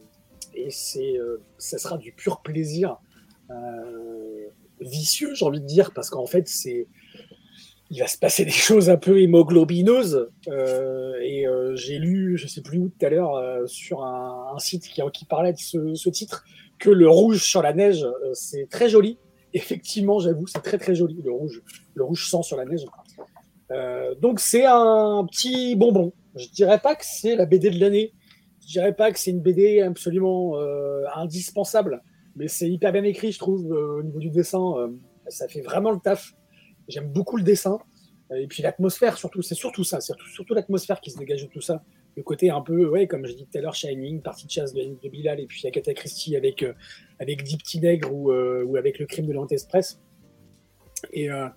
et 0.54 0.70
c'est, 0.70 1.18
euh, 1.18 1.42
ça 1.58 1.78
sera 1.78 1.98
du 1.98 2.12
pur 2.12 2.42
plaisir 2.42 2.98
vicieux, 4.82 5.36
j'ai 5.36 5.46
envie 5.46 5.62
de 5.62 5.66
dire, 5.66 5.92
parce 5.94 6.10
qu'en 6.10 6.26
fait 6.26 6.48
c'est 6.48 6.88
il 7.90 8.00
va 8.00 8.08
se 8.08 8.18
passer 8.18 8.44
des 8.46 8.52
choses 8.52 8.90
un 8.90 8.98
peu 8.98 9.22
hémoglobineuses. 9.22 10.30
et 11.22 11.46
j'ai 11.76 12.00
lu, 12.00 12.38
je 12.38 12.48
sais 12.48 12.62
plus 12.62 12.80
où 12.80 12.90
tout 12.90 13.06
à 13.06 13.10
l'heure, 13.10 13.70
sur 13.70 14.04
un, 14.04 14.60
site 14.60 14.84
qui, 14.90 15.02
qui 15.14 15.26
parlait 15.26 15.54
de 15.54 15.58
ce, 15.58 16.10
titre, 16.10 16.44
que 16.80 16.90
le 16.90 17.08
rouge 17.08 17.44
sur 17.44 17.62
la 17.62 17.74
neige, 17.74 18.06
c'est 18.34 18.68
très 18.70 18.90
joli. 18.90 19.18
Effectivement, 19.54 20.20
j'avoue, 20.20 20.48
c'est 20.48 20.62
très 20.62 20.78
très 20.78 20.96
joli, 20.96 21.22
le 21.24 21.32
rouge, 21.32 21.62
le 21.94 22.04
rouge 22.04 22.28
sang 22.28 22.42
sur 22.42 22.58
la 22.58 22.66
neige. 22.66 22.86
Euh, 23.72 24.16
donc 24.16 24.40
c'est 24.40 24.66
un 24.66 25.26
petit 25.30 25.76
bonbon. 25.76 26.12
Je 26.36 26.48
dirais 26.50 26.80
pas 26.80 26.96
que 26.96 27.04
c'est 27.06 27.36
la 27.36 27.46
BD 27.46 27.70
de 27.70 27.80
l'année. 27.80 28.14
Je 28.62 28.72
dirais 28.74 28.94
pas 28.94 29.12
que 29.12 29.20
c'est 29.20 29.32
une 29.32 29.42
BD 29.42 29.82
absolument 29.82 30.58
euh, 30.58 31.04
indispensable, 31.16 32.02
mais 32.36 32.48
c'est 32.48 32.70
hyper 32.70 32.92
bien 32.92 33.04
écrit, 33.04 33.32
je 33.32 33.40
trouve, 33.40 33.72
euh, 33.72 34.00
au 34.00 34.04
niveau 34.04 34.20
du 34.20 34.30
dessin. 34.30 34.78
euh, 34.78 34.90
ça 35.28 35.48
fait 35.48 35.62
vraiment 35.62 35.92
le 35.92 36.00
taf. 36.00 36.34
J'aime 36.88 37.12
beaucoup 37.12 37.38
le 37.38 37.44
dessin. 37.44 37.78
Et 38.36 38.48
puis 38.48 38.64
l'atmosphère, 38.64 39.18
surtout, 39.18 39.42
c'est 39.42 39.56
surtout 39.56 39.84
ça, 39.84 40.02
c'est 40.02 40.14
surtout 40.34 40.54
l'atmosphère 40.54 41.00
qui 41.02 41.12
se 41.12 41.18
dégage 41.20 41.44
de 41.44 41.50
tout 41.50 41.62
ça. 41.62 41.84
Le 42.16 42.22
côté 42.24 42.50
un 42.52 42.62
peu, 42.62 42.88
ouais, 42.88 43.08
comme 43.08 43.26
je 43.26 43.34
dis 43.34 43.46
tout 43.52 43.58
à 43.58 43.62
l'heure, 43.62 43.74
Shining, 43.74 44.22
partie 44.22 44.46
de 44.46 44.52
chasse 44.52 44.74
de, 44.74 44.82
de 45.02 45.10
Bilal, 45.10 45.40
et 45.40 45.48
puis 45.48 45.66
Agatha 45.66 45.94
Christie 45.94 46.36
avec, 46.36 46.62
euh, 46.62 46.74
avec 47.20 47.44
Dix 47.44 47.58
Petits 47.58 47.80
Nègres 47.80 48.14
ou, 48.14 48.32
euh, 48.32 48.64
ou 48.64 48.76
avec 48.78 49.00
le 49.00 49.06
crime 49.08 49.26
de 49.26 49.34
l'Antexpress. 49.34 50.00
Et, 51.12 51.30
euh, 51.32 51.48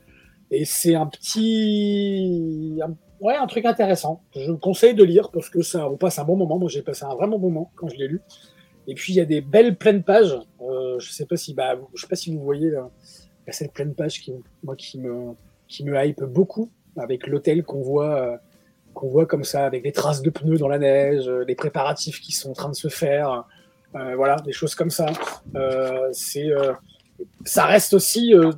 et 0.51 0.65
c'est 0.65 0.95
un 0.95 1.07
petit. 1.07 2.79
un- 2.83 2.97
ouais, 3.21 3.37
un 3.37 3.47
truc 3.47 3.65
intéressant. 3.67 4.23
Je 4.35 4.51
vous 4.51 4.59
conseille 4.59 4.95
de 4.95 5.05
lire 5.05 5.31
parce 5.31 5.51
que 5.51 5.63
ça, 5.63 5.91
on 5.91 5.97
passe 5.97 6.19
un 6.19 6.25
bon 6.25 6.37
moment. 6.37 6.59
Moi, 6.59 6.69
j'ai 6.69 6.83
passé 6.83 7.05
un 7.05 7.15
vraiment 7.15 7.39
bon 7.39 7.51
moment 7.51 7.71
quand 7.77 7.89
je 7.89 7.97
l'ai 7.97 8.09
lu. 8.09 8.21
Et 8.87 8.95
puis, 8.95 9.13
il 9.13 9.17
y 9.17 9.21
a 9.21 9.25
des 9.25 9.41
belles 9.41 9.77
pleines 9.77 10.03
pages. 10.05 10.39
Je 10.99 11.11
sais 11.11 11.27
si, 11.37 11.53
bah, 11.55 11.79
sais 11.95 12.07
pas 12.07 12.17
si 12.17 12.35
vous 12.35 12.43
voyez 12.43 12.71
là, 12.71 12.89
a 13.47 13.53
cette 13.53 13.73
pleine 13.73 13.95
page 13.95 14.21
qui, 14.23 14.33
moi, 14.63 14.75
qui 14.77 14.99
me, 14.99 15.35
qui 15.69 15.85
me 15.85 15.95
hype 16.05 16.23
beaucoup 16.25 16.71
avec 16.97 17.27
l'hôtel 17.27 17.63
qu'on 17.63 17.83
voit, 17.83 18.41
qu'on 18.97 19.09
voit 19.09 19.27
comme 19.27 19.45
ça, 19.45 19.67
avec 19.67 19.83
des 19.83 19.93
traces 19.93 20.23
de 20.23 20.31
pneus 20.31 20.57
dans 20.57 20.69
la 20.69 20.79
neige, 20.79 21.29
euh, 21.29 21.45
les 21.47 21.55
préparatifs 21.55 22.21
qui 22.21 22.33
sont 22.33 22.51
en 22.51 22.55
train 22.55 22.71
de 22.71 22.75
se 22.75 22.89
faire, 22.89 23.45
euh, 23.95 24.17
voilà, 24.17 24.37
des 24.37 24.53
choses 24.53 24.75
comme 24.75 24.91
ça. 24.91 25.07
Euh, 25.55 26.09
c'est, 26.13 26.51
euh, 26.51 26.73
ça 27.45 27.67
reste 27.67 27.93
aussi 27.93 28.35
euh, 28.35 28.53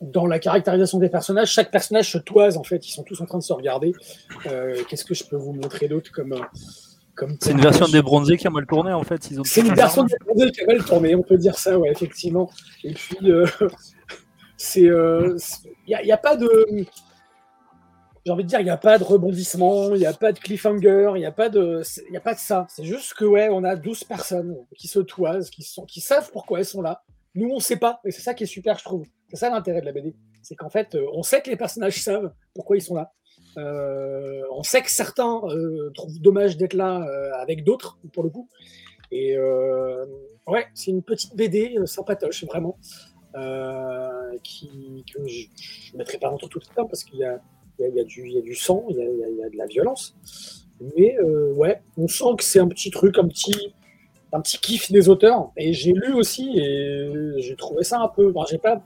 dans 0.00 0.26
la 0.26 0.38
caractérisation 0.38 0.98
des 0.98 1.08
personnages. 1.08 1.50
Chaque 1.50 1.72
personnage 1.72 2.12
se 2.12 2.18
toise 2.18 2.56
en 2.56 2.62
fait, 2.62 2.86
ils 2.86 2.92
sont 2.92 3.02
tous 3.02 3.20
en 3.20 3.26
train 3.26 3.38
de 3.38 3.42
se 3.42 3.52
regarder. 3.52 3.92
Euh, 4.46 4.80
Qu'est-ce 4.88 5.04
que 5.04 5.14
je 5.14 5.24
peux 5.24 5.36
vous 5.36 5.52
montrer 5.52 5.88
d'autre 5.88 6.12
comme, 6.12 6.34
euh, 6.34 6.40
comme 7.16 7.36
C'est 7.40 7.50
une 7.50 7.60
version 7.60 7.88
des 7.88 8.02
bronzés 8.02 8.36
qui 8.36 8.46
a 8.46 8.50
mal 8.50 8.66
tourné 8.66 8.92
en 8.92 9.02
fait. 9.02 9.20
C'est 9.44 9.62
une 9.62 9.74
version 9.74 10.04
de 10.04 10.14
Bronzé 10.24 10.52
qui 10.52 10.62
a 10.62 10.66
mal 10.66 10.84
tourné, 10.84 11.16
on 11.16 11.22
peut 11.22 11.38
dire 11.38 11.58
ça, 11.58 11.76
ouais, 11.76 11.90
effectivement. 11.90 12.50
Et 12.84 12.94
puis, 12.94 13.32
euh, 13.32 13.46
c'est, 14.56 14.82
il 14.82 15.36
n'y 15.88 15.94
a, 15.94 16.04
y 16.04 16.12
a 16.12 16.18
pas 16.18 16.36
de, 16.36 16.86
j'ai 18.26 18.32
envie 18.32 18.42
de 18.42 18.48
dire, 18.48 18.58
il 18.58 18.64
n'y 18.64 18.70
a 18.70 18.76
pas 18.76 18.98
de 18.98 19.04
rebondissement, 19.04 19.94
il 19.94 20.00
n'y 20.00 20.06
a 20.06 20.12
pas 20.12 20.32
de 20.32 20.40
cliffhanger, 20.40 21.12
il 21.14 21.20
n'y 21.20 21.26
a 21.26 21.30
pas 21.30 21.48
de, 21.48 21.82
a 22.12 22.20
pas 22.20 22.34
de 22.34 22.40
ça. 22.40 22.66
C'est 22.68 22.82
juste 22.82 23.14
que 23.14 23.24
ouais, 23.24 23.48
on 23.52 23.62
a 23.62 23.76
12 23.76 24.02
personnes 24.02 24.56
qui 24.76 24.88
se 24.88 24.98
toisent, 24.98 25.48
qui 25.48 25.62
sont, 25.62 25.84
qui 25.84 26.00
savent 26.00 26.32
pourquoi 26.32 26.58
elles 26.58 26.64
sont 26.64 26.82
là. 26.82 27.04
Nous, 27.36 27.48
on 27.48 27.60
sait 27.60 27.76
pas, 27.76 28.00
et 28.04 28.10
c'est 28.10 28.22
ça 28.22 28.34
qui 28.34 28.42
est 28.42 28.48
super, 28.48 28.78
je 28.78 28.84
trouve. 28.84 29.06
C'est 29.30 29.36
ça 29.36 29.48
l'intérêt 29.48 29.80
de 29.80 29.86
la 29.86 29.92
BD, 29.92 30.16
c'est 30.42 30.56
qu'en 30.56 30.70
fait, 30.70 30.96
euh, 30.96 31.06
on 31.14 31.22
sait 31.22 31.40
que 31.40 31.50
les 31.50 31.56
personnages 31.56 32.02
savent 32.02 32.32
pourquoi 32.52 32.76
ils 32.76 32.82
sont 32.82 32.96
là. 32.96 33.12
Euh, 33.58 34.42
on 34.50 34.64
sait 34.64 34.82
que 34.82 34.90
certains 34.90 35.42
euh, 35.44 35.90
trouvent 35.94 36.20
dommage 36.20 36.56
d'être 36.56 36.74
là 36.74 37.06
avec 37.40 37.62
d'autres, 37.62 38.00
pour 38.12 38.24
le 38.24 38.30
coup. 38.30 38.48
Et 39.12 39.38
ouais, 39.38 40.66
c'est 40.74 40.90
une 40.90 41.04
petite 41.04 41.36
BD 41.36 41.76
sympatoche, 41.84 42.44
vraiment, 42.44 42.76
qui, 44.42 45.04
que 45.14 45.28
je 45.28 45.92
ne 45.92 45.98
mettrai 45.98 46.18
pas 46.18 46.28
entre 46.28 46.48
tout 46.48 46.58
le 46.58 46.74
temps 46.74 46.88
parce 46.88 47.04
qu'il 47.04 47.20
y 47.20 47.24
a, 47.24 47.40
il 47.78 47.82
y, 47.94 47.98
a, 47.98 48.02
y, 48.02 48.04
du- 48.04 48.26
il 48.28 48.32
y 48.34 48.38
a 48.38 48.42
du 48.42 48.54
sang, 48.54 48.84
il 48.88 48.96
y 48.96 49.00
a, 49.00 49.04
y 49.04 49.50
de 49.50 49.56
la 49.56 49.66
violence. 49.66 50.16
Mais 50.96 51.16
euh, 51.18 51.52
ouais, 51.54 51.82
on 51.96 52.08
sent 52.08 52.24
que 52.38 52.44
c'est 52.44 52.60
un 52.60 52.68
petit 52.68 52.90
truc, 52.90 53.18
un 53.18 53.26
petit, 53.28 53.74
un 54.32 54.40
petit 54.40 54.58
kiff 54.58 54.90
des 54.92 55.08
auteurs. 55.08 55.50
Et 55.56 55.72
j'ai 55.72 55.92
lu 55.92 56.12
aussi 56.14 56.58
et 56.58 57.32
j'ai 57.38 57.56
trouvé 57.56 57.82
ça 57.82 58.00
un 58.00 58.08
peu. 58.08 58.30
Bon, 58.30 58.44
j'ai 58.44 58.58
pas, 58.58 58.82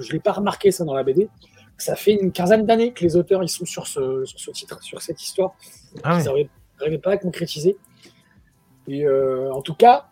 je 0.00 0.12
l'ai 0.12 0.20
pas 0.20 0.32
remarqué 0.32 0.70
ça 0.70 0.84
dans 0.84 0.94
la 0.94 1.02
BD. 1.02 1.28
Ça 1.76 1.96
fait 1.96 2.12
une 2.14 2.32
quinzaine 2.32 2.64
d'années 2.66 2.92
que 2.92 3.02
les 3.04 3.16
auteurs 3.16 3.42
ils 3.42 3.48
sont 3.48 3.64
sur 3.66 3.86
ce, 3.86 4.24
sur 4.24 4.38
ce 4.40 4.50
titre, 4.52 4.82
sur 4.82 5.02
cette 5.02 5.20
histoire. 5.22 5.54
Ah 6.02 6.18
Ils 6.20 6.48
n'arrivaient 6.78 6.98
pas 6.98 7.12
à 7.12 7.16
concrétiser. 7.18 7.76
Et 8.86 9.04
euh, 9.06 9.52
en 9.52 9.60
tout 9.62 9.74
cas, 9.74 10.06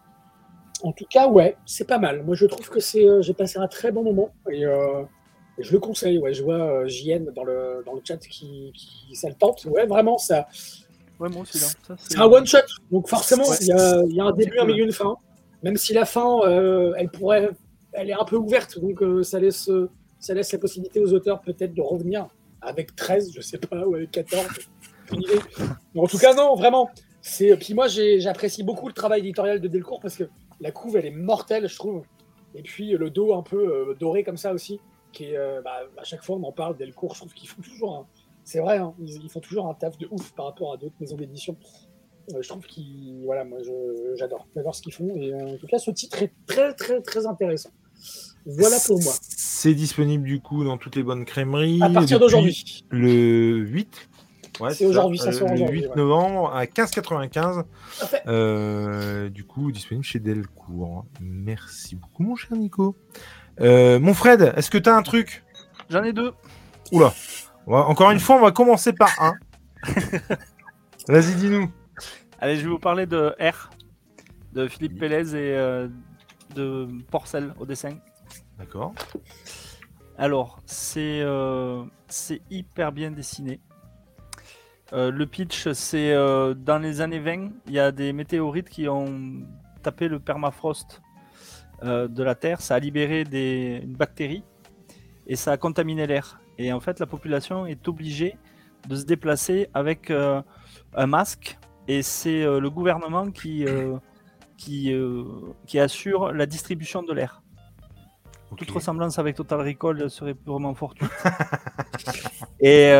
en 0.83 0.93
tout 0.93 1.07
cas, 1.09 1.29
ouais, 1.29 1.57
c'est 1.65 1.87
pas 1.87 1.99
mal. 1.99 2.25
Moi, 2.25 2.35
je 2.35 2.47
trouve 2.47 2.69
que 2.69 2.81
c'est, 2.81 3.07
euh, 3.07 3.23
j'ai 3.23 3.35
passé 3.35 3.59
un 3.59 3.69
très 3.69 3.93
bon 3.93 4.03
moment 4.03 4.31
et, 4.51 4.67
euh, 4.67 5.03
et 5.59 5.63
je 5.63 5.73
le 5.73 5.79
conseille. 5.79 6.19
Ouais, 6.19 6.33
je 6.33 6.43
vois 6.43 6.55
euh, 6.61 6.87
JN 6.89 7.31
dans 7.35 7.45
le 7.45 7.83
dans 7.85 7.95
le 7.95 8.01
chat 8.05 8.17
qui, 8.19 8.73
qui 8.75 9.15
ça 9.15 9.29
le 9.29 9.35
tente. 9.35 9.65
Ouais, 9.67 9.87
vraiment, 9.87 10.19
ça, 10.19 10.47
Ouais, 11.21 11.29
moi 11.29 11.43
aussi 11.43 11.59
là. 11.59 11.67
Ça, 11.87 11.95
c'est 11.99 12.19
un 12.19 12.25
one 12.25 12.47
shot. 12.47 12.59
Donc 12.91 13.09
forcément, 13.09 13.45
il 13.61 13.67
y, 13.69 13.73
a, 13.73 14.03
il 14.09 14.15
y 14.17 14.21
a 14.21 14.25
un 14.25 14.33
début, 14.33 14.59
un 14.59 14.65
milieu, 14.65 14.85
une 14.85 14.93
fin. 14.93 15.17
Même 15.63 15.77
si 15.77 15.93
la 15.93 16.05
fin, 16.05 16.41
euh, 16.45 16.95
elle 16.97 17.09
pourrait, 17.11 17.51
elle 17.93 18.11
est 18.11 18.15
un 18.15 18.25
peu 18.25 18.37
ouverte, 18.37 18.81
donc 18.81 19.01
euh, 19.03 19.23
ça 19.23 19.39
laisse, 19.39 19.71
ça 20.19 20.35
laisse 20.35 20.51
la 20.53 20.59
possibilité 20.59 20.99
aux 20.99 21.13
auteurs 21.13 21.41
peut-être 21.41 21.75
de 21.75 21.83
revenir 21.83 22.27
avec 22.61 22.97
13, 22.97 23.33
je 23.33 23.41
sais 23.41 23.59
pas, 23.59 23.87
ou 23.87 23.95
avec 23.95 24.11
14, 24.11 24.47
aucune 25.11 25.23
idée. 25.23 25.39
Mais 25.95 26.01
en 26.01 26.07
tout 26.07 26.19
cas, 26.19 26.35
non, 26.35 26.57
vraiment. 26.57 26.91
C'est, 27.21 27.57
puis 27.57 27.75
moi, 27.75 27.87
j'ai- 27.87 28.19
j'apprécie 28.19 28.65
beaucoup 28.65 28.89
le 28.89 28.95
travail 28.95 29.21
éditorial 29.21 29.61
de 29.61 29.69
Delcourt 29.69 30.01
parce 30.01 30.17
que 30.17 30.25
la 30.61 30.73
couve, 30.73 30.97
elle 30.97 31.07
est 31.07 31.11
mortelle, 31.11 31.69
je 31.69 31.77
trouve. 31.77 32.03
Et 32.57 32.63
puis 32.63 32.91
le 32.93 33.11
dos 33.11 33.33
un 33.35 33.43
peu 33.43 33.57
euh, 33.91 33.95
doré 34.01 34.25
comme 34.25 34.37
ça 34.37 34.53
aussi, 34.53 34.81
qui 35.13 35.25
est, 35.25 35.37
euh, 35.37 35.61
bah, 35.63 35.81
à 35.99 36.05
chaque 36.05 36.23
fois 36.23 36.37
on 36.37 36.43
en 36.45 36.53
parle 36.53 36.77
Delcourt, 36.77 37.15
je 37.15 37.21
trouve 37.21 37.35
qu'ils 37.35 37.49
font 37.49 37.63
toujours, 37.63 37.95
un- 37.97 38.07
c'est 38.45 38.61
vrai, 38.61 38.79
hein, 38.79 38.95
ils, 39.01 39.23
ils 39.25 39.29
font 39.31 39.41
toujours 39.41 39.69
un 39.69 39.75
taf 39.75 39.97
de 39.99 40.09
ouf 40.11 40.33
par 40.33 40.47
rapport 40.47 40.73
à 40.73 40.77
d'autres 40.77 40.95
maisons 41.01 41.17
d'édition. 41.17 41.57
Euh, 42.35 42.41
je 42.43 42.49
trouve 42.49 42.65
qu'ils, 42.67 43.23
voilà, 43.25 43.45
moi 43.45 43.59
j'adore, 44.17 44.47
j'adore 44.55 44.75
ce 44.75 44.83
qu'ils 44.83 44.93
font. 44.95 45.15
Et 45.17 45.33
euh, 45.33 45.55
en 45.55 45.57
tout 45.59 45.67
cas, 45.67 45.79
ce 45.79 45.91
titre 45.91 46.23
est 46.23 46.33
très 46.47 46.73
très 46.75 47.01
très 47.03 47.27
intéressant. 47.27 47.71
Voilà 48.47 48.77
pour 48.87 49.01
moi. 49.03 49.13
C'est 49.21 49.75
disponible 49.75 50.25
du 50.25 50.41
coup 50.41 50.65
dans 50.65 50.77
toutes 50.79 50.97
les 50.97 51.03
bonnes 51.03 51.25
crèmeries. 51.25 51.81
À 51.83 51.91
partir 51.91 52.19
d'aujourd'hui. 52.21 52.85
Le 52.91 53.57
8. 53.59 54.09
Ouais, 54.61 54.71
C'est 54.75 54.85
ça. 54.85 54.91
aujourd'hui, 54.91 55.19
ça 55.19 55.29
Euh, 55.29 55.33
sort 55.33 55.49
Le 55.49 55.55
aujourd'hui, 55.55 55.81
8 55.83 55.87
ouais. 55.89 55.97
novembre 55.97 56.53
à 56.55 56.67
15,95. 56.67 57.63
Tout 57.65 58.03
à 58.03 58.07
fait. 58.07 58.23
Euh, 58.27 59.29
du 59.31 59.45
coup, 59.45 59.73
disponible 59.73 60.05
chez 60.05 60.19
Delcourt. 60.21 61.05
Merci 61.21 61.97
beaucoup, 61.97 62.23
mon 62.23 62.37
cher 62.37 62.57
Nico. 62.57 62.95
Euh, 63.61 63.99
mon 63.99 64.15
Fred, 64.15 64.53
est-ce 64.57 64.71
que 64.71 64.79
tu 64.79 64.89
as 64.89 64.97
un 64.97 65.03
truc 65.03 65.45
J'en 65.91 66.03
ai 66.03 66.13
deux. 66.13 66.33
Oula. 66.91 67.13
Encore 67.67 68.11
une 68.11 68.21
fois, 68.21 68.37
on 68.37 68.41
va 68.41 68.51
commencer 68.51 68.93
par 68.93 69.11
un. 69.21 69.35
Vas-y, 71.09 71.35
dis-nous. 71.35 71.71
Allez, 72.41 72.57
je 72.57 72.63
vais 72.63 72.71
vous 72.71 72.79
parler 72.79 73.07
de 73.07 73.37
R, 73.41 73.71
de 74.53 74.67
Philippe 74.67 74.99
Pélez 74.99 75.37
et 75.37 75.57
euh, 75.57 75.89
de 76.55 76.89
Porcel 77.11 77.55
au 77.59 77.67
dessin. 77.67 77.99
D'accord. 78.59 78.95
Alors, 80.19 80.61
c'est 80.67 81.21
euh, 81.23 81.85
hyper 82.51 82.93
bien 82.93 83.11
dessiné. 83.11 83.61
Euh, 84.93 85.11
le 85.11 85.27
pitch, 85.27 85.71
c'est 85.73 86.13
dans 86.57 86.79
les 86.79 87.01
années 87.01 87.21
20, 87.21 87.51
il 87.67 87.73
y 87.73 87.79
a 87.79 87.93
des 87.93 88.13
météorites 88.13 88.69
qui 88.69 88.89
ont 88.89 89.43
tapé 89.83 90.09
le 90.09 90.19
permafrost 90.19 91.01
euh, 91.85 92.09
de 92.09 92.23
la 92.23 92.35
Terre. 92.35 92.61
Ça 92.61 92.75
a 92.75 92.79
libéré 92.79 93.25
des, 93.25 93.81
une 93.83 93.95
bactérie 93.95 94.45
et 95.27 95.37
ça 95.37 95.53
a 95.53 95.57
contaminé 95.57 96.07
l'air. 96.07 96.41
Et 96.59 96.73
en 96.73 96.81
fait, 96.81 97.01
la 97.01 97.07
population 97.07 97.67
est 97.67 97.89
obligée 97.89 98.37
de 98.89 98.97
se 98.97 99.05
déplacer 99.05 99.69
avec 99.75 100.11
euh, 100.11 100.43
un 100.95 101.07
masque. 101.07 101.59
Et 101.89 102.03
c'est 102.03 102.43
euh, 102.43 102.61
le 102.61 102.71
gouvernement 102.71 103.31
qui, 103.31 103.65
qui, 104.57 104.95
qui 105.67 105.79
assure 105.79 106.33
la 106.33 106.47
distribution 106.47 107.03
de 107.03 107.13
l'air. 107.13 107.43
Toute 108.57 108.71
ressemblance 108.71 109.19
avec 109.19 109.37
Total 109.37 109.61
Recall 109.61 110.11
serait 110.11 110.35
purement 110.35 110.75
fortuite. 110.75 111.11
Et 112.61 112.93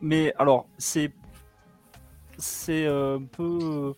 mais 0.00 0.32
alors 0.38 0.66
c'est 0.78 1.12
c'est 2.38 2.86
un 2.86 3.22
peu 3.30 3.92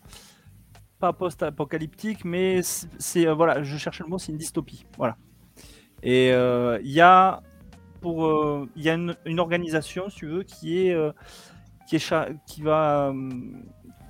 pas 1.01 1.13
post-apocalyptique, 1.13 2.25
mais 2.25 2.61
c'est 2.63 3.27
euh, 3.27 3.35
voilà, 3.35 3.63
je 3.63 3.77
cherche 3.77 4.01
le 4.01 4.07
mot, 4.07 4.19
c'est 4.19 4.33
une 4.33 4.39
dystopie, 4.39 4.87
voilà. 4.97 5.17
Et 6.03 6.33
euh, 6.33 6.79
il 6.83 6.91
y 6.93 7.01
a 7.01 7.43
pour 8.01 8.27
euh, 8.27 8.69
il 8.77 8.83
y 8.83 8.91
a 8.91 8.95
une, 8.95 9.17
une 9.27 9.41
organisation, 9.41 10.09
si 10.11 10.17
tu 10.19 10.27
veux, 10.27 10.43
qui 10.43 10.79
est 10.79 10.97
qui 11.87 11.97
est 11.97 11.99
cha- 11.99 12.29
qui 12.47 12.63
va 12.63 13.13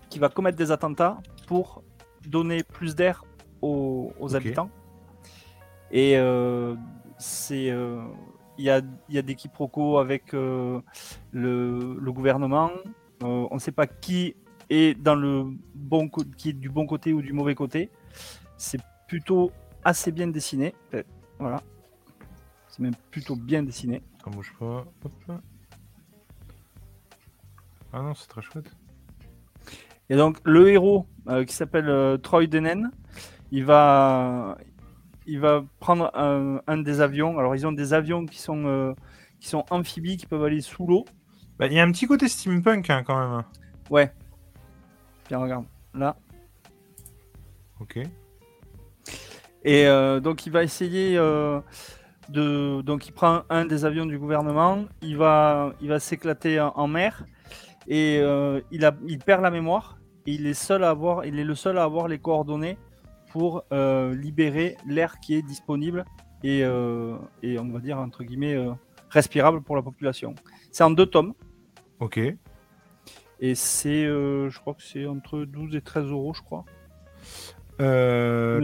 qui 0.08 0.18
va 0.18 0.28
commettre 0.28 0.58
des 0.58 0.70
attentats 0.70 1.18
pour 1.46 1.82
donner 2.26 2.62
plus 2.62 2.94
d'air 2.94 3.24
aux, 3.62 4.12
habitants. 4.34 4.70
Et 5.90 6.16
c'est 7.18 7.72
il 8.60 8.64
y, 8.64 8.70
a, 8.70 8.82
y 9.08 9.16
a 9.18 9.22
des 9.22 9.34
quiproquos 9.36 9.98
avec 9.98 10.34
euh, 10.34 10.80
le, 11.32 11.96
le 11.98 12.12
gouvernement. 12.12 12.70
Euh, 13.22 13.46
on 13.50 13.54
ne 13.54 13.58
sait 13.58 13.72
pas 13.72 13.86
qui 13.86 14.34
est 14.70 14.94
dans 14.94 15.14
le 15.16 15.44
bon 15.74 16.08
qui 16.08 16.50
est 16.50 16.52
du 16.54 16.70
bon 16.70 16.86
côté 16.86 17.12
ou 17.12 17.20
du 17.22 17.32
mauvais 17.32 17.54
côté. 17.54 17.90
C'est 18.56 18.80
plutôt 19.08 19.52
assez 19.84 20.12
bien 20.12 20.28
dessiné. 20.28 20.74
Euh, 20.94 21.02
Voilà. 21.38 21.62
C'est 22.68 22.80
même 22.80 22.94
plutôt 23.10 23.34
bien 23.36 23.62
dessiné. 23.62 24.02
Attends, 24.20 24.30
bouge 24.30 24.54
pas. 24.58 24.84
Hop. 25.04 25.12
Ah 27.92 28.02
non, 28.02 28.14
c'est 28.14 28.28
très 28.28 28.42
chouette. 28.42 28.70
Et 30.08 30.16
donc 30.16 30.38
le 30.44 30.70
héros 30.70 31.06
euh, 31.28 31.44
qui 31.44 31.54
s'appelle 31.54 31.88
euh, 31.88 32.16
Troy 32.16 32.46
Denen, 32.46 32.90
il 33.50 33.64
va, 33.64 34.58
il 35.26 35.40
va 35.40 35.64
prendre 35.80 36.10
un, 36.16 36.60
un 36.66 36.76
des 36.78 37.00
avions. 37.00 37.38
Alors 37.38 37.54
ils 37.56 37.66
ont 37.66 37.72
des 37.72 37.92
avions 37.94 38.26
qui 38.26 38.38
sont, 38.40 38.64
euh, 38.66 38.92
qui 39.40 39.48
sont 39.48 39.64
amphibies, 39.70 40.16
qui 40.16 40.26
peuvent 40.26 40.44
aller 40.44 40.60
sous 40.60 40.86
l'eau. 40.86 41.04
Bah, 41.58 41.66
Il 41.66 41.72
y 41.72 41.80
a 41.80 41.84
un 41.84 41.90
petit 41.90 42.06
côté 42.06 42.28
steampunk 42.28 42.90
hein, 42.90 43.02
quand 43.04 43.18
même. 43.18 43.44
Ouais. 43.88 44.12
Tiens, 45.30 45.38
regarde. 45.38 45.64
Là. 45.94 46.16
Ok. 47.78 47.98
Et 49.62 49.86
euh, 49.86 50.18
donc 50.18 50.44
il 50.44 50.50
va 50.50 50.64
essayer 50.64 51.16
euh, 51.16 51.60
de. 52.30 52.80
Donc 52.80 53.06
il 53.06 53.12
prend 53.12 53.42
un 53.48 53.64
des 53.64 53.84
avions 53.84 54.06
du 54.06 54.18
gouvernement, 54.18 54.86
il 55.02 55.16
va, 55.16 55.72
il 55.80 55.88
va 55.88 56.00
s'éclater 56.00 56.58
en, 56.58 56.72
en 56.74 56.88
mer 56.88 57.26
et 57.86 58.18
euh, 58.20 58.60
il, 58.72 58.84
a, 58.84 58.92
il 59.06 59.18
perd 59.20 59.42
la 59.42 59.52
mémoire. 59.52 60.00
Et 60.26 60.32
il 60.32 60.48
est 60.48 60.54
seul 60.54 60.82
à 60.82 60.90
avoir, 60.90 61.24
il 61.24 61.38
est 61.38 61.44
le 61.44 61.54
seul 61.54 61.78
à 61.78 61.84
avoir 61.84 62.08
les 62.08 62.18
coordonnées 62.18 62.76
pour 63.30 63.62
libérer 63.70 64.76
l'air 64.84 65.20
qui 65.20 65.36
est 65.36 65.42
disponible 65.42 66.04
et, 66.42 66.58
et 66.58 67.58
on 67.60 67.68
va 67.68 67.78
dire 67.78 67.98
entre 68.00 68.24
guillemets 68.24 68.58
respirable 69.10 69.62
pour 69.62 69.76
la 69.76 69.82
population. 69.82 70.34
C'est 70.72 70.82
en 70.82 70.90
deux 70.90 71.06
tomes 71.06 71.34
Ok. 72.00 72.18
Et 73.40 73.54
c'est, 73.54 74.04
euh, 74.04 74.48
je 74.50 74.58
crois 74.60 74.74
que 74.74 74.82
c'est 74.82 75.06
entre 75.06 75.40
12 75.44 75.74
et 75.76 75.80
13 75.80 76.06
euros, 76.10 76.34
je 76.34 76.42
crois. 76.42 76.64
Euh. 77.80 78.60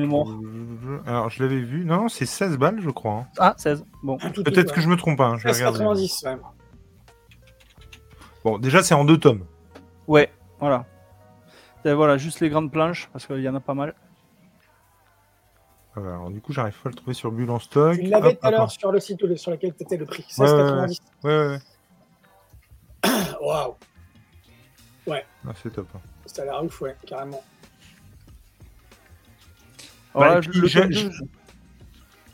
Alors, 1.06 1.30
je 1.30 1.42
l'avais 1.42 1.60
vu. 1.60 1.84
Non, 1.86 2.02
non, 2.02 2.08
c'est 2.08 2.26
16 2.26 2.58
balles, 2.58 2.80
je 2.80 2.90
crois. 2.90 3.12
hein. 3.12 3.26
Ah, 3.38 3.54
16. 3.56 3.84
Bon. 4.02 4.18
Peut-être 4.18 4.74
que 4.74 4.80
je 4.82 4.88
me 4.88 4.96
trompe 4.96 5.16
pas. 5.18 5.28
hein, 5.28 5.36
Je 5.38 5.44
vais 5.44 5.52
regarder. 5.52 5.78
90, 5.78 6.22
ouais. 6.26 6.36
Bon, 8.44 8.58
déjà, 8.58 8.82
c'est 8.82 8.94
en 8.94 9.04
deux 9.04 9.18
tomes. 9.18 9.44
Ouais, 10.06 10.30
voilà. 10.60 10.84
Et 11.84 11.92
voilà, 11.94 12.18
juste 12.18 12.40
les 12.40 12.48
grandes 12.50 12.70
planches, 12.72 13.08
parce 13.12 13.26
qu'il 13.26 13.40
y 13.40 13.48
en 13.48 13.54
a 13.54 13.60
pas 13.60 13.74
mal. 13.74 13.94
Voilà, 15.94 16.14
alors, 16.16 16.30
du 16.30 16.40
coup, 16.40 16.52
j'arrive 16.52 16.74
pas 16.82 16.88
à 16.88 16.90
le 16.90 16.96
trouver 16.96 17.14
sur 17.14 17.32
Bulle 17.32 17.50
en 17.50 17.58
stock. 17.58 17.94
Tu 17.96 18.02
l'avais 18.02 18.34
tout 18.34 18.46
à 18.46 18.50
l'heure 18.50 18.70
sur 18.70 18.92
le 18.92 19.00
site 19.00 19.36
sur 19.36 19.50
lequel 19.50 19.74
tu 19.74 19.82
étais 19.84 19.96
le 19.96 20.04
prix. 20.04 20.26
Ouais, 20.38 20.46
16,90. 20.46 21.00
Ouais, 21.24 21.30
ouais, 21.30 21.46
ouais. 21.46 21.58
Waouh, 23.40 23.74
Ah, 25.08 25.52
c'est 25.62 25.70
top. 25.72 25.88
hein. 25.94 26.00
ça 26.26 26.42
a 26.42 26.44
l'air 26.46 26.64
ouf, 26.64 26.80
ouais, 26.80 26.96
carrément. 27.06 27.42
Bah, 30.14 30.40
puis, 30.40 30.60
le, 30.60 30.68
tome 30.70 30.88
2, 30.88 31.10
je... 31.12 31.22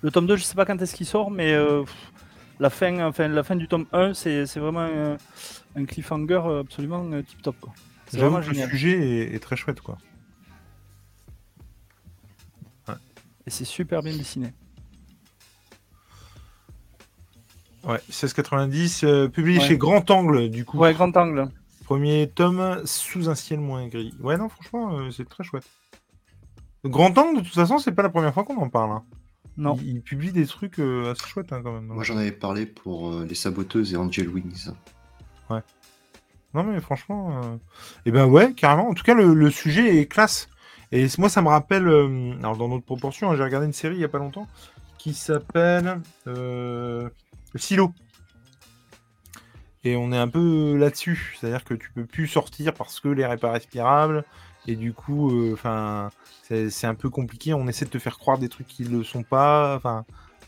le 0.02 0.10
tome 0.10 0.26
2, 0.26 0.36
je 0.36 0.44
sais 0.44 0.54
pas 0.54 0.64
quand 0.64 0.80
est-ce 0.80 0.94
qu'il 0.94 1.06
sort, 1.06 1.30
mais 1.30 1.52
euh, 1.52 1.82
pff, 1.82 2.12
la, 2.60 2.70
fin, 2.70 3.04
enfin, 3.06 3.28
la 3.28 3.42
fin 3.42 3.56
du 3.56 3.66
tome 3.68 3.86
1, 3.92 4.14
c'est 4.14 4.46
c'est 4.46 4.60
vraiment 4.60 4.80
un, 4.82 5.16
un 5.76 5.84
cliffhanger 5.84 6.40
euh, 6.46 6.60
absolument 6.60 7.04
euh, 7.12 7.22
tip 7.22 7.42
top. 7.42 7.56
quoi. 7.60 7.72
C'est 8.06 8.18
J'avoue 8.18 8.30
vraiment 8.32 8.44
que 8.44 8.50
le 8.50 8.54
génial. 8.54 8.70
sujet 8.70 8.98
est, 9.00 9.34
est 9.34 9.38
très 9.40 9.56
chouette, 9.56 9.80
quoi. 9.80 9.98
Et 13.44 13.50
c'est 13.50 13.64
super 13.64 14.00
bien 14.02 14.16
dessiné. 14.16 14.52
Ouais, 17.82 17.98
16,90, 18.08 19.04
euh, 19.04 19.28
publié 19.28 19.58
Ouais. 19.58 19.66
chez 19.66 19.76
Grand 19.76 20.08
Angle, 20.12 20.48
du 20.48 20.64
coup. 20.64 20.78
Ouais, 20.78 20.94
grand 20.94 21.16
angle. 21.16 21.48
Premier 21.84 22.28
tome, 22.28 22.82
sous 22.86 23.28
un 23.28 23.34
ciel 23.34 23.60
moins 23.60 23.86
gris. 23.88 24.14
Ouais, 24.20 24.36
non, 24.36 24.48
franchement, 24.48 24.98
euh, 24.98 25.10
c'est 25.10 25.28
très 25.28 25.44
chouette. 25.44 25.66
Grand 26.84 27.16
Angle, 27.18 27.40
de 27.40 27.44
toute 27.44 27.54
façon, 27.54 27.78
c'est 27.78 27.92
pas 27.92 28.02
la 28.02 28.08
première 28.10 28.32
fois 28.34 28.44
qu'on 28.44 28.56
en 28.56 28.68
parle. 28.68 28.90
hein. 28.92 29.04
Non. 29.56 29.76
Il, 29.82 29.88
il 29.96 30.02
publie 30.02 30.32
des 30.32 30.46
trucs 30.46 30.78
euh, 30.78 31.12
assez 31.12 31.26
chouettes, 31.26 31.52
hein, 31.52 31.60
quand 31.62 31.72
même. 31.72 31.86
Moi, 31.86 32.04
j'en 32.04 32.16
avais 32.16 32.32
parlé 32.32 32.66
pour 32.66 33.12
euh, 33.12 33.26
Les 33.26 33.34
Saboteuses 33.34 33.92
et 33.92 33.96
Angel 33.96 34.28
Wings. 34.28 34.70
Non, 36.54 36.64
mais 36.64 36.80
franchement, 36.80 37.40
euh... 37.42 37.56
eh 38.04 38.10
ben 38.10 38.26
ouais, 38.26 38.52
carrément. 38.52 38.88
En 38.88 38.94
tout 38.94 39.04
cas, 39.04 39.14
le, 39.14 39.32
le 39.32 39.50
sujet 39.50 39.98
est 39.98 40.06
classe. 40.06 40.48
Et 40.90 41.06
moi, 41.16 41.30
ça 41.30 41.40
me 41.40 41.48
rappelle, 41.48 41.88
euh, 41.88 42.34
alors 42.40 42.58
dans 42.58 42.68
notre 42.68 42.84
proportion, 42.84 43.30
hein, 43.30 43.36
j'ai 43.36 43.42
regardé 43.42 43.66
une 43.66 43.72
série 43.72 43.94
il 43.94 44.00
y 44.02 44.04
a 44.04 44.08
pas 44.08 44.18
longtemps 44.18 44.46
qui 44.98 45.14
s'appelle 45.14 46.00
euh, 46.26 47.08
Silo. 47.54 47.92
Et 49.84 49.96
on 49.96 50.12
est 50.12 50.18
un 50.18 50.28
peu 50.28 50.76
là-dessus, 50.76 51.36
c'est-à-dire 51.40 51.64
que 51.64 51.74
tu 51.74 51.90
peux 51.92 52.06
plus 52.06 52.28
sortir 52.28 52.72
parce 52.74 53.00
que 53.00 53.08
l'air 53.08 53.32
est 53.32 53.38
pas 53.38 53.50
respirable. 53.52 54.24
Et 54.66 54.76
du 54.76 54.92
coup, 54.94 55.30
euh, 55.32 55.54
enfin, 55.54 56.10
c'est 56.42 56.70
c'est 56.70 56.86
un 56.86 56.94
peu 56.94 57.10
compliqué. 57.10 57.52
On 57.54 57.66
essaie 57.68 57.84
de 57.84 57.90
te 57.90 57.98
faire 57.98 58.18
croire 58.18 58.38
des 58.38 58.48
trucs 58.48 58.68
qui 58.68 58.84
le 58.84 59.02
sont 59.02 59.24
pas. 59.24 59.74
Enfin, 59.76 60.04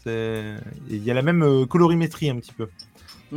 il 0.07 1.03
y 1.05 1.11
a 1.11 1.15
la 1.15 1.23
même 1.23 1.43
euh, 1.43 1.67
colorimétrie 1.67 2.31
un 2.31 2.37
petit 2.37 2.53
peu. 2.53 2.69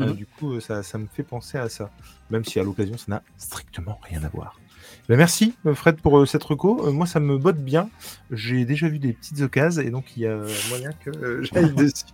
Euh, 0.02 0.12
Mhm. 0.12 0.14
du 0.14 0.28
coup, 0.28 0.54
euh, 0.56 0.60
ça, 0.60 0.84
ça 0.84 0.98
me 1.00 1.08
fait 1.08 1.24
penser 1.24 1.58
à 1.58 1.70
ça. 1.70 1.92
Même 2.30 2.46
si 2.46 2.60
à 2.60 2.64
l'occasion, 2.64 2.98
ça 2.98 3.06
n'a 3.10 3.24
strictement 3.38 4.00
rien 4.04 4.24
à 4.24 4.30
voir. 4.30 4.62
Ben, 5.10 5.18
merci 5.18 5.56
euh, 5.66 5.74
Fred 5.76 6.02
pour 6.02 6.20
euh, 6.20 6.26
cette 6.26 6.44
reco. 6.44 6.86
Euh, 6.88 6.92
moi, 6.92 7.08
ça 7.08 7.20
me 7.20 7.38
botte 7.38 7.58
bien. 7.64 7.90
J'ai 8.32 8.66
déjà 8.66 8.90
vu 8.90 9.00
des 9.00 9.14
petites 9.14 9.42
occasions 9.42 9.82
et 9.82 9.90
donc 9.90 10.16
il 10.18 10.24
y 10.24 10.28
a 10.28 10.38
moyen 10.70 10.92
que 10.94 11.10
euh, 11.12 11.44
j'aille 11.44 11.74
dessus. 11.76 12.06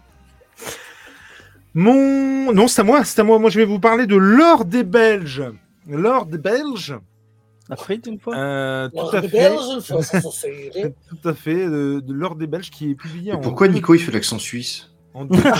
Mon. 1.73 2.53
Non, 2.53 2.67
c'est 2.67 2.81
à 2.81 2.83
moi, 2.83 3.03
c'est 3.03 3.19
à 3.19 3.23
moi. 3.23 3.39
Moi, 3.39 3.49
je 3.49 3.59
vais 3.59 3.65
vous 3.65 3.79
parler 3.79 4.05
de 4.05 4.15
l'or 4.15 4.65
des 4.65 4.83
Belges. 4.83 5.43
L'or 5.87 6.25
des 6.25 6.37
Belges. 6.37 6.95
Afrique 7.69 8.05
une 8.07 8.19
fois 8.19 8.35
Euh, 8.35 8.89
tout 8.89 9.15
à 9.15 9.21
des 9.21 9.29
fait. 9.29 9.37
Belges. 9.49 9.87
Tout 11.09 11.29
à 11.29 11.33
fait. 11.33 11.65
De, 11.67 12.01
de 12.01 12.13
l'ordre 12.13 12.37
des 12.37 12.47
Belges 12.47 12.69
qui 12.69 12.91
est 12.91 12.95
publié 12.95 13.31
Et 13.31 13.35
en. 13.35 13.39
pourquoi 13.39 13.67
Nico 13.69 13.93
il 13.95 13.99
fait 13.99 14.11
l'accent 14.11 14.37
suisse 14.37 14.91
en 15.13 15.25
deux- 15.25 15.39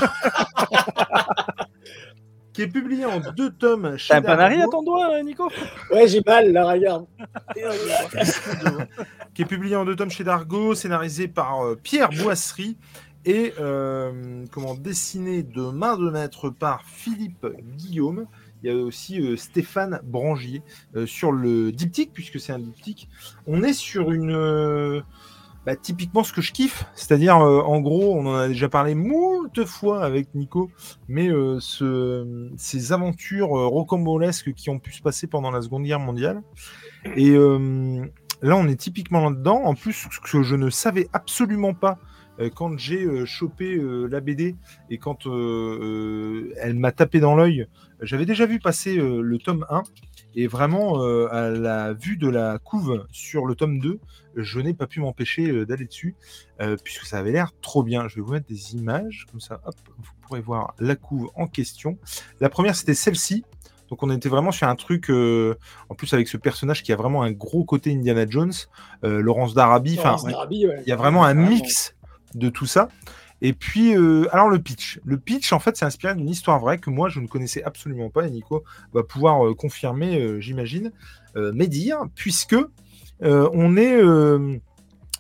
qui 2.54 2.62
est 2.64 2.68
publié 2.68 3.06
en 3.06 3.20
deux 3.36 3.50
tomes 3.52 3.98
chez 3.98 4.10
T'as 4.10 4.18
un 4.18 4.22
panari 4.22 4.62
à 4.62 4.68
ton 4.68 4.84
doigt, 4.84 5.14
euh, 5.14 5.24
Nico 5.24 5.50
Ouais, 5.92 6.08
j'ai 6.08 6.22
mal, 6.26 6.52
là, 6.52 6.66
regarde. 6.72 7.06
qui 9.34 9.42
est 9.44 9.46
publié 9.46 9.76
en 9.76 9.86
deux 9.86 9.96
tomes 9.96 10.12
chez 10.12 10.24
Dargo, 10.24 10.76
scénarisé 10.76 11.28
par 11.28 11.66
euh, 11.66 11.76
Pierre 11.82 12.10
Boisserie 12.10 12.78
et 13.26 13.54
euh, 13.60 14.46
comment 14.52 14.76
dessiné 14.76 15.44
de 15.44 15.62
main 15.62 15.98
de 15.98 16.10
maître 16.10 16.50
par 16.50 16.84
Philippe 16.86 17.48
Guillaume. 17.78 18.26
Il 18.64 18.72
y 18.72 18.74
a 18.74 18.78
aussi 18.82 19.20
euh, 19.22 19.36
Stéphane 19.36 20.00
Brangier 20.04 20.62
euh, 20.96 21.06
sur 21.06 21.32
le 21.32 21.72
diptyque, 21.72 22.12
puisque 22.14 22.40
c'est 22.40 22.54
un 22.54 22.60
diptyque. 22.60 23.10
On 23.48 23.62
est 23.64 23.74
sur 23.74 24.12
une. 24.12 24.32
euh, 24.32 25.02
bah, 25.66 25.78
typiquement 25.78 26.26
ce 26.26 26.34
que 26.34 26.42
je 26.42 26.52
kiffe, 26.52 26.86
c'est-à-dire 26.94 27.38
euh, 27.38 27.62
en 27.62 27.80
gros, 27.80 28.18
on 28.18 28.26
en 28.26 28.36
a 28.36 28.48
déjà 28.50 28.68
parlé 28.68 28.96
moult 28.96 29.64
fois 29.66 30.04
avec 30.04 30.36
Nico, 30.36 30.70
mais 31.08 31.30
ce- 31.60 32.50
ces 32.58 32.92
aventures 32.92 33.48
rocambolesques 33.50 34.54
qui 34.54 34.70
ont 34.70 34.80
pu 34.80 34.92
se 34.92 35.02
passer 35.02 35.26
pendant 35.26 35.52
la 35.52 35.62
Seconde 35.62 35.84
Guerre 35.84 36.02
mondiale. 36.02 36.42
Et 37.16 37.32
là, 37.32 38.58
on 38.58 38.68
est 38.68 38.76
typiquement 38.76 39.30
là-dedans. 39.30 39.62
En 39.64 39.74
plus, 39.74 39.94
ce 40.12 40.20
que 40.20 40.44
je 40.44 40.56
ne 40.56 40.70
savais 40.70 41.08
absolument 41.14 41.74
pas 41.74 41.98
quand 42.50 42.78
j'ai 42.78 43.04
euh, 43.04 43.26
chopé 43.26 43.76
euh, 43.76 44.08
la 44.08 44.20
BD 44.20 44.56
et 44.90 44.98
quand 44.98 45.28
euh, 45.28 46.50
euh, 46.50 46.54
elle 46.58 46.76
m'a 46.76 46.92
tapé 46.92 47.20
dans 47.20 47.36
l'œil, 47.36 47.68
j'avais 48.02 48.26
déjà 48.26 48.46
vu 48.46 48.60
passer 48.60 48.98
euh, 48.98 49.22
le 49.22 49.38
tome 49.38 49.66
1 49.70 49.84
et 50.36 50.48
vraiment 50.48 51.04
euh, 51.04 51.28
à 51.32 51.50
la 51.50 51.94
vue 51.94 52.18
de 52.18 52.28
la 52.28 52.58
couve 52.58 53.06
sur 53.12 53.46
le 53.46 53.56
tome 53.56 53.80
2, 53.80 54.00
je 54.36 54.60
n'ai 54.60 54.74
pas 54.74 54.88
pu 54.88 55.00
m'empêcher 55.00 55.50
euh, 55.50 55.66
d'aller 55.66 55.86
dessus 55.86 56.16
euh, 56.60 56.76
puisque 56.84 57.06
ça 57.06 57.20
avait 57.20 57.32
l'air 57.32 57.52
trop 57.62 57.84
bien. 57.84 58.08
Je 58.08 58.16
vais 58.16 58.22
vous 58.22 58.34
mettre 58.34 58.48
des 58.48 58.76
images 58.76 59.26
comme 59.30 59.40
ça, 59.40 59.62
hop, 59.66 59.76
vous 59.98 60.12
pourrez 60.22 60.42
voir 60.42 60.74
la 60.80 60.96
couve 60.96 61.30
en 61.36 61.48
question. 61.48 61.98
La 62.40 62.50
première, 62.50 62.76
c'était 62.76 62.96
celle-ci. 62.96 63.44
Donc 63.90 64.02
on 64.02 64.10
était 64.10 64.30
vraiment 64.30 64.52
sur 64.52 64.68
un 64.68 64.76
truc, 64.76 65.12
euh, 65.12 65.56
en 65.90 65.94
plus 65.94 66.12
avec 66.14 66.28
ce 66.28 66.38
personnage 66.38 66.82
qui 66.82 66.92
a 66.92 66.96
vraiment 66.96 67.22
un 67.22 67.32
gros 67.32 67.64
côté 67.64 67.94
Indiana 67.94 68.26
Jones, 68.28 68.54
euh, 69.04 69.22
Laurence 69.22 69.54
d'Arabie, 69.54 70.00
enfin 70.00 70.16
ouais. 70.24 70.34
il 70.50 70.88
y 70.88 70.92
a 70.92 70.96
vraiment 70.96 71.26
un 71.26 71.36
mix 71.36 71.94
de 72.36 72.50
tout 72.50 72.66
ça. 72.66 72.90
Et 73.44 73.52
puis, 73.52 73.94
euh, 73.96 74.26
alors 74.32 74.50
le 74.50 74.58
pitch. 74.58 75.02
Le 75.04 75.18
pitch, 75.18 75.52
en 75.52 75.60
fait, 75.60 75.76
c'est 75.76 75.84
inspiré 75.84 76.16
d'une 76.16 76.30
histoire 76.30 76.60
vraie 76.60 76.78
que 76.78 76.90
moi, 76.90 77.10
je 77.10 77.20
ne 77.20 77.28
connaissais 77.28 77.62
absolument 77.62 78.10
pas. 78.10 78.26
Et 78.26 78.32
Nico 78.32 78.64
va 78.94 79.04
pouvoir 79.04 79.46
euh, 79.46 79.54
confirmer, 79.54 80.18
euh, 80.20 80.40
j'imagine, 80.40 80.92
mes 81.36 81.68
dires, 81.68 82.06
puisque 82.16 82.56
on 83.22 83.76
est 83.76 84.00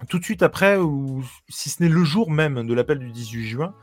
tout 0.07 0.19
de 0.19 0.23
suite 0.23 0.43
après, 0.43 0.77
ou 0.77 1.23
si 1.49 1.71
ce 1.71 1.81
n'est 1.81 1.89
le 1.89 2.03
jour 2.03 2.29
même 2.29 2.67
de 2.67 2.73
l'appel 2.75 2.99
du 2.99 3.11
18 3.11 3.47
juin, 3.47 3.73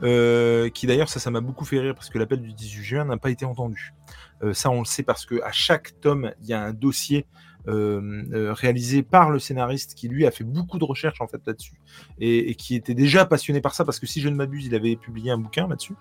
qui 0.00 0.86
d'ailleurs, 0.86 1.08
ça, 1.08 1.18
ça 1.18 1.32
m'a 1.32 1.40
beaucoup 1.40 1.64
fait 1.64 1.80
rire, 1.80 1.96
parce 1.96 2.08
que 2.08 2.18
l'appel 2.18 2.42
du 2.42 2.52
18 2.52 2.82
juin 2.84 3.04
n'a 3.06 3.16
pas 3.16 3.30
été 3.30 3.44
entendu. 3.44 3.92
Ça, 4.52 4.70
on 4.70 4.78
le 4.78 4.84
sait 4.84 5.02
parce 5.02 5.26
que 5.26 5.42
à 5.42 5.50
chaque 5.50 5.98
tome, 6.00 6.32
il 6.42 6.46
y 6.46 6.52
a 6.52 6.62
un 6.62 6.72
dossier 6.72 7.26
réalisé 7.66 9.02
par 9.02 9.30
le 9.30 9.38
scénariste 9.38 9.94
qui 9.94 10.08
lui 10.08 10.26
a 10.26 10.30
fait 10.30 10.44
beaucoup 10.44 10.78
de 10.78 10.84
recherches 10.84 11.20
en 11.20 11.26
fait 11.26 11.40
là-dessus 11.46 11.74
et, 12.18 12.50
et 12.50 12.54
qui 12.54 12.74
était 12.74 12.94
déjà 12.94 13.24
passionné 13.26 13.60
par 13.60 13.74
ça 13.74 13.84
parce 13.84 13.98
que 13.98 14.06
si 14.06 14.20
je 14.20 14.28
ne 14.28 14.34
m'abuse, 14.34 14.66
il 14.66 14.74
avait 14.74 14.96
publié 14.96 15.30
un 15.30 15.38
bouquin 15.38 15.68
là-dessus 15.68 15.94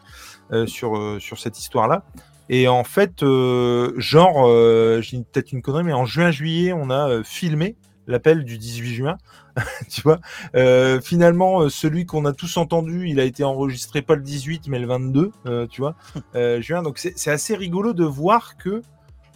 euh, 0.51 0.65
sur 0.67 0.97
euh, 0.97 1.19
sur 1.19 1.39
cette 1.39 1.59
histoire-là. 1.59 2.03
Et 2.49 2.67
en 2.67 2.83
fait, 2.83 3.21
euh, 3.21 3.93
genre, 3.97 4.47
euh, 4.47 5.01
j'ai 5.01 5.19
peut-être 5.19 5.51
une 5.51 5.61
connerie, 5.61 5.83
mais 5.83 5.93
en 5.93 6.05
juin-juillet, 6.05 6.73
on 6.73 6.89
a 6.89 7.07
euh, 7.07 7.23
filmé 7.23 7.75
l'appel 8.07 8.43
du 8.43 8.57
18 8.57 8.93
juin. 8.95 9.17
tu 9.89 10.01
vois, 10.01 10.19
Euh, 10.55 10.99
finalement, 10.99 11.61
euh, 11.61 11.69
celui 11.69 12.07
qu'on 12.07 12.25
a 12.25 12.33
tous 12.33 12.57
entendu, 12.57 13.07
il 13.07 13.19
a 13.19 13.23
été 13.23 13.43
enregistré 13.43 14.01
pas 14.01 14.15
le 14.15 14.23
18, 14.23 14.67
mais 14.67 14.79
le 14.79 14.87
22, 14.87 15.31
euh, 15.45 15.67
tu 15.67 15.81
vois, 15.81 15.95
euh, 16.35 16.59
juin. 16.59 16.81
Donc 16.81 16.97
c'est 16.97 17.13
c'est 17.17 17.29
assez 17.31 17.55
rigolo 17.55 17.93
de 17.93 18.03
voir 18.03 18.57
que 18.57 18.81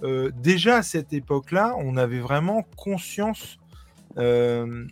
euh, 0.04 0.32
déjà 0.42 0.78
à 0.78 0.84
cette 0.84 1.14
époque-là, 1.14 1.76
on 1.78 1.98
avait 1.98 2.20
vraiment 2.20 2.64
conscience. 2.76 3.58
euh, 4.18 4.86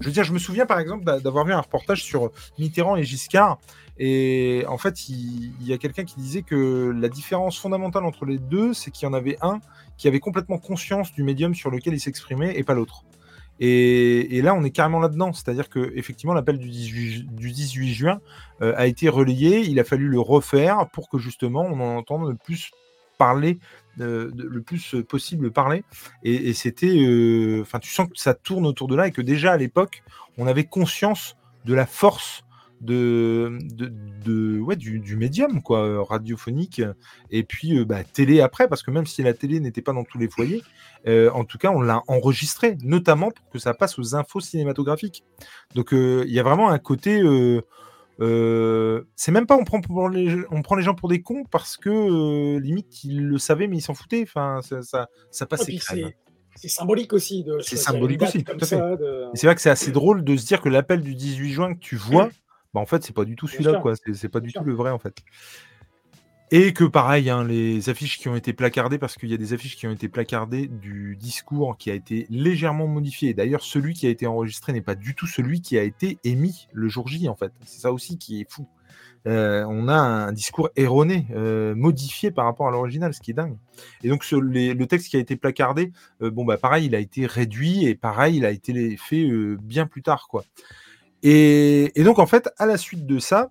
je 0.00 0.06
veux 0.06 0.12
dire, 0.12 0.24
je 0.24 0.32
me 0.32 0.38
souviens 0.38 0.66
par 0.66 0.78
exemple 0.78 1.04
d'a- 1.04 1.18
d'avoir 1.20 1.44
vu 1.44 1.52
un 1.52 1.60
reportage 1.60 2.02
sur 2.04 2.30
Mitterrand 2.58 2.96
et 2.96 3.04
Giscard. 3.04 3.58
Et 3.98 4.64
en 4.68 4.78
fait, 4.78 5.08
il, 5.08 5.52
y 5.60 5.72
a 5.72 5.78
quelqu'un 5.78 6.04
qui 6.04 6.14
disait 6.20 6.42
que 6.42 6.92
la 6.96 7.08
différence 7.08 7.58
fondamentale 7.58 8.04
entre 8.04 8.24
les 8.26 8.38
deux, 8.38 8.72
c'est 8.72 8.92
qu'il 8.92 9.06
y 9.06 9.10
en 9.10 9.14
avait 9.14 9.36
un 9.42 9.58
qui 9.96 10.06
avait 10.06 10.20
complètement 10.20 10.58
conscience 10.58 11.12
du 11.12 11.24
médium 11.24 11.54
sur 11.54 11.70
lequel 11.70 11.94
il 11.94 12.00
s'exprimait 12.00 12.56
et 12.56 12.62
pas 12.62 12.74
l'autre. 12.74 13.02
Et, 13.60 14.40
là, 14.42 14.54
on 14.54 14.62
est 14.62 14.70
carrément 14.70 15.00
là-dedans. 15.00 15.32
C'est-à-dire 15.32 15.68
que 15.68 15.92
effectivement, 15.96 16.32
l'appel 16.32 16.58
du 16.58 16.68
18, 16.68 17.10
ju- 17.10 17.22
du 17.24 17.50
18 17.50 17.92
juin 17.92 18.20
euh, 18.62 18.72
a 18.76 18.86
été 18.86 19.08
relayé. 19.08 19.62
Il 19.62 19.80
a 19.80 19.84
fallu 19.84 20.06
le 20.06 20.20
refaire 20.20 20.88
pour 20.92 21.08
que 21.08 21.18
justement 21.18 21.62
on 21.62 21.80
en 21.80 21.96
entende 21.96 22.38
plus 22.44 22.70
parler, 23.18 23.58
le 23.98 24.62
plus 24.62 24.96
possible 25.08 25.50
parler. 25.50 25.84
Et, 26.22 26.52
c'était, 26.52 26.86
euh, 26.86 27.62
enfin, 27.62 27.78
tu 27.78 27.90
sens 27.90 28.08
que 28.08 28.18
ça 28.18 28.34
tourne 28.34 28.66
autour 28.66 28.88
de 28.88 28.96
là 28.96 29.06
et 29.06 29.10
que 29.10 29.22
déjà 29.22 29.52
à 29.52 29.56
l'époque, 29.56 30.02
on 30.36 30.46
avait 30.46 30.64
conscience 30.64 31.36
de 31.64 31.74
la 31.74 31.86
force 31.86 32.44
de, 32.80 33.58
de, 34.24 34.60
ouais, 34.60 34.76
du, 34.76 35.16
médium 35.16 35.62
quoi, 35.62 35.80
euh, 35.80 36.02
radiophonique 36.02 36.82
et 37.30 37.42
puis 37.42 37.78
euh, 37.78 37.84
bah, 37.84 38.04
télé 38.04 38.40
après 38.40 38.68
parce 38.68 38.82
que 38.82 38.90
même 38.90 39.06
si 39.06 39.22
la 39.22 39.34
télé 39.34 39.60
n'était 39.60 39.82
pas 39.82 39.92
dans 39.92 40.04
tous 40.04 40.18
les 40.18 40.28
foyers, 40.28 40.62
euh, 41.06 41.30
en 41.32 41.44
tout 41.44 41.58
cas 41.58 41.70
on 41.70 41.80
l'a 41.80 42.02
enregistré, 42.06 42.76
notamment 42.82 43.30
pour 43.30 43.48
que 43.50 43.58
ça 43.58 43.74
passe 43.74 43.98
aux 43.98 44.14
infos 44.14 44.40
cinématographiques. 44.40 45.24
Donc 45.74 45.92
euh, 45.92 46.24
il 46.26 46.32
y 46.32 46.40
a 46.40 46.42
vraiment 46.42 46.70
un 46.70 46.78
côté 46.78 47.20
euh, 48.20 49.04
c'est 49.14 49.30
même 49.30 49.46
pas 49.46 49.56
on 49.56 49.64
prend, 49.64 49.80
pour 49.80 50.08
les, 50.08 50.36
on 50.50 50.62
prend 50.62 50.74
les 50.74 50.82
gens 50.82 50.94
pour 50.94 51.08
des 51.08 51.22
cons 51.22 51.44
parce 51.50 51.76
que 51.76 51.88
euh, 51.88 52.58
limite 52.60 53.04
ils 53.04 53.24
le 53.24 53.38
savaient 53.38 53.68
mais 53.68 53.76
ils 53.78 53.82
s'en 53.82 53.94
foutaient. 53.94 54.22
Enfin, 54.22 54.60
ça, 54.62 54.82
ça, 55.30 55.46
crème. 55.46 56.10
c'est 56.56 56.68
symbolique 56.68 57.12
aussi. 57.12 57.46
C'est 57.60 57.76
symbolique 57.76 58.22
aussi, 58.22 58.44
tout 58.44 58.56
à 58.60 58.66
fait. 58.66 58.76
de- 58.76 59.26
c'est 59.34 59.46
vrai 59.46 59.54
que 59.54 59.60
c'est 59.60 59.70
assez 59.70 59.92
drôle 59.92 60.24
de 60.24 60.36
se 60.36 60.46
dire 60.46 60.60
que 60.60 60.68
l'appel 60.68 61.02
du 61.02 61.14
18 61.14 61.50
juin 61.52 61.74
que 61.74 61.78
tu 61.78 61.96
vois, 61.96 62.30
bah 62.74 62.80
en 62.80 62.86
fait, 62.86 63.02
c'est 63.04 63.14
pas 63.14 63.24
du 63.24 63.36
tout 63.36 63.46
celui-là, 63.46 63.80
quoi. 63.80 63.94
C'est 64.12 64.28
pas 64.28 64.40
du 64.40 64.52
tout 64.52 64.64
le 64.64 64.74
vrai, 64.74 64.90
en 64.90 64.98
fait. 64.98 65.14
Et 66.50 66.72
que 66.72 66.84
pareil, 66.84 67.28
hein, 67.28 67.44
les 67.44 67.90
affiches 67.90 68.18
qui 68.18 68.28
ont 68.28 68.34
été 68.34 68.54
placardées, 68.54 68.98
parce 68.98 69.16
qu'il 69.16 69.28
y 69.28 69.34
a 69.34 69.36
des 69.36 69.52
affiches 69.52 69.76
qui 69.76 69.86
ont 69.86 69.92
été 69.92 70.08
placardées 70.08 70.66
du 70.66 71.14
discours 71.16 71.76
qui 71.76 71.90
a 71.90 71.94
été 71.94 72.26
légèrement 72.30 72.86
modifié. 72.86 73.34
D'ailleurs, 73.34 73.62
celui 73.62 73.92
qui 73.92 74.06
a 74.06 74.10
été 74.10 74.26
enregistré 74.26 74.72
n'est 74.72 74.80
pas 74.80 74.94
du 74.94 75.14
tout 75.14 75.26
celui 75.26 75.60
qui 75.60 75.78
a 75.78 75.82
été 75.82 76.18
émis 76.24 76.68
le 76.72 76.88
jour 76.88 77.06
J, 77.06 77.28
en 77.28 77.36
fait. 77.36 77.52
C'est 77.66 77.80
ça 77.82 77.92
aussi 77.92 78.16
qui 78.16 78.40
est 78.40 78.50
fou. 78.50 78.66
Euh, 79.26 79.66
on 79.68 79.88
a 79.88 79.94
un 79.98 80.32
discours 80.32 80.70
erroné, 80.74 81.26
euh, 81.32 81.74
modifié 81.74 82.30
par 82.30 82.46
rapport 82.46 82.66
à 82.66 82.70
l'original, 82.70 83.12
ce 83.12 83.20
qui 83.20 83.32
est 83.32 83.34
dingue. 83.34 83.58
Et 84.02 84.08
donc, 84.08 84.24
ce- 84.24 84.36
le 84.36 84.86
texte 84.86 85.08
qui 85.08 85.16
a 85.18 85.20
été 85.20 85.36
placardé, 85.36 85.92
euh, 86.22 86.30
bon, 86.30 86.46
bah, 86.46 86.56
pareil, 86.56 86.86
il 86.86 86.94
a 86.94 86.98
été 86.98 87.26
réduit 87.26 87.84
et 87.84 87.94
pareil, 87.94 88.36
il 88.38 88.46
a 88.46 88.50
été 88.50 88.96
fait 88.96 89.28
euh, 89.28 89.58
bien 89.60 89.86
plus 89.86 90.02
tard, 90.02 90.28
quoi. 90.30 90.44
Et, 91.22 92.00
et 92.00 92.04
donc, 92.04 92.18
en 92.18 92.26
fait, 92.26 92.48
à 92.56 92.64
la 92.64 92.78
suite 92.78 93.04
de 93.04 93.18
ça, 93.18 93.50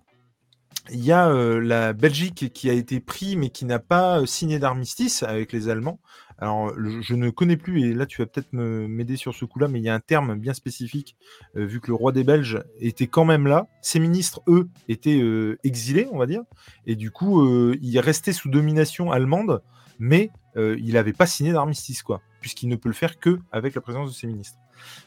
il 0.90 1.04
y 1.04 1.12
a 1.12 1.28
euh, 1.28 1.60
la 1.60 1.92
Belgique 1.92 2.52
qui 2.52 2.70
a 2.70 2.72
été 2.72 3.00
pris, 3.00 3.36
mais 3.36 3.50
qui 3.50 3.64
n'a 3.64 3.78
pas 3.78 4.20
euh, 4.20 4.26
signé 4.26 4.58
d'armistice 4.58 5.22
avec 5.22 5.52
les 5.52 5.68
Allemands. 5.68 6.00
Alors, 6.40 6.72
le- 6.76 7.02
je 7.02 7.14
ne 7.14 7.30
connais 7.30 7.56
plus, 7.56 7.82
et 7.82 7.94
là, 7.94 8.06
tu 8.06 8.22
vas 8.22 8.26
peut-être 8.26 8.52
m'aider 8.52 9.16
sur 9.16 9.34
ce 9.34 9.44
coup-là, 9.44 9.66
mais 9.68 9.80
il 9.80 9.84
y 9.84 9.88
a 9.88 9.94
un 9.94 10.00
terme 10.00 10.36
bien 10.36 10.54
spécifique, 10.54 11.16
euh, 11.56 11.66
vu 11.66 11.80
que 11.80 11.88
le 11.88 11.94
roi 11.94 12.12
des 12.12 12.22
Belges 12.22 12.62
était 12.78 13.08
quand 13.08 13.24
même 13.24 13.46
là. 13.46 13.66
Ses 13.82 13.98
ministres, 13.98 14.40
eux, 14.46 14.68
étaient 14.88 15.20
euh, 15.20 15.58
exilés, 15.64 16.06
on 16.12 16.18
va 16.18 16.26
dire, 16.26 16.42
et 16.86 16.94
du 16.94 17.10
coup, 17.10 17.42
euh, 17.42 17.76
il 17.82 17.98
restait 17.98 18.32
sous 18.32 18.48
domination 18.50 19.10
allemande, 19.10 19.62
mais 19.98 20.30
euh, 20.56 20.76
il 20.78 20.94
n'avait 20.94 21.12
pas 21.12 21.26
signé 21.26 21.52
d'armistice, 21.52 22.02
quoi, 22.02 22.22
puisqu'il 22.40 22.68
ne 22.68 22.76
peut 22.76 22.88
le 22.88 22.94
faire 22.94 23.18
que 23.18 23.40
avec 23.50 23.74
la 23.74 23.80
présence 23.80 24.10
de 24.10 24.14
ses 24.14 24.28
ministres. 24.28 24.58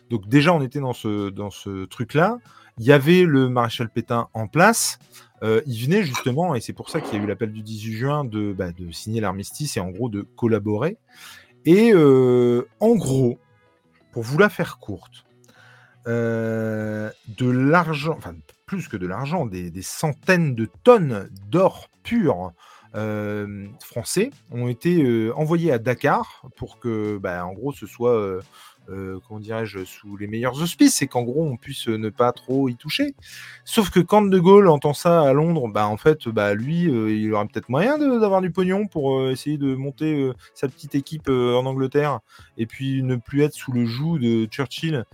Donc 0.10 0.28
déjà, 0.28 0.54
on 0.54 0.62
était 0.62 0.82
dans 0.82 0.94
ce, 0.94 1.30
dans 1.30 1.50
ce 1.50 1.86
truc-là. 1.86 2.40
Il 2.78 2.86
y 2.86 2.92
avait 2.92 3.24
le 3.24 3.48
maréchal 3.48 3.90
Pétain 3.90 4.28
en 4.34 4.48
place. 4.48 5.00
Euh, 5.44 5.62
il 5.66 5.84
venait 5.84 6.04
justement, 6.04 6.54
et 6.54 6.62
c'est 6.62 6.74
pour 6.74 6.90
ça 6.90 7.02
qu'il 7.02 7.18
y 7.18 7.22
a 7.22 7.24
eu 7.24 7.28
l'appel 7.28 7.52
du 7.52 7.64
18 7.64 7.94
juin, 7.94 8.26
de, 8.26 8.54
bah, 8.54 8.72
de 8.72 8.92
signer 8.92 9.22
l'armistice 9.22 9.78
et 9.78 9.80
en 9.80 9.90
gros 9.90 10.10
de 10.10 10.22
collaborer. 10.22 10.98
Et 11.66 11.92
euh, 11.94 12.68
en 12.80 12.96
gros, 12.96 13.40
pour 14.12 14.24
vous 14.24 14.38
la 14.38 14.50
faire 14.50 14.78
courte, 14.78 15.26
euh, 16.08 17.10
de 17.28 17.50
l'argent, 17.50 18.16
enfin 18.18 18.36
plus 18.66 18.88
que 18.88 18.98
de 18.98 19.08
l'argent, 19.08 19.46
des, 19.46 19.72
centaines 19.82 20.56
de 20.56 20.70
tonnes 20.84 21.30
d'or 21.50 21.90
pur 22.04 22.52
français 23.84 24.32
ont 24.52 24.68
été 24.68 25.32
envoyés 25.32 25.72
à 25.72 25.80
Dakar 25.80 26.46
pour 26.58 26.80
que, 26.80 27.18
bah, 27.18 27.46
en 27.46 27.54
gros, 27.54 27.72
ce 27.72 27.86
soit 27.86 28.42
euh, 28.90 29.02
euh, 29.02 29.20
comment 29.28 29.40
dirais-je, 29.40 29.84
sous 29.84 30.16
les 30.18 30.28
meilleurs 30.28 30.62
auspices, 30.62 31.02
et 31.02 31.08
qu'en 31.08 31.24
gros 31.24 31.44
on 31.46 31.58
puisse 31.58 31.88
ne 31.88 32.10
pas 32.10 32.32
trop 32.32 32.70
y 32.70 32.76
toucher. 32.76 33.16
Sauf 33.66 33.90
que 33.90 34.00
quand 34.00 34.22
De 34.22 34.40
Gaulle 34.40 34.68
entend 34.68 34.94
ça 34.94 35.22
à 35.22 35.34
Londres, 35.34 35.68
bah 35.68 35.88
en 35.88 35.98
fait, 35.98 36.28
bah 36.30 36.54
lui, 36.54 36.90
euh, 36.90 37.12
il 37.12 37.34
aura 37.34 37.46
peut-être 37.46 37.70
moyen 37.70 37.98
d'avoir 37.98 38.42
du 38.42 38.52
pognon 38.52 38.88
pour 38.88 39.18
euh, 39.18 39.32
essayer 39.32 39.58
de 39.58 39.76
monter 39.76 40.32
sa 40.54 40.68
petite 40.68 40.96
équipe 40.96 41.30
en 41.30 41.66
Angleterre, 41.66 42.20
et 42.58 42.66
puis 42.66 43.04
ne 43.04 43.16
plus 43.16 43.42
être 43.42 43.54
sous 43.54 43.72
le 43.72 43.86
joug 43.86 44.20
de 44.20 44.46
Churchill. 44.46 45.06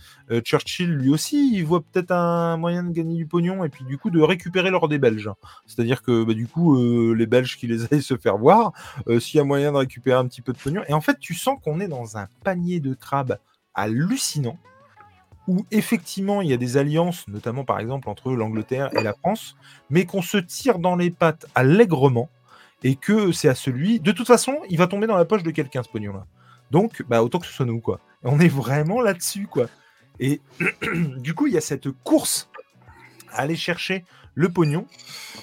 Churchill, 0.44 0.90
lui 0.90 1.10
aussi, 1.10 1.52
il 1.54 1.64
voit 1.64 1.82
peut-être 1.82 2.12
un 2.12 2.58
moyen 2.58 2.84
de 2.84 2.92
gagner 2.92 3.16
du 3.16 3.26
pognon, 3.26 3.64
et 3.64 3.70
puis 3.70 3.86
du 3.86 3.98
coup 3.98 4.10
de 4.10 4.22
récupérer 4.22 4.70
l'or 4.70 4.88
des 4.88 4.98
Belges. 4.98 5.30
C'est-à-dire 5.66 6.02
que 6.02 6.24
bah, 6.24 6.34
du 6.34 6.48
coup, 6.48 7.14
les 7.14 7.26
Belges 7.26 7.58
qui 7.58 7.68
les 7.68 7.92
aillent 7.92 8.02
se 8.02 8.18
faire 8.18 8.38
voir, 8.38 8.74
s'il 9.20 9.38
y 9.38 9.42
a 9.42 9.44
moyen 9.44 9.72
de 9.72 9.78
récupérer 9.78 10.18
un 10.18 10.28
petit 10.28 10.42
peu 10.42 10.54
de 10.54 10.58
pognon. 10.58 10.82
Et 10.88 10.94
en 10.94 11.02
fait, 11.02 11.20
tu 11.20 11.34
sens 11.34 11.58
qu'on 11.64 11.80
est 11.80 11.88
dans 11.88 12.18
un 12.18 12.28
panier 12.44 12.80
de 12.80 12.94
crabes 12.94 13.38
hallucinant 13.78 14.60
où 15.48 15.66
effectivement 15.72 16.42
il 16.42 16.50
y 16.50 16.54
a 16.54 16.58
des 16.58 16.76
alliances, 16.78 17.28
notamment 17.28 17.64
par 17.64 17.80
exemple 17.80 18.10
entre 18.10 18.34
l'Angleterre 18.34 18.90
et 18.98 19.02
la 19.02 19.14
France, 19.14 19.56
mais 19.90 20.06
qu'on 20.06 20.22
se 20.22 20.38
tire 20.38 20.80
dans 20.80 20.96
les 20.96 21.10
pattes 21.10 21.46
allègrement 21.56 22.30
et 22.84 22.96
que 22.96 23.32
c'est 23.32 23.50
à 23.50 23.56
celui. 23.56 24.00
De 24.00 24.12
toute 24.12 24.28
façon, 24.28 24.60
il 24.70 24.78
va 24.78 24.88
tomber 24.88 25.08
dans 25.08 25.16
la 25.16 25.26
poche 25.26 25.44
de 25.44 25.52
quelqu'un 25.52 25.84
ce 25.84 25.90
pognon-là. 25.90 26.26
Donc, 26.70 27.04
bah, 27.08 27.24
autant 27.24 27.40
que 27.40 27.46
ce 27.46 27.54
soit 27.54 27.66
nous, 27.66 27.80
quoi. 27.80 28.00
on 28.24 28.40
est 28.40 28.50
vraiment 28.50 29.02
là-dessus, 29.02 29.48
quoi. 29.48 29.68
Et 30.20 30.42
du 31.18 31.34
coup, 31.34 31.48
il 31.48 31.54
y 31.54 31.58
a 31.58 31.62
cette 31.62 31.90
course 32.04 32.50
à 33.32 33.42
aller 33.42 33.56
chercher 33.56 34.04
le 34.38 34.50
pognon. 34.50 34.86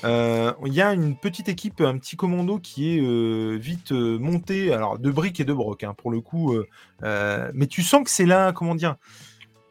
Euh, 0.04 0.52
il 0.64 0.72
y 0.72 0.80
a 0.80 0.92
une 0.92 1.16
petite 1.16 1.48
équipe, 1.48 1.80
un 1.80 1.98
petit 1.98 2.16
commando 2.16 2.60
qui 2.60 2.96
est 2.96 3.00
euh, 3.02 3.58
vite 3.60 3.90
euh, 3.90 4.18
monté, 4.18 4.72
alors 4.72 4.98
de 4.98 5.10
briques 5.10 5.40
et 5.40 5.44
de 5.44 5.52
broc, 5.52 5.82
hein, 5.82 5.94
pour 5.96 6.12
le 6.12 6.20
coup. 6.20 6.56
mais 7.02 7.66
tu 7.66 7.82
sens 7.82 8.04
que 8.04 8.10
c'est 8.10 8.24
là, 8.24 8.52
comment 8.52 8.76
dire, 8.76 8.96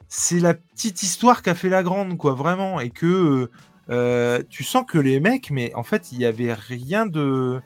c'est 0.10 0.40
la 0.40 0.54
petite 0.54 1.02
histoire 1.04 1.42
qui 1.42 1.50
a 1.50 1.56
fait 1.56 1.70
la 1.70 1.84
grande, 1.84 2.18
quoi, 2.18 2.34
vraiment. 2.34 2.82
Et 2.82 2.90
que 2.90 3.50
tu 4.50 4.64
sens 4.64 4.84
que 4.86 4.98
les 4.98 5.22
mecs, 5.22 5.50
mais 5.52 5.74
en 5.74 5.84
fait, 5.84 6.12
il 6.12 6.18
n'y 6.18 6.26
avait 6.26 6.54
rien 6.54 7.06
de. 7.06 7.62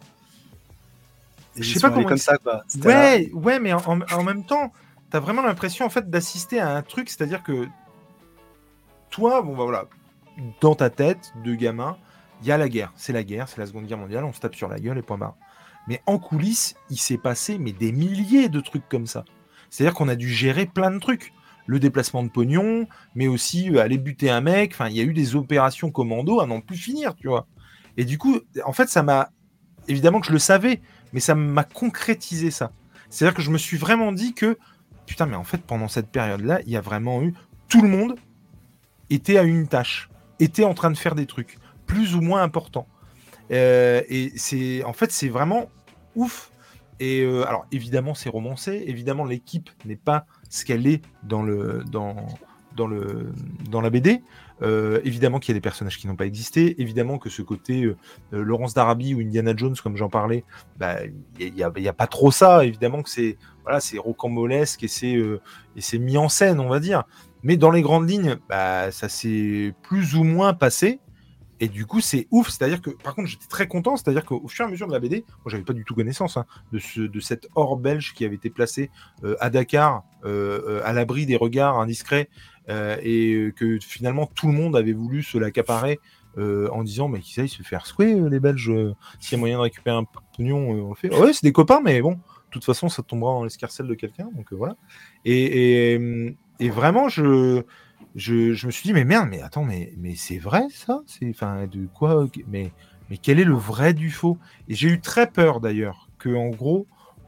Je 1.56 1.74
sais 1.74 1.80
pas 1.80 1.90
comment. 1.90 2.08
comme 2.08 2.18
ça, 2.18 2.38
quoi. 2.38 2.62
Ouais, 2.86 3.32
ouais, 3.34 3.60
mais 3.60 3.74
en, 3.74 3.82
en 3.84 4.24
même 4.24 4.46
temps, 4.46 4.72
tu 5.10 5.18
as 5.18 5.20
vraiment 5.20 5.42
l'impression, 5.42 5.88
en 5.88 5.90
fait, 5.90 6.08
d'assister 6.08 6.60
à 6.60 6.76
un 6.76 6.84
truc, 6.84 7.10
c'est-à-dire 7.10 7.42
que 7.42 7.68
toi, 9.10 9.42
bon, 9.42 9.56
bah 9.56 9.64
voilà, 9.64 9.86
dans 10.62 10.76
ta 10.76 10.90
tête 10.90 11.34
de 11.44 11.56
gamin, 11.56 11.98
il 12.42 12.48
y 12.48 12.52
a 12.52 12.58
la 12.58 12.70
guerre. 12.70 12.94
C'est 12.96 13.14
la 13.14 13.24
guerre, 13.24 13.48
c'est 13.48 13.60
la 13.60 13.66
Seconde 13.66 13.86
Guerre 13.86 13.98
mondiale, 13.98 14.24
on 14.24 14.34
se 14.34 14.40
tape 14.40 14.56
sur 14.56 14.68
la 14.68 14.80
gueule 14.80 14.98
et 14.98 15.02
point 15.02 15.18
barre. 15.18 15.36
Mais 15.88 16.02
en 16.06 16.20
coulisses, 16.20 16.76
il 16.90 16.98
s'est 16.98 17.18
passé 17.18 17.58
mais 17.58 17.72
des 17.72 17.92
milliers 17.92 18.50
de 18.50 18.60
trucs 18.60 18.88
comme 18.90 19.08
ça. 19.08 19.26
C'est-à-dire 19.70 19.96
qu'on 19.96 20.10
a 20.10 20.16
dû 20.16 20.30
gérer 20.30 20.66
plein 20.66 20.92
de 20.92 21.00
trucs. 21.00 21.34
Le 21.66 21.80
déplacement 21.80 22.24
de 22.24 22.30
pognon, 22.30 22.88
mais 23.14 23.28
aussi 23.28 23.70
euh, 23.72 23.82
aller 23.82 23.98
buter 23.98 24.30
un 24.30 24.40
mec. 24.40 24.72
Enfin, 24.74 24.88
il 24.88 24.96
y 24.96 25.02
a 25.02 25.04
eu 25.04 25.14
des 25.14 25.36
opérations 25.36 25.92
commando 25.92 26.40
à 26.40 26.46
n'en 26.46 26.62
plus 26.62 26.78
finir, 26.78 27.14
tu 27.16 27.28
vois. 27.28 27.46
Et 27.98 28.06
du 28.06 28.18
coup, 28.18 28.40
en 28.64 28.72
fait, 28.72 28.88
ça 28.88 29.04
m'a. 29.04 29.32
Évidemment 29.90 30.22
que 30.22 30.28
je 30.28 30.32
le 30.32 30.40
savais, 30.40 30.82
mais 31.12 31.20
ça 31.20 31.36
m'a 31.36 31.64
concrétisé 31.66 32.52
ça. 32.52 32.72
C'est-à-dire 33.10 33.36
que 33.36 33.42
je 33.42 33.52
me 33.52 33.58
suis 33.58 33.78
vraiment 33.78 34.14
dit 34.14 34.34
que, 34.34 34.58
putain, 35.06 35.26
mais 35.26 35.36
en 35.36 35.44
fait, 35.44 35.62
pendant 35.62 35.88
cette 35.90 36.10
période-là, 36.10 36.62
il 36.66 36.72
y 36.72 36.78
a 36.78 36.82
vraiment 36.82 37.22
eu. 37.22 37.34
Tout 37.68 37.82
le 37.82 37.90
monde 37.90 38.16
était 39.10 39.38
à 39.38 39.44
une 39.44 39.68
tâche 39.68 40.10
était 40.40 40.64
en 40.64 40.74
train 40.74 40.92
de 40.92 40.98
faire 40.98 41.16
des 41.16 41.26
trucs 41.26 41.58
plus 41.86 42.16
ou 42.16 42.22
moins 42.22 42.44
importants. 42.44 42.88
Euh, 43.52 44.02
et 44.10 44.32
c'est 44.36 44.84
en 44.84 44.94
fait 44.94 45.12
c'est 45.12 45.30
vraiment 45.30 45.70
ouf. 46.16 46.52
Et 47.00 47.22
euh, 47.22 47.48
alors 47.48 47.66
évidemment 47.72 48.14
c'est 48.14 48.30
romancé, 48.30 48.84
évidemment 48.88 49.24
l'équipe 49.24 49.70
n'est 49.86 49.96
pas 49.96 50.26
ce 50.50 50.66
qu'elle 50.66 50.88
est 50.88 51.02
dans 51.24 51.44
le 51.44 51.84
dans 51.90 52.16
dans 52.76 52.88
le 52.88 53.32
dans 53.70 53.82
la 53.82 53.90
BD. 53.90 54.22
Euh, 54.64 55.00
évidemment 55.04 55.38
qu'il 55.38 55.54
y 55.54 55.56
a 55.56 55.60
des 55.60 55.62
personnages 55.62 56.00
qui 56.00 56.08
n'ont 56.08 56.16
pas 56.16 56.26
existé. 56.26 56.82
Évidemment 56.82 57.20
que 57.20 57.30
ce 57.30 57.44
côté 57.44 57.92
Laurence 58.32 58.74
d'Arabie 58.74 59.14
ou 59.14 59.20
Indiana 59.20 59.54
Jones, 59.56 59.76
comme 59.82 59.96
j'en 59.96 60.10
parlais, 60.10 60.44
bah, 60.78 60.98
il 61.40 61.54
n'y 61.54 61.64
a, 61.64 61.72
a, 61.72 61.94
pas 61.94 62.08
trop 62.08 62.32
ça. 62.32 62.66
Évidemment 62.66 63.04
que 63.04 63.10
c'est 63.10 63.38
voilà, 63.64 63.80
rocambolesque 64.00 64.84
et 64.84 64.88
c'est 64.88 65.14
et 65.14 65.82
c'est 65.82 66.00
mis 66.00 66.18
en 66.18 66.30
scène, 66.30 66.60
on 66.60 66.70
va 66.70 66.80
dire. 66.80 67.04
Mais 67.48 67.56
dans 67.56 67.72
les 67.72 67.82
grandes 67.82 68.10
lignes, 68.10 68.36
bah, 68.50 68.92
ça 68.92 69.08
s'est 69.08 69.74
plus 69.82 70.16
ou 70.16 70.26
moins 70.26 70.54
passé. 70.54 71.00
Et 71.62 71.70
du 71.70 71.86
coup, 71.86 72.02
c'est 72.02 72.28
ouf. 72.30 72.50
C'est-à-dire 72.50 72.82
que, 72.82 72.90
par 72.90 73.16
contre, 73.16 73.30
j'étais 73.30 73.48
très 73.48 73.70
content. 73.70 73.96
C'est-à-dire 73.96 74.26
qu'au 74.26 74.50
fur 74.50 74.66
et 74.66 74.68
à 74.68 74.72
mesure 74.72 74.86
de 74.86 74.92
la 74.92 75.00
BD, 75.00 75.24
moi, 75.30 75.46
j'avais 75.48 75.64
pas 75.64 75.72
du 75.72 75.86
tout 75.86 75.96
connaissance 75.96 76.36
hein, 76.36 76.46
de, 76.74 76.80
ce, 76.80 77.00
de 77.00 77.20
cet 77.22 77.48
or 77.56 77.78
belge 77.78 78.14
qui 78.14 78.26
avait 78.26 78.36
été 78.36 78.50
placé 78.50 78.92
euh, 79.24 79.38
à 79.40 79.50
Dakar, 79.50 80.04
euh, 80.26 80.60
euh, 80.68 80.82
à 80.84 80.92
l'abri 80.92 81.26
des 81.26 81.38
regards 81.38 81.80
indiscrets, 81.80 82.30
et 82.70 83.54
que 83.56 83.80
finalement 83.80 84.26
tout 84.26 84.48
le 84.48 84.54
monde 84.54 84.76
avait 84.76 84.92
voulu 84.92 85.24
se 85.24 85.38
l'accaparer 85.38 86.02
en 86.36 86.84
disant 86.84 87.08
mais 87.08 87.22
qu'ils 87.22 87.42
aillent 87.42 87.48
se 87.48 87.64
faire 87.64 87.86
secouer 87.86 88.14
les 88.30 88.42
Belges. 88.42 88.74
S'il 89.22 89.32
y 89.32 89.36
a 89.36 89.40
moyen 89.40 89.56
de 89.56 89.62
récupérer 89.62 89.96
un 89.96 90.04
pognon, 90.04 90.70
on 90.72 90.90
le 90.90 90.96
fait. 90.96 91.16
ouais, 91.16 91.32
c'est 91.32 91.46
des 91.46 91.54
copains, 91.54 91.80
mais 91.82 92.02
bon, 92.02 92.12
de 92.12 92.52
toute 92.52 92.66
façon, 92.66 92.90
ça 92.90 93.04
tombera 93.04 93.32
dans 93.32 93.46
l'escarcelle 93.46 93.88
de 93.88 93.94
quelqu'un. 93.94 94.30
Donc 94.36 94.52
voilà. 94.52 94.76
Et, 95.24 95.94
et, 95.94 96.36
et 96.60 96.70
vraiment, 96.70 97.10
je, 97.10 97.64
je, 98.16 98.66
me 98.66 98.72
suis 98.72 98.84
dit, 98.84 98.94
mais 98.94 99.06
merde, 99.06 99.28
mais 99.30 99.42
attends, 99.42 99.64
mais, 99.64 99.94
mais 99.98 100.16
c'est 100.16 100.38
vrai 100.38 100.68
ça? 100.72 101.02
C'est 101.06 101.30
enfin 101.30 101.68
de 101.68 101.88
quoi 101.88 102.28
mais, 102.48 102.72
mais 103.10 103.18
quel 103.18 103.40
est 103.40 103.44
le 103.44 103.56
vrai 103.56 103.94
du 103.94 104.10
faux? 104.12 104.38
Et 104.68 104.76
j'ai 104.76 104.90
eu 104.90 105.00
très 105.00 105.30
peur 105.30 105.60
d'ailleurs 105.60 106.10
que 106.18 106.30
en 106.30 106.50
gros, 106.50 106.88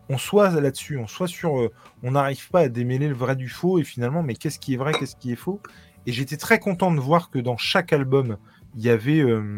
on 0.09 0.17
soit 0.17 0.49
là-dessus, 0.59 0.97
on 0.97 1.07
soit 1.07 1.27
sur, 1.27 1.59
euh, 1.59 1.71
on 2.03 2.11
n'arrive 2.11 2.49
pas 2.49 2.61
à 2.61 2.69
démêler 2.69 3.07
le 3.07 3.13
vrai 3.13 3.35
du 3.35 3.49
faux 3.49 3.79
et 3.79 3.83
finalement, 3.83 4.23
mais 4.23 4.35
qu'est-ce 4.35 4.59
qui 4.59 4.73
est 4.73 4.77
vrai, 4.77 4.93
qu'est-ce 4.93 5.15
qui 5.15 5.31
est 5.31 5.37
faux? 5.37 5.61
Et 6.07 6.11
j'étais 6.11 6.37
très 6.37 6.59
content 6.59 6.91
de 6.91 6.99
voir 6.99 7.29
que 7.29 7.37
dans 7.37 7.57
chaque 7.57 7.93
album, 7.93 8.37
il 8.75 8.81
y 8.81 8.89
avait 8.89 9.19
euh, 9.19 9.55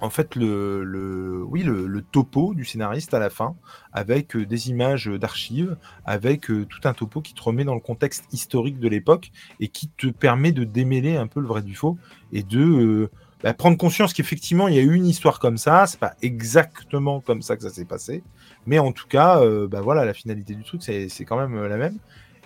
en 0.00 0.10
fait 0.10 0.34
le, 0.34 1.42
oui, 1.46 1.62
le, 1.62 2.02
topo 2.12 2.54
du 2.54 2.64
scénariste 2.64 3.14
à 3.14 3.18
la 3.18 3.30
fin, 3.30 3.54
avec 3.92 4.34
euh, 4.34 4.46
des 4.46 4.70
images 4.70 5.06
d'archives, 5.06 5.76
avec 6.04 6.50
euh, 6.50 6.64
tout 6.64 6.80
un 6.88 6.94
topo 6.94 7.20
qui 7.20 7.34
te 7.34 7.42
remet 7.42 7.64
dans 7.64 7.74
le 7.74 7.80
contexte 7.80 8.24
historique 8.32 8.80
de 8.80 8.88
l'époque 8.88 9.30
et 9.60 9.68
qui 9.68 9.88
te 9.88 10.06
permet 10.08 10.52
de 10.52 10.64
démêler 10.64 11.16
un 11.16 11.26
peu 11.26 11.40
le 11.40 11.46
vrai 11.46 11.62
du 11.62 11.74
faux 11.74 11.98
et 12.32 12.42
de 12.42 12.60
euh, 12.60 13.10
bah, 13.42 13.52
prendre 13.52 13.76
conscience 13.76 14.12
qu'effectivement 14.12 14.68
il 14.68 14.74
y 14.74 14.78
a 14.78 14.82
eu 14.82 14.94
une 14.94 15.06
histoire 15.06 15.38
comme 15.38 15.58
ça, 15.58 15.86
c'est 15.86 16.00
pas 16.00 16.14
exactement 16.22 17.20
comme 17.20 17.42
ça 17.42 17.56
que 17.56 17.62
ça 17.62 17.70
s'est 17.70 17.84
passé, 17.84 18.22
mais 18.66 18.78
en 18.78 18.92
tout 18.92 19.06
cas, 19.06 19.40
bah, 19.66 19.80
voilà, 19.80 20.04
la 20.04 20.14
finalité 20.14 20.54
du 20.54 20.62
truc 20.62 20.82
c'est 20.82 21.24
quand 21.24 21.36
même 21.36 21.66
la 21.66 21.76
même. 21.76 21.98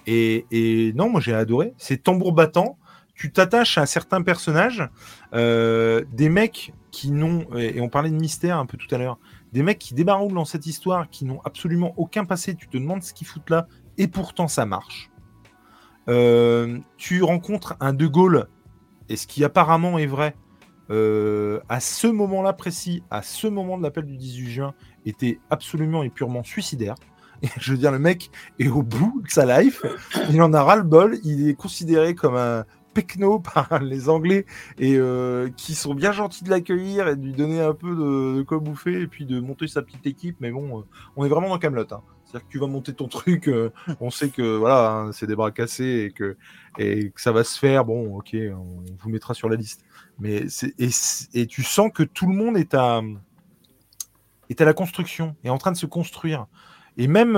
Et, 0.06 0.44
et 0.50 0.92
non, 0.94 1.08
moi 1.08 1.20
j'ai 1.20 1.34
adoré. 1.34 1.72
C'est 1.78 2.02
tambour 2.02 2.32
battant 2.32 2.76
tu 3.14 3.30
t'attaches 3.32 3.78
à 3.78 3.86
certains 3.86 4.22
personnages, 4.22 4.88
euh, 5.34 6.04
des 6.12 6.28
mecs 6.28 6.72
qui 6.90 7.10
n'ont, 7.10 7.46
et 7.56 7.80
on 7.80 7.88
parlait 7.88 8.10
de 8.10 8.16
mystère 8.16 8.58
un 8.58 8.66
peu 8.66 8.76
tout 8.76 8.92
à 8.94 8.98
l'heure, 8.98 9.18
des 9.52 9.62
mecs 9.62 9.78
qui 9.78 9.94
débarroulent 9.94 10.34
dans 10.34 10.44
cette 10.44 10.66
histoire, 10.66 11.08
qui 11.10 11.24
n'ont 11.24 11.40
absolument 11.44 11.94
aucun 11.96 12.24
passé, 12.24 12.54
tu 12.54 12.68
te 12.68 12.76
demandes 12.76 13.02
ce 13.02 13.12
qu'ils 13.12 13.26
foutent 13.26 13.50
là, 13.50 13.66
et 13.98 14.08
pourtant 14.08 14.48
ça 14.48 14.66
marche. 14.66 15.10
Euh, 16.08 16.78
tu 16.96 17.22
rencontres 17.22 17.76
un 17.80 17.92
De 17.92 18.06
Gaulle, 18.06 18.48
et 19.08 19.16
ce 19.16 19.26
qui 19.26 19.44
apparemment 19.44 19.98
est 19.98 20.06
vrai, 20.06 20.34
euh, 20.90 21.60
à 21.68 21.80
ce 21.80 22.06
moment-là 22.06 22.52
précis, 22.52 23.02
à 23.10 23.22
ce 23.22 23.46
moment 23.46 23.78
de 23.78 23.82
l'appel 23.82 24.04
du 24.04 24.16
18 24.16 24.50
juin, 24.50 24.74
était 25.06 25.38
absolument 25.50 26.02
et 26.02 26.10
purement 26.10 26.42
suicidaire. 26.42 26.96
Je 27.58 27.72
veux 27.72 27.78
dire, 27.78 27.92
le 27.92 27.98
mec 27.98 28.30
est 28.58 28.68
au 28.68 28.82
bout 28.82 29.22
de 29.22 29.30
sa 29.30 29.60
life, 29.60 29.84
il 30.30 30.40
en 30.42 30.52
a 30.52 30.62
ras-le-bol, 30.62 31.18
il 31.24 31.48
est 31.48 31.54
considéré 31.54 32.14
comme 32.14 32.36
un, 32.36 32.64
pecno 32.94 33.40
par 33.54 33.80
les 33.80 34.08
Anglais 34.08 34.46
et 34.78 34.96
euh, 34.96 35.50
qui 35.56 35.74
sont 35.74 35.94
bien 35.94 36.12
gentils 36.12 36.44
de 36.44 36.50
l'accueillir 36.50 37.08
et 37.08 37.16
de 37.16 37.22
lui 37.22 37.32
donner 37.32 37.60
un 37.60 37.74
peu 37.74 37.94
de, 37.94 38.42
quoi 38.42 38.58
bouffer 38.58 39.02
et 39.02 39.06
puis 39.06 39.26
de 39.26 39.40
monter 39.40 39.66
sa 39.66 39.82
petite 39.82 40.06
équipe. 40.06 40.36
Mais 40.40 40.50
bon, 40.50 40.80
euh, 40.80 40.82
on 41.16 41.24
est 41.24 41.28
vraiment 41.28 41.48
dans 41.48 41.58
Camelot. 41.58 41.82
Hein. 41.92 42.02
C'est-à-dire 42.24 42.46
que 42.46 42.52
tu 42.52 42.58
vas 42.58 42.66
monter 42.66 42.94
ton 42.94 43.08
truc, 43.08 43.48
euh, 43.48 43.70
on 44.00 44.10
sait 44.10 44.30
que 44.30 44.56
voilà, 44.56 44.92
hein, 44.92 45.12
c'est 45.12 45.26
des 45.26 45.36
bras 45.36 45.50
cassés 45.50 46.06
et 46.06 46.10
que, 46.12 46.36
et 46.78 47.10
que 47.10 47.20
ça 47.20 47.32
va 47.32 47.44
se 47.44 47.58
faire. 47.58 47.84
Bon, 47.84 48.16
ok, 48.16 48.34
on 48.34 48.84
vous 48.98 49.10
mettra 49.10 49.34
sur 49.34 49.48
la 49.48 49.56
liste. 49.56 49.84
Mais 50.18 50.46
et, 50.78 50.90
et, 51.34 51.46
tu 51.46 51.64
sens 51.64 51.90
que 51.92 52.04
tout 52.04 52.26
le 52.28 52.34
monde 52.34 52.56
est 52.56 52.74
à, 52.74 53.02
est 54.48 54.60
à 54.60 54.64
la 54.64 54.72
construction, 54.72 55.34
est 55.42 55.50
en 55.50 55.58
train 55.58 55.72
de 55.72 55.76
se 55.76 55.86
construire. 55.86 56.46
Et 56.96 57.08
même, 57.08 57.36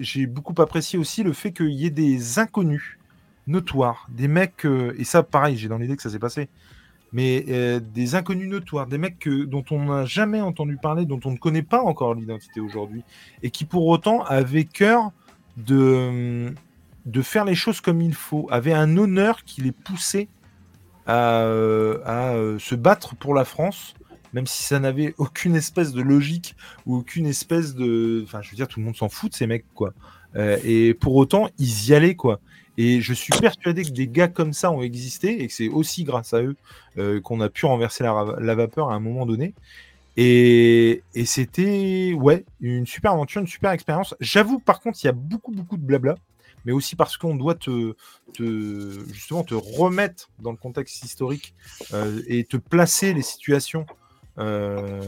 j'ai 0.00 0.26
beaucoup 0.26 0.60
apprécié 0.60 0.98
aussi 0.98 1.22
le 1.22 1.32
fait 1.32 1.52
qu'il 1.52 1.70
y 1.70 1.86
ait 1.86 1.90
des 1.90 2.40
inconnus 2.40 2.98
notoires, 3.46 4.06
des 4.10 4.28
mecs, 4.28 4.64
euh, 4.64 4.94
et 4.98 5.04
ça 5.04 5.22
pareil, 5.22 5.56
j'ai 5.56 5.68
dans 5.68 5.78
l'idée 5.78 5.96
que 5.96 6.02
ça 6.02 6.10
s'est 6.10 6.18
passé, 6.18 6.48
mais 7.12 7.44
euh, 7.48 7.80
des 7.80 8.14
inconnus 8.14 8.48
notoires, 8.48 8.86
des 8.86 8.98
mecs 8.98 9.28
dont 9.28 9.64
on 9.70 9.86
n'a 9.86 10.04
jamais 10.04 10.40
entendu 10.40 10.76
parler, 10.76 11.06
dont 11.06 11.20
on 11.24 11.30
ne 11.30 11.36
connaît 11.36 11.62
pas 11.62 11.80
encore 11.80 12.14
l'identité 12.14 12.60
aujourd'hui, 12.60 13.02
et 13.42 13.50
qui 13.50 13.64
pour 13.64 13.86
autant 13.86 14.24
avaient 14.24 14.64
cœur 14.64 15.12
de, 15.56 16.52
de 17.06 17.22
faire 17.22 17.44
les 17.44 17.54
choses 17.54 17.80
comme 17.80 18.00
il 18.00 18.14
faut, 18.14 18.48
avaient 18.50 18.74
un 18.74 18.96
honneur 18.96 19.44
qui 19.44 19.62
les 19.62 19.72
poussait 19.72 20.28
à, 21.06 21.42
euh, 21.42 22.00
à 22.04 22.58
se 22.58 22.74
battre 22.74 23.14
pour 23.14 23.34
la 23.34 23.44
France 23.44 23.94
même 24.32 24.46
si 24.46 24.64
ça 24.64 24.78
n'avait 24.80 25.14
aucune 25.18 25.56
espèce 25.56 25.92
de 25.92 26.02
logique 26.02 26.56
ou 26.84 26.96
aucune 26.96 27.24
espèce 27.26 27.74
de. 27.74 28.22
Enfin, 28.24 28.42
je 28.42 28.50
veux 28.50 28.56
dire, 28.56 28.68
tout 28.68 28.80
le 28.80 28.84
monde 28.84 28.96
s'en 28.96 29.08
fout 29.08 29.30
de 29.30 29.36
ces 29.36 29.46
mecs, 29.46 29.64
quoi. 29.74 29.94
Et 30.64 30.92
pour 30.92 31.16
autant, 31.16 31.48
ils 31.58 31.88
y 31.88 31.94
allaient, 31.94 32.16
quoi. 32.16 32.40
Et 32.78 33.00
je 33.00 33.12
suis 33.14 33.32
persuadé 33.40 33.84
que 33.84 33.90
des 33.90 34.08
gars 34.08 34.28
comme 34.28 34.52
ça 34.52 34.70
ont 34.70 34.82
existé 34.82 35.42
et 35.42 35.46
que 35.46 35.52
c'est 35.52 35.68
aussi 35.68 36.04
grâce 36.04 36.34
à 36.34 36.42
eux 36.42 36.56
euh, 36.98 37.20
qu'on 37.20 37.40
a 37.40 37.48
pu 37.48 37.66
renverser 37.66 38.04
la, 38.04 38.54
vapeur 38.54 38.90
à 38.90 38.94
un 38.94 39.00
moment 39.00 39.26
donné. 39.26 39.54
Et, 40.18 41.02
c'était, 41.24 42.14
ouais, 42.14 42.44
une 42.60 42.86
super 42.86 43.12
aventure, 43.12 43.40
une 43.40 43.46
super 43.46 43.70
expérience. 43.72 44.14
J'avoue, 44.20 44.58
par 44.58 44.80
contre, 44.80 44.98
il 45.02 45.06
y 45.06 45.10
a 45.10 45.12
beaucoup, 45.12 45.52
beaucoup 45.52 45.76
de 45.76 45.82
blabla 45.82 46.16
mais 46.66 46.72
aussi 46.72 46.96
parce 46.96 47.16
qu'on 47.16 47.36
doit 47.36 47.54
te, 47.54 47.94
te, 48.34 48.90
justement 49.12 49.44
te 49.44 49.54
remettre 49.54 50.28
dans 50.40 50.50
le 50.50 50.56
contexte 50.56 51.02
historique 51.04 51.54
euh, 51.94 52.22
et 52.26 52.42
te 52.42 52.56
placer 52.56 53.14
les 53.14 53.22
situations, 53.22 53.86
euh, 54.38 55.00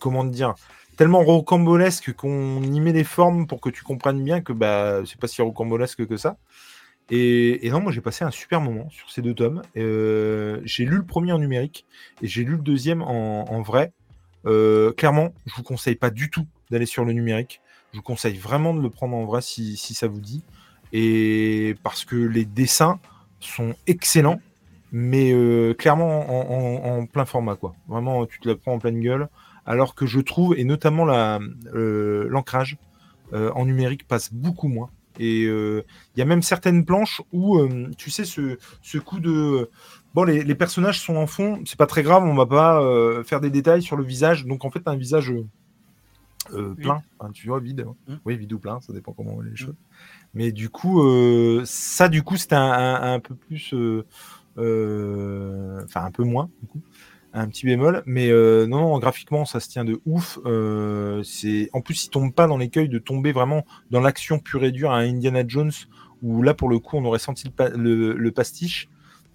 comment 0.00 0.24
dire, 0.24 0.56
tellement 0.96 1.22
rocambolesques 1.22 2.12
qu'on 2.14 2.62
y 2.62 2.80
met 2.80 2.92
les 2.92 3.04
formes 3.04 3.46
pour 3.46 3.60
que 3.60 3.70
tu 3.70 3.82
comprennes 3.82 4.22
bien 4.22 4.40
que 4.40 4.52
bah, 4.52 5.02
c'est 5.06 5.18
pas 5.18 5.28
si 5.28 5.42
rocambolesque 5.42 6.06
que 6.06 6.16
ça. 6.16 6.36
Et, 7.10 7.68
non, 7.70 7.80
moi 7.80 7.92
j'ai 7.92 8.00
passé 8.00 8.24
un 8.24 8.30
super 8.30 8.60
moment 8.60 8.88
sur 8.90 9.10
ces 9.10 9.20
deux 9.20 9.34
tomes. 9.34 9.62
Euh, 9.76 10.60
j'ai 10.64 10.84
lu 10.84 10.96
le 10.96 11.04
premier 11.04 11.32
en 11.32 11.38
numérique 11.38 11.84
et 12.22 12.26
j'ai 12.26 12.44
lu 12.44 12.52
le 12.52 12.62
deuxième 12.62 13.02
en, 13.02 13.44
en 13.50 13.62
vrai. 13.62 13.92
clairement, 14.44 15.34
je 15.46 15.54
vous 15.54 15.62
conseille 15.62 15.96
pas 15.96 16.10
du 16.10 16.30
tout 16.30 16.46
d'aller 16.70 16.86
sur 16.86 17.04
le 17.04 17.12
numérique. 17.12 17.60
Je 17.94 17.98
vous 17.98 18.02
conseille 18.02 18.36
vraiment 18.36 18.74
de 18.74 18.80
le 18.80 18.90
prendre 18.90 19.16
en 19.16 19.24
vrai 19.24 19.40
si, 19.40 19.76
ça 19.76 20.08
vous 20.08 20.20
dit. 20.20 20.42
Et 20.92 21.76
parce 21.84 22.04
que 22.04 22.16
les 22.16 22.44
dessins 22.44 22.98
sont 23.38 23.76
excellents, 23.86 24.40
mais 24.90 25.32
euh, 25.32 25.74
clairement 25.74 26.98
en, 26.98 27.06
plein 27.06 27.24
format. 27.24 27.56
Vraiment, 27.86 28.26
tu 28.26 28.40
te 28.40 28.48
la 28.48 28.56
prends 28.56 28.72
en 28.72 28.78
pleine 28.80 29.00
gueule. 29.00 29.28
Alors 29.66 29.94
que 29.94 30.06
je 30.06 30.20
trouve, 30.20 30.58
et 30.58 30.64
notamment 30.64 31.06
euh, 31.08 32.26
l'ancrage 32.28 32.76
euh, 33.32 33.50
en 33.52 33.64
numérique 33.64 34.06
passe 34.06 34.32
beaucoup 34.32 34.68
moins. 34.68 34.90
Et 35.20 35.42
il 35.42 35.84
y 36.16 36.22
a 36.22 36.24
même 36.24 36.42
certaines 36.42 36.84
planches 36.84 37.22
où, 37.32 37.60
tu 37.96 38.10
sais, 38.10 38.24
ce, 38.24 38.98
coup 38.98 39.20
de... 39.20 39.70
Bon, 40.12 40.24
les, 40.24 40.42
les, 40.42 40.54
personnages 40.56 41.00
sont 41.00 41.14
en 41.14 41.28
fond, 41.28 41.62
c'est 41.66 41.78
pas 41.78 41.86
très 41.86 42.02
grave, 42.02 42.24
on 42.24 42.34
va 42.34 42.46
pas 42.46 43.22
faire 43.22 43.40
des 43.40 43.50
détails 43.50 43.80
sur 43.80 43.96
le 43.96 44.02
visage. 44.02 44.44
Donc 44.44 44.64
en 44.64 44.70
fait, 44.70 44.82
un 44.86 44.96
visage 44.96 45.32
euh, 46.52 46.74
plein, 46.74 47.02
tu 47.32 47.48
vois, 47.48 47.60
vide. 47.60 47.86
Hein. 47.86 47.94
Mmh. 48.06 48.14
Oui, 48.24 48.36
vide 48.36 48.52
ou 48.52 48.58
plein, 48.58 48.80
ça 48.80 48.92
dépend 48.92 49.12
comment 49.12 49.32
on 49.32 49.34
voit 49.36 49.44
les 49.44 49.50
mmh. 49.52 49.56
choses. 49.56 49.74
Mais 50.34 50.52
du 50.52 50.68
coup, 50.68 51.02
euh, 51.02 51.62
ça, 51.64 52.08
du 52.08 52.22
coup, 52.22 52.36
c'était 52.36 52.56
un, 52.56 53.20
peu 53.20 53.34
plus. 53.34 53.74
Euh, 54.58 55.82
enfin, 55.84 56.04
un 56.04 56.10
peu 56.10 56.24
moins, 56.24 56.50
du 56.60 56.68
coup. 56.68 56.80
Un 57.34 57.48
petit 57.48 57.66
bémol. 57.66 58.02
Mais 58.06 58.30
non, 58.30 58.80
non, 58.80 58.98
graphiquement, 58.98 59.44
ça 59.44 59.60
se 59.60 59.68
tient 59.68 59.84
de 59.84 60.00
ouf. 60.06 60.38
c'est 61.24 61.68
En 61.72 61.80
plus, 61.80 62.04
il 62.04 62.10
tombe 62.10 62.32
pas 62.32 62.46
dans 62.46 62.56
l'écueil 62.56 62.88
de 62.88 62.98
tomber 62.98 63.32
vraiment 63.32 63.64
dans 63.90 64.00
l'action 64.00 64.38
pure 64.38 64.64
et 64.64 64.72
dure 64.72 64.92
à 64.92 64.98
Indiana 64.98 65.42
Jones, 65.46 65.72
où 66.22 66.42
là, 66.42 66.54
pour 66.54 66.68
le 66.68 66.78
coup, 66.78 66.96
on 66.96 67.04
aurait 67.04 67.18
senti 67.18 67.48
le 67.58 68.30
pastiche 68.30 68.88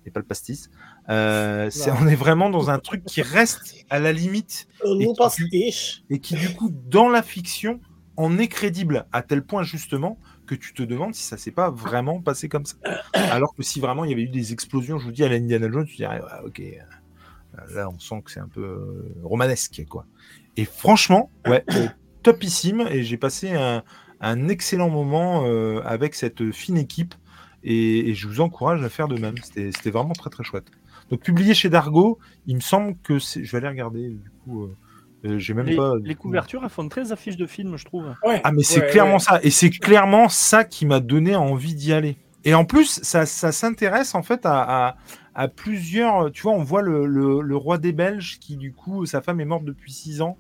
et 0.06 0.12
pas 0.12 0.20
le 0.20 0.26
pastis. 0.26 0.70
Euh, 1.10 1.70
on 2.02 2.08
est 2.08 2.16
vraiment 2.16 2.50
dans 2.50 2.70
un 2.70 2.80
truc 2.80 3.04
qui 3.06 3.22
reste 3.22 3.86
à 3.90 4.00
la 4.00 4.12
limite 4.14 4.68
et 5.00 5.08
qui, 5.14 5.96
et 6.10 6.20
qui, 6.20 6.36
du 6.36 6.50
coup, 6.54 6.72
dans 6.72 7.10
la 7.10 7.24
fiction, 7.24 7.80
en 8.18 8.38
est 8.38 8.48
crédible 8.48 9.06
à 9.12 9.22
tel 9.22 9.44
point 9.44 9.64
justement 9.64 10.20
que 10.46 10.56
tu 10.56 10.74
te 10.74 10.84
demandes 10.84 11.16
si 11.16 11.24
ça 11.24 11.38
s'est 11.38 11.52
pas 11.52 11.70
vraiment 11.70 12.22
passé 12.22 12.50
comme 12.50 12.66
ça. 12.66 12.76
Alors 13.14 13.56
que 13.56 13.64
si 13.64 13.80
vraiment 13.80 14.04
il 14.04 14.10
y 14.10 14.14
avait 14.14 14.24
eu 14.24 14.30
des 14.30 14.52
explosions, 14.52 14.98
je 14.98 15.06
vous 15.06 15.12
dis 15.12 15.24
à 15.24 15.30
l'Indiana 15.30 15.72
Jones, 15.72 15.86
tu 15.86 15.96
dirais 15.96 16.22
ok, 16.46 16.60
euh, 16.60 16.82
là 17.74 17.90
on 17.90 18.00
sent 18.00 18.22
que 18.24 18.32
c'est 18.32 18.40
un 18.40 18.48
peu 18.48 18.64
euh, 18.64 19.14
romanesque 19.24 19.84
quoi. 19.90 20.06
Et 20.58 20.66
franchement, 20.66 21.32
ouais, 21.48 21.64
topissime 22.24 22.88
et 22.90 23.04
j'ai 23.04 23.18
passé 23.18 23.54
un, 23.54 24.50
excellent 24.50 24.90
moment 24.90 25.46
avec 25.86 26.16
cette 26.16 26.52
fine 26.52 26.78
équipe 26.78 27.16
et, 27.64 28.14
je 28.14 28.28
vous 28.28 28.42
encourage 28.42 28.84
à 28.84 28.90
faire 28.90 29.08
de 29.08 29.20
même. 29.20 29.36
C'était 29.42 29.92
vraiment 29.92 30.14
très 30.14 30.30
très 30.30 30.44
chouette. 30.44 30.68
Donc 31.10 31.22
publié 31.22 31.54
chez 31.54 31.70
Dargo, 31.70 32.20
il 32.46 32.56
me 32.56 32.62
semble 32.62 32.96
que 33.04 33.20
c'est. 33.20 33.44
Je 33.44 33.52
vais 33.52 33.58
aller 33.58 33.70
regarder 33.70 34.10
du 34.10 34.30
coup. 34.44 34.64
Euh, 34.64 34.76
euh, 35.26 35.38
j'ai 35.38 35.54
même 35.54 35.66
les, 35.66 35.76
pas. 35.76 35.94
Les 36.02 36.16
couvertures, 36.16 36.62
elles 36.64 36.70
font 36.70 36.88
très 36.88 37.12
affiches 37.12 37.36
de 37.36 37.46
films, 37.46 37.76
je 37.76 37.86
trouve. 37.86 38.06
ah 38.24 38.52
mais 38.52 38.64
c'est 38.64 38.88
clairement 38.88 39.20
ça, 39.20 39.40
et 39.44 39.50
c'est 39.50 39.70
clairement 39.70 40.30
ça 40.30 40.64
qui 40.64 40.86
m'a 40.86 41.02
donné 41.02 41.36
envie 41.36 41.76
d'y 41.76 41.92
aller. 41.92 42.18
Et 42.46 42.54
en 42.54 42.64
plus, 42.64 43.02
ça, 43.04 43.26
ça 43.26 43.52
s'intéresse 43.52 44.16
en 44.16 44.24
fait 44.24 44.46
à, 44.46 44.62
à, 44.88 44.98
plusieurs. 45.48 46.32
Tu 46.32 46.42
vois, 46.42 46.54
on 46.54 46.64
voit 46.64 46.82
le, 46.82 47.56
roi 47.56 47.78
des 47.78 47.92
Belges 47.92 48.40
qui, 48.40 48.58
du 48.58 48.74
coup, 48.74 49.06
sa 49.06 49.22
femme 49.22 49.40
est 49.40 49.46
morte 49.46 49.64
depuis 49.64 49.92
six 49.92 50.22
ans 50.22 50.38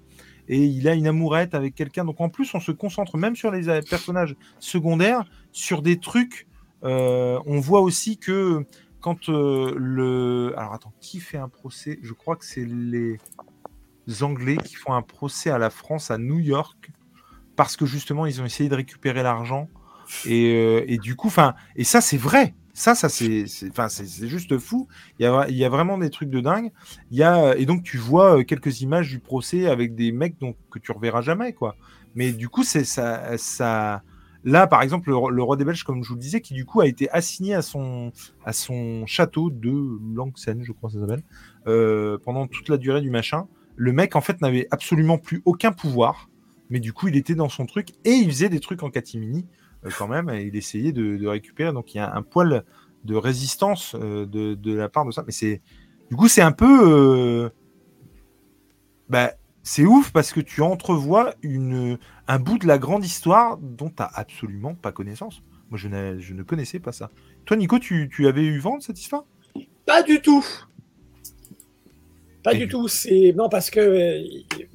et 0.47 0.63
il 0.63 0.87
a 0.87 0.95
une 0.95 1.07
amourette 1.07 1.53
avec 1.53 1.75
quelqu'un. 1.75 2.05
Donc 2.05 2.19
en 2.21 2.29
plus, 2.29 2.53
on 2.53 2.59
se 2.59 2.71
concentre 2.71 3.17
même 3.17 3.35
sur 3.35 3.51
les 3.51 3.69
euh, 3.69 3.81
personnages 3.87 4.35
secondaires, 4.59 5.23
sur 5.51 5.81
des 5.81 5.99
trucs 5.99 6.47
euh, 6.83 7.39
on 7.45 7.59
voit 7.59 7.81
aussi 7.81 8.17
que 8.17 8.65
quand 9.01 9.29
euh, 9.29 9.73
le. 9.77 10.53
Alors 10.57 10.73
attends, 10.73 10.93
qui 11.01 11.19
fait 11.19 11.37
un 11.37 11.49
procès? 11.49 11.99
Je 12.01 12.13
crois 12.13 12.35
que 12.35 12.45
c'est 12.45 12.65
les 12.65 13.17
Anglais 14.21 14.57
qui 14.57 14.75
font 14.75 14.93
un 14.93 15.01
procès 15.01 15.49
à 15.49 15.57
la 15.57 15.69
France 15.69 16.11
à 16.11 16.17
New 16.17 16.39
York 16.39 16.91
parce 17.55 17.75
que 17.75 17.85
justement 17.85 18.25
ils 18.25 18.41
ont 18.41 18.45
essayé 18.45 18.69
de 18.69 18.75
récupérer 18.75 19.21
l'argent 19.21 19.67
et, 20.25 20.53
euh, 20.55 20.97
du 20.97 21.15
coup, 21.15 21.27
enfin, 21.27 21.53
et 21.75 21.83
ça 21.83 22.01
c'est 22.01 22.17
vrai. 22.17 22.55
Ça, 22.79 22.95
ça 22.95 23.09
c'est, 23.09 23.45
c'est 23.45 24.27
juste 24.29 24.57
fou. 24.57 24.87
Il 25.19 25.23
y, 25.23 25.25
a, 25.25 25.49
il 25.49 25.57
y 25.57 25.65
a 25.65 25.69
vraiment 25.69 25.97
des 25.97 26.09
trucs 26.09 26.29
de 26.29 26.39
dingue. 26.39 26.71
Il 27.11 27.17
y 27.17 27.23
a, 27.23 27.57
et 27.57 27.65
donc 27.65 27.83
tu 27.83 27.97
vois 27.97 28.45
quelques 28.45 28.79
images 28.79 29.09
du 29.09 29.19
procès 29.19 29.67
avec 29.67 29.95
des 29.95 30.13
mecs 30.13 30.37
que 30.71 30.79
tu 30.79 30.93
reverras 30.93 31.19
jamais, 31.19 31.51
quoi. 31.51 31.75
Mais 32.15 32.31
du 32.31 32.47
coup, 32.47 32.63
c'est 32.63 32.85
ça, 32.85 33.37
ça, 33.37 34.01
Là, 34.45 34.65
par 34.65 34.81
exemple, 34.81 35.09
le, 35.09 35.43
roi 35.43 35.57
des 35.57 35.65
Belges, 35.65 35.83
comme 35.83 36.05
je 36.05 36.07
vous 36.07 36.15
le 36.15 36.21
disais, 36.21 36.39
qui 36.39 36.53
du 36.53 36.63
coup 36.63 36.79
a 36.79 36.87
été 36.87 37.09
assigné 37.09 37.53
à 37.53 37.61
son, 37.61 38.13
à 38.45 38.53
son 38.53 39.05
château 39.05 39.49
de 39.49 39.99
Langsen, 40.15 40.63
je 40.63 40.71
crois 40.71 40.89
que 40.89 40.93
ça 40.93 41.01
s'appelle, 41.01 41.23
euh, 41.67 42.17
pendant 42.23 42.47
toute 42.47 42.69
la 42.69 42.77
durée 42.77 43.01
du 43.01 43.09
machin. 43.09 43.49
Le 43.75 43.91
mec, 43.91 44.15
en 44.15 44.21
fait, 44.21 44.39
n'avait 44.39 44.67
absolument 44.71 45.17
plus 45.17 45.41
aucun 45.43 45.73
pouvoir, 45.73 46.29
mais 46.69 46.79
du 46.79 46.93
coup, 46.93 47.09
il 47.09 47.17
était 47.17 47.35
dans 47.35 47.49
son 47.49 47.65
truc 47.65 47.89
et 48.05 48.11
il 48.11 48.29
faisait 48.29 48.47
des 48.47 48.61
trucs 48.61 48.83
en 48.83 48.89
catimini 48.89 49.45
euh, 49.45 49.58
quand 49.97 50.07
même, 50.07 50.29
et 50.29 50.43
il 50.43 50.55
essayait 50.55 50.91
de, 50.91 51.25
récupérer. 51.27 51.71
Donc, 51.73 51.93
il 51.93 51.97
y 51.97 52.01
a 52.01 52.13
un 52.13 52.21
poil 52.21 52.63
de 53.05 53.15
résistance 53.15 53.95
euh, 53.95 54.25
de, 54.25 54.73
la 54.73 54.89
part 54.89 55.05
de 55.05 55.11
ça. 55.11 55.23
Mais 55.25 55.31
c'est, 55.31 55.61
du 56.09 56.15
coup, 56.15 56.27
c'est 56.27 56.41
un 56.41 56.51
peu. 56.51 57.51
Bah, 59.09 59.31
c'est 59.63 59.85
ouf 59.85 60.11
parce 60.11 60.31
que 60.31 60.39
tu 60.39 60.61
entrevois 60.61 61.33
une, 61.41 61.97
un 62.27 62.39
bout 62.39 62.57
de 62.57 62.67
la 62.67 62.77
grande 62.77 63.05
histoire 63.05 63.57
dont 63.57 63.89
tu 63.89 63.95
n'as 63.99 64.09
absolument 64.13 64.75
pas 64.75 64.91
connaissance. 64.91 65.41
Moi, 65.69 65.77
je, 65.77 65.87
je, 66.19 66.33
ne 66.33 66.43
connaissais 66.43 66.79
pas 66.79 66.91
ça. 66.91 67.09
Toi, 67.45 67.57
Nico, 67.57 67.77
tu, 67.79 68.09
tu 68.11 68.27
avais 68.27 68.43
eu 68.43 68.59
vent 68.59 68.77
de 68.77 68.83
cette 68.83 68.99
histoire? 68.99 69.25
Pas 69.85 70.03
du 70.03 70.21
tout. 70.21 70.45
Pas 72.51 72.57
du 72.57 72.67
tout. 72.67 72.87
C'est 72.87 73.33
non 73.35 73.49
parce 73.49 73.69
que 73.69 74.23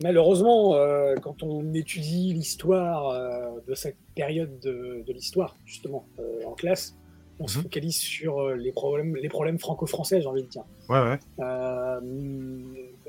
malheureusement, 0.02 0.74
euh, 0.74 1.14
quand 1.16 1.42
on 1.42 1.72
étudie 1.74 2.32
l'histoire 2.32 3.08
euh, 3.08 3.60
de 3.66 3.74
cette 3.74 3.96
période 4.14 4.58
de, 4.60 5.02
de 5.06 5.12
l'histoire, 5.12 5.56
justement, 5.64 6.06
euh, 6.18 6.44
en 6.46 6.52
classe, 6.52 6.96
on 7.40 7.48
se 7.48 7.58
mhm. 7.58 7.64
focalise 7.64 7.96
sur 7.96 8.50
les 8.50 8.72
problèmes, 8.72 9.16
les 9.16 9.28
problèmes 9.28 9.58
franco-français, 9.58 10.20
j'ai 10.20 10.28
envie 10.28 10.42
de 10.42 10.48
dire. 10.48 10.64
Ouais, 10.88 11.00
ouais 11.00 11.18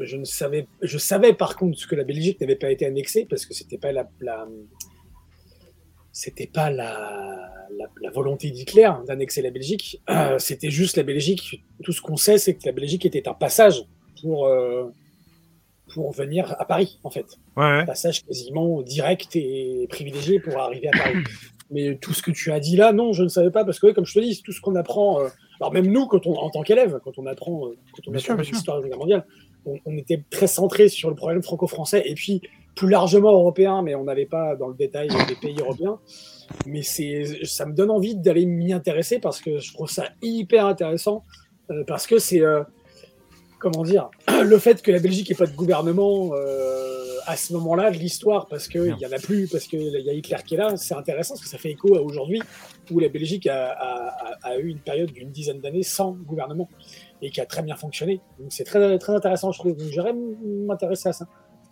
je 0.02 0.18
ne 0.18 0.26
savais, 0.26 0.68
je 0.82 0.98
savais 0.98 1.34
par 1.34 1.56
contre 1.56 1.88
que 1.88 1.96
la 1.96 2.04
Belgique 2.04 2.42
n'avait 2.42 2.58
pas 2.58 2.70
été 2.70 2.86
annexée 2.86 3.26
parce 3.30 3.46
que 3.46 3.54
c'était 3.54 3.78
pas 3.78 3.94
la, 3.94 4.06
c'était 6.12 6.48
pas 6.48 6.70
la, 6.70 7.68
la, 8.02 8.10
volonté 8.10 8.50
d'Hitler 8.50 8.90
d'annexer 9.06 9.42
la 9.42 9.52
Belgique. 9.52 10.02
Euh, 10.10 10.40
c'était 10.40 10.70
juste 10.70 10.96
la 10.96 11.04
Belgique. 11.04 11.64
Tout 11.84 11.92
ce 11.92 12.02
qu'on 12.02 12.16
sait, 12.16 12.38
c'est 12.38 12.56
que 12.56 12.66
la 12.66 12.72
Belgique 12.72 13.06
était 13.06 13.28
un 13.28 13.34
passage 13.34 13.84
pour 14.26 14.48
euh, 14.48 14.86
pour 15.94 16.12
venir 16.12 16.56
à 16.58 16.66
Paris, 16.66 17.00
en 17.04 17.12
fait. 17.12 17.26
Un 17.56 17.86
passage 17.86 18.26
quasiment 18.26 18.82
direct 18.82 19.36
et 19.36 19.86
privilégié 19.88 20.40
pour 20.40 20.58
arriver 20.58 20.88
à 20.88 20.98
Paris. 20.98 21.18
Mais 21.72 21.96
tout 21.96 22.14
ce 22.14 22.24
que 22.24 22.32
tu 22.32 22.52
as 22.52 22.60
dit 22.60 22.76
là, 22.76 22.92
non, 22.92 23.14
je 23.14 23.24
ne 23.24 23.28
savais 23.28 23.52
pas 23.52 23.64
parce 23.64 23.80
que, 23.80 23.92
comme 23.92 24.06
je 24.06 24.14
te 24.14 24.20
dis, 24.20 24.42
tout 24.44 24.52
ce 24.52 24.62
qu'on 24.62 24.76
apprend. 24.76 25.22
Euh, 25.22 25.28
alors 25.62 25.72
même 25.72 25.88
nous, 25.88 26.08
quand 26.08 26.26
on, 26.26 26.34
en 26.38 26.50
tant 26.50 26.64
qu'élève, 26.64 27.00
quand 27.04 27.18
on 27.18 27.26
apprend, 27.28 27.70
quand 27.94 28.08
on 28.08 28.14
apprend 28.16 28.34
l'histoire 28.36 28.78
de 28.78 28.84
la 28.84 28.90
Guerre 28.90 28.98
mondiale, 28.98 29.26
on, 29.86 29.98
était 29.98 30.24
très 30.30 30.48
centré 30.48 30.90
sur 30.90 31.10
le 31.10 31.16
problème 31.16 31.42
franco-français 31.42 32.04
et 32.06 32.14
puis 32.14 32.42
plus 32.76 32.90
largement 32.90 33.32
européen, 33.32 33.82
mais 33.82 33.96
on 33.96 34.04
n'avait 34.04 34.26
pas 34.26 34.56
dans 34.56 34.68
le 34.68 34.76
détail 34.76 35.08
des 35.28 35.36
pays 35.36 35.56
européens. 35.60 36.00
Mais 36.66 36.82
c'est, 36.82 37.46
ça 37.46 37.66
me 37.66 37.74
donne 37.74 37.90
envie 37.90 38.16
d'aller 38.16 38.46
m'y 38.46 38.74
intéresser 38.74 39.20
parce 39.20 39.40
que 39.40 39.60
je 39.60 39.74
trouve 39.74 39.90
ça 39.90 40.10
hyper 40.22 40.66
intéressant 40.66 41.24
euh, 41.72 41.84
parce 41.88 42.06
que 42.06 42.20
c'est, 42.20 42.42
euh, 42.42 42.64
comment 43.72 43.84
dire, 43.84 44.10
le 44.44 44.58
fait 44.60 44.82
que 44.82 44.92
la 44.92 45.00
Belgique 45.00 45.30
n'ait 45.30 45.36
pas 45.36 45.48
de 45.48 45.56
gouvernement 45.56 46.32
euh, 46.34 47.16
à 47.26 47.36
ce 47.36 47.52
moment-là 47.54 47.90
de 47.90 47.98
l'histoire, 47.98 48.46
parce 48.48 48.68
qu'il 48.68 48.96
n'y 48.96 49.06
en 49.06 49.12
a 49.12 49.18
plus, 49.18 49.48
parce 49.48 49.66
qu'il 49.66 49.82
y 49.82 50.10
a 50.10 50.14
Hitler 50.14 50.38
qui 50.46 50.54
est 50.54 50.58
là, 50.58 50.78
c'est 50.78 50.94
intéressant 50.94 51.34
parce 51.34 51.44
que 51.44 51.50
ça 51.50 51.58
fait 51.58 51.72
écho 51.72 51.96
à 51.96 52.02
aujourd'hui 52.02 52.42
où 52.92 53.00
la 53.00 53.10
Belgique 53.10 53.48
a, 53.48 53.72
a 54.44 54.58
eu 54.60 54.68
une 54.68 54.80
période 54.80 55.12
d'une 55.12 55.32
dizaine 55.32 55.60
d'années 55.60 55.82
sans 55.84 56.12
gouvernement. 56.12 56.70
et 57.24 57.32
qui 57.32 57.42
a 57.42 57.46
très 57.48 57.64
bien 57.64 57.76
fonctionné. 57.76 58.22
Donc 58.40 58.50
c'est 58.52 58.66
très, 58.66 59.00
très 59.00 59.14
intéressant, 59.16 59.52
je 59.52 59.58
trouve. 59.60 59.76
J'aimerais 59.90 60.14
m'intéresser 60.68 61.10
à 61.10 61.14
ça. 61.14 61.26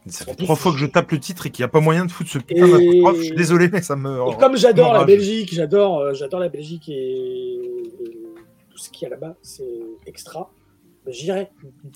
Ça 0.07 0.26
fait 0.26 0.36
trois 0.36 0.56
fois 0.56 0.72
que 0.72 0.78
je 0.80 0.86
tape 0.88 1.11
le 1.11 1.20
titre 1.20 1.45
et 1.45 1.49
qu'il 1.52 1.61
n'y 1.64 1.68
a 1.68 1.70
pas 1.70 1.80
moyen 1.80 2.06
de 2.06 2.11
foutre 2.11 2.30
ce 2.32 2.40
putain 2.40 2.65
Et- 2.65 2.72
d'apostrophe. 3.02 3.18
Je 3.18 3.24
suis 3.24 3.36
désolé, 3.36 3.70
mais 3.72 3.82
ça 3.84 3.95
me. 3.95 4.32
Et 4.32 4.38
comme 4.38 4.57
j'adore 4.57 4.94
la. 4.94 5.03
Belgique, 5.06 5.53
j'adore, 5.53 5.99
euh, 5.99 6.14
j'adore 6.14 6.40
la 6.40 6.49
Belgique 6.49 6.90
et, 6.90 7.53
et 7.53 8.11
tout 8.72 8.78
ce 8.78 8.90
qu'il 8.90 9.03
y 9.03 9.06
a 9.06 9.10
là-bas, 9.10 9.36
c'est 9.44 9.64
extra. 10.07 10.49
J'irai 11.07 11.51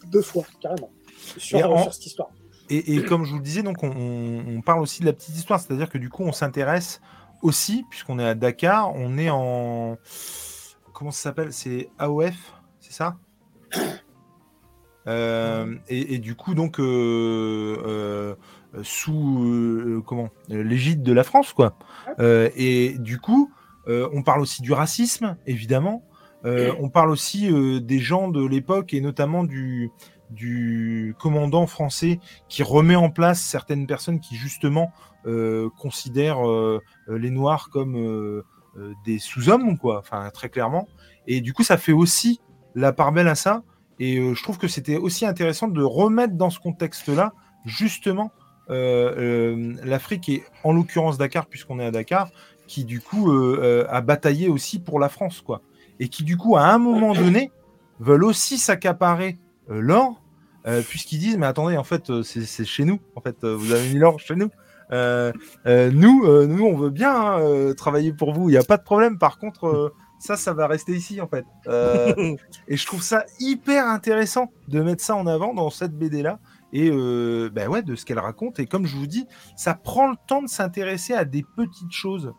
deux 0.08 0.22
fois, 0.22 0.44
carrément, 0.60 0.92
sur, 1.38 1.60
Et 1.60 1.64
en- 1.64 1.84
sur 1.84 1.94
cette 1.94 2.06
histoire. 2.06 2.30
Et, 2.70 2.96
et 2.96 3.04
comme 3.04 3.24
je 3.24 3.32
vous 3.32 3.38
le 3.38 3.44
disais, 3.44 3.64
donc 3.64 3.82
on, 3.84 4.62
parle 4.66 4.82
aussi 4.82 5.00
de 5.00 5.06
la 5.06 5.14
petite 5.14 5.36
histoire, 5.36 5.60
c'est-à-dire 5.60 5.90
que 5.90 5.98
du 5.98 6.10
coup, 6.10 6.24
on 6.24 6.34
s'intéresse 6.34 7.02
aussi, 7.42 7.86
puisqu'on 7.90 8.20
est 8.20 8.26
à 8.26 8.36
Dakar, 8.36 8.94
on 8.96 9.18
est 9.18 9.30
en. 9.30 9.98
Comment 10.94 11.12
ça 11.12 11.22
s'appelle? 11.22 11.54
C'est 11.54 11.90
AOF, 11.98 12.36
c'est 12.80 12.92
ça? 12.92 13.18
Euh, 15.08 15.76
et, 15.88 16.16
et 16.16 16.18
du 16.20 16.36
coup, 16.36 16.54
donc, 16.54 16.80
euh, 16.80 17.78
euh, 17.86 18.36
sous 18.84 20.04
comment? 20.06 20.30
L'égide 20.50 21.02
de 21.02 21.14
la 21.14 21.24
France, 21.24 21.54
quoi. 21.54 21.78
Et 22.20 22.96
du 23.00 23.20
coup, 23.20 23.52
on 23.88 24.24
parle 24.24 24.42
aussi 24.42 24.62
du 24.62 24.74
racisme, 24.74 25.38
évidemment. 25.46 26.04
Euh, 26.46 26.74
on 26.80 26.90
parle 26.90 27.10
aussi 27.10 27.52
euh, 27.52 27.80
des 27.80 28.00
gens 28.00 28.28
de 28.28 28.46
l'époque 28.46 28.94
et 28.94 29.02
notamment 29.02 29.44
du, 29.44 29.92
commandant 31.20 31.68
français 31.68 32.20
qui 32.48 32.64
remet 32.64 32.96
en 32.96 33.10
place 33.10 33.42
certaines 33.42 33.88
personnes 33.88 34.20
qui 34.20 34.36
justement 34.36 34.92
euh, 35.26 35.70
considèrent 35.80 36.42
les 37.08 37.32
Noirs 37.32 37.70
comme 37.72 38.44
des 39.06 39.20
sous-hommes, 39.20 39.78
quoi. 39.78 40.00
Enfin, 40.00 40.30
très 40.32 40.50
clairement. 40.50 40.88
Et 41.26 41.42
du 41.42 41.54
coup, 41.54 41.64
ça 41.64 41.78
fait 41.78 41.92
aussi 41.92 42.42
la 42.76 42.94
part 42.94 43.12
belle 43.12 43.28
à 43.28 43.36
ça. 43.36 43.64
Et 44.00 44.18
je 44.36 44.44
trouve 44.44 44.60
que 44.60 44.68
c'était 44.68 44.98
aussi 44.98 45.26
intéressant 45.26 45.68
de 45.68 45.82
remettre 45.82 46.36
dans 46.36 46.52
ce 46.52 46.60
contexte-là, 46.60 47.34
justement, 47.66 48.32
l'Afrique 48.70 50.30
et 50.30 50.44
en 50.64 50.72
l'occurrence 50.74 51.18
Dakar, 51.18 51.48
puisqu'on 51.48 51.80
est 51.80 51.86
à 51.86 51.92
Dakar, 51.92 52.30
qui 52.68 52.86
du 52.86 53.02
coup 53.02 53.32
a 53.32 54.02
bataillé 54.02 54.50
aussi 54.50 54.80
pour 54.80 55.00
la 55.00 55.10
France, 55.10 55.42
quoi. 55.42 55.62
Et 56.00 56.10
qui 56.10 56.24
du 56.24 56.38
coup, 56.38 56.58
à 56.58 56.66
un 56.68 56.78
moment 56.78 57.14
donné, 57.14 57.52
veulent 58.00 58.24
aussi 58.24 58.58
s'accaparer 58.58 59.38
euh, 59.70 59.80
l'or, 59.80 60.22
euh, 60.68 60.82
puisqu'ils 60.82 61.20
disent, 61.20 61.38
mais 61.38 61.48
attendez, 61.48 61.78
en 61.78 61.84
fait, 61.84 62.10
euh, 62.10 62.24
c'est 62.24 62.66
chez 62.66 62.86
nous, 62.86 63.00
en 63.16 63.22
fait, 63.22 63.44
vous 63.46 63.72
avez 63.72 63.90
mis 63.90 64.00
l'or 64.00 64.20
chez 64.20 64.36
nous. 64.36 64.50
Nous, 64.92 66.48
nous, 66.48 66.66
on 66.66 66.78
veut 66.78 66.90
bien 66.90 67.14
hein, 67.14 67.74
travailler 67.76 68.14
pour 68.14 68.34
vous, 68.34 68.50
il 68.50 68.54
n'y 68.54 68.58
a 68.58 68.64
pas 68.64 68.78
de 68.78 68.84
problème. 68.84 69.18
Par 69.18 69.38
contre, 69.40 69.94
ça, 70.20 70.36
ça 70.36 70.54
va 70.54 70.68
rester 70.68 70.94
ici, 70.94 71.22
en 71.22 71.28
fait. 71.28 71.46
Euh, 71.68 72.36
et 72.68 72.78
je 72.78 72.86
trouve 72.86 73.02
ça 73.02 73.26
hyper 73.40 73.86
intéressant 73.88 74.52
de 74.68 74.82
mettre 74.82 75.04
ça 75.04 75.16
en 75.16 75.28
avant 75.28 75.54
dans 75.54 75.70
cette 75.70 75.94
BD-là. 75.94 76.40
Et 76.74 76.90
euh, 76.92 77.50
bah 77.54 77.68
ouais, 77.68 77.82
de 77.82 77.96
ce 77.96 78.04
qu'elle 78.04 78.20
raconte. 78.20 78.60
Et 78.60 78.66
comme 78.66 78.86
je 78.86 78.96
vous 78.98 79.08
dis, 79.08 79.26
ça 79.56 79.74
prend 79.74 80.10
le 80.10 80.18
temps 80.28 80.42
de 80.42 80.50
s'intéresser 80.50 81.14
à 81.14 81.24
des 81.24 81.46
petites 81.56 81.92
choses. 81.92 82.34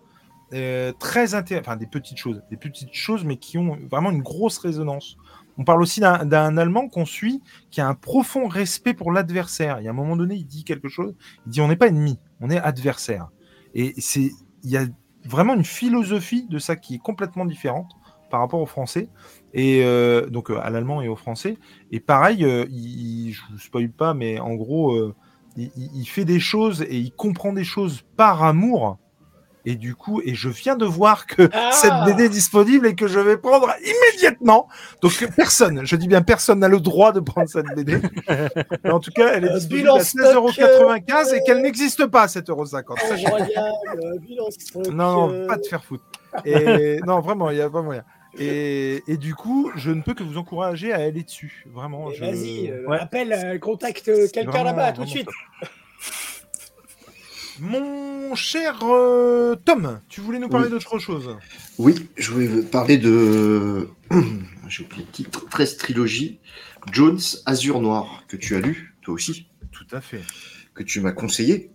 Euh, 0.54 0.92
très 0.98 1.34
intéressantes, 1.34 1.68
enfin 1.68 1.76
des 1.76 1.86
petites 1.86 2.18
choses, 2.18 2.42
des 2.50 2.56
petites 2.56 2.94
choses, 2.94 3.24
mais 3.24 3.36
qui 3.36 3.58
ont 3.58 3.76
vraiment 3.90 4.10
une 4.10 4.22
grosse 4.22 4.58
résonance. 4.58 5.16
On 5.58 5.64
parle 5.64 5.82
aussi 5.82 6.00
d'un 6.00 6.56
Allemand 6.56 6.88
qu'on 6.88 7.04
suit 7.04 7.42
qui 7.70 7.80
a 7.80 7.88
un 7.88 7.94
profond 7.94 8.46
respect 8.46 8.94
pour 8.94 9.10
l'adversaire. 9.12 9.80
Il 9.80 9.84
y 9.84 9.88
a 9.88 9.90
un 9.90 9.94
moment 9.94 10.16
donné, 10.16 10.36
il 10.36 10.46
dit 10.46 10.62
quelque 10.64 10.88
chose. 10.88 11.14
Il 11.46 11.50
dit 11.50 11.60
on 11.60 11.68
n'est 11.68 11.76
pas 11.76 11.88
ennemi, 11.88 12.18
on 12.40 12.48
est 12.50 12.58
adversaire. 12.60 13.28
Et 13.74 13.92
c'est, 13.98 14.30
il 14.62 14.70
y 14.70 14.76
a 14.76 14.86
vraiment 15.24 15.54
une 15.54 15.64
philosophie 15.64 16.46
de 16.48 16.58
ça 16.58 16.76
qui 16.76 16.94
est 16.94 16.98
complètement 16.98 17.44
différente 17.44 17.90
par 18.30 18.40
rapport 18.40 18.60
au 18.60 18.66
français 18.66 19.08
et 19.54 19.82
euh, 19.84 20.28
donc 20.28 20.50
euh, 20.50 20.58
à 20.62 20.70
l'allemand 20.70 21.02
et 21.02 21.08
au 21.08 21.16
français. 21.16 21.58
Et 21.90 21.98
pareil, 22.00 22.38
il, 22.70 23.26
il- 23.28 23.32
je 23.32 23.40
vous 23.50 23.58
spoil 23.58 23.90
pas, 23.90 24.14
mais 24.14 24.38
en 24.38 24.54
gros, 24.54 25.12
il 25.56 26.04
fait 26.06 26.24
des 26.24 26.38
choses 26.40 26.82
et 26.82 26.96
il 26.98 27.10
comprend 27.12 27.52
des 27.52 27.64
choses 27.64 28.02
par 28.16 28.44
amour. 28.44 28.98
Et 29.64 29.74
du 29.74 29.94
coup, 29.94 30.20
et 30.24 30.34
je 30.34 30.48
viens 30.48 30.76
de 30.76 30.84
voir 30.86 31.26
que 31.26 31.48
Ah 31.52 31.70
cette 31.72 31.92
BD 32.06 32.24
est 32.24 32.28
disponible 32.28 32.86
et 32.86 32.94
que 32.94 33.06
je 33.06 33.18
vais 33.18 33.36
prendre 33.36 33.68
immédiatement. 33.84 34.68
Donc 35.02 35.12
personne, 35.36 35.84
je 35.84 35.96
dis 35.96 36.08
bien 36.08 36.22
personne 36.22 36.60
n'a 36.60 36.68
le 36.68 36.80
droit 36.80 37.12
de 37.12 37.20
prendre 37.20 37.48
cette 37.48 37.66
BD. 37.76 37.98
Mais 38.84 38.90
en 38.90 39.00
tout 39.00 39.10
cas, 39.10 39.32
elle 39.34 39.44
est 39.44 39.50
Euh, 39.50 39.58
disponible 39.58 39.90
à 39.90 40.00
stock, 40.04 40.22
16,95€ 40.52 41.34
et 41.34 41.36
euh, 41.36 41.38
qu'elle 41.44 41.60
n'existe 41.62 42.06
pas 42.06 42.22
à 42.22 42.26
7,50€. 42.26 42.98
Sachez- 43.08 43.26
Incroyable, 43.26 44.20
bilan 44.20 44.44
stock, 44.58 44.86
non, 44.88 45.30
euh, 45.30 45.40
non, 45.42 45.46
pas 45.48 45.56
de 45.56 45.66
faire 45.66 45.84
foutre. 45.84 46.04
Et 46.44 47.00
non, 47.06 47.20
vraiment, 47.20 47.50
il 47.50 47.56
n'y 47.56 47.62
a 47.62 47.68
pas 47.70 47.82
moyen. 47.82 48.04
Et, 48.38 49.02
et 49.08 49.16
du 49.16 49.34
coup, 49.34 49.70
je 49.74 49.90
ne 49.90 50.02
peux 50.02 50.14
que 50.14 50.22
vous 50.22 50.38
encourager 50.38 50.92
à 50.92 50.96
aller 50.98 51.24
dessus. 51.24 51.64
Vraiment. 51.72 52.10
je- 52.12 52.20
Vas-y, 52.24 52.70
euh, 52.70 52.86
Ouais. 52.86 52.98
appelle, 53.00 53.32
euh, 53.32 53.58
contacte 53.58 54.10
quelqu'un 54.32 54.62
là-bas 54.62 54.92
tout 54.92 55.02
de 55.04 55.08
suite. 55.08 55.28
Mon 57.60 58.34
cher 58.34 58.78
euh, 58.84 59.56
Tom, 59.64 60.00
tu 60.08 60.20
voulais 60.20 60.38
nous 60.38 60.48
parler 60.48 60.66
Oui. 60.66 60.72
d'autre 60.72 60.98
chose? 60.98 61.36
Oui, 61.78 62.08
je 62.16 62.30
voulais 62.30 62.46
vous 62.46 62.62
parler 62.62 62.98
de. 62.98 63.88
J'ai 64.68 64.84
oublié 64.84 65.04
le 65.04 65.10
titre. 65.10 65.46
13 65.48 65.76
trilogie. 65.76 66.40
Jones 66.92 67.18
Azur 67.46 67.80
Noir, 67.80 68.24
que 68.28 68.36
tu 68.36 68.54
as 68.54 68.60
lu, 68.60 68.94
toi 69.02 69.14
aussi, 69.14 69.48
Tout 69.72 69.86
à 69.90 70.00
fait, 70.00 70.22
que 70.74 70.82
tu 70.82 71.00
m'as 71.00 71.12
conseillé. 71.12 71.70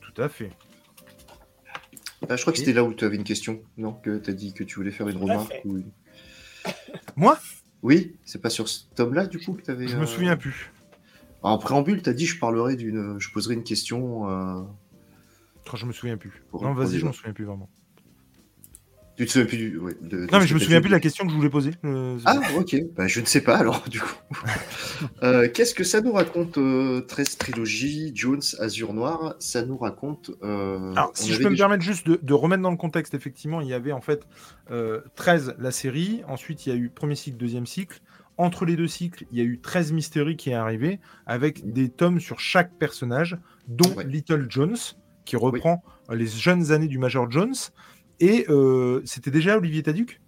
tout 0.00 0.22
à 0.22 0.28
fait. 0.28 0.52
Ah, 2.28 2.36
je 2.36 2.40
crois 2.42 2.52
que 2.52 2.58
c'était 2.58 2.72
là 2.72 2.84
où 2.84 2.94
tu 2.94 3.04
avais 3.04 3.16
une 3.16 3.24
question. 3.24 3.60
Non, 3.76 3.92
que 3.92 4.18
tu 4.18 4.30
as 4.30 4.32
dit 4.32 4.52
que 4.54 4.64
tu 4.64 4.76
voulais 4.76 4.90
faire 4.90 5.08
une 5.08 5.16
remarque. 5.18 5.60
ou 5.64 5.78
une- 5.78 5.90
Moi? 7.16 7.38
Oui, 7.82 8.16
c'est 8.24 8.40
pas 8.40 8.50
sur 8.50 8.68
ce 8.68 8.82
tome-là, 8.94 9.26
du 9.26 9.38
coup, 9.38 9.52
que 9.54 9.62
tu 9.62 9.70
avais. 9.70 9.86
Je 9.88 9.96
me 9.96 10.06
souviens 10.06 10.36
plus. 10.36 10.70
En 11.42 11.58
préambule, 11.58 12.02
tu 12.02 12.10
as 12.10 12.12
dit 12.14 12.26
je 12.26 12.38
parlerai 12.38 12.76
d'une. 12.76 13.16
Je 13.18 13.30
poserai 13.30 13.54
une 13.54 13.64
question. 13.64 14.28
euh, 14.30 14.62
je 15.76 15.86
me 15.86 15.92
souviens 15.92 16.16
plus. 16.16 16.42
Pour- 16.50 16.62
non, 16.62 16.72
vas-y, 16.74 16.98
je 16.98 17.04
me 17.06 17.10
gens. 17.10 17.12
souviens 17.12 17.32
plus 17.32 17.44
vraiment. 17.44 17.68
Tu 19.16 19.26
te 19.26 19.32
souviens 19.32 19.46
plus 19.48 19.78
ouais, 19.80 19.94
de- 20.00 20.26
de 20.26 20.32
Non, 20.32 20.38
mais 20.38 20.46
je 20.46 20.54
me 20.54 20.60
souviens 20.60 20.80
plus 20.80 20.90
de 20.90 20.94
la 20.94 21.00
question 21.00 21.24
que 21.26 21.32
je 21.32 21.36
voulais 21.36 21.50
poser. 21.50 21.72
Euh, 21.84 22.18
Ah, 22.24 22.38
ok. 22.56 22.76
Bah, 22.94 23.08
je 23.08 23.18
ne 23.20 23.24
sais 23.26 23.40
pas 23.40 23.56
alors, 23.56 23.82
du 23.88 24.00
coup. 24.00 24.14
Euh, 25.24 25.48
Qu'est-ce 25.52 25.74
que 25.74 25.82
ça 25.84 26.00
nous 26.00 26.12
raconte, 26.12 26.56
euh, 26.58 27.00
13 27.02 27.36
trilogies, 27.36 28.12
Jones, 28.14 28.40
Azur 28.60 28.92
Noir 28.94 29.34
Ça 29.40 29.64
nous 29.64 29.76
raconte. 29.76 30.30
euh, 30.44 30.92
Alors, 30.92 31.10
si 31.14 31.32
je 31.32 31.42
peux 31.42 31.50
me 31.50 31.56
permettre 31.56 31.82
juste 31.82 32.06
de, 32.06 32.18
de 32.22 32.32
remettre 32.32 32.62
dans 32.62 32.70
le 32.70 32.76
contexte, 32.76 33.14
effectivement, 33.14 33.60
il 33.60 33.66
y 33.68 33.72
avait 33.74 33.90
en 33.92 34.00
fait 34.00 34.24
euh, 34.70 35.00
13 35.16 35.56
la 35.58 35.70
série, 35.72 36.22
ensuite 36.28 36.66
il 36.66 36.68
y 36.70 36.72
a 36.72 36.76
eu 36.76 36.88
premier 36.88 37.14
cycle, 37.16 37.36
deuxième 37.36 37.66
cycle. 37.66 38.00
Entre 38.36 38.64
les 38.64 38.76
deux 38.76 38.86
cycles, 38.86 39.24
il 39.32 39.38
y 39.38 39.40
a 39.40 39.44
eu 39.44 39.58
13 39.60 39.90
mysteries 39.92 40.36
qui 40.36 40.50
est 40.50 40.54
arrivé, 40.54 41.00
avec 41.26 41.72
des 41.72 41.88
tomes 41.88 42.20
sur 42.20 42.38
chaque 42.38 42.72
personnage, 42.78 43.36
dont 43.66 43.92
Ouais. 43.96 44.04
Little 44.04 44.46
Jones, 44.48 44.76
qui 45.28 45.36
reprend 45.36 45.82
euh, 46.10 46.14
les 46.14 46.26
jeunes 46.26 46.72
années 46.72 46.88
du 46.88 46.98
Major 46.98 47.30
Jones. 47.30 47.54
Et 48.18 48.46
euh, 48.48 49.02
c'était 49.04 49.30
déjà 49.30 49.56
Olivier 49.58 49.82
Taduc? 49.82 50.20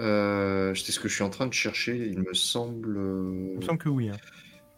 Euh, 0.00 0.74
c'est 0.74 0.92
ce 0.92 0.98
que 1.00 1.08
je 1.08 1.14
suis 1.14 1.22
en 1.22 1.30
train 1.30 1.46
de 1.46 1.52
chercher, 1.52 1.96
il 1.96 2.18
me 2.18 2.34
semble. 2.34 2.96
euh, 2.96 3.50
Il 3.52 3.58
me 3.58 3.62
semble 3.62 3.78
que 3.78 3.88
oui. 3.88 4.08
hein. 4.08 4.16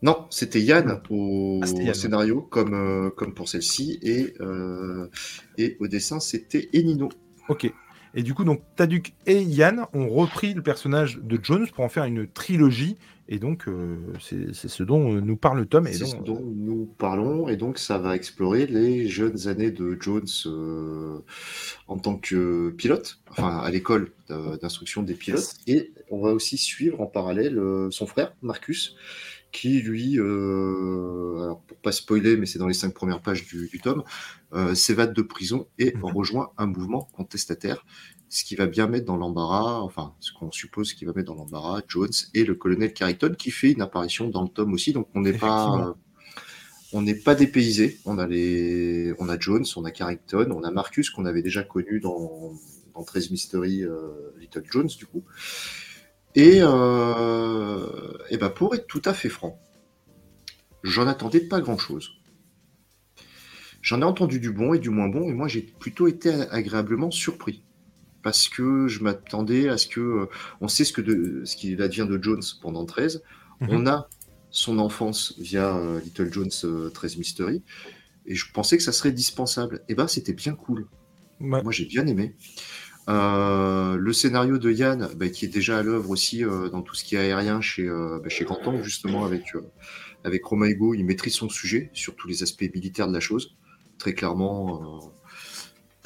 Non, 0.03 0.27
c'était 0.31 0.61
Yann 0.61 1.01
au 1.11 1.61
Ah, 1.63 1.67
c'était 1.67 1.85
Yann. 1.85 1.95
scénario, 1.95 2.43
comme, 2.43 2.75
euh, 2.75 3.11
comme 3.11 3.35
pour 3.35 3.49
celle-ci, 3.49 3.99
et, 4.03 4.35
euh, 4.41 5.09
et 5.57 5.77
au 5.81 5.89
dessin, 5.89 6.21
c'était 6.21 6.69
Enino. 6.75 7.09
Ok. 7.49 7.73
Et 8.15 8.23
du 8.23 8.33
coup, 8.35 8.45
donc 8.45 8.63
Taduc 8.77 9.15
et 9.27 9.43
Yann 9.43 9.87
ont 9.93 10.09
repris 10.09 10.55
le 10.55 10.63
personnage 10.63 11.19
de 11.23 11.39
Jones 11.43 11.67
pour 11.75 11.85
en 11.85 11.89
faire 11.89 12.05
une 12.05 12.27
trilogie. 12.29 12.97
Et 13.31 13.39
donc, 13.39 13.69
euh, 13.69 13.97
c'est 14.21 14.55
c'est 14.55 14.69
ce 14.69 14.83
dont 14.83 15.15
euh, 15.15 15.21
nous 15.21 15.37
parle 15.37 15.59
le 15.59 15.67
tome. 15.67 15.87
Et 15.87 15.93
C'est 15.93 16.07
ce 16.07 16.17
donc, 16.17 16.25
dont 16.25 16.41
nous 16.43 16.87
parlons, 16.99 17.49
et 17.49 17.57
donc 17.57 17.79
ça 17.79 17.99
va 17.99 18.17
explorer 18.17 18.67
les 18.67 19.07
jeunes 19.07 19.49
années 19.49 19.71
de 19.71 19.97
Jones 20.01 20.27
euh, 20.47 21.19
en 21.89 21.99
tant 21.99 22.17
que 22.17 22.71
pilote, 22.71 23.21
enfin 23.31 23.59
à 23.59 23.71
l'école 23.71 24.13
euh, 24.31 24.57
d'instruction 24.57 25.03
des 25.03 25.15
pilotes, 25.15 25.55
et 25.67 25.93
on 26.11 26.23
va 26.23 26.33
aussi 26.33 26.57
suivre 26.57 27.03
en 27.03 27.07
parallèle 27.07 27.59
euh, 27.59 27.91
son 27.91 28.07
frère, 28.07 28.35
Marcus, 28.41 28.97
qui 29.53 29.81
lui, 29.81 30.19
euh, 30.19 31.43
alors 31.43 31.61
pour 31.63 31.77
pas 31.79 31.93
spoiler, 31.93 32.37
mais 32.37 32.47
c'est 32.47 32.59
dans 32.59 32.67
les 32.67 32.75
cinq 32.75 32.95
premières 32.95 33.21
pages 33.21 33.47
du, 33.47 33.69
du 33.69 33.81
tome, 33.81 34.05
euh, 34.53 34.75
s'évade 34.75 35.13
de 35.15 35.23
prison 35.23 35.69
et 35.79 35.95
rejoint 36.03 36.51
un 36.59 36.67
mouvement 36.67 37.09
contestataire, 37.13 37.85
ce 38.29 38.45
qui 38.45 38.57
va 38.57 38.67
bien 38.67 38.87
mettre 38.87 39.07
dans 39.07 39.17
l'embarras, 39.17 39.81
enfin 39.81 40.15
ce 40.21 40.33
qu'on 40.33 40.51
suppose 40.53 40.93
qui 40.93 41.05
va 41.05 41.13
mettre 41.13 41.29
dans 41.29 41.35
l'embarras, 41.35 41.83
Jones 41.89 42.13
et 42.35 42.45
le 42.45 42.55
colonel 42.55 42.93
Carrington, 42.93 43.35
qui 43.37 43.51
fait 43.51 43.73
une 43.73 43.83
apparition 43.83 44.29
dans 44.29 44.43
le 44.43 44.49
tome 44.49 44.73
aussi, 44.73 44.93
donc 44.93 45.09
on 45.15 45.21
n'est 45.21 45.37
pas... 45.37 45.89
Euh, 45.89 45.93
on 46.93 47.03
n'est 47.03 47.15
pas 47.15 47.35
dépaysé. 47.35 47.99
On 48.07 48.19
a 48.19 48.27
les, 48.27 49.13
on 49.19 49.29
a 49.29 49.39
Jones, 49.39 49.67
on 49.77 49.85
a 49.85 49.91
Carrington, 49.91 50.51
on 50.51 50.65
a 50.65 50.71
Marcus 50.71 51.11
qu'on 51.11 51.27
avait 51.27 51.43
déjà 51.43 51.63
connu 51.63 52.01
dans, 52.01 52.55
dans 52.95 53.05
13 53.05 53.31
Mystery 53.31 53.85
euh, 53.85 54.33
Little 54.39 54.65
Jones 54.71 54.89
du 54.97 55.07
coup. 55.07 55.25
Et, 56.35 56.61
euh, 56.61 57.87
et 58.31 58.37
ben 58.37 58.51
pour 58.51 58.75
être 58.75 58.87
tout 58.87 59.03
à 59.05 59.13
fait 59.13 59.29
franc, 59.29 59.61
j'en 60.83 61.07
attendais 61.07 61.41
pas 61.41 61.61
grand 61.61 61.79
chose. 61.79 62.13
J'en 63.83 64.01
ai 64.01 64.05
entendu 64.05 64.41
du 64.41 64.51
bon 64.51 64.75
et 64.75 64.79
du 64.79 64.91
moins 64.91 65.09
bon, 65.09 65.29
et 65.29 65.33
moi 65.33 65.49
j'ai 65.49 65.63
plutôt 65.63 66.09
été 66.09 66.31
agréablement 66.51 67.11
surpris. 67.11 67.63
Parce 68.29 68.51
que 68.51 68.89
je 68.89 69.03
m'attendais 69.03 69.71
à 69.71 69.79
ce 69.79 69.87
que. 69.87 70.01
euh, 70.01 70.27
on 70.61 70.69
sait 70.69 70.85
ce 70.85 70.93
que 70.93 71.01
de, 71.01 71.47
ce 71.47 71.57
qu'il 71.57 71.81
advient 71.81 72.07
de 72.07 72.23
Jones 72.23 72.43
pendant 72.61 72.85
13. 72.85 73.23
Mhm. 73.63 73.69
On 73.71 73.87
a 73.87 74.07
son 74.51 74.79
enfance 74.79 75.35
via 75.39 75.75
euh, 75.75 75.99
Little 76.01 76.31
Jones 76.31 76.51
euh, 76.65 76.91
13 76.91 77.17
Mystery. 77.17 77.63
Et 78.27 78.35
je 78.35 78.53
pensais 78.53 78.77
que 78.77 78.83
ça 78.83 78.93
serait 78.93 79.13
dispensable. 79.13 79.81
Et 79.89 79.95
ben, 79.95 80.09
c'était 80.09 80.35
bien 80.35 80.55
cool. 80.55 80.87
Ouais. 81.41 81.63
Moi, 81.63 81.73
j'ai 81.73 81.87
bien 81.87 82.07
aimé. 82.07 82.37
Euh, 83.09 83.97
le 83.97 84.13
scénario 84.13 84.59
de 84.59 84.71
Yann, 84.71 85.09
bah, 85.17 85.31
qui 85.31 85.47
est 85.47 85.49
déjà 85.49 85.79
à 85.79 85.83
l'œuvre 85.83 86.11
aussi 86.11 86.45
euh, 86.45 86.69
dans 86.69 86.83
tout 86.83 86.95
ce 86.95 87.03
qui 87.03 87.17
est 87.17 87.21
aérien 87.21 87.63
chez, 87.63 87.89
euh, 87.89 88.21
bah, 88.23 88.29
chez 88.29 88.45
Canton, 88.45 88.83
justement, 88.83 89.25
avec, 89.25 89.55
euh, 89.55 89.63
avec 90.23 90.45
Roma 90.45 90.69
Ego, 90.69 90.93
il 90.93 91.05
maîtrise 91.07 91.33
son 91.33 91.49
sujet 91.49 91.89
sur 91.95 92.15
tous 92.15 92.29
les 92.29 92.43
aspects 92.43 92.69
militaires 92.75 93.09
de 93.09 93.15
la 93.15 93.21
chose. 93.21 93.57
Très 93.97 94.13
clairement, 94.13 94.83
euh, 94.83 95.07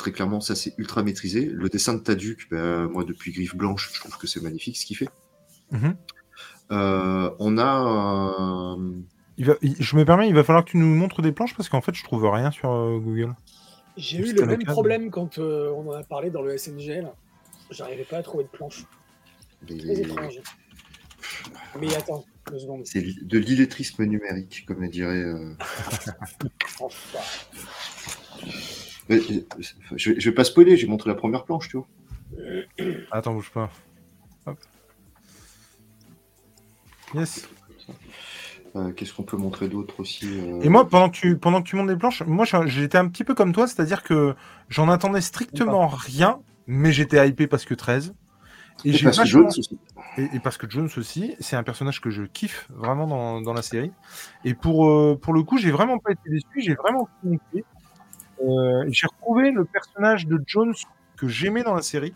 très 0.03 0.11
clairement 0.13 0.41
ça 0.41 0.55
c'est 0.57 0.75
ultra 0.79 1.03
maîtrisé. 1.05 1.47
Le 1.47 1.69
dessin 1.69 1.95
de 1.95 2.01
Taduc, 2.01 2.49
bah, 2.51 2.89
moi, 2.89 3.05
depuis 3.05 3.31
Griffe 3.33 3.55
Blanche, 3.55 3.91
je 3.95 4.01
trouve 4.01 4.19
que 4.19 4.27
c'est 4.27 4.43
magnifique 4.43 4.77
ce 4.77 4.85
qu'il 4.85 4.97
fait. 4.97 5.09
Mhm. 5.71 5.97
Euh, 6.73 7.31
on 7.39 7.57
a. 7.59 8.77
euh, 8.77 8.91
Il 9.39 9.47
va- 9.47 9.57
il- 9.63 9.77
je 9.81 9.97
me 9.97 10.05
permets, 10.05 10.29
il 10.29 10.35
va 10.35 10.43
falloir 10.45 10.65
que 10.65 10.71
tu 10.71 10.77
nous 10.77 10.95
montres 10.95 11.23
des 11.23 11.33
planches 11.33 11.55
parce 11.57 11.69
qu'en 11.69 11.81
fait, 11.81 11.95
je 11.95 12.03
trouve 12.05 12.29
rien 12.29 12.51
sur 12.51 12.71
euh, 12.73 12.99
Google. 12.99 13.35
J'ai 13.97 14.19
eu 14.19 14.33
le 14.33 14.45
même 14.47 14.65
problème 14.65 15.11
quand 15.11 15.39
euh, 15.39 15.71
on 15.77 15.89
en 15.91 15.93
a 15.93 16.03
parlé 16.03 16.31
dans 16.31 16.43
le 16.43 16.57
SNGL. 16.59 17.09
J'arrivais 17.71 18.05
pas 18.05 18.19
à 18.19 18.23
trouver 18.23 18.45
de 18.45 18.49
planche. 18.49 18.85
Très 19.67 19.75
les- 19.77 20.01
étrange. 20.01 20.41
Mais 21.81 21.95
attends, 21.95 22.25
deux 22.51 22.59
secondes. 22.59 22.83
C'est 22.87 23.03
de 23.03 23.39
l'illettrisme 23.39 24.05
numérique, 24.05 24.65
comme 24.67 24.87
dirait. 24.89 25.23
euh, 25.23 25.55
Enfin, 26.81 27.21
Je, 29.97 30.11
vais- 30.11 30.21
je 30.21 30.29
vais 30.31 30.35
pas 30.35 30.45
spoiler, 30.45 30.77
j'ai 30.77 30.87
montré 30.87 31.09
la 31.11 31.15
première 31.17 31.45
planche, 31.45 31.69
tu 31.69 31.77
vois. 31.79 31.87
Attends, 33.11 33.35
bouge 33.35 33.51
pas. 33.51 33.71
Hop. 34.47 34.59
Yes. 37.15 37.49
Euh, 38.75 38.91
Qu'est-ce 38.93 39.13
qu'on 39.13 39.23
peut 39.23 39.37
montrer 39.37 39.69
d'autre 39.69 40.01
aussi 40.01 40.25
euh, 40.25 40.61
Et 40.63 40.69
moi, 40.71 40.89
pendant 40.89 41.11
que 41.11 41.17
tu, 41.17 41.37
pendant 41.37 41.61
que 41.63 41.69
tu 41.69 41.77
montes 41.77 41.89
des 41.89 41.97
planches, 41.97 42.23
moi 42.23 42.47
j'étais 42.67 42.97
un 42.97 43.07
petit 43.09 43.23
peu 43.25 43.35
comme 43.35 43.53
toi, 43.53 43.67
c'est-à-dire 43.67 44.03
que 44.03 44.35
j'en 44.71 44.89
attendais 44.89 45.21
strictement 45.21 45.87
rien, 45.89 46.41
mais 46.67 46.91
j'étais 46.91 47.29
hypé 47.29 47.47
parce 47.47 47.67
que 47.67 47.75
13. 47.75 48.15
Et, 48.87 48.93
parce 49.03 49.19
que 49.19 49.27
Jones 49.27 49.47
aussi. 49.47 49.79
et, 50.17 50.29
et 50.35 50.41
parce 50.41 50.57
que 50.57 50.69
Jones 50.69 50.89
aussi, 50.97 51.37
c'est 51.39 51.57
un 51.57 51.63
personnage 51.63 52.01
que 52.01 52.09
je 52.09 52.23
kiffe 52.23 52.67
vraiment 52.71 53.07
dans, 53.07 53.43
dans 53.43 53.53
la 53.53 53.61
série. 53.61 53.93
Et 54.47 54.55
pour, 54.55 54.89
euh, 54.89 55.19
pour 55.21 55.35
le 55.35 55.43
coup, 55.43 55.59
j'ai 55.59 55.71
vraiment 55.71 55.99
pas 55.99 56.13
été 56.13 56.23
déçu, 56.31 56.47
j'ai 56.57 56.75
vraiment. 56.75 57.07
Euh, 58.43 58.85
j'ai 58.89 59.07
retrouvé 59.07 59.51
le 59.51 59.65
personnage 59.65 60.27
de 60.27 60.43
Jones 60.47 60.75
que 61.17 61.29
j'aimais 61.29 61.63
dans 61.63 61.75
la 61.75 61.83
série. 61.83 62.15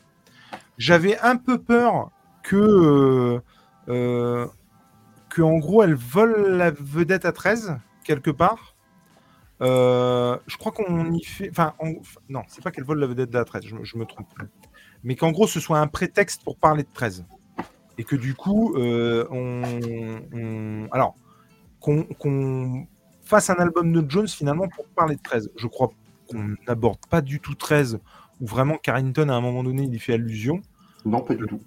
J'avais 0.79 1.19
un 1.21 1.37
peu 1.37 1.59
peur 1.59 2.11
que, 2.43 2.57
euh, 2.57 3.41
euh, 3.89 4.47
que 5.31 5.43
en 5.43 5.59
gros, 5.59 5.83
elle 5.83 5.95
vole 5.95 6.57
la 6.57 6.71
vedette 6.71 7.25
à 7.25 7.33
13 7.33 7.77
quelque 8.05 8.31
part. 8.31 8.75
Je 9.61 10.57
crois 10.59 10.73
qu'on 10.73 11.13
y 11.13 11.25
fait. 11.25 11.49
Enfin, 11.51 11.73
en- 11.79 11.95
non, 12.29 12.43
c'est 12.49 12.63
pas 12.63 12.71
qu'elle 12.71 12.85
vole 12.85 13.01
la 13.01 13.07
vedette 13.07 13.35
à 13.35 13.45
13, 13.45 13.65
je, 13.83 13.97
me- 13.97 14.05
trompe. 14.05 14.29
Mais 15.03 15.17
qu'en 15.17 15.31
gros, 15.33 15.47
ce 15.47 15.61
soit 15.61 15.79
un 15.79 15.87
prétexte 15.87 16.45
pour 16.45 16.57
parler 16.57 16.83
de 16.83 16.89
13 16.93 17.25
et 17.99 18.05
que 18.05 18.17
du 18.17 18.35
coup, 18.35 18.75
on, 18.77 20.89
alors 20.93 21.15
qu'on 21.81 22.05
qu'on 22.05 22.87
fasse 23.25 23.49
un 23.51 23.55
album 23.55 23.93
de 23.93 24.05
Jones 24.09 24.29
finalement 24.29 24.69
pour 24.69 24.87
parler 24.89 25.17
de 25.17 25.23
13. 25.23 25.51
Je 25.57 25.67
crois 25.69 25.91
qu'on 26.27 26.55
n'aborde 26.67 26.99
pas 27.11 27.21
du 27.21 27.41
tout 27.41 27.55
13, 27.55 28.01
où 28.41 28.47
vraiment 28.47 28.77
Carrington 28.77 29.29
à 29.29 29.35
un 29.35 29.41
moment 29.41 29.63
donné 29.65 29.85
il 29.85 29.95
y 29.95 29.99
fait 29.99 30.15
allusion. 30.15 30.61
Non, 31.05 31.21
pas 31.21 31.35
du 31.35 31.47
tout. 31.47 31.61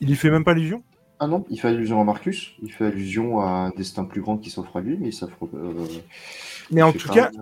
Il 0.00 0.10
y 0.10 0.14
fait 0.16 0.30
même 0.30 0.44
pas 0.44 0.52
allusion? 0.52 0.82
Ah 1.20 1.26
non, 1.26 1.44
il 1.50 1.60
fait 1.60 1.68
allusion 1.68 2.00
à 2.00 2.04
Marcus, 2.04 2.52
il 2.62 2.70
fait 2.72 2.86
allusion 2.86 3.40
à 3.40 3.46
un 3.48 3.70
destin 3.70 4.04
plus 4.04 4.20
grand 4.20 4.38
qui 4.38 4.50
s'offre 4.50 4.76
à 4.76 4.80
lui, 4.80 4.96
mais 5.00 5.10
ça 5.10 5.26
s'offre. 5.26 5.48
euh, 5.54 5.72
Mais 6.70 6.80
il 6.80 6.84
en 6.84 6.92
tout 6.92 7.08
cas, 7.08 7.32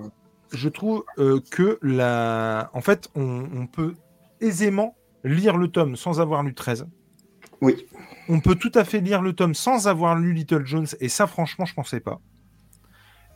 je 0.51 0.69
trouve 0.70 1.05
euh, 1.19 1.41
que 1.51 1.78
la, 1.83 2.70
en 2.73 2.81
fait, 2.81 3.11
on, 3.15 3.47
on 3.55 3.66
peut 3.66 3.95
aisément 4.41 4.97
lire 5.24 5.59
le 5.59 5.69
tome 5.69 5.95
sans 5.97 6.20
avoir 6.23 6.43
lu 6.43 6.55
13. 6.55 6.87
Oui, 7.61 7.87
On 8.31 8.41
peut 8.41 8.55
tout 8.55 8.73
à 8.74 8.85
fait 8.85 9.01
lire 9.01 9.20
le 9.20 9.35
tome 9.35 9.55
sans 9.55 9.89
avoir 9.89 10.16
lu 10.16 10.33
Little 10.33 10.65
Jones, 10.65 10.87
et 11.01 11.11
ça, 11.11 11.27
franchement, 11.27 11.66
je 11.66 11.74
pensais 11.74 12.01
pas. 12.01 12.20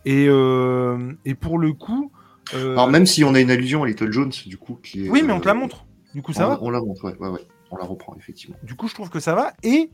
Et, 0.07 0.27
euh, 0.29 1.13
et 1.27 1.35
pour 1.35 1.59
le 1.59 1.75
coup. 1.75 2.11
Euh, 2.55 2.73
alors 2.73 2.89
même 2.89 3.07
si 3.07 3.25
on 3.25 3.35
a 3.35 3.41
une 3.41 3.51
allusion 3.51 3.83
à 3.83 3.87
Little 3.87 4.13
Jones, 4.13 4.33
du 4.47 4.57
coup, 4.57 4.79
qui 4.83 5.07
est. 5.07 5.11
Oui, 5.11 5.23
mais 5.23 5.33
on 5.33 5.41
te 5.41 5.47
la 5.47 5.53
euh, 5.53 5.59
montre. 5.59 5.87
Du 6.15 6.23
coup, 6.23 6.33
ça 6.33 6.47
on, 6.47 6.51
va. 6.51 6.59
on 6.63 6.71
la 6.71 6.81
montre, 6.81 7.05
ouais, 7.05 7.17
ouais, 7.19 7.29
ouais. 7.29 7.47
On 7.71 7.77
la 7.77 7.85
reprend, 7.85 8.17
effectivement. 8.19 8.57
Du 8.63 8.75
coup, 8.75 8.89
je 8.89 8.95
trouve 8.95 9.11
que 9.11 9.21
ça 9.21 9.35
va. 9.35 9.53
Et 9.63 9.91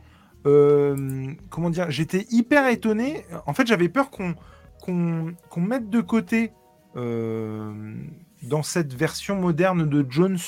euh, 0.46 1.32
comment 1.50 1.70
dire, 1.70 1.90
j'étais 1.90 2.26
hyper 2.30 2.68
étonné. 2.68 3.24
En 3.46 3.52
fait, 3.52 3.66
j'avais 3.66 3.88
peur 3.88 4.10
qu'on 4.10 5.60
mette 5.60 5.90
de 5.90 6.00
côté 6.00 6.52
euh, 6.96 7.94
dans 8.42 8.62
cette 8.62 8.94
version 8.94 9.36
moderne 9.36 9.88
de 9.88 10.06
Jones 10.08 10.38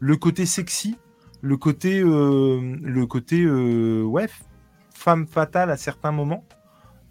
le 0.00 0.16
côté 0.16 0.46
sexy, 0.46 0.96
le 1.42 1.56
côté 1.56 2.00
euh, 2.00 2.76
le 2.82 3.06
côté 3.06 3.42
euh, 3.42 4.02
ouais 4.02 4.28
femme 4.94 5.26
fatale 5.26 5.70
à 5.70 5.76
certains 5.76 6.12
moments. 6.12 6.44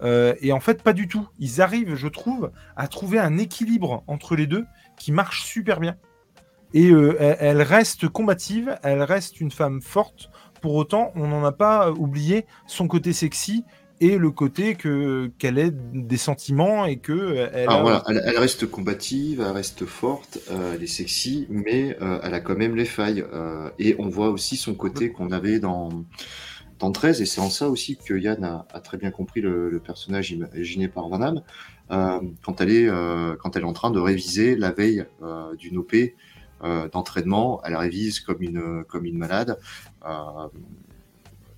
Euh, 0.03 0.33
et 0.41 0.51
en 0.51 0.59
fait, 0.59 0.81
pas 0.83 0.93
du 0.93 1.07
tout. 1.07 1.27
Ils 1.39 1.61
arrivent, 1.61 1.95
je 1.95 2.07
trouve, 2.07 2.51
à 2.75 2.87
trouver 2.87 3.19
un 3.19 3.37
équilibre 3.37 4.03
entre 4.07 4.35
les 4.35 4.47
deux 4.47 4.65
qui 4.97 5.11
marche 5.11 5.43
super 5.45 5.79
bien. 5.79 5.95
Et 6.73 6.89
euh, 6.89 7.15
elle, 7.19 7.37
elle 7.39 7.61
reste 7.61 8.07
combative, 8.07 8.77
elle 8.83 9.03
reste 9.03 9.41
une 9.41 9.51
femme 9.51 9.81
forte. 9.81 10.29
Pour 10.61 10.75
autant, 10.75 11.11
on 11.15 11.27
n'en 11.27 11.43
a 11.43 11.51
pas 11.51 11.91
oublié 11.91 12.45
son 12.67 12.87
côté 12.87 13.13
sexy 13.13 13.65
et 13.99 14.17
le 14.17 14.31
côté 14.31 14.73
que 14.75 15.31
qu'elle 15.37 15.59
ait 15.59 15.71
des 15.71 16.17
sentiments 16.17 16.85
et 16.85 16.97
que 16.97 17.11
euh, 17.11 17.49
elle 17.53 17.69
a- 17.69 17.81
voilà, 17.81 18.03
elle, 18.07 18.21
elle 18.25 18.37
reste 18.37 18.65
combative, 18.65 19.41
elle 19.45 19.51
reste 19.51 19.85
forte, 19.85 20.39
euh, 20.49 20.73
elle 20.75 20.83
est 20.83 20.87
sexy, 20.87 21.45
mais 21.49 21.97
elle 22.23 22.33
a 22.33 22.39
quand 22.39 22.57
même 22.57 22.75
les 22.75 22.85
failles. 22.85 23.23
et 23.77 23.95
on 23.99 24.09
voit 24.09 24.29
aussi 24.29 24.55
son 24.57 24.73
côté 24.73 25.11
qu'on 25.11 25.31
avait 25.31 25.59
dans, 25.59 25.89
dans 26.81 26.91
13, 26.91 27.21
et 27.21 27.25
c'est 27.25 27.41
en 27.41 27.49
ça 27.49 27.69
aussi 27.69 27.95
que 27.95 28.15
Yann 28.15 28.43
a, 28.43 28.79
très 28.79 28.97
bien 28.97 29.11
compris 29.11 29.39
le, 29.39 29.79
personnage 29.83 30.31
imaginé 30.31 30.87
par 30.87 31.07
Van 31.09 31.35
euh, 31.91 32.19
quand, 32.43 32.59
elle 32.59 32.71
est, 32.71 32.89
euh, 32.89 33.35
quand 33.35 33.55
elle 33.55 33.61
est 33.61 33.67
en 33.67 33.73
train 33.73 33.91
de 33.91 33.99
réviser 33.99 34.55
la 34.55 34.71
veille 34.71 35.05
euh, 35.21 35.55
d'une 35.55 35.77
OP 35.77 35.95
d'entraînement, 36.91 37.59
elle 37.65 37.75
révise 37.75 38.19
comme 38.19 38.43
une, 38.43 38.83
comme 38.87 39.05
une 39.05 39.17
malade. 39.17 39.57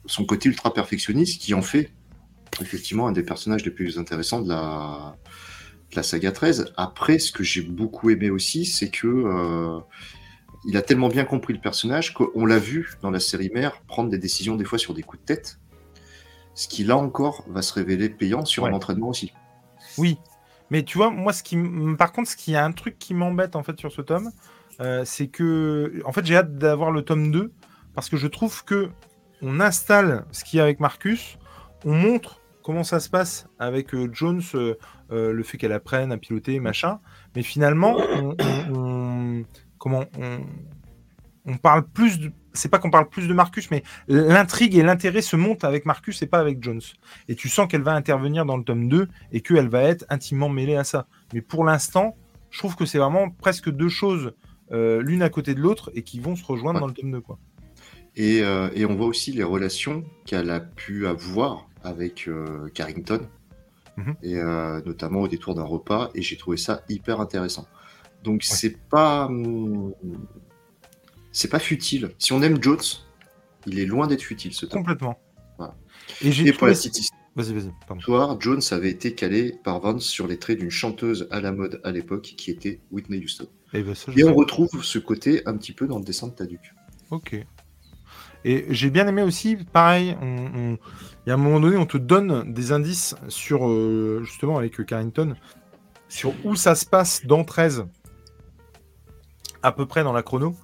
son 0.05 0.25
côté 0.25 0.47
ultra 0.47 0.73
perfectionniste 0.73 1.41
qui 1.41 1.53
en 1.53 1.61
fait 1.61 1.91
effectivement 2.61 3.07
un 3.07 3.11
des 3.11 3.23
personnages 3.23 3.65
les 3.65 3.71
plus 3.71 3.99
intéressants 3.99 4.41
de 4.41 4.47
la, 4.47 5.17
de 5.91 5.95
la 5.97 6.03
saga 6.03 6.31
13. 6.31 6.73
Après, 6.77 7.19
ce 7.19 7.33
que 7.33 7.43
j'ai 7.43 7.61
beaucoup 7.61 8.11
aimé 8.11 8.29
aussi, 8.29 8.65
c'est 8.65 8.89
que 8.89 9.81
il 10.65 10.77
a 10.77 10.81
tellement 10.81 11.10
bien 11.10 11.26
compris 11.26 11.53
le 11.53 11.60
personnage 11.60 12.14
qu'on 12.14 12.45
l'a 12.45 12.60
vu 12.60 12.94
dans 13.02 13.11
la 13.11 13.19
série 13.19 13.49
mère 13.53 13.81
prendre 13.88 14.10
des 14.10 14.18
décisions 14.18 14.56
des 14.56 14.65
fois 14.65 14.77
sur 14.80 14.94
des 14.94 15.02
coups 15.03 15.22
de 15.22 15.26
tête, 15.26 15.60
ce 16.56 16.68
qui 16.68 16.84
là 16.84 16.98
encore 16.98 17.44
va 17.48 17.61
se 17.61 17.73
révéler 17.73 18.10
payant 18.10 18.45
sur 18.45 18.64
Ouais. 18.64 18.69
un 18.69 18.73
entraînement 18.73 19.10
aussi. 19.10 19.34
Oui, 19.98 20.18
mais 20.69 20.84
tu 20.84 20.98
vois, 20.98 21.10
moi, 21.10 21.34
ce 21.34 21.44
qui, 21.44 21.57
par 21.98 22.11
contre, 22.14 22.30
ce 22.30 22.35
qui 22.38 22.53
est 22.53 22.57
un 22.57 22.72
truc 22.72 22.98
qui 22.99 23.14
m'embête 23.14 23.56
en 23.56 23.64
fait 23.64 23.77
sur 23.80 23.91
ce 23.91 24.02
tome, 24.02 24.31
euh, 24.80 25.03
c'est 25.06 25.27
que, 25.27 26.02
en 26.06 26.11
fait, 26.11 26.26
j'ai 26.26 26.35
hâte 26.35 26.57
d'avoir 26.57 26.91
le 26.91 27.02
tome 27.03 27.31
2 27.31 27.52
parce 27.94 28.10
que 28.10 28.18
je 28.18 28.27
trouve 28.27 28.64
que 28.64 28.90
on 29.41 29.60
installe 29.60 30.26
ce 30.31 30.44
qu'il 30.44 30.57
y 30.57 30.60
a 30.61 30.64
avec 30.64 30.80
Marcus, 30.80 31.38
on 31.85 31.94
montre 31.94 32.40
comment 32.64 32.84
ça 32.84 32.99
se 33.02 33.10
passe 33.10 33.48
avec 33.60 33.94
euh, 33.94 34.10
Jones, 34.14 34.41
euh, 34.56 34.76
euh, 35.11 35.34
le 35.34 35.44
fait 35.44 35.57
qu'elle 35.57 35.73
apprenne 35.73 36.11
à 36.14 36.18
piloter, 36.18 36.60
machin, 36.61 36.99
mais 37.35 37.44
finalement, 37.44 37.95
on, 37.98 38.35
on- 38.40 38.73
on- 38.73 39.12
comment 39.84 40.05
on, 40.18 40.39
on 41.45 41.57
parle 41.57 41.85
plus 41.85 42.19
de. 42.19 42.31
C'est 42.53 42.69
pas 42.69 42.77
qu'on 42.80 42.91
parle 42.91 43.10
plus 43.10 43.27
de 43.27 43.34
Marcus, 43.34 43.69
mais 43.72 43.84
l'intrigue 44.07 44.76
et 44.77 44.84
l'intérêt 44.84 45.22
se 45.22 45.35
montent 45.35 45.64
avec 45.65 45.85
Marcus 45.85 46.22
et 46.22 46.27
pas 46.27 46.39
avec 46.39 46.64
Jones. 46.64 46.81
Et 47.27 47.35
tu 47.35 47.49
sens 47.49 47.68
qu'elle 47.68 47.81
va 47.81 47.93
intervenir 47.93 48.45
dans 48.45 48.55
le 48.57 48.64
tome 48.64 48.88
2 48.88 49.10
et 49.34 49.41
qu'elle 49.41 49.68
va 49.68 49.81
être 49.81 50.05
intimement 50.10 50.47
mêlée 50.49 50.76
à 50.76 50.84
ça. 50.84 51.07
Mais 51.34 51.41
pour 51.41 51.65
l'instant, 51.65 52.15
je 52.51 52.60
trouve 52.60 52.76
que 52.76 52.85
c'est 52.85 52.99
vraiment 52.99 53.30
presque 53.31 53.69
deux 53.72 53.89
choses, 53.89 54.34
euh, 54.72 55.01
l'une 55.01 55.23
à 55.23 55.30
côté 55.30 55.53
de 55.55 55.60
l'autre, 55.60 55.91
et 55.95 56.03
qui 56.03 56.19
vont 56.19 56.35
se 56.35 56.45
rejoindre 56.45 56.76
Ouais. 56.76 56.81
dans 56.81 56.88
le 56.88 56.93
tome 56.93 57.11
2. 57.11 57.22
Quoi. 57.22 57.39
Et, 58.15 58.41
euh, 58.43 58.69
et 58.76 58.85
on 58.85 58.95
voit 58.95 59.07
aussi 59.07 59.31
les 59.34 59.43
relations 59.43 60.05
qu'elle 60.26 60.51
a 60.51 60.60
pu 60.61 61.07
avoir 61.07 61.68
avec 61.84 62.27
euh, 62.30 62.69
Carrington, 62.73 63.22
Mhm. 63.97 64.15
et 64.23 64.35
notamment 64.85 65.22
au 65.22 65.27
détour 65.27 65.53
d'un 65.55 65.64
repas, 65.64 66.10
et 66.15 66.22
j'ai 66.23 66.35
trouvé 66.38 66.57
ça 66.57 66.81
hyper 66.89 67.19
intéressant. 67.19 67.68
Donc 68.23 68.43
c'est 68.43 68.77
pas 68.89 69.29
c'est 71.31 71.49
pas 71.49 71.59
futile. 71.59 72.11
Si 72.19 72.31
on 72.33 72.41
aime 72.41 72.61
Jones, 72.61 72.79
il 73.65 73.79
est 73.79 73.85
loin 73.85 74.07
d'être 74.07 74.21
futile 74.21 74.53
ce 74.53 74.65
tome. 74.65 74.81
Complètement. 74.81 75.19
Voilà. 75.57 75.75
Et 76.21 76.53
pour 76.53 76.67
la 76.67 76.73
petite 76.73 77.09
Vas-y, 77.35 77.53
vas-y. 77.53 77.71
Pardon. 77.87 77.99
histoire, 77.99 78.39
Jones 78.39 78.61
avait 78.71 78.91
été 78.91 79.15
calé 79.15 79.55
par 79.63 79.79
Vance 79.79 80.05
sur 80.05 80.27
les 80.27 80.37
traits 80.37 80.59
d'une 80.59 80.69
chanteuse 80.69 81.27
à 81.31 81.41
la 81.41 81.51
mode 81.51 81.81
à 81.83 81.91
l'époque 81.91 82.33
qui 82.37 82.51
était 82.51 82.79
Whitney 82.91 83.23
Houston. 83.23 83.47
Eh 83.73 83.81
ben, 83.81 83.95
ça, 83.95 84.11
Et 84.15 84.23
on 84.23 84.35
retrouve 84.35 84.83
ce 84.83 84.99
côté 84.99 85.41
un 85.47 85.57
petit 85.57 85.71
peu 85.71 85.87
dans 85.87 85.97
le 85.97 86.03
dessin 86.03 86.27
de 86.27 86.33
Taduc. 86.33 86.75
Ok. 87.09 87.43
Et 88.45 88.65
j'ai 88.69 88.89
bien 88.91 89.07
aimé 89.07 89.23
aussi, 89.23 89.55
pareil, 89.55 90.15
on, 90.21 90.77
il 91.25 91.29
y 91.29 91.31
a 91.31 91.33
un 91.33 91.37
moment 91.37 91.59
donné, 91.59 91.77
on 91.77 91.85
te 91.85 91.97
donne 91.97 92.53
des 92.53 92.71
indices 92.71 93.15
sur, 93.29 93.67
euh, 93.67 94.21
justement, 94.23 94.57
avec 94.57 94.85
Carrington, 94.85 95.35
sur 96.09 96.33
où 96.43 96.55
ça 96.55 96.75
se 96.75 96.85
passe 96.85 97.25
dans 97.25 97.43
13, 97.45 97.85
à 99.64 99.72
peu 99.72 99.85
près 99.85 100.03
dans 100.03 100.14
la 100.14 100.22
chrono. 100.23 100.56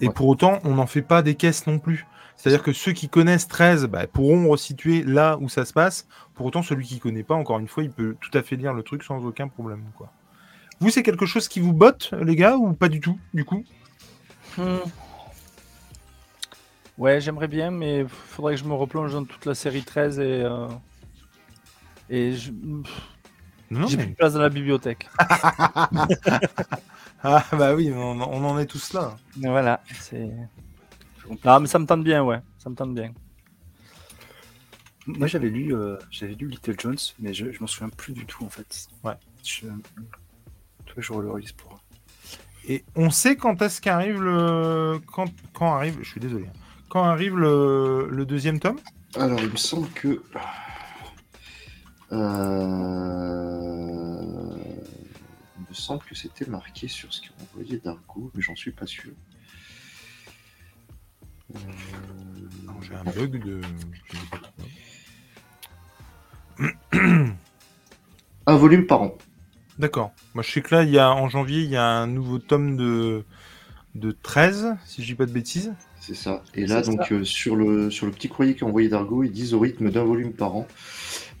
Et 0.00 0.06
Ouais. 0.08 0.12
pour 0.14 0.26
autant, 0.28 0.58
on 0.64 0.74
n'en 0.74 0.86
fait 0.86 1.02
pas 1.02 1.22
des 1.22 1.34
caisses 1.34 1.66
non 1.66 1.78
plus. 1.78 2.06
C'est-à-dire 2.36 2.62
que 2.62 2.72
ceux 2.72 2.92
qui 2.92 3.08
connaissent 3.08 3.48
13 3.48 3.86
bah, 3.86 4.06
pourront 4.06 4.48
resituer 4.48 5.02
là 5.02 5.36
où 5.40 5.48
ça 5.48 5.64
se 5.64 5.72
passe. 5.72 6.06
Pour 6.34 6.46
autant, 6.46 6.62
celui 6.62 6.86
qui 6.86 7.00
connaît 7.00 7.24
pas, 7.24 7.34
encore 7.34 7.58
une 7.58 7.66
fois, 7.66 7.82
il 7.82 7.90
peut 7.90 8.16
tout 8.20 8.30
à 8.38 8.42
fait 8.42 8.54
lire 8.56 8.74
le 8.74 8.82
truc 8.84 9.02
sans 9.02 9.24
aucun 9.24 9.48
problème. 9.48 9.82
Quoi. 9.96 10.12
Vous, 10.80 10.90
c'est 10.90 11.02
quelque 11.02 11.26
chose 11.26 11.48
qui 11.48 11.58
vous 11.58 11.72
botte, 11.72 12.12
les 12.22 12.36
gars, 12.36 12.56
ou 12.56 12.74
pas 12.74 12.88
du 12.88 13.00
tout, 13.00 13.18
du 13.34 13.44
coup? 13.44 13.64
Hmm. 14.56 14.76
Ouais, 16.96 17.20
j'aimerais 17.20 17.48
bien, 17.48 17.70
mais 17.72 18.04
faudrait 18.08 18.54
que 18.54 18.60
je 18.60 18.64
me 18.66 18.74
replonge 18.74 19.12
dans 19.12 19.24
toute 19.24 19.44
la 19.46 19.54
série 19.56 19.82
13 19.82 20.18
et. 20.20 20.22
euh, 20.44 20.68
Et 22.10 22.32
je... 22.34 22.50
Non, 23.70 23.86
j'ai 23.88 23.96
mais- 23.96 24.04
plus 24.04 24.12
de 24.12 24.16
place 24.16 24.32
dans 24.34 24.40
la 24.42 24.48
bibliothèque. 24.48 25.08
Ah 27.22 27.44
bah 27.52 27.74
oui, 27.74 27.90
on, 27.92 28.20
on 28.20 28.44
en 28.44 28.58
est 28.58 28.66
tous 28.66 28.92
là. 28.92 29.16
Mais 29.36 29.48
voilà, 29.48 29.82
c'est. 30.00 30.30
Non, 31.44 31.60
mais 31.60 31.66
ça 31.66 31.78
me 31.78 31.86
tente 31.86 32.04
bien, 32.04 32.22
ouais. 32.24 32.40
Ça 32.58 32.70
me 32.70 32.74
tente 32.74 32.94
bien. 32.94 33.12
Moi, 35.06 35.26
j'avais 35.26 35.48
lu, 35.48 35.74
euh, 35.74 35.96
j'avais 36.10 36.34
lu 36.34 36.48
Little 36.48 36.78
Jones, 36.78 36.96
mais 37.18 37.32
je, 37.34 37.50
je 37.50 37.60
m'en 37.60 37.66
souviens 37.66 37.88
plus 37.88 38.12
du 38.12 38.24
tout 38.26 38.44
en 38.44 38.50
fait. 38.50 38.88
Ouais. 39.02 39.14
Je, 39.42 39.66
toi, 40.86 40.94
je 40.98 41.12
relise 41.12 41.52
pour. 41.52 41.78
Et 42.68 42.84
on 42.94 43.10
sait 43.10 43.36
quand 43.36 43.62
est-ce 43.62 43.80
qu'arrive 43.80 44.20
le. 44.22 45.00
Quand, 45.12 45.32
quand 45.54 45.74
arrive. 45.74 45.98
Je 46.02 46.08
suis 46.10 46.20
désolé. 46.20 46.46
hein. 46.46 46.52
Quand 46.88 47.04
arrive 47.04 47.36
le, 47.36 48.08
le 48.10 48.26
deuxième 48.26 48.60
tome? 48.60 48.78
Alors, 49.16 49.40
il 49.40 49.50
me 49.50 49.56
semble 49.56 49.88
que. 49.90 50.22
Euh, 52.12 52.18
semble 55.80 56.02
que 56.04 56.14
c'était 56.14 56.46
marqué 56.46 56.88
sur 56.88 57.12
ce 57.12 57.20
qu'on 57.20 57.44
envoyé 57.44 57.78
d'Argo, 57.78 58.30
mais 58.34 58.42
j'en 58.42 58.56
suis 58.56 58.72
pas 58.72 58.86
sûr. 58.86 59.12
Euh, 61.54 61.58
J'ai 62.82 62.94
un 62.94 63.04
bug 63.04 63.42
de. 63.44 63.60
Un 68.46 68.56
volume 68.56 68.86
par 68.86 69.02
an. 69.02 69.18
D'accord. 69.78 70.12
Moi 70.34 70.42
je 70.42 70.50
sais 70.50 70.62
que 70.62 70.74
là, 70.74 70.82
il 70.82 70.90
y 70.90 70.98
a, 70.98 71.12
en 71.12 71.28
janvier, 71.28 71.62
il 71.62 71.70
y 71.70 71.76
a 71.76 71.84
un 71.84 72.06
nouveau 72.06 72.38
tome 72.38 72.76
de, 72.76 73.24
de 73.94 74.10
13, 74.10 74.76
si 74.84 75.02
je 75.02 75.08
dis 75.08 75.14
pas 75.14 75.26
de 75.26 75.32
bêtises. 75.32 75.74
C'est 76.00 76.14
ça. 76.14 76.42
Et 76.54 76.66
là, 76.66 76.80
donc, 76.80 77.12
euh, 77.12 77.24
sur, 77.24 77.54
le, 77.54 77.90
sur 77.90 78.06
le 78.06 78.12
petit 78.12 78.28
courrier 78.28 78.54
qu'a 78.54 78.64
envoyé 78.64 78.88
Dargo, 78.88 79.24
ils 79.24 79.30
disent 79.30 79.52
au 79.52 79.60
rythme 79.60 79.90
d'un 79.90 80.04
volume 80.04 80.32
par 80.32 80.56
an, 80.56 80.66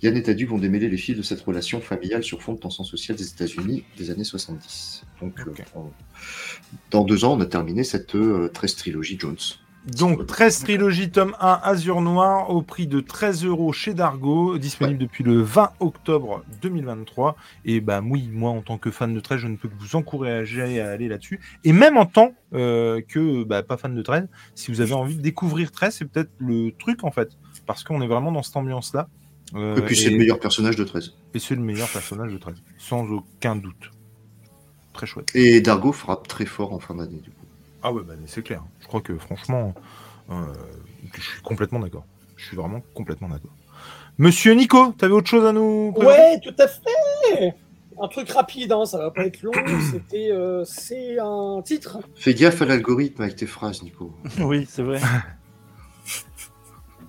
Yann 0.02 0.16
et 0.16 0.22
Tadu 0.22 0.46
vont 0.46 0.58
démêler 0.58 0.88
les 0.88 0.96
fils 0.96 1.16
de 1.16 1.22
cette 1.22 1.40
relation 1.40 1.80
familiale 1.80 2.22
sur 2.22 2.40
fond 2.42 2.52
de 2.52 2.58
tension 2.58 2.84
sociale 2.84 3.16
des 3.16 3.28
États-Unis 3.28 3.84
des 3.96 4.10
années 4.10 4.24
70. 4.24 5.04
Donc, 5.20 5.34
euh, 5.40 5.52
on- 5.74 5.90
dans 6.90 7.04
deux 7.04 7.24
ans, 7.24 7.34
on 7.36 7.40
a 7.40 7.46
terminé 7.46 7.82
cette 7.84 8.14
euh, 8.14 8.48
13 8.48 8.76
trilogie 8.76 9.18
Jones. 9.18 9.36
Donc 9.96 10.26
13 10.26 10.64
trilogie 10.64 11.10
tome 11.10 11.34
1 11.40 11.60
Azur 11.62 12.00
Noir 12.02 12.50
au 12.50 12.60
prix 12.62 12.86
de 12.86 13.00
13 13.00 13.44
euros 13.46 13.72
chez 13.72 13.94
Dargo, 13.94 14.58
disponible 14.58 14.98
depuis 14.98 15.24
le 15.24 15.40
20 15.40 15.70
octobre 15.80 16.44
2023. 16.60 17.36
Et 17.64 17.80
bah 17.80 18.02
oui, 18.04 18.28
moi 18.30 18.50
en 18.50 18.60
tant 18.60 18.76
que 18.76 18.90
fan 18.90 19.14
de 19.14 19.20
13, 19.20 19.38
je 19.40 19.46
ne 19.46 19.56
peux 19.56 19.68
que 19.68 19.74
vous 19.78 19.96
encourager 19.96 20.80
à 20.80 20.90
aller 20.90 21.08
là-dessus. 21.08 21.40
Et 21.64 21.72
même 21.72 21.96
en 21.96 22.04
tant 22.06 22.34
euh, 22.52 23.00
que 23.00 23.44
bah, 23.44 23.62
pas 23.62 23.78
fan 23.78 23.94
de 23.94 24.02
13, 24.02 24.28
si 24.54 24.70
vous 24.70 24.80
avez 24.82 24.92
envie 24.92 25.16
de 25.16 25.22
découvrir 25.22 25.70
13, 25.70 25.94
c'est 25.94 26.04
peut-être 26.04 26.32
le 26.38 26.70
truc 26.78 27.02
en 27.02 27.10
fait. 27.10 27.30
Parce 27.64 27.82
qu'on 27.82 28.02
est 28.02 28.08
vraiment 28.08 28.32
dans 28.32 28.42
cette 28.42 28.56
ambiance-là. 28.56 29.08
Euh, 29.54 29.76
et 29.76 29.82
puis, 29.82 29.96
c'est 29.96 30.10
le 30.10 30.18
meilleur 30.18 30.40
personnage 30.40 30.76
de 30.76 30.84
13. 30.84 31.14
Et 31.34 31.38
c'est 31.38 31.54
le 31.54 31.62
meilleur 31.62 31.88
personnage 31.88 32.32
de 32.32 32.38
13, 32.38 32.54
sans 32.78 33.04
aucun 33.10 33.56
doute. 33.56 33.90
Très 34.92 35.06
chouette. 35.06 35.30
Et 35.34 35.60
Dargo 35.60 35.92
frappe 35.92 36.28
très 36.28 36.46
fort 36.46 36.72
en 36.72 36.78
fin 36.78 36.94
d'année, 36.94 37.20
du 37.20 37.30
coup. 37.30 37.46
Ah 37.82 37.92
ouais, 37.92 38.02
bah, 38.06 38.14
c'est 38.26 38.42
clair. 38.42 38.62
Je 38.80 38.86
crois 38.86 39.00
que 39.00 39.16
franchement, 39.16 39.74
euh, 40.30 40.34
je 41.14 41.20
suis 41.20 41.40
complètement 41.42 41.78
d'accord. 41.78 42.04
Je 42.36 42.46
suis 42.46 42.56
vraiment 42.56 42.82
complètement 42.94 43.28
d'accord. 43.28 43.52
Monsieur 44.18 44.52
Nico, 44.54 44.92
t'avais 44.98 45.12
autre 45.12 45.28
chose 45.28 45.44
à 45.46 45.52
nous 45.52 45.94
Ouais, 45.96 46.40
tout 46.40 46.54
à 46.58 46.66
fait 46.66 47.54
Un 48.02 48.08
truc 48.08 48.28
rapide, 48.30 48.72
hein, 48.72 48.84
ça 48.84 48.98
va 48.98 49.10
pas 49.12 49.24
être 49.26 49.42
long. 49.42 49.52
C'était, 49.92 50.32
euh, 50.32 50.64
c'est 50.64 51.18
un 51.20 51.62
titre. 51.64 51.98
Fais 52.16 52.34
gaffe 52.34 52.60
à 52.62 52.64
l'algorithme 52.64 53.22
avec 53.22 53.36
tes 53.36 53.46
phrases, 53.46 53.82
Nico. 53.82 54.12
oui, 54.40 54.66
c'est 54.68 54.82
vrai. 54.82 55.00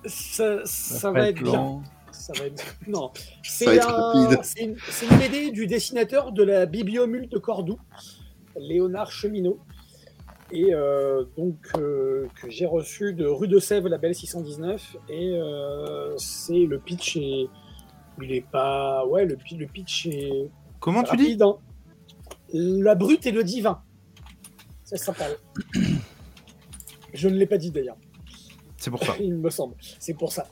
Ça, 0.06 0.60
ça 0.64 1.10
va 1.10 1.28
être 1.28 1.42
bien. 1.42 1.82
Long. 2.30 2.34
Ça 2.34 2.42
va 2.42 2.46
être... 2.46 2.76
Non, 2.88 3.10
c'est 3.42 3.80
un- 3.80 4.36
une, 4.60 4.76
une 5.10 5.18
BD 5.18 5.50
du 5.50 5.66
dessinateur 5.66 6.32
de 6.32 6.42
la 6.42 6.66
Bibliomule 6.66 7.28
de 7.28 7.38
Cordoue, 7.38 7.78
Léonard 8.56 9.10
Cheminot, 9.12 9.58
et 10.52 10.74
euh, 10.74 11.24
donc 11.36 11.56
euh, 11.78 12.26
que 12.40 12.50
j'ai 12.50 12.66
reçu 12.66 13.12
de 13.14 13.24
Rue 13.26 13.46
de 13.48 13.58
Sèvres, 13.60 13.88
label 13.88 14.14
619, 14.14 14.96
et 15.08 15.30
euh, 15.34 16.16
c'est 16.16 16.66
le 16.66 16.78
pitch 16.80 17.16
est, 17.16 17.46
il 18.22 18.32
est 18.32 18.44
pas, 18.50 19.06
ouais, 19.06 19.24
le, 19.24 19.36
pi- 19.36 19.56
le 19.56 19.66
pitch 19.66 20.06
est 20.06 20.48
Comment 20.80 21.02
tu 21.04 21.16
dis 21.16 21.36
hein. 21.40 21.56
La 22.52 22.94
brute 22.96 23.26
et 23.26 23.30
le 23.32 23.44
divin, 23.44 23.80
ça 24.82 24.96
s'appelle. 24.96 25.36
Je 27.12 27.28
ne 27.28 27.36
l'ai 27.36 27.46
pas 27.46 27.58
dit 27.58 27.70
d'ailleurs. 27.70 27.96
C'est 28.76 28.90
pour 28.90 29.02
ça. 29.04 29.14
il 29.20 29.34
me 29.34 29.50
semble. 29.50 29.74
C'est 29.98 30.14
pour 30.14 30.32
ça. 30.32 30.46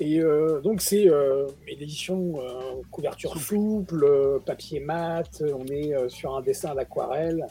Et 0.00 0.18
euh, 0.20 0.60
donc 0.60 0.80
c'est 0.80 1.08
euh, 1.08 1.46
une 1.68 1.80
édition 1.80 2.34
euh, 2.40 2.82
couverture 2.90 3.36
souple, 3.38 4.04
euh, 4.04 4.38
papier 4.44 4.80
mat, 4.80 5.40
euh, 5.40 5.52
on 5.56 5.66
est 5.66 5.94
euh, 5.94 6.08
sur 6.08 6.34
un 6.36 6.42
dessin 6.42 6.70
à 6.70 6.74
l'aquarelle, 6.74 7.46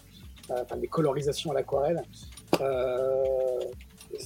euh, 0.52 0.56
enfin 0.62 0.78
des 0.78 0.88
colorisations 0.88 1.52
à 1.52 1.54
l'aquarelle. 1.54 2.02
Euh, 2.62 3.24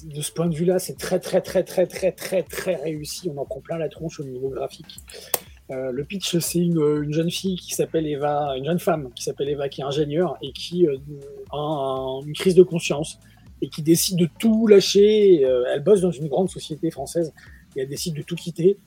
de 0.03 0.21
ce 0.21 0.31
point 0.31 0.47
de 0.47 0.55
vue-là, 0.55 0.79
c'est 0.79 0.97
très 0.97 1.19
très 1.19 1.41
très 1.41 1.63
très 1.63 1.85
très 1.87 2.11
très 2.11 2.43
très 2.43 2.75
réussi. 2.75 3.29
On 3.33 3.37
en 3.39 3.45
prend 3.45 3.61
plein 3.61 3.77
la 3.77 3.87
tronche 3.87 4.19
au 4.19 4.23
niveau 4.23 4.49
graphique. 4.49 4.97
Euh, 5.69 5.91
le 5.91 6.03
pitch, 6.03 6.37
c'est 6.39 6.59
une, 6.59 6.79
une 7.03 7.13
jeune 7.13 7.29
fille 7.29 7.57
qui 7.57 7.73
s'appelle 7.73 8.07
Eva, 8.07 8.53
une 8.57 8.65
jeune 8.65 8.79
femme 8.79 9.09
qui 9.15 9.23
s'appelle 9.23 9.49
Eva, 9.49 9.69
qui 9.69 9.81
est 9.81 9.83
ingénieure 9.83 10.37
et 10.41 10.51
qui 10.53 10.87
euh, 10.87 10.97
a 11.51 11.57
un- 11.57 12.21
une 12.25 12.33
crise 12.33 12.55
de 12.55 12.63
conscience 12.63 13.19
et 13.61 13.69
qui 13.69 13.81
décide 13.81 14.17
de 14.17 14.27
tout 14.39 14.65
lâcher. 14.67 15.45
Euh, 15.45 15.65
elle 15.73 15.83
bosse 15.83 16.01
dans 16.01 16.11
une 16.11 16.27
grande 16.27 16.49
société 16.49 16.89
française 16.89 17.33
elle 17.79 17.89
décide 17.89 18.15
de 18.15 18.21
tout 18.21 18.35
quitter. 18.35 18.77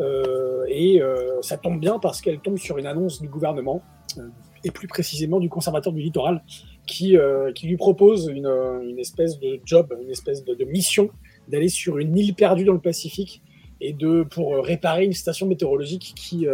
Euh, 0.00 0.64
et 0.68 1.00
euh, 1.00 1.40
ça 1.42 1.56
tombe 1.56 1.80
bien 1.80 1.98
parce 1.98 2.20
qu'elle 2.20 2.40
tombe 2.40 2.58
sur 2.58 2.78
une 2.78 2.86
annonce 2.86 3.20
du 3.20 3.28
gouvernement, 3.28 3.82
euh, 4.18 4.28
et 4.64 4.70
plus 4.70 4.88
précisément 4.88 5.40
du 5.40 5.48
conservateur 5.48 5.92
du 5.92 6.00
littoral, 6.00 6.42
qui, 6.86 7.16
qui 7.54 7.66
lui 7.66 7.76
propose 7.76 8.28
une, 8.28 8.46
une 8.46 8.98
espèce 8.98 9.38
de 9.38 9.60
job, 9.64 9.94
une 10.02 10.10
espèce 10.10 10.44
de, 10.44 10.64
mission 10.64 11.08
d'aller 11.48 11.68
sur 11.68 11.98
une 11.98 12.16
île 12.16 12.34
perdue 12.34 12.64
dans 12.64 12.72
le 12.72 12.80
Pacifique 12.80 13.42
et 13.80 13.92
de 13.92 14.22
pour 14.22 14.56
réparer 14.64 15.04
une 15.04 15.12
station 15.12 15.46
météorologique 15.46 16.12
qui, 16.14 16.46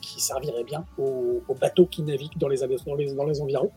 qui 0.00 0.22
servirait 0.22 0.64
bien 0.64 0.84
aux, 0.98 1.42
aux 1.48 1.54
bateaux 1.54 1.86
qui 1.86 2.02
naviguent 2.02 2.38
dans 2.38 2.48
les, 2.48 2.58
dans 2.58 2.94
les, 2.94 3.14
dans 3.14 3.24
les 3.24 3.40
environs. 3.40 3.70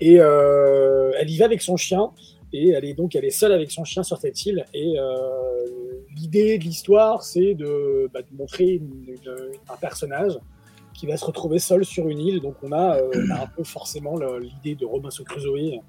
Et 0.00 0.14
elle 0.14 1.30
y 1.30 1.36
va 1.38 1.46
avec 1.46 1.62
son 1.62 1.76
chien 1.76 2.10
et 2.52 2.70
elle 2.70 2.84
est 2.84 2.94
donc 2.94 3.14
elle 3.16 3.24
est 3.24 3.30
seule 3.30 3.52
avec 3.52 3.70
son 3.70 3.84
chien 3.84 4.02
sur 4.02 4.18
cette 4.18 4.44
île. 4.46 4.64
Et 4.74 4.98
euh, 4.98 5.66
l'idée 6.14 6.58
de 6.58 6.64
l'histoire 6.64 7.22
c'est 7.22 7.54
de, 7.54 8.10
bah, 8.12 8.20
montrer 8.32 8.80
un 9.68 9.76
personnage 9.76 10.38
qui 10.94 11.06
va 11.06 11.16
se 11.16 11.24
retrouver 11.24 11.58
seul 11.58 11.84
sur 11.84 12.08
une 12.08 12.20
île. 12.20 12.40
Donc 12.40 12.56
on 12.62 12.72
a, 12.72 12.98
euh, 12.98 13.10
a 13.32 13.42
un 13.42 13.46
peu 13.46 13.64
forcément 13.64 14.16
l'idée 14.38 14.74
de 14.74 14.84
Robinson 14.84 15.24
Crusoe 15.24 15.80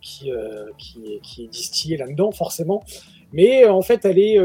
qui, 0.00 0.32
euh, 0.32 0.66
qui, 0.78 1.20
qui 1.22 1.44
est 1.44 1.48
distillée 1.48 1.96
là-dedans 1.96 2.32
forcément. 2.32 2.82
Mais 3.32 3.66
en 3.66 3.82
fait 3.82 4.04
elle 4.04 4.18
est 4.18 4.38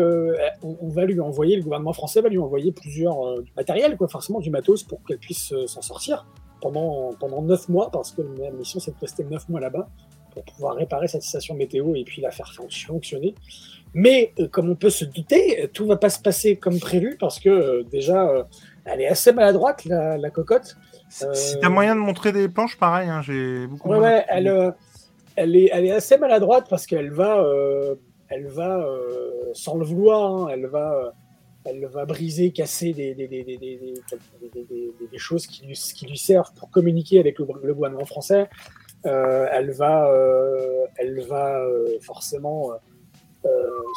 on, 0.64 0.88
va 0.90 1.06
lui 1.06 1.19
envoyer 1.19 1.56
le 1.56 1.64
gouvernement 1.64 1.94
français 1.94 2.22
va 2.22 2.30
lui 2.30 2.38
envoyer 2.38 2.72
plusieurs 2.72 3.41
du 3.41 3.52
matériel 3.56 3.98
quoi 3.98 4.07
forcément 4.07 4.40
du 4.40 4.49
matos 4.49 4.84
pour 4.84 5.03
qu'elle 5.03 5.18
puisse 5.18 5.53
s'en 5.65 5.82
sortir 5.82 6.26
pendant 6.61 7.14
pendant 7.19 7.41
neuf 7.41 7.68
mois 7.68 7.91
parce 7.91 8.14
que 8.14 8.22
la 8.22 8.49
mission 8.52 8.80
c'est 8.80 8.91
de 8.91 8.99
rester 9.02 9.26
neuf 9.26 9.49
mois 9.49 9.60
là-bas 9.60 9.90
pour 10.43 10.53
pouvoir 10.55 10.76
réparer 10.76 11.07
cette 11.07 11.23
station 11.23 11.55
météo 11.55 11.95
et 11.95 12.03
puis 12.03 12.22
la 12.22 12.31
faire 12.31 12.53
fon- 12.53 12.68
fonctionner. 12.69 13.35
Mais 13.93 14.34
euh, 14.39 14.47
comme 14.47 14.69
on 14.69 14.76
peut 14.76 14.89
se 14.89 15.05
douter, 15.05 15.64
euh, 15.64 15.68
tout 15.68 15.85
va 15.88 15.95
pas 15.97 16.09
se 16.09 16.19
passer 16.19 16.55
comme 16.57 16.80
prévu 16.80 17.18
parce 17.19 17.39
que 17.39 17.49
euh, 17.49 17.84
déjà, 17.84 18.27
euh, 18.30 18.43
elle 18.85 19.01
est 19.01 19.07
assez 19.07 19.31
maladroite, 19.31 19.85
la, 19.85 20.18
la 20.18 20.30
cocotte. 20.30 20.76
Si 21.09 21.26
Euh, 21.26 21.59
t'as 21.61 21.69
moyen 21.69 21.95
de 21.95 22.01
montrer 22.01 22.31
des 22.31 22.49
planches, 22.49 22.77
pareil, 22.77 23.09
hein, 23.09 23.22
j'ai 23.22 23.65
beaucoup. 23.68 23.89
Ouais, 23.89 23.97
ouais, 23.99 24.26
elle, 24.27 24.47
euh, 24.49 24.72
elle, 25.35 25.55
est, 25.55 25.69
elle 25.72 25.85
est 25.85 25.91
assez 25.91 26.18
maladroite 26.18 26.68
parce 26.69 26.85
qu'elle 26.85 27.11
va, 27.11 27.39
euh, 27.39 27.95
elle 28.30 28.47
va 28.47 28.77
euh, 28.80 29.31
sans 29.53 29.77
le 29.77 29.85
vouloir, 29.85 30.31
hein, 30.31 30.47
elle 30.51 30.65
va, 30.68 30.93
euh, 30.93 31.09
elle 31.64 31.85
va 31.85 32.05
briser, 32.05 32.51
casser 32.51 32.93
des, 32.93 33.15
des, 33.15 33.27
des, 33.27 33.43
des, 33.43 33.57
des, 33.57 33.77
des- 33.77 33.93
des- 34.41 34.49
des- 34.53 34.64
des- 34.99 35.07
des 35.11 35.18
choses 35.18 35.47
qui 35.47 35.65
lui, 35.65 35.73
qui 35.76 36.05
lui 36.05 36.18
servent 36.18 36.51
pour 36.53 36.69
communiquer 36.69 37.19
avec 37.19 37.39
le, 37.39 37.47
le 37.64 37.73
gouvernement 37.73 38.05
français. 38.05 38.49
Euh, 39.08 39.48
elle 39.52 39.72
va, 39.72 40.10
euh, 40.12 40.86
elle 40.98 41.22
va 41.22 41.60
euh, 41.62 41.98
forcément 42.02 42.72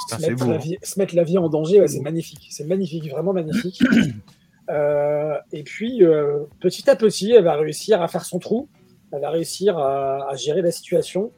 se, 0.09 0.21
mettre 0.21 0.37
beau, 0.37 0.51
la 0.51 0.55
hein. 0.55 0.59
vie, 0.59 0.79
se 0.83 0.99
mettre 0.99 1.15
la 1.15 1.25
vie 1.25 1.39
en 1.39 1.49
danger. 1.49 1.81
Ouais, 1.81 1.89
c'est 1.89 2.01
magnifique, 2.01 2.47
c'est 2.51 2.67
magnifique, 2.67 3.11
vraiment 3.11 3.33
magnifique. 3.33 3.83
Et 5.53 5.65
puis, 5.65 6.03
petit 6.61 6.89
à 6.89 6.95
petit, 6.95 7.33
elle 7.33 7.45
va 7.45 7.57
réussir 7.57 8.01
à 8.01 8.09
faire 8.09 8.25
son 8.25 8.39
trou. 8.39 8.69
Elle 9.13 9.21
va 9.21 9.31
réussir 9.31 9.77
à, 9.77 10.31
à 10.31 10.37
gérer 10.37 10.63
la 10.63 10.71
situation. 10.71 11.33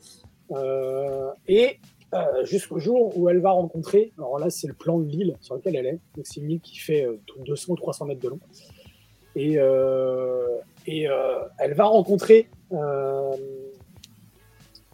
Et 1.48 1.80
euh, 2.14 2.44
jusqu'au 2.44 2.78
jour 2.78 3.16
où 3.16 3.30
elle 3.30 3.38
va 3.38 3.52
rencontrer, 3.52 4.12
alors 4.18 4.38
là, 4.38 4.50
c'est 4.50 4.66
le 4.66 4.74
plan 4.74 4.98
de 4.98 5.06
l'île 5.06 5.34
sur 5.40 5.54
lequel 5.54 5.76
elle 5.76 5.86
est. 5.86 5.98
Donc, 6.14 6.26
c'est 6.26 6.40
une 6.40 6.50
île 6.50 6.60
qui 6.60 6.76
fait 6.76 7.06
euh, 7.06 7.18
200 7.46 7.72
ou 7.72 7.76
300 7.76 8.04
mètres 8.04 8.20
de 8.20 8.28
long. 8.28 8.40
Et, 9.34 9.54
euh, 9.56 10.58
et 10.86 11.06
elle 11.58 11.72
va 11.72 11.84
rencontrer, 11.84 12.50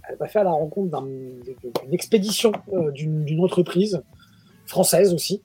elle 0.08 0.16
va 0.16 0.26
faire 0.26 0.44
la 0.44 0.50
rencontre 0.50 0.90
d'un- 0.90 1.02
d'une 1.02 1.92
expédition 1.92 2.52
euh, 2.72 2.90
d'une 2.90 3.40
entreprise 3.44 4.02
française 4.66 5.14
aussi, 5.14 5.42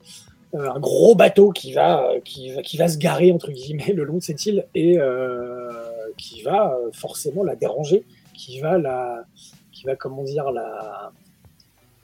euh, 0.54 0.70
un 0.70 0.80
gros 0.80 1.16
bateau 1.16 1.52
qui 1.52 1.74
va, 1.74 2.10
euh, 2.12 2.20
qui, 2.22 2.52
qui 2.64 2.78
va 2.78 2.88
se 2.88 2.98
garer 2.98 3.32
entre 3.32 3.52
guillemets 3.52 3.94
le 3.96 4.04
long 4.04 4.18
de 4.18 4.24
cette 4.24 4.46
île 4.46 4.66
et 4.76 5.00
euh, 5.00 5.70
qui 6.18 6.42
va 6.44 6.76
euh, 6.76 6.92
forcément 6.92 7.44
la 7.44 7.56
déranger, 7.56 8.06
qui 8.34 8.60
va 8.60 8.78
la, 8.78 9.26
qui 9.72 9.86
va 9.86 9.96
comment 9.96 10.24
dire 10.24 10.52
la, 10.52 11.12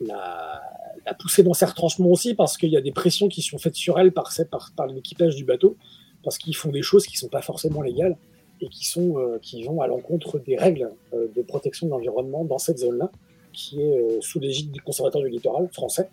la, 0.00 0.60
pousser 1.18 1.42
dans 1.42 1.54
ses 1.54 1.66
retranchements 1.66 2.08
aussi 2.10 2.34
parce 2.34 2.56
qu'il 2.56 2.70
y 2.70 2.76
a 2.76 2.80
des 2.80 2.92
pressions 2.92 3.28
qui 3.28 3.42
sont 3.42 3.58
faites 3.58 3.74
sur 3.74 3.98
elle 3.98 4.12
par, 4.12 4.30
par 4.76 4.86
l'équipage 4.86 5.34
du 5.34 5.44
bateau 5.44 5.76
parce 6.22 6.38
qu'ils 6.38 6.56
font 6.56 6.70
des 6.70 6.82
choses 6.82 7.06
qui 7.06 7.16
sont 7.16 7.28
pas 7.28 7.42
forcément 7.42 7.82
légales 7.82 8.16
et 8.60 8.68
qui 8.68 8.84
sont 8.84 9.18
euh, 9.18 9.38
qui 9.40 9.62
vont 9.62 9.80
à 9.80 9.86
l'encontre 9.86 10.38
des 10.38 10.56
règles 10.56 10.90
euh, 11.14 11.28
de 11.34 11.42
protection 11.42 11.86
de 11.86 11.92
l'environnement 11.92 12.44
dans 12.44 12.58
cette 12.58 12.78
zone-là 12.78 13.10
qui 13.52 13.80
est 13.80 13.98
euh, 13.98 14.20
sous 14.20 14.38
l'égide 14.38 14.70
du 14.70 14.80
conservateur 14.80 15.22
du 15.22 15.28
littoral 15.28 15.68
français. 15.72 16.08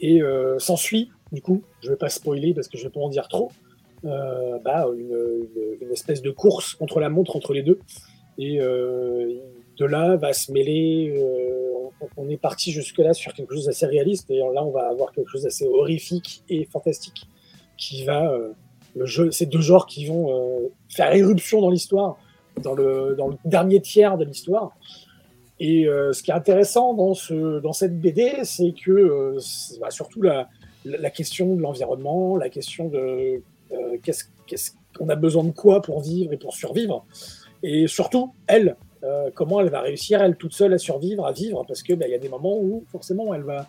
Et 0.00 0.20
s'ensuit 0.58 1.12
du 1.30 1.40
coup 1.40 1.62
je 1.80 1.90
vais 1.90 1.96
pas 1.96 2.08
spoiler 2.08 2.54
parce 2.54 2.66
que 2.66 2.76
je 2.76 2.82
vais 2.82 2.90
pas 2.90 2.98
en 2.98 3.08
dire 3.08 3.28
trop 3.28 3.52
bah, 4.02 4.88
une, 4.98 5.92
espèce 5.92 6.22
de 6.22 6.32
course 6.32 6.74
contre 6.74 6.98
la 6.98 7.08
montre 7.08 7.36
entre 7.36 7.52
les 7.52 7.62
deux. 7.62 7.78
Et 8.36 8.58
de 8.58 9.84
là 9.84 10.16
va 10.16 10.32
se 10.32 10.50
mêler 10.50 11.22
on, 12.00 12.08
on 12.16 12.28
est 12.28 12.36
parti 12.36 12.72
jusque 12.72 12.98
là 12.98 13.14
sur 13.14 13.32
quelque 13.32 13.54
chose 13.54 13.66
d'assez 13.66 13.86
réaliste. 13.86 14.28
Et 14.32 14.38
là 14.38 14.64
on 14.64 14.72
va 14.72 14.88
avoir 14.88 15.12
quelque 15.12 15.30
chose 15.30 15.44
d'assez 15.44 15.68
horrifique 15.68 16.42
et 16.48 16.64
fantastique 16.64 17.28
qui 17.76 18.02
va 18.04 18.36
le 18.96 19.30
ces 19.30 19.46
deux 19.46 19.60
genres 19.60 19.86
qui 19.86 20.06
vont 20.06 20.30
euh, 20.30 20.68
faire 20.88 21.14
éruption 21.14 21.60
dans 21.60 21.70
l'histoire, 21.70 22.16
dans 22.62 22.74
le, 22.74 23.16
dernier 23.44 23.80
tiers 23.80 24.18
de 24.18 24.24
l'histoire. 24.24 24.76
Et 25.60 25.86
euh, 25.86 26.12
ce 26.12 26.22
qui 26.22 26.30
est 26.30 26.34
intéressant 26.34 26.94
dans, 26.94 27.14
ce, 27.14 27.60
dans 27.60 27.72
cette 27.72 28.00
BD, 28.00 28.32
c'est 28.42 28.72
que 28.72 28.90
euh, 28.90 29.38
bah, 29.80 29.90
surtout 29.90 30.22
la, 30.22 30.48
question 31.10 31.54
de 31.54 31.60
l'environnement, 31.60 32.36
la 32.36 32.48
question 32.48 32.88
de 32.88 33.42
qu'est-ce 34.02 34.70
qu'on 34.96 35.08
a 35.08 35.14
besoin 35.14 35.44
de 35.44 35.52
quoi 35.52 35.80
pour 35.80 36.00
vivre 36.00 36.32
et 36.32 36.36
pour 36.36 36.54
survivre, 36.54 37.06
et 37.62 37.86
surtout 37.86 38.34
elle, 38.46 38.76
comment 39.34 39.60
elle 39.60 39.70
va 39.70 39.80
réussir 39.80 40.20
elle 40.20 40.36
toute 40.36 40.52
seule 40.52 40.74
à 40.74 40.78
survivre, 40.78 41.24
à 41.24 41.32
vivre, 41.32 41.64
parce 41.66 41.82
que 41.82 41.94
bah, 41.94 42.06
il 42.08 42.10
y 42.10 42.14
a 42.14 42.18
des 42.18 42.28
moments 42.28 42.58
où 42.58 42.84
forcément 42.90 43.32
elle 43.32 43.42
va 43.42 43.68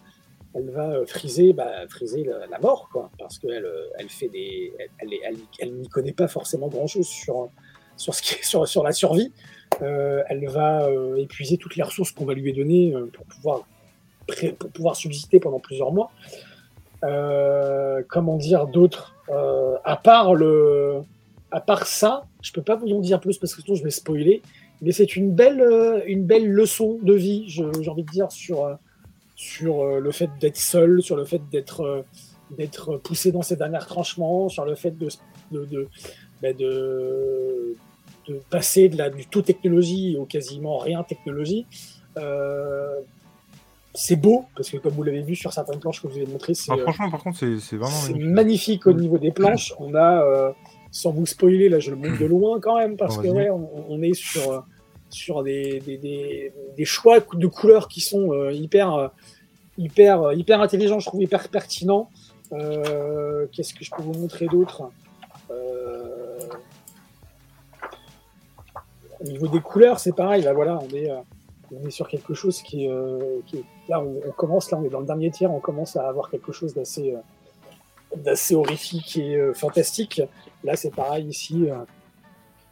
elle 0.54 0.70
va 0.70 0.92
euh, 0.92 1.06
friser, 1.06 1.54
bah, 1.54 1.88
friser 1.90 2.24
la, 2.24 2.60
mort, 2.60 2.90
quoi, 2.92 3.10
parce 3.18 3.40
qu'elle 3.40 3.66
euh, 3.66 3.90
elle 3.98 4.10
fait 4.10 4.30
des, 4.30 4.74
elle, 5.00 5.10
elle, 5.24 5.38
elle- 5.60 5.74
n'y 5.74 5.90
connaît 5.90 6.14
pas 6.14 6.28
forcément 6.28 6.68
grand 6.68 6.88
chose 6.88 7.08
sur, 7.08 7.50
sur, 7.98 8.14
ce 8.14 8.22
qui 8.22 8.36
est, 8.36 8.44
sur, 8.44 8.68
sur 8.68 8.84
la 8.84 8.92
survie. 8.92 9.32
Euh, 9.82 10.22
elle 10.30 10.48
va 10.48 10.88
épuiser 11.18 11.58
toutes 11.58 11.76
les 11.76 11.84
ressources 11.84 12.12
qu'on 12.12 12.26
va 12.26 12.36
lui 12.36 12.54
donner 12.54 12.94
pour 13.12 13.26
pouvoir, 13.26 13.68
pour 14.60 14.70
pouvoir 14.70 14.96
subsister 14.96 15.40
pendant 15.40 15.60
plusieurs 15.60 15.92
mois. 15.92 16.12
Comment 18.08 18.38
dire 18.38 18.68
d'autres 18.68 19.16
À 19.84 19.96
part 19.98 20.36
le, 20.36 21.02
à 21.50 21.60
part 21.60 21.88
ça, 21.88 22.26
je 22.44 22.52
peux 22.52 22.62
pas 22.62 22.76
vous 22.76 22.88
en 22.94 23.00
dire 23.00 23.20
plus 23.20 23.40
parce 23.40 23.56
que 23.56 23.64
sinon 23.64 23.76
je 23.76 23.84
vais 23.84 23.90
spoiler. 23.90 24.44
Mais 24.84 24.92
c'est 24.92 25.16
une 25.16 25.32
belle, 25.34 26.04
une 26.06 26.24
belle 26.24 26.48
leçon 26.48 27.00
de 27.02 27.14
vie, 27.14 27.46
j'ai 27.48 27.64
envie 27.90 28.04
de 28.04 28.12
dire 28.12 28.32
sur. 28.32 28.78
Sur 29.36 29.82
euh, 29.82 30.00
le 30.00 30.12
fait 30.12 30.30
d'être 30.40 30.58
seul, 30.58 31.02
sur 31.02 31.16
le 31.16 31.26
fait 31.26 31.42
d'être 31.52 31.82
euh, 31.82 32.02
d'être 32.58 32.98
poussé 32.98 33.32
dans 33.32 33.42
ses 33.42 33.56
derniers 33.56 33.80
retranchements, 33.80 34.48
sur 34.50 34.64
le 34.66 34.76
fait 34.76 34.92
de, 34.98 35.08
de, 35.52 35.66
de, 35.66 35.88
bah, 36.42 36.54
de, 36.54 37.76
de 38.28 38.40
passer 38.50 38.90
de 38.90 38.98
la, 38.98 39.10
du 39.10 39.26
tout 39.26 39.42
technologie 39.42 40.18
au 40.18 40.26
quasiment 40.26 40.78
rien 40.78 41.04
technologie. 41.04 41.66
Euh, 42.18 43.00
c'est 43.96 44.16
beau, 44.16 44.46
parce 44.56 44.70
que 44.70 44.78
comme 44.78 44.94
vous 44.94 45.04
l'avez 45.04 45.22
vu 45.22 45.36
sur 45.36 45.52
certaines 45.54 45.80
planches 45.80 46.02
que 46.02 46.08
vous 46.08 46.20
ai 46.20 46.26
montrées, 46.26 46.54
c'est 46.54 46.72
Ah, 46.72 46.76
euh, 46.76 46.82
franchement, 46.84 47.10
par 47.12 47.24
contre, 47.24 47.38
c'est 47.40 47.60
c'est 47.60 47.78
vraiment. 47.78 47.96
c'est 47.96 48.14
magnifique. 48.14 48.34
magnifique 48.34 48.88
au 48.88 48.94
niveau 48.94 49.18
des 49.18 49.32
planches. 49.32 49.74
On 49.80 49.94
a, 49.96 50.24
euh, 50.24 50.52
sans 50.92 51.12
vous 51.12 51.26
spoiler, 51.26 51.70
là 51.70 51.80
je 51.80 51.90
le 51.92 51.96
montre 51.98 52.20
de 52.20 52.26
loin 52.26 52.60
quand 52.60 52.78
même, 52.78 52.98
parce 52.98 53.18
Oh, 53.18 53.22
que 53.22 53.28
ouais, 53.28 53.50
on, 53.50 53.70
on 53.90 54.02
est 54.04 54.14
sur, 54.14 54.52
euh, 54.52 54.60
sur 55.14 55.44
des, 55.44 55.80
des, 55.80 56.52
des, 56.76 56.86
choix 56.86 57.20
de 57.20 57.48
couleurs 57.48 57.88
qui 57.88 58.02
sont 58.02 58.32
euh, 58.32 58.52
hyper, 58.52 58.94
euh, 58.94 59.08
hyper, 59.78 60.24
euh, 60.24 60.36
hyper 60.36 60.62
intelligents, 60.62 61.00
je 61.00 61.08
trouve 61.08 61.22
hyper 61.22 61.48
pertinents. 61.50 62.10
Qu'est-ce 62.50 63.74
que 63.74 63.84
je 63.84 63.92
peux 63.92 64.04
vous 64.04 64.14
montrer 64.14 64.46
d'autre? 64.46 64.92
Au 69.20 69.24
niveau 69.24 69.48
des 69.48 69.62
couleurs, 69.62 70.00
c'est 70.00 70.14
pareil. 70.14 70.44
Là, 70.44 70.54
voilà, 70.54 70.78
on 70.78 70.90
est, 70.96 71.10
on 71.72 71.88
est 71.88 71.92
sur 71.92 72.08
quelque 72.08 72.36
chose 72.36 72.62
qui 72.62 72.86
est, 72.86 72.90
là, 73.90 74.02
on, 74.02 74.22
on 74.28 74.32
commence 74.32 74.70
là, 74.70 74.78
on 74.78 74.84
est 74.84 74.90
dans 74.90 75.00
le 75.00 75.08
dernier 75.08 75.32
tiers, 75.32 75.52
on 75.52 75.60
commence 75.60 75.96
à 75.96 76.08
avoir 76.08 76.30
quelque 76.30 76.52
chose 76.52 76.76
d'assez, 76.76 77.16
d'assez 78.16 78.54
horrifique 78.54 79.18
et 79.18 79.52
fantastique. 79.56 80.22
Là, 80.64 80.76
c'est 80.76 80.94
pareil 80.94 81.26
ici. 81.26 81.70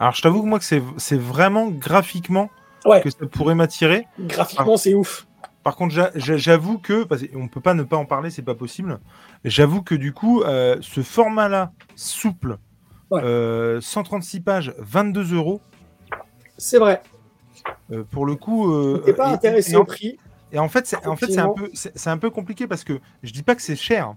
Alors, 0.01 0.15
je 0.15 0.21
t'avoue 0.23 0.41
que 0.41 0.47
moi, 0.47 0.57
que 0.57 0.65
c'est 0.97 1.17
vraiment 1.19 1.67
graphiquement 1.67 2.49
Ouais. 2.85 3.01
que 3.01 3.11
ça 3.11 3.23
pourrait 3.31 3.53
m'attirer. 3.53 4.07
graphiquement, 4.19 4.75
c'est 4.75 4.95
ouf. 4.95 5.27
Par 5.63 5.75
contre, 5.75 5.93
j'a- 5.93 6.09
j'a- 6.15 6.37
j'avoue 6.37 6.79
que, 6.79 7.03
parce 7.03 7.21
qu'on 7.27 7.47
peut 7.47 7.61
pas 7.61 7.75
ne 7.75 7.83
pas 7.83 7.97
en 7.97 8.05
parler, 8.05 8.31
c'est 8.31 8.41
pas 8.41 8.55
possible. 8.55 8.99
J'avoue 9.45 9.83
que 9.83 9.93
du 9.93 10.11
coup, 10.11 10.41
euh, 10.41 10.77
ce 10.81 11.03
format-là, 11.03 11.71
souple, 11.95 12.57
Ouais. 13.11 13.21
euh, 13.23 13.79
136 13.79 14.39
pages, 14.39 14.73
22 14.79 15.35
euros, 15.35 15.61
C'est 16.57 16.79
vrai. 16.79 17.03
euh, 17.91 18.03
pour 18.09 18.25
le 18.25 18.33
coup. 18.35 18.73
T'es 19.05 19.13
pas 19.13 19.29
et- 19.29 19.33
intéressé 19.33 19.73
et 19.73 19.75
en- 19.75 19.81
au 19.81 19.85
prix. 19.85 20.17
Et 20.51 20.57
en 20.57 20.67
fait, 20.67 20.87
c'est 20.87 21.05
en 21.05 21.15
fait, 21.15 21.27
c'est 21.31 21.39
un 21.39 21.49
peu, 21.53 21.71
un 22.07 22.17
peu 22.17 22.31
compliqué 22.31 22.65
parce 22.65 22.83
que 22.83 22.99
je 23.21 23.31
dis 23.31 23.43
pas 23.43 23.53
que 23.53 23.61
c'est 23.61 23.75
cher. 23.75 24.15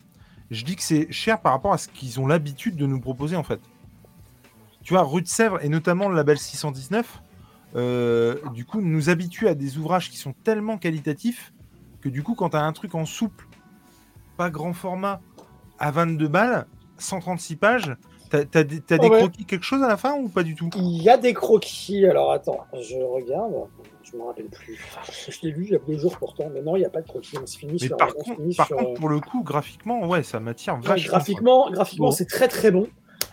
Je 0.50 0.64
dis 0.64 0.76
que 0.76 0.82
c'est 0.82 1.12
cher 1.12 1.40
par 1.42 1.52
rapport 1.52 1.74
à 1.74 1.78
ce 1.78 1.88
qu'ils 1.88 2.18
ont 2.20 2.26
l'habitude 2.26 2.76
de 2.76 2.86
nous 2.86 3.00
proposer 3.00 3.36
en 3.36 3.42
fait. 3.44 3.60
Tu 4.84 4.92
vois, 4.92 5.02
Rue 5.02 5.22
de 5.22 5.26
Sèvres 5.28 5.58
et 5.64 5.68
notamment 5.68 6.08
le 6.08 6.14
label 6.14 6.38
619, 6.38 7.22
euh, 7.76 8.36
du 8.52 8.64
coup, 8.64 8.80
nous 8.80 9.08
habitue 9.08 9.48
à 9.48 9.54
des 9.54 9.78
ouvrages 9.78 10.10
qui 10.10 10.16
sont 10.16 10.34
tellement 10.44 10.78
qualitatifs 10.78 11.52
que 12.00 12.08
du 12.08 12.22
coup, 12.22 12.34
quand 12.34 12.50
tu 12.50 12.56
as 12.56 12.62
un 12.62 12.72
truc 12.72 12.94
en 12.94 13.06
souple, 13.06 13.46
pas 14.36 14.50
grand 14.50 14.74
format, 14.74 15.20
à 15.78 15.90
22 15.90 16.28
balles, 16.28 16.66
136 16.98 17.56
pages, 17.56 17.96
t'as 18.28 18.40
as 18.40 18.62
des, 18.64 18.80
t'as 18.80 18.98
des 18.98 19.08
Ouais. 19.08 19.18
croquis, 19.18 19.44
quelque 19.46 19.64
chose 19.64 19.82
à 19.82 19.88
la 19.88 19.96
fin 19.96 20.14
ou 20.14 20.28
pas 20.28 20.42
du 20.42 20.54
tout? 20.54 20.68
Il 20.76 21.02
y 21.02 21.08
a 21.08 21.16
des 21.16 21.32
croquis. 21.32 22.06
Alors 22.06 22.30
attends, 22.32 22.64
je 22.74 22.96
regarde. 22.96 23.54
Je 24.02 24.18
me 24.18 24.22
rappelle 24.22 24.46
plus. 24.50 24.78
Je 25.28 25.38
l'ai 25.42 25.50
lu 25.50 25.64
il 25.64 25.72
y 25.72 25.74
a 25.74 25.78
deux 25.78 25.98
jours 25.98 26.18
pourtant. 26.18 26.50
Mais 26.52 26.60
non, 26.60 26.76
il 26.76 26.80
n'y 26.80 26.84
a 26.84 26.90
pas 26.90 27.00
de 27.00 27.08
croquis. 27.08 27.38
On 27.42 27.46
se 27.46 27.56
finit 27.58 27.78
Mais 27.80 27.86
sur. 27.86 27.96
par, 27.96 28.14
contre, 28.14 28.36
finit 28.36 28.54
par 28.54 28.66
sur, 28.66 28.76
contre, 28.76 28.90
euh, 28.90 28.94
pour 28.94 29.08
le 29.08 29.20
coup, 29.20 29.42
graphiquement, 29.42 30.06
ouais, 30.06 30.22
ça 30.22 30.40
m'attire 30.40 30.76
vachement. 30.76 31.08
graphiquement, 31.08 31.70
graphiquement 31.70 32.10
c'est 32.10 32.26
très 32.26 32.48
très 32.48 32.70
bon. 32.70 32.86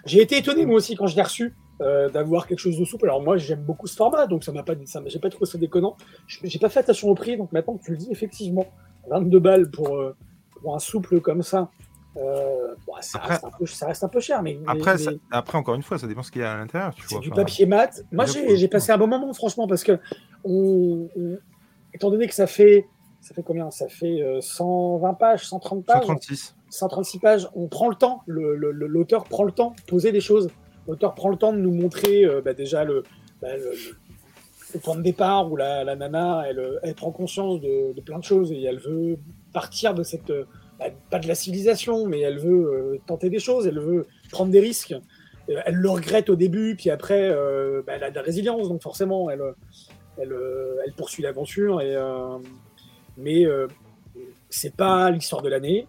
J'ai 0.05 0.21
été 0.21 0.37
étonné 0.37 0.65
moi 0.65 0.75
aussi 0.77 0.95
quand 0.95 1.07
je 1.07 1.15
l'ai 1.15 1.21
reçu 1.21 1.53
euh, 1.81 2.09
d'avoir 2.09 2.47
quelque 2.47 2.59
chose 2.59 2.77
de 2.77 2.85
souple. 2.85 3.05
Alors 3.05 3.21
moi 3.21 3.37
j'aime 3.37 3.61
beaucoup 3.61 3.87
ce 3.87 3.95
format, 3.95 4.27
donc 4.27 4.43
ça 4.43 4.51
m'a 4.51 4.63
pas, 4.63 4.73
ça 4.85 5.01
j'ai 5.05 5.19
pas 5.19 5.29
trouvé 5.29 5.45
ça 5.45 5.57
déconnant. 5.57 5.95
J'ai 6.27 6.59
pas 6.59 6.69
fait 6.69 6.79
attention 6.79 7.07
au 7.09 7.15
prix, 7.15 7.37
donc 7.37 7.51
maintenant 7.51 7.77
que 7.77 7.83
tu 7.83 7.91
le 7.91 7.97
dis 7.97 8.07
effectivement, 8.11 8.65
22 9.09 9.39
balles 9.39 9.69
pour, 9.71 9.95
euh, 9.95 10.15
pour 10.61 10.75
un 10.75 10.79
souple 10.79 11.19
comme 11.21 11.41
ça. 11.43 11.69
Euh, 12.17 12.75
bon, 12.85 12.93
ça, 12.99 13.19
Après- 13.19 13.33
reste 13.35 13.45
un 13.45 13.51
peu, 13.51 13.65
ça 13.65 13.87
reste 13.87 14.03
un 14.03 14.09
peu 14.09 14.19
cher, 14.19 14.43
mais, 14.43 14.57
mais- 14.59 14.65
Après, 14.67 14.93
mais 14.93 14.97
ça- 14.99 15.11
après, 15.31 15.57
encore 15.57 15.75
une 15.75 15.81
fois, 15.81 15.97
ça 15.97 16.07
dépend 16.07 16.23
ce 16.23 16.29
qu'il 16.31 16.41
y 16.41 16.45
a 16.45 16.51
à 16.51 16.57
l'intérieur. 16.57 16.93
c'est 17.07 17.19
du 17.19 17.29
papier 17.29 17.65
mat. 17.65 18.03
Moi, 18.11 18.25
j'ai 18.25 18.67
passé 18.67 18.91
un 18.91 18.97
bon 18.97 19.07
moment, 19.07 19.33
franchement, 19.33 19.65
parce 19.65 19.83
que, 19.83 19.97
on, 20.43 21.07
on- 21.15 21.37
étant 21.93 22.09
donné 22.11 22.27
que 22.27 22.33
ça 22.33 22.47
fait, 22.47 22.85
ça 23.21 23.33
fait 23.33 23.43
combien? 23.43 23.71
Ça 23.71 23.87
fait 23.87 24.21
euh, 24.21 24.41
120 24.41 25.13
pages, 25.13 25.47
130 25.47 25.85
pages, 25.85 26.01
136. 26.01 26.55
136 26.71 27.19
pages. 27.19 27.49
On 27.53 27.67
prend 27.67 27.89
le 27.89 27.95
temps, 27.95 28.23
l'auteur 28.27 29.25
prend 29.25 29.43
le 29.43 29.51
temps 29.51 29.75
de 29.77 29.81
poser 29.83 30.11
des 30.11 30.21
choses. 30.21 30.49
L'auteur 30.87 31.13
prend 31.13 31.29
le 31.29 31.37
temps 31.37 31.53
de 31.53 31.59
nous 31.59 31.73
montrer 31.73 32.25
euh, 32.25 32.41
bah, 32.41 32.53
déjà 32.53 32.83
le, 32.83 33.03
bah, 33.41 33.49
le, 33.55 34.79
point 34.79 34.95
de 34.95 35.01
départ 35.01 35.51
où 35.51 35.57
la, 35.57 35.95
nana, 35.95 36.43
elle, 36.47 36.95
prend 36.95 37.11
conscience 37.11 37.61
de, 37.61 37.99
plein 38.01 38.17
de 38.17 38.23
choses 38.23 38.51
et 38.51 38.63
elle 38.63 38.79
veut 38.79 39.17
partir 39.53 39.93
de 39.93 40.01
cette, 40.01 40.29
euh, 40.31 40.45
bah, 40.79 40.85
pas 41.09 41.19
de 41.19 41.27
la 41.27 41.35
civilisation, 41.35 42.07
mais 42.07 42.21
elle 42.21 42.39
veut 42.39 42.73
euh, 42.73 42.97
tenter 43.05 43.29
des 43.29 43.39
choses, 43.39 43.67
elle 43.67 43.79
veut 43.79 44.07
prendre 44.31 44.51
des 44.51 44.61
risques. 44.61 44.95
Elle 45.47 45.75
le 45.75 45.89
regrette 45.89 46.29
au 46.29 46.35
début, 46.37 46.75
puis 46.77 46.89
après, 46.89 47.19
elle 47.87 48.03
a 48.03 48.09
de 48.09 48.15
la 48.15 48.21
résilience, 48.21 48.69
donc 48.69 48.81
forcément, 48.81 49.29
elle, 49.29 49.41
elle, 50.17 50.33
elle 50.85 50.93
poursuit 50.93 51.23
l'aventure. 51.23 51.81
Et, 51.81 51.97
mais 53.17 53.45
c'est 54.49 54.73
pas 54.73 55.09
l'histoire 55.09 55.41
de 55.41 55.49
l'année, 55.49 55.87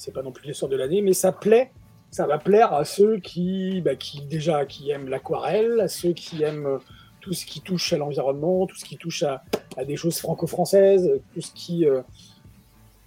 c'est 0.00 0.14
pas 0.14 0.22
non 0.22 0.32
plus 0.32 0.48
l'histoire 0.48 0.70
de 0.70 0.76
l'année, 0.76 1.02
mais 1.02 1.12
ça 1.12 1.30
plaît, 1.30 1.70
ça 2.10 2.26
va 2.26 2.38
plaire 2.38 2.72
à 2.72 2.86
ceux 2.86 3.18
qui, 3.18 3.82
bah, 3.82 3.96
qui 3.96 4.22
déjà 4.22 4.64
qui 4.64 4.90
aiment 4.90 5.10
l'aquarelle, 5.10 5.78
à 5.78 5.88
ceux 5.88 6.14
qui 6.14 6.42
aiment 6.42 6.66
euh, 6.66 6.78
tout 7.20 7.34
ce 7.34 7.44
qui 7.44 7.60
touche 7.60 7.92
à 7.92 7.98
l'environnement, 7.98 8.66
tout 8.66 8.76
ce 8.76 8.86
qui 8.86 8.96
touche 8.96 9.24
à, 9.24 9.42
des 9.86 9.96
choses 9.96 10.18
franco-françaises, 10.18 11.20
tout 11.34 11.42
ce 11.42 11.52
qui 11.52 11.84
euh, 11.84 12.00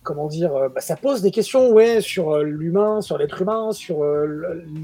comment 0.03 0.27
dire, 0.27 0.55
euh, 0.55 0.69
bah, 0.69 0.81
ça 0.81 0.95
pose 0.95 1.23
des 1.23 1.31
questions 1.31 1.71
ouais, 1.71 1.99
sur 1.99 2.37
l'humain, 2.43 3.01
sur 3.01 3.17
l'être 3.17 3.41
humain, 3.41 3.71
sur 3.71 4.05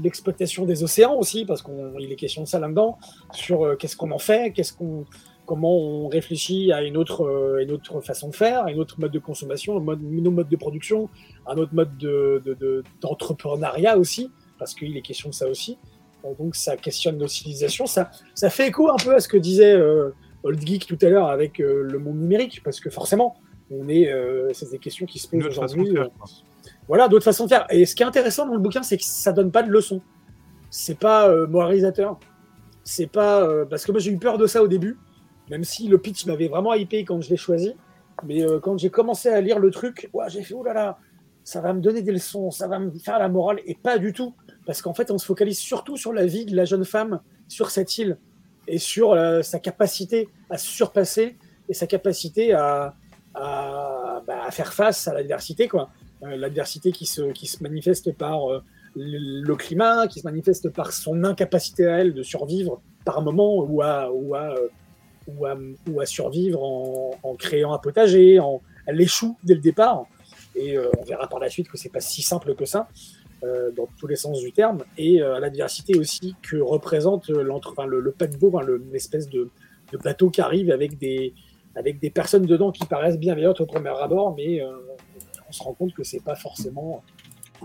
l'exploitation 0.02 0.64
des 0.64 0.82
océans 0.82 1.14
aussi, 1.14 1.44
parce 1.44 1.62
qu'il 1.62 2.10
est 2.10 2.16
question 2.16 2.42
de 2.42 2.48
ça 2.48 2.58
là-dedans, 2.58 2.98
sur 3.32 3.78
qu'est-ce 3.78 3.96
qu'on 3.96 4.10
en 4.10 4.18
fait, 4.18 4.50
qu'est-ce 4.50 4.72
qu'on, 4.72 5.04
comment 5.50 5.76
on 5.76 6.06
réfléchit 6.06 6.70
à 6.72 6.84
une 6.84 6.96
autre, 6.96 7.22
euh, 7.26 7.60
une 7.64 7.72
autre 7.72 8.00
façon 8.02 8.28
de 8.28 8.36
faire, 8.36 8.64
un 8.66 8.76
autre 8.76 9.00
mode 9.00 9.10
de 9.10 9.18
consommation, 9.18 9.76
un 9.76 9.80
mode, 9.80 10.00
nos 10.00 10.30
modes 10.30 10.48
de 10.48 10.54
production, 10.56 11.08
un 11.44 11.56
autre 11.56 11.74
mode 11.74 11.96
de, 11.98 12.40
de- 12.44 12.54
de- 12.54 12.84
d'entrepreneuriat 13.00 13.98
aussi, 13.98 14.30
parce 14.60 14.74
qu'il 14.74 14.96
est 14.96 15.02
question 15.02 15.28
de 15.30 15.34
ça 15.34 15.48
aussi. 15.48 15.76
Euh, 16.24 16.28
Donc 16.38 16.54
ça 16.54 16.76
questionne 16.76 17.18
nos 17.18 17.26
civilisations, 17.26 17.86
ça, 17.86 18.12
ça 18.36 18.48
fait 18.48 18.68
écho 18.68 18.88
un 18.92 18.96
peu 19.04 19.12
à 19.12 19.18
ce 19.18 19.26
que 19.26 19.36
disait 19.36 19.72
euh, 19.74 20.10
Old 20.44 20.64
Geek 20.64 20.86
tout 20.86 20.98
à 21.04 21.08
l'heure 21.08 21.26
avec 21.26 21.58
euh, 21.60 21.82
le 21.82 21.98
monde 21.98 22.18
numérique, 22.20 22.62
parce 22.62 22.78
que 22.78 22.88
forcément, 22.88 23.34
on 23.72 23.88
est, 23.88 24.08
euh, 24.12 24.52
c'est 24.52 24.70
des 24.70 24.78
questions 24.78 25.04
qui 25.04 25.18
se 25.18 25.26
Une 25.32 25.42
posent 25.42 25.50
aujourd'hui. 25.58 25.92
voilà, 26.86 27.08
d'autres 27.08 27.24
façons 27.24 27.46
de 27.46 27.48
faire. 27.48 27.66
Et 27.70 27.86
ce 27.86 27.96
qui 27.96 28.04
est 28.04 28.06
intéressant 28.06 28.46
dans 28.46 28.54
le 28.54 28.60
bouquin, 28.60 28.84
c'est 28.84 28.98
que 28.98 29.04
ça 29.04 29.32
donne 29.32 29.50
pas 29.50 29.64
de 29.64 29.70
leçons. 29.70 30.00
C'est 30.70 30.96
pas 30.98 31.28
moralisateur. 31.48 32.20
C'est 32.84 33.08
pas 33.08 33.64
parce 33.68 33.84
que 33.84 33.90
moi 33.92 34.00
j'ai 34.00 34.10
eu 34.12 34.16
peur 34.18 34.38
de 34.38 34.46
ça 34.46 34.62
au 34.62 34.68
début, 34.68 34.96
même 35.50 35.64
si 35.64 35.88
le 35.88 35.98
pitch 35.98 36.24
m'avait 36.26 36.48
vraiment 36.48 36.72
hypé 36.72 37.04
quand 37.04 37.20
je 37.20 37.28
l'ai 37.28 37.36
choisi. 37.36 37.74
Mais 38.24 38.42
euh, 38.42 38.60
quand 38.60 38.78
j'ai 38.78 38.90
commencé 38.90 39.28
à 39.28 39.40
lire 39.40 39.58
le 39.58 39.70
truc, 39.70 40.08
ouah, 40.12 40.28
j'ai 40.28 40.42
fait 40.42 40.54
oh 40.54 40.62
là 40.62 40.72
là, 40.72 40.98
ça 41.42 41.60
va 41.60 41.72
me 41.72 41.80
donner 41.80 42.02
des 42.02 42.12
leçons, 42.12 42.50
ça 42.50 42.68
va 42.68 42.78
me 42.78 42.90
faire 42.98 43.18
la 43.18 43.28
morale 43.28 43.60
et 43.66 43.74
pas 43.74 43.98
du 43.98 44.12
tout, 44.12 44.34
parce 44.64 44.80
qu'en 44.80 44.94
fait 44.94 45.10
on 45.10 45.18
se 45.18 45.26
focalise 45.26 45.58
surtout 45.58 45.96
sur 45.96 46.12
la 46.12 46.24
vie 46.24 46.46
de 46.46 46.54
la 46.54 46.64
jeune 46.64 46.84
femme 46.84 47.20
sur 47.48 47.70
cette 47.70 47.98
île 47.98 48.18
et 48.68 48.78
sur 48.78 49.12
euh, 49.12 49.42
sa 49.42 49.58
capacité 49.58 50.28
à 50.48 50.58
se 50.58 50.68
surpasser 50.68 51.36
et 51.68 51.74
sa 51.74 51.86
capacité 51.86 52.52
à, 52.52 52.94
à, 53.34 54.22
bah, 54.26 54.50
faire 54.50 54.72
face 54.72 55.08
à 55.08 55.14
l'adversité 55.14 55.66
quoi. 55.66 55.90
Euh, 56.22 56.36
l'adversité 56.36 56.92
qui 56.92 57.06
se, 57.06 57.32
qui 57.32 57.46
se 57.46 57.62
manifeste 57.62 58.12
par 58.12 58.42
le 58.94 59.54
climat, 59.54 60.06
qui 60.08 60.20
se 60.20 60.26
manifeste 60.26 60.68
par 60.68 60.92
son 60.92 61.24
incapacité 61.24 61.86
à 61.86 61.98
elle 61.98 62.12
de 62.12 62.22
survivre 62.22 62.82
par 63.04 63.22
moment 63.22 63.64
ou 63.64 63.82
à, 63.82 64.10
ou 65.36 65.46
à, 65.46 65.56
ou 65.90 66.00
à 66.00 66.06
survivre 66.06 66.62
en, 66.62 67.34
créant 67.36 67.72
un 67.72 67.78
potager, 67.78 68.38
elle 68.86 69.00
échoue 69.00 69.36
dès 69.44 69.54
le 69.54 69.60
départ. 69.60 70.06
Et 70.54 70.76
euh, 70.76 70.90
on 70.98 71.04
verra 71.04 71.28
par 71.28 71.38
la 71.38 71.48
suite 71.48 71.68
que 71.68 71.78
c'est 71.78 71.90
pas 71.90 72.00
si 72.00 72.22
simple 72.22 72.54
que 72.54 72.64
ça, 72.64 72.88
euh, 73.42 73.70
dans 73.70 73.88
tous 73.98 74.06
les 74.06 74.16
sens 74.16 74.38
du 74.38 74.52
terme. 74.52 74.84
Et 74.98 75.22
euh, 75.22 75.40
l'adversité 75.40 75.96
aussi 75.96 76.34
que 76.42 76.58
représente 76.58 77.28
le, 77.28 77.42
le 77.42 78.10
paquebot, 78.12 78.60
l'espèce 78.92 79.30
de, 79.30 79.48
bateau 80.04 80.28
qui 80.28 80.42
arrive 80.42 80.70
avec 80.70 80.98
des, 80.98 81.32
personnes 82.12 82.44
dedans 82.44 82.70
qui 82.70 82.84
paraissent 82.84 83.18
bienveillantes 83.18 83.62
au 83.62 83.66
premier 83.66 83.98
abord, 83.98 84.36
mais 84.36 84.60
euh, 84.60 84.70
on 85.48 85.52
se 85.52 85.62
rend 85.62 85.72
compte 85.72 85.94
que 85.94 86.04
c'est 86.04 86.22
pas 86.22 86.34
forcément, 86.34 87.02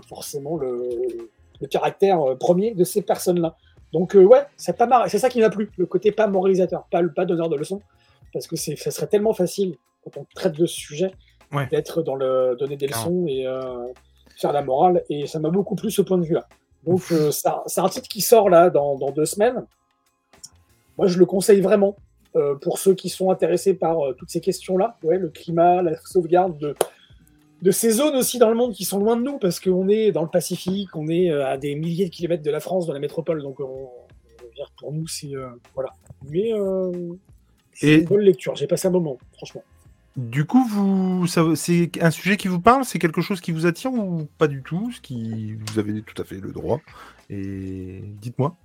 le, 0.08 1.66
caractère 1.68 2.20
premier 2.38 2.72
de 2.72 2.84
ces 2.84 3.02
personnes-là. 3.02 3.58
Donc 3.92 4.14
euh, 4.16 4.24
ouais, 4.24 4.44
c'est 4.56 4.76
pas 4.76 4.86
mar- 4.86 5.08
c'est 5.08 5.18
ça 5.18 5.28
qui 5.28 5.40
m'a 5.40 5.50
plu, 5.50 5.70
le 5.76 5.86
côté 5.86 6.12
pas 6.12 6.26
moralisateur, 6.26 6.84
pas, 6.90 7.02
pas 7.14 7.24
donneur 7.24 7.48
de 7.48 7.56
leçons, 7.56 7.80
parce 8.32 8.46
que 8.46 8.56
c'est, 8.56 8.76
ça 8.76 8.90
serait 8.90 9.06
tellement 9.06 9.32
facile 9.32 9.76
quand 10.04 10.20
on 10.20 10.26
traite 10.34 10.54
de 10.56 10.66
ce 10.66 10.76
sujet 10.76 11.12
Ouais. 11.52 11.68
d'être 11.68 12.02
dans 12.02 12.16
le 12.16 12.56
donner 12.58 12.76
des 12.76 12.88
leçons 12.88 13.24
et 13.28 13.46
euh, 13.46 13.86
faire 14.36 14.52
la 14.52 14.62
morale, 14.62 15.04
et 15.08 15.26
ça 15.28 15.38
m'a 15.38 15.48
beaucoup 15.50 15.76
plu 15.76 15.90
ce 15.92 16.02
point 16.02 16.18
de 16.18 16.24
vue-là. 16.24 16.48
Donc 16.84 17.02
euh, 17.12 17.30
c'est 17.30 17.80
un 17.80 17.88
titre 17.88 18.08
qui 18.08 18.20
sort 18.20 18.50
là 18.50 18.68
dans, 18.68 18.96
dans 18.96 19.12
deux 19.12 19.26
semaines. 19.26 19.64
Moi, 20.98 21.06
je 21.06 21.18
le 21.18 21.24
conseille 21.26 21.60
vraiment 21.60 21.96
pour 22.60 22.78
ceux 22.78 22.94
qui 22.94 23.08
sont 23.08 23.30
intéressés 23.30 23.74
par 23.74 23.96
toutes 24.18 24.28
ces 24.28 24.40
questions-là, 24.42 24.96
ouais, 25.04 25.16
le 25.18 25.28
climat, 25.28 25.80
la 25.82 25.96
sauvegarde 26.04 26.58
de, 26.58 26.74
de 27.66 27.70
ces 27.72 27.90
zones 27.90 28.14
aussi 28.14 28.38
dans 28.38 28.48
le 28.48 28.54
monde 28.54 28.72
qui 28.72 28.84
sont 28.84 28.98
loin 29.00 29.16
de 29.16 29.22
nous, 29.22 29.38
parce 29.38 29.58
qu'on 29.58 29.88
est 29.88 30.12
dans 30.12 30.22
le 30.22 30.28
Pacifique, 30.28 30.94
on 30.94 31.08
est 31.08 31.30
euh, 31.32 31.46
à 31.46 31.56
des 31.58 31.74
milliers 31.74 32.04
de 32.04 32.10
kilomètres 32.10 32.44
de 32.44 32.50
la 32.52 32.60
France, 32.60 32.86
dans 32.86 32.92
la 32.92 33.00
métropole, 33.00 33.42
donc 33.42 33.58
on, 33.60 33.64
on 33.64 34.64
pour 34.78 34.92
nous, 34.92 35.06
c'est... 35.08 35.34
euh, 35.34 35.48
voilà. 35.74 35.90
Mais 36.30 36.52
euh, 36.52 36.92
c'est 37.72 37.88
Et- 37.88 37.98
une 38.00 38.04
bonne 38.04 38.20
lecture, 38.20 38.54
j'ai 38.54 38.68
passé 38.68 38.86
un 38.86 38.92
moment, 38.92 39.18
franchement. 39.32 39.64
Du 40.16 40.44
coup, 40.46 40.64
vous, 40.64 41.26
ça- 41.26 41.44
c'est 41.56 41.90
un 42.00 42.10
sujet 42.12 42.36
qui 42.36 42.48
vous 42.48 42.60
parle, 42.60 42.84
c'est 42.84 42.98
quelque 43.00 43.20
chose 43.20 43.40
qui 43.40 43.50
vous 43.52 43.66
attire 43.66 43.92
ou 43.92 44.28
pas 44.38 44.46
du 44.48 44.62
tout 44.62 44.90
Ce 44.92 45.00
qui, 45.00 45.54
vous 45.54 45.78
avez 45.80 46.00
tout 46.02 46.22
à 46.22 46.24
fait 46.24 46.36
le 46.40 46.52
droit. 46.52 46.80
Et 47.28 48.00
dites-moi. 48.22 48.56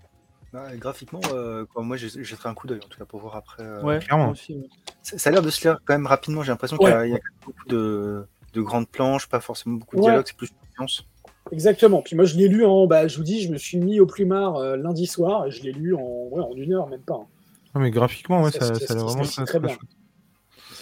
Ouais, 0.53 0.77
graphiquement, 0.77 1.21
euh, 1.33 1.65
quoi, 1.73 1.81
moi 1.81 1.95
j'ai 1.97 2.09
j'ai 2.09 2.35
fait 2.35 2.47
un 2.49 2.53
coup 2.53 2.67
d'œil 2.67 2.79
en 2.85 2.87
tout 2.87 2.99
cas 2.99 3.05
pour 3.05 3.19
voir 3.21 3.35
après. 3.37 3.63
euh, 3.63 3.81
Ouais, 3.83 3.99
clairement. 3.99 4.25
moi 4.25 4.33
aussi, 4.33 4.53
ouais. 4.55 4.67
Ça, 5.01 5.17
ça 5.17 5.29
a 5.29 5.33
l'air 5.33 5.41
de 5.41 5.49
se 5.49 5.61
lire 5.67 5.79
quand 5.85 5.93
même 5.93 6.05
rapidement. 6.07 6.43
J'ai 6.43 6.51
l'impression 6.51 6.77
qu'il 6.77 6.87
y 6.89 6.91
a, 6.91 7.05
il 7.07 7.11
y 7.11 7.15
a 7.15 7.19
quand 7.19 7.31
même 7.31 7.41
beaucoup 7.45 7.67
de, 7.69 8.25
de 8.53 8.61
grandes 8.61 8.87
planches, 8.87 9.27
pas 9.27 9.39
forcément 9.39 9.75
beaucoup 9.77 9.95
de 9.95 10.01
Ouais. 10.01 10.07
dialogue, 10.07 10.25
c'est 10.27 10.35
plus 10.37 10.47
une 10.49 10.73
science. 10.75 11.07
Exactement. 11.51 12.01
Puis 12.01 12.15
moi, 12.15 12.25
je 12.25 12.35
l'ai 12.37 12.47
lu 12.47 12.63
en... 12.65 12.87
Bah, 12.87 13.07
je 13.07 13.17
vous 13.17 13.23
dis, 13.23 13.41
je 13.41 13.51
me 13.51 13.57
suis 13.57 13.77
mis 13.77 13.99
au 13.99 14.05
plumard 14.05 14.57
euh, 14.57 14.75
lundi 14.77 15.07
soir, 15.07 15.47
et 15.47 15.51
je 15.51 15.63
l'ai 15.63 15.71
lu 15.71 15.95
en, 15.95 16.27
ouais, 16.31 16.41
en 16.41 16.53
une 16.55 16.73
heure, 16.73 16.87
même 16.87 17.01
pas. 17.01 17.15
hein. 17.15 17.27
Non, 17.75 17.81
mais 17.81 17.91
graphiquement, 17.91 18.43
ouais, 18.43 18.51
Ça, 18.51 18.59
ça, 18.59 18.75
c'est- 18.75 18.85
ça 18.87 18.93
a 18.93 18.95
l'air 18.97 19.05
c'est- 19.07 19.13
vraiment 19.13 19.23
c'est 19.23 19.45
très, 19.45 19.59
bien. 19.59 19.77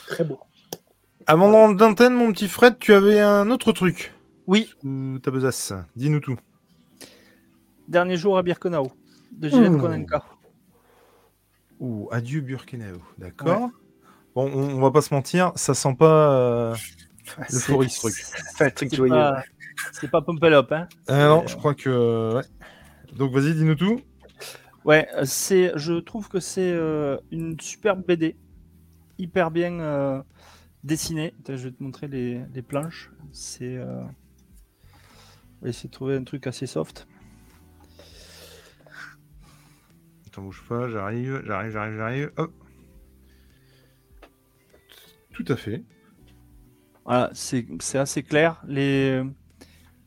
très 0.07 0.23
beau. 0.23 0.39
Avant 1.27 1.71
d'antenne, 1.73 2.13
mon 2.15 2.31
petit 2.31 2.47
Fred, 2.47 2.77
tu 2.79 2.93
avais 2.93 3.19
un 3.19 3.51
autre 3.51 3.71
truc. 3.71 4.13
Oui, 4.47 4.69
Ou 4.83 5.19
ta 5.19 5.29
besace. 5.29 5.73
Dis-nous 5.95 6.19
tout. 6.19 6.37
dernier 7.87 8.17
jour 8.17 8.37
à 8.37 8.43
Birkenau, 8.43 8.91
de 9.31 9.49
Gilles 9.49 9.69
Mmh. 9.69 9.79
Konenka. 9.81 10.23
Ouh, 11.79 12.07
adieu 12.11 12.41
Burkinabé. 12.41 12.99
D'accord. 13.17 13.69
Bon, 14.35 14.45
on, 14.53 14.75
on 14.77 14.79
va 14.81 14.91
pas 14.91 15.01
se 15.01 15.13
mentir, 15.13 15.51
ça 15.55 15.73
sent 15.73 15.95
pas 15.97 16.31
euh, 16.33 16.75
l'euphorie, 17.49 17.89
ce 17.89 17.99
truc. 17.99 18.13
C'est 18.13 18.57
pas 18.57 18.65
un 18.65 18.69
truc 18.69 18.89
C'est 18.89 18.95
joyeux. 18.97 19.13
pas, 19.13 19.43
c'est 19.91 20.09
pas 20.11 20.21
Pump 20.21 20.43
Up, 20.43 20.71
hein. 20.71 20.87
Ah 21.07 21.27
non, 21.27 21.47
je 21.47 21.55
crois 21.55 21.73
que. 21.75 22.35
ouais. 22.35 22.43
Donc 23.15 23.31
vas-y, 23.33 23.53
dis-nous 23.53 23.75
tout. 23.75 24.01
Ouais, 24.85 25.07
euh, 25.15 25.25
c'est, 25.25 25.71
je 25.75 25.93
trouve 25.93 26.29
que 26.29 26.39
c'est 26.39 26.71
euh, 26.71 27.17
une 27.31 27.59
superbe 27.59 28.03
BD, 28.05 28.37
hyper 29.17 29.51
bien 29.51 29.79
euh, 29.79 30.21
dessinée. 30.83 31.33
Attends, 31.39 31.57
Je 31.57 31.67
vais 31.69 31.75
te 31.75 31.83
montrer 31.83 32.07
les, 32.07 32.41
les 32.53 32.61
planches. 32.61 33.11
C'est, 33.31 33.75
euh... 33.77 34.01
on 35.61 35.63
va 35.65 35.69
essayer 35.69 35.89
de 35.89 35.93
trouver 35.93 36.15
un 36.15 36.23
truc 36.23 36.47
assez 36.47 36.65
soft. 36.65 37.07
Attends, 40.27 40.43
bouge 40.43 40.63
pas, 40.67 40.87
j'arrive, 40.89 41.41
j'arrive, 41.45 41.71
j'arrive, 41.71 41.97
j'arrive. 41.97 42.31
Hop. 42.37 42.53
Tout 45.33 45.45
à 45.47 45.55
fait. 45.55 45.83
Voilà, 47.05 47.31
c'est, 47.33 47.65
assez 47.95 48.23
clair. 48.23 48.61
Les, 48.67 49.21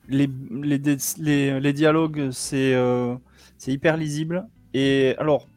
les, 0.08 0.28
les, 0.50 0.78
dé- 0.78 0.96
les, 1.18 1.58
les 1.60 1.72
dialogues, 1.72 2.30
c'est, 2.30 2.74
euh, 2.74 3.16
c'est 3.58 3.72
hyper 3.72 3.96
lisible. 3.96 4.46
Et 4.74 5.14
alors, 5.18 5.48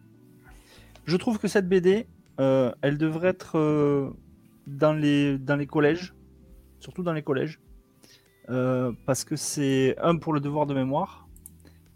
je 1.06 1.18
trouve 1.18 1.38
que 1.38 1.48
cette 1.48 1.70
BD, 1.70 2.08
euh, 2.40 2.72
elle 2.82 2.98
devrait 2.98 3.30
être 3.30 3.58
euh, 3.60 4.10
dans, 4.66 4.94
les, 4.94 5.38
dans 5.38 5.56
les 5.56 5.68
collèges, 5.68 6.16
surtout 6.80 7.04
dans 7.04 7.14
les 7.14 7.22
collèges, 7.24 7.60
parce 9.06 9.24
que 9.24 9.36
c'est 9.36 9.96
un 10.02 10.18
pour 10.18 10.34
le 10.34 10.40
devoir 10.40 10.66
de 10.66 10.74
mémoire, 10.74 11.28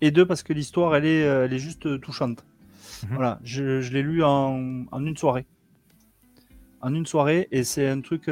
et 0.02 0.12
deux 0.12 0.26
parce 0.26 0.44
que 0.44 0.54
l'histoire, 0.54 0.96
elle 0.96 1.06
est, 1.06 1.22
elle 1.22 1.54
est 1.54 1.60
juste 1.60 2.00
touchante. 2.02 2.46
Mhm. 3.04 3.10
Voilà, 3.16 3.40
je, 3.44 3.82
je 3.82 3.94
l'ai 3.94 4.02
lu 4.02 4.24
en, 4.24 4.86
en 4.92 5.06
une 5.06 5.18
soirée. 5.18 5.46
En 6.82 6.94
une 6.94 7.06
soirée, 7.06 7.48
et 7.52 7.64
c'est 7.64 7.88
un 7.88 8.02
truc. 8.02 8.30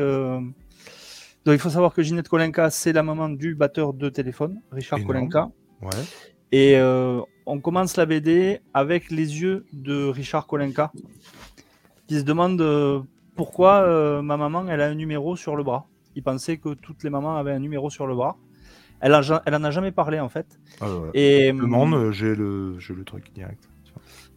Donc 1.47 1.55
il 1.55 1.59
faut 1.59 1.69
savoir 1.69 1.93
que 1.93 2.01
Ginette 2.01 2.27
Kolenka, 2.27 2.69
c'est 2.69 2.91
la 2.91 3.03
maman 3.03 3.29
du 3.29 3.55
batteur 3.55 3.93
de 3.93 4.09
téléphone, 4.09 4.59
Richard 4.69 4.99
Énorme. 4.99 5.29
Kolenka. 5.29 5.49
Ouais. 5.81 6.03
Et 6.51 6.75
euh, 6.75 7.21
on 7.45 7.61
commence 7.61 7.95
la 7.95 8.05
BD 8.05 8.59
avec 8.73 9.09
les 9.11 9.41
yeux 9.41 9.65
de 9.71 10.09
Richard 10.09 10.45
Kolenka, 10.45 10.91
qui 12.05 12.19
se 12.19 12.25
demande 12.25 12.59
euh, 12.59 12.99
pourquoi 13.37 13.83
euh, 13.83 14.21
ma 14.21 14.35
maman 14.35 14.65
elle 14.67 14.81
a 14.81 14.87
un 14.87 14.95
numéro 14.95 15.37
sur 15.37 15.55
le 15.55 15.63
bras. 15.63 15.87
Il 16.17 16.23
pensait 16.23 16.57
que 16.57 16.73
toutes 16.73 17.05
les 17.05 17.09
mamans 17.09 17.37
avaient 17.37 17.53
un 17.53 17.59
numéro 17.59 17.89
sur 17.89 18.07
le 18.07 18.15
bras. 18.15 18.35
Elle, 18.99 19.13
a 19.13 19.21
elle 19.45 19.55
en 19.55 19.63
a 19.63 19.71
jamais 19.71 19.93
parlé 19.93 20.19
en 20.19 20.27
fait. 20.27 20.59
Ah, 20.81 20.93
ouais. 20.93 21.11
Et 21.13 21.53
demande, 21.53 21.93
euh, 21.93 22.11
j'ai 22.11 22.35
le, 22.35 22.77
j'ai 22.77 22.93
le 22.93 23.05
truc 23.05 23.31
direct. 23.33 23.69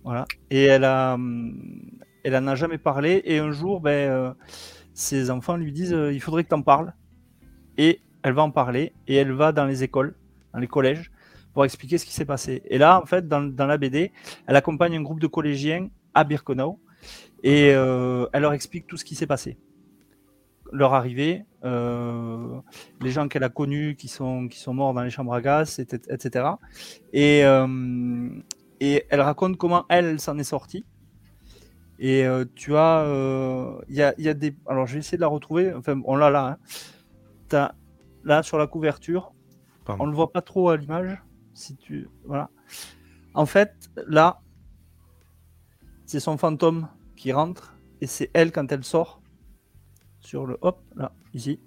voilà. 0.05 0.27
Et 0.51 0.63
elle 0.63 0.85
a, 0.85 1.15
hum, 1.15 1.91
elle 2.23 2.37
en 2.37 2.47
a 2.47 2.55
jamais 2.55 2.79
parlé. 2.79 3.21
Et 3.25 3.39
un 3.39 3.51
jour, 3.51 3.81
ben, 3.81 4.37
ses 4.95 5.33
enfants 5.33 5.57
lui 5.57 5.73
disent, 5.73 5.97
il 6.13 6.21
faudrait 6.21 6.45
que 6.45 6.51
tu 6.51 6.55
en 6.55 6.63
parles. 6.63 6.95
Et 7.79 8.01
elle 8.23 8.33
va 8.33 8.43
en 8.43 8.51
parler. 8.51 8.93
Et 9.07 9.17
elle 9.17 9.33
va 9.33 9.53
dans 9.53 9.65
les 9.65 9.83
écoles, 9.83 10.15
dans 10.53 10.59
les 10.59 10.67
collèges, 10.67 11.11
pour 11.53 11.65
expliquer 11.65 11.99
ce 11.99 12.05
qui 12.05 12.13
s'est 12.13 12.25
passé. 12.25 12.63
Et 12.67 12.79
là, 12.79 13.01
en 13.01 13.07
fait, 13.07 13.27
dans, 13.27 13.43
dans 13.43 13.67
la 13.67 13.79
BD, 13.79 14.13
elle 14.47 14.57
accompagne 14.57 14.97
un 14.97 15.03
groupe 15.03 15.21
de 15.21 15.27
collégiens 15.27 15.89
à 16.15 16.25
Birkenau. 16.25 16.79
Et 17.43 17.73
euh, 17.73 18.27
elle 18.33 18.43
leur 18.43 18.53
explique 18.53 18.87
tout 18.87 18.97
ce 18.97 19.05
qui 19.05 19.15
s'est 19.15 19.27
passé. 19.27 19.59
Leur 20.73 20.95
arrivée, 20.95 21.45
euh, 21.65 22.61
les 23.01 23.11
gens 23.11 23.27
qu'elle 23.29 23.43
a 23.43 23.49
connus 23.49 23.97
qui 23.97 24.09
sont, 24.09 24.47
qui 24.47 24.59
sont 24.59 24.75
morts 24.75 24.95
dans 24.95 25.03
les 25.03 25.11
chambres 25.11 25.35
à 25.35 25.41
gaz, 25.41 25.81
etc. 25.81 26.47
Et, 27.13 27.45
euh, 27.45 28.29
et 28.79 29.05
elle 29.09 29.21
raconte 29.21 29.57
comment 29.57 29.85
elle, 29.89 30.21
s'en 30.21 30.39
est 30.39 30.45
sortie. 30.45 30.85
Et 31.99 32.25
tu 32.55 32.77
as, 32.77 33.05
il 33.89 33.95
y 33.95 34.03
a, 34.03 34.15
y, 34.17 34.29
a, 34.29 34.35
des, 34.35 34.55
alors 34.67 34.87
je 34.87 34.95
vais 34.95 35.01
essayer 35.01 35.19
de 35.19 35.23
la 35.23 35.29
retrouver. 35.29 35.75
Enfin, 35.75 36.01
on 36.05 36.17
l'a 36.17 36.31
là. 36.31 36.47
Hein. 36.47 36.57
As, 37.53 37.75
là 38.25 38.43
sur 38.43 38.59
la 38.59 38.67
couverture, 38.67 39.33
Pardon. 39.85 40.05
on 40.05 40.07
le 40.07 40.15
voit 40.15 40.33
pas 40.33 40.43
trop 40.43 40.71
à 40.71 40.77
l'image. 40.77 41.23
Si 41.55 41.77
tu, 41.77 42.09
voilà. 42.25 42.51
En 43.35 43.47
fait, 43.47 43.91
là, 44.07 44.41
c'est 46.07 46.21
son 46.21 46.37
fantôme 46.37 46.89
qui 47.17 47.33
rentre 47.33 47.77
et 48.01 48.07
c'est 48.07 48.31
elle 48.35 48.51
quand 48.53 48.71
elle 48.73 48.85
sort 48.85 49.21
sur 50.21 50.47
le 50.47 50.59
hop 50.61 50.83
là 50.97 51.13
ici 51.35 51.61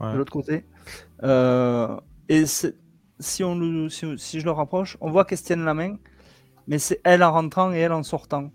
ouais. 0.00 0.12
de 0.12 0.18
l'autre 0.18 0.32
côté. 0.32 0.64
Euh, 1.22 1.98
et 2.28 2.44
si 2.46 3.44
on 3.44 3.56
le, 3.56 3.88
si, 3.88 4.06
si, 4.18 4.40
je 4.40 4.44
le 4.44 4.50
rapproche, 4.50 4.96
on 5.00 5.10
voit 5.10 5.24
qu'elle 5.24 5.38
se 5.38 5.44
tienne 5.44 5.64
la 5.64 5.74
main, 5.74 5.96
mais 6.66 6.78
c'est 6.78 7.00
elle 7.04 7.22
en 7.22 7.32
rentrant 7.32 7.72
et 7.72 7.78
elle 7.78 7.92
en 7.92 8.02
sortant. 8.02 8.50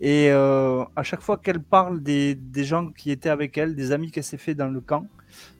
Et 0.00 0.28
euh, 0.30 0.84
à 0.94 1.02
chaque 1.02 1.20
fois 1.20 1.38
qu'elle 1.38 1.60
parle 1.62 2.02
des, 2.02 2.34
des, 2.34 2.64
gens 2.64 2.90
qui 2.92 3.10
étaient 3.10 3.28
avec 3.30 3.58
elle, 3.58 3.74
des 3.74 3.90
amis 3.92 4.10
qu'elle 4.12 4.24
s'est 4.24 4.38
fait 4.38 4.54
dans 4.54 4.68
le 4.68 4.80
camp, 4.80 5.06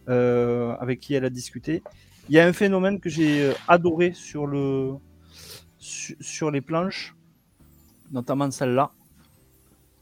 euh, 0.09 0.75
avec 0.79 1.01
qui 1.01 1.15
elle 1.15 1.25
a 1.25 1.31
discuté, 1.31 1.83
il 2.29 2.35
y 2.37 2.39
a 2.39 2.47
un 2.47 2.53
phénomène 2.53 3.01
que 3.01 3.09
j'ai 3.11 3.53
adoré 3.67 4.13
sur, 4.15 4.47
le, 4.47 4.95
sur, 5.79 6.17
sur 6.21 6.51
les 6.51 6.61
planches, 6.61 7.17
notamment 8.13 8.51
celle-là. 8.51 8.93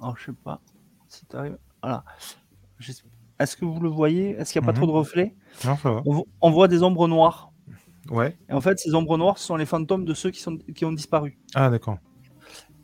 Alors, 0.00 0.16
je 0.18 0.26
sais 0.26 0.32
pas 0.44 0.60
si 1.08 1.24
tu 1.26 1.36
arrives. 1.36 1.56
Voilà. 1.82 2.04
Est-ce 3.38 3.56
que 3.56 3.64
vous 3.64 3.80
le 3.80 3.88
voyez? 3.88 4.30
Est-ce 4.30 4.52
qu'il 4.52 4.60
n'y 4.60 4.66
a 4.66 4.72
pas 4.72 4.72
Mhm. 4.72 4.78
trop 4.82 4.86
de 4.86 4.98
reflets? 4.98 5.34
Non, 5.64 5.76
ça 5.76 5.90
va. 5.90 6.02
on 6.40 6.50
voit 6.50 6.68
des 6.68 6.82
ombres 6.82 7.08
noires. 7.08 7.52
Ouais. 8.10 8.36
Et 8.48 8.52
en 8.52 8.60
fait, 8.60 8.78
ces 8.78 8.94
ombres 8.94 9.16
noires 9.18 9.38
ce 9.38 9.46
sont 9.46 9.56
les 9.56 9.66
fantômes 9.66 10.04
de 10.04 10.14
ceux 10.14 10.30
qui, 10.30 10.40
sont, 10.40 10.56
qui 10.58 10.84
ont 10.84 10.92
disparu. 10.92 11.38
Ah, 11.54 11.70
d'accord. 11.70 11.98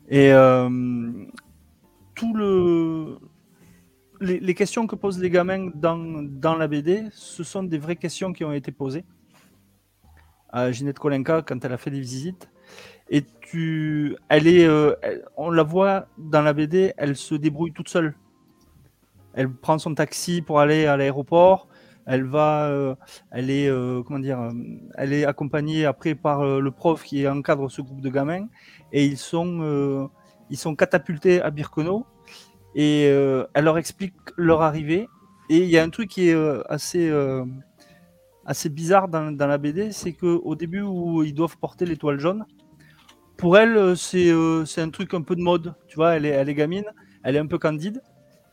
Et 0.09 0.31
euh, 0.31 0.69
tout 2.15 2.33
le. 2.33 3.17
Les, 4.19 4.53
questions 4.53 4.87
que 4.87 4.95
posent 4.95 5.19
les 5.19 5.29
gamins 5.29 5.69
dans, 5.75 5.97
dans 5.97 6.55
la 6.55 6.67
BD, 6.67 7.03
ce 7.11 7.43
sont 7.43 7.63
des 7.63 7.77
vraies 7.77 7.97
questions 7.97 8.31
qui 8.31 8.45
ont 8.45 8.53
été 8.53 8.71
posées 8.71 9.03
à 10.47 10.71
Ginette 10.71 10.97
Kolenka 10.97 11.41
quand 11.41 11.65
elle 11.65 11.73
a 11.73 11.77
fait 11.77 11.91
des 11.91 11.99
visites. 11.99 12.49
Et 13.09 13.23
tu, 13.41 14.15
elle 14.29 14.47
est, 14.47 14.65
euh, 14.65 14.93
on 15.35 15.49
la 15.49 15.63
voit 15.63 16.07
dans 16.17 16.41
la 16.41 16.53
BD, 16.53 16.93
elle 16.95 17.17
se 17.17 17.35
débrouille 17.35 17.73
toute 17.73 17.89
seule. 17.89 18.15
Elle 19.33 19.51
prend 19.51 19.77
son 19.77 19.93
taxi 19.93 20.41
pour 20.41 20.61
aller 20.61 20.85
à 20.85 20.95
l'aéroport. 20.95 21.67
Elle 22.05 22.23
va, 22.23 22.67
euh, 22.67 22.95
elle 23.31 23.49
est, 23.49 23.69
comment 24.05 24.19
dire, 24.19 24.39
elle 24.95 25.11
est 25.11 25.25
accompagnée 25.25 25.85
après 25.85 26.15
par 26.15 26.45
le 26.45 26.71
prof 26.71 27.03
qui 27.03 27.27
encadre 27.27 27.69
ce 27.69 27.81
groupe 27.81 27.99
de 27.99 28.09
gamins 28.09 28.47
et 28.93 29.05
ils 29.05 29.17
sont, 29.17 29.59
euh, 29.61 30.07
ils 30.49 30.57
sont 30.57 30.75
catapultés 30.75 31.41
à 31.41 31.49
Birkenau 31.49 32.05
et 32.75 33.07
euh, 33.07 33.45
elle 33.53 33.65
leur 33.65 33.77
explique 33.77 34.13
leur 34.37 34.61
arrivée. 34.61 35.07
Et 35.49 35.57
il 35.57 35.69
y 35.69 35.77
a 35.77 35.83
un 35.83 35.89
truc 35.89 36.09
qui 36.09 36.29
est 36.29 36.33
euh, 36.33 36.63
assez, 36.69 37.11
assez 38.45 38.69
bizarre 38.69 39.07
dans, 39.07 39.31
dans 39.31 39.47
la 39.47 39.57
BD, 39.57 39.91
c'est 39.91 40.13
qu'au 40.13 40.55
début 40.55 40.81
où 40.81 41.23
ils 41.23 41.33
doivent 41.33 41.57
porter 41.57 41.85
l'étoile 41.85 42.19
jaune, 42.19 42.45
pour 43.37 43.57
elle, 43.57 43.97
c'est 43.97 44.29
euh, 44.29 44.63
un 44.77 44.89
truc 44.89 45.13
un 45.13 45.21
peu 45.21 45.35
de 45.35 45.41
mode. 45.41 45.75
Tu 45.87 45.95
vois, 45.95 46.15
elle 46.15 46.25
est, 46.25 46.29
elle 46.29 46.49
est 46.49 46.53
gamine, 46.53 46.85
elle 47.23 47.35
est 47.35 47.39
un 47.39 47.47
peu 47.47 47.57
candide. 47.57 48.01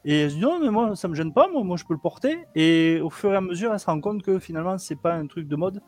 Et 0.04 0.22
elle 0.22 0.30
se 0.30 0.36
dit 0.36 0.40
non, 0.40 0.58
mais 0.58 0.70
moi, 0.70 0.96
ça 0.96 1.08
me 1.08 1.14
gêne 1.14 1.32
pas, 1.32 1.46
moi, 1.48 1.62
moi 1.62 1.76
je 1.76 1.84
peux 1.84 1.92
le 1.92 2.00
porter. 2.00 2.38
Et 2.54 3.00
au 3.02 3.10
fur 3.10 3.32
et 3.32 3.36
à 3.36 3.40
mesure, 3.40 3.72
elle 3.72 3.78
se 3.78 3.86
rend 3.86 4.00
compte 4.00 4.22
que 4.22 4.38
finalement, 4.38 4.78
c'est 4.78 5.00
pas 5.00 5.14
un 5.14 5.26
truc 5.26 5.46
de 5.46 5.56
mode. 5.56 5.80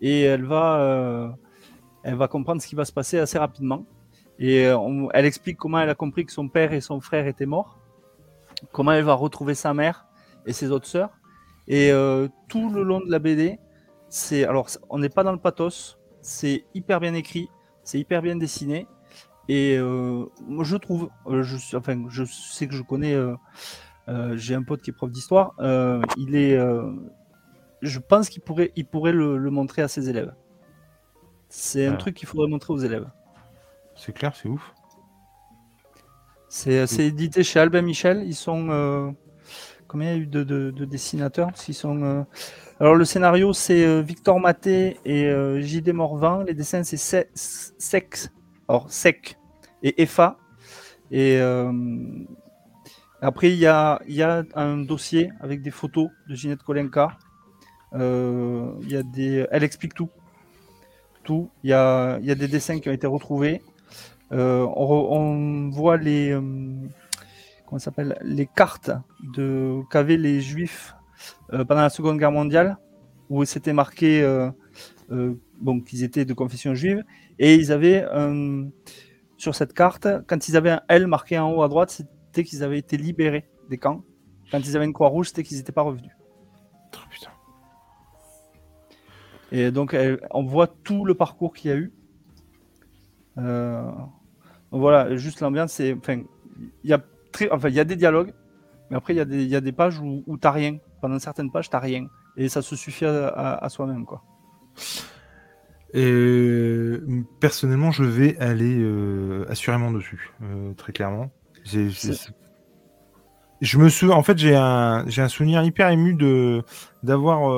Et 0.00 0.22
elle 0.22 0.44
va, 0.44 1.34
elle 2.04 2.14
va 2.14 2.28
comprendre 2.28 2.62
ce 2.62 2.68
qui 2.68 2.74
va 2.74 2.84
se 2.84 2.92
passer 2.92 3.18
assez 3.18 3.38
rapidement. 3.38 3.84
Et 4.38 4.66
euh, 4.66 5.08
elle 5.14 5.24
explique 5.24 5.56
comment 5.56 5.80
elle 5.80 5.88
a 5.88 5.94
compris 5.94 6.26
que 6.26 6.32
son 6.32 6.48
père 6.48 6.72
et 6.72 6.80
son 6.80 7.00
frère 7.00 7.26
étaient 7.26 7.46
morts, 7.46 7.78
comment 8.72 8.92
elle 8.92 9.04
va 9.04 9.14
retrouver 9.14 9.54
sa 9.54 9.74
mère 9.74 10.06
et 10.46 10.52
ses 10.52 10.70
autres 10.70 10.86
sœurs. 10.86 11.10
Et 11.66 11.90
euh, 11.90 12.28
tout 12.48 12.70
le 12.70 12.82
long 12.82 13.00
de 13.00 13.10
la 13.10 13.18
BD, 13.18 13.58
c'est 14.08 14.44
alors 14.44 14.68
on 14.90 14.98
n'est 14.98 15.08
pas 15.08 15.24
dans 15.24 15.32
le 15.32 15.38
pathos, 15.38 15.98
c'est 16.20 16.64
hyper 16.74 17.00
bien 17.00 17.14
écrit, 17.14 17.48
c'est 17.84 17.98
hyper 17.98 18.20
bien 18.20 18.36
dessiné. 18.36 18.86
Et 19.48 19.76
euh, 19.78 20.26
je 20.62 20.76
trouve, 20.76 21.08
je, 21.26 21.76
enfin, 21.76 22.04
je 22.08 22.24
sais 22.24 22.66
que 22.66 22.74
je 22.74 22.82
connais, 22.82 23.14
j'ai 24.34 24.54
un 24.54 24.62
pote 24.62 24.82
qui 24.82 24.90
est 24.90 24.94
prof 24.94 25.10
d'histoire, 25.10 25.54
il 26.16 26.34
est, 26.34 26.58
je 27.82 27.98
pense 27.98 28.28
qu'il 28.28 28.42
pourrait, 28.42 28.72
il 28.74 28.86
pourrait 28.86 29.12
le 29.12 29.50
montrer 29.50 29.82
à 29.82 29.88
ses 29.88 30.10
élèves. 30.10 30.34
C'est 31.56 31.86
un 31.86 31.94
truc 31.96 32.16
qu'il 32.16 32.26
faudrait 32.28 32.48
montrer 32.48 32.72
aux 32.72 32.78
élèves. 32.78 33.08
C'est 33.96 34.12
clair, 34.12 34.34
c'est 34.34 34.48
ouf. 34.48 34.74
C'est 36.48 36.86
c'est 36.86 37.06
édité 37.06 37.44
chez 37.44 37.60
Albin 37.60 37.82
Michel. 37.82 38.22
Ils 38.26 38.34
sont. 38.34 38.68
euh, 38.70 39.10
combien 39.86 40.10
il 40.12 40.16
y 40.16 40.20
a 40.20 40.22
eu 40.22 40.26
de, 40.26 40.42
de- 40.42 40.70
de 40.72 40.84
dessinateurs? 40.84 41.50
Sont. 41.56 42.02
euh, 42.02 42.22
Alors, 42.80 42.96
le 42.96 43.04
scénario, 43.04 43.52
c'est 43.52 43.84
euh, 43.84 44.00
Victor 44.02 44.40
Maté 44.40 44.98
et 45.04 45.26
euh, 45.26 45.60
J.D. 45.60 45.92
Morvan. 45.92 46.42
Les 46.42 46.54
dessins, 46.54 46.82
c'est 46.82 46.96
Se- 46.96 47.26
Sex. 47.78 48.30
Alors, 48.68 48.90
Sec 48.90 49.38
et 49.82 50.02
EFA. 50.02 50.36
Et 51.12 51.38
euh, 51.40 51.72
après, 53.20 53.50
il 53.52 53.58
y 53.58 53.66
a, 53.66 54.00
il 54.08 54.14
y 54.14 54.22
a 54.22 54.42
un 54.56 54.78
dossier 54.78 55.30
avec 55.40 55.62
des 55.62 55.70
photos 55.70 56.08
de 56.28 56.34
Ginette 56.34 56.62
Kolenka. 56.64 57.16
Euh, 57.94 58.72
il 58.82 58.90
y 58.90 58.96
a 58.96 59.02
des... 59.04 59.46
Elle 59.52 59.62
explique 59.62 59.94
tout. 59.94 60.10
Il 61.30 61.70
y 61.70 61.72
a, 61.72 62.18
des 62.18 62.48
dessins 62.48 62.78
qui 62.80 62.88
ont 62.88 62.92
été 62.92 63.06
retrouvés. 63.06 63.62
Euh, 64.32 64.66
on, 64.76 65.70
voit 65.70 65.96
les 65.96 66.30
euh, 66.32 66.40
comment 67.66 67.78
s'appelle 67.78 68.18
les 68.22 68.46
cartes 68.46 68.90
de 69.36 69.80
qu'avaient 69.90 70.16
les 70.16 70.40
juifs 70.40 70.94
euh, 71.52 71.64
pendant 71.64 71.82
la 71.82 71.90
Seconde 71.90 72.18
Guerre 72.18 72.32
mondiale 72.32 72.78
où 73.28 73.44
c'était 73.44 73.72
marqué 73.74 74.22
bon 75.08 75.80
qu'ils 75.80 76.02
étaient 76.04 76.24
de 76.24 76.32
confession 76.32 76.74
juive 76.74 77.04
et 77.38 77.54
ils 77.54 77.70
avaient 77.70 78.04
sur 79.36 79.54
cette 79.54 79.74
carte 79.74 80.08
quand 80.26 80.48
ils 80.48 80.56
avaient 80.56 80.70
un 80.70 80.82
L 80.88 81.06
marqué 81.06 81.38
en 81.38 81.52
haut 81.52 81.62
à 81.62 81.68
droite 81.68 81.90
c'était 81.90 82.44
qu'ils 82.44 82.62
avaient 82.62 82.78
été 82.78 82.96
libérés 82.96 83.46
des 83.70 83.78
camps 83.78 84.02
quand 84.50 84.58
ils 84.58 84.74
avaient 84.76 84.86
une 84.86 84.92
croix 84.92 85.08
rouge 85.08 85.28
c'était 85.28 85.42
qu'ils 85.42 85.58
n'étaient 85.58 85.72
pas 85.72 85.82
revenus 85.82 86.12
Oh. 86.96 87.33
Et 89.56 89.70
donc 89.70 89.96
on 90.30 90.42
voit 90.44 90.66
tout 90.66 91.04
le 91.04 91.14
parcours 91.14 91.52
qu'il 91.54 91.70
y 91.70 91.74
a 91.74 91.76
eu 91.76 91.92
euh, 93.38 93.90
voilà, 94.70 95.16
juste 95.16 95.40
l'ambiance, 95.40 95.72
c'est. 95.72 95.92
Enfin, 95.94 96.22
il 96.84 96.90
y 96.90 96.92
a 96.92 97.00
très, 97.32 97.50
enfin, 97.50 97.68
il 97.68 97.74
y 97.74 97.80
a 97.80 97.84
des 97.84 97.96
dialogues, 97.96 98.32
mais 98.90 98.96
après 98.96 99.12
il 99.14 99.16
y 99.16 99.20
a 99.20 99.24
des, 99.24 99.42
il 99.42 99.48
y 99.48 99.56
a 99.56 99.60
des 99.60 99.72
pages 99.72 99.98
où, 100.00 100.22
où 100.26 100.36
t'as 100.36 100.50
rien. 100.52 100.78
Pendant 101.00 101.18
certaines 101.18 101.50
pages, 101.50 101.68
t'as 101.68 101.80
rien, 101.80 102.06
et 102.36 102.48
ça 102.48 102.62
se 102.62 102.76
suffit 102.76 103.04
à, 103.04 103.28
à- 103.28 103.64
à 103.64 103.68
soi-même, 103.68 104.04
quoi. 104.06 104.22
Et 105.92 106.98
personnellement, 107.40 107.90
je 107.92 108.04
vais 108.04 108.36
aller 108.38 108.78
euh, 108.80 109.44
assurément 109.48 109.92
dessus, 109.92 110.32
euh, 110.42 110.72
très 110.74 110.92
clairement. 110.92 111.30
Je 113.60 113.78
me 113.78 113.88
souviens, 113.88 114.16
en 114.16 114.22
fait, 114.22 114.36
j'ai 114.38 114.56
un, 114.56 115.04
j'ai 115.08 115.22
un 115.22 115.28
souvenir 115.28 115.62
hyper 115.62 115.88
ému 115.90 116.14
de 116.14 116.62
d'avoir 117.02 117.50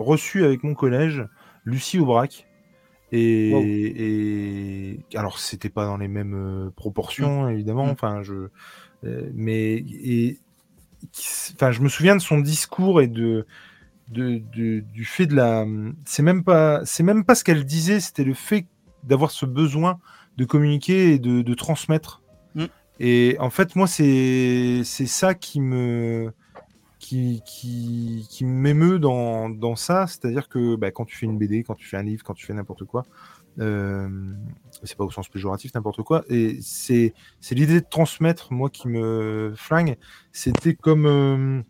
reçu 0.00 0.44
avec 0.44 0.64
mon 0.64 0.74
collège 0.74 1.24
Lucie 1.64 1.98
Aubrac. 1.98 2.46
Et, 3.12 3.50
Wow. 3.52 3.62
et 3.64 5.00
alors, 5.16 5.38
c'était 5.38 5.68
pas 5.68 5.84
dans 5.86 5.96
les 5.96 6.08
mêmes 6.08 6.34
euh, 6.34 6.70
proportions, 6.70 7.48
évidemment. 7.48 7.86
Mm. 7.86 7.90
Enfin, 7.90 8.22
je, 8.22 8.48
euh, 9.04 9.30
mais 9.34 9.74
et, 9.74 10.38
enfin, 11.54 11.72
je 11.72 11.80
me 11.80 11.88
souviens 11.88 12.14
de 12.16 12.20
son 12.20 12.38
discours 12.38 13.00
et 13.00 13.08
de, 13.08 13.46
de, 14.10 14.40
de- 14.54 14.80
du 14.80 15.04
fait 15.04 15.26
de 15.26 15.34
la. 15.34 15.66
C'est 16.04 16.22
même 16.22 16.44
pas, 16.44 16.84
c'est 16.84 17.02
même 17.02 17.24
pas 17.24 17.34
ce 17.34 17.42
qu'elle 17.44 17.64
disait, 17.64 17.98
c'était 18.00 18.24
le 18.24 18.34
fait 18.34 18.66
d'avoir 19.02 19.30
ce 19.32 19.44
besoin 19.46 19.98
de 20.36 20.44
communiquer 20.44 21.12
et 21.14 21.18
de, 21.18 21.42
de 21.42 21.54
transmettre. 21.54 22.22
Mm. 22.54 22.64
Et 23.00 23.36
en 23.40 23.50
fait, 23.50 23.74
moi, 23.76 23.86
c'est 23.88 24.82
c'est 24.84 25.06
ça 25.06 25.34
qui 25.34 25.60
me 25.60 26.32
qui, 27.00 27.42
qui, 27.44 28.26
qui 28.30 28.44
m'émeut 28.44 29.00
dans, 29.00 29.50
dans 29.50 29.74
ça, 29.74 30.06
c'est-à-dire 30.06 30.48
que 30.48 30.76
bah, 30.76 30.92
quand 30.92 31.04
tu 31.06 31.16
fais 31.16 31.26
une 31.26 31.38
BD, 31.38 31.64
quand 31.64 31.74
tu 31.74 31.88
fais 31.88 31.96
un 31.96 32.04
livre, 32.04 32.22
quand 32.22 32.34
tu 32.34 32.46
fais 32.46 32.54
n'importe 32.54 32.84
quoi, 32.84 33.04
euh, 33.58 34.08
c'est 34.84 34.96
pas 34.96 35.04
au 35.04 35.10
sens 35.10 35.28
péjoratif 35.28 35.74
n'importe 35.74 36.02
quoi, 36.02 36.24
et 36.28 36.58
c'est 36.62 37.12
l'idée 37.50 37.80
de 37.80 37.86
transmettre, 37.90 38.52
moi, 38.52 38.70
qui 38.70 38.86
me 38.86 39.52
flingue. 39.56 39.96
C'était 40.30 40.74
comme 40.74 41.06
euh, 41.06 41.62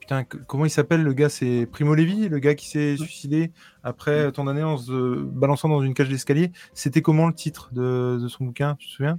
putain, 0.00 0.24
comment 0.24 0.66
il 0.66 0.70
s'appelle 0.70 1.02
le 1.02 1.12
gars? 1.14 1.28
C'est 1.28 1.66
Primo 1.70 1.94
Levi, 1.94 2.28
le 2.28 2.38
gars 2.38 2.54
qui 2.54 2.68
s'est 2.68 2.96
suicidé 2.96 3.52
après 3.82 4.30
ton 4.32 4.46
année 4.46 4.62
en 4.62 4.76
se 4.76 5.22
balançant 5.22 5.68
dans 5.68 5.82
une 5.82 5.94
cage 5.94 6.10
d'escalier. 6.10 6.52
C'était 6.74 7.02
comment 7.02 7.26
le 7.26 7.34
titre 7.34 7.70
de, 7.72 8.18
de 8.20 8.28
son 8.28 8.44
bouquin? 8.44 8.76
Tu 8.78 8.86
te 8.86 8.92
souviens? 8.92 9.18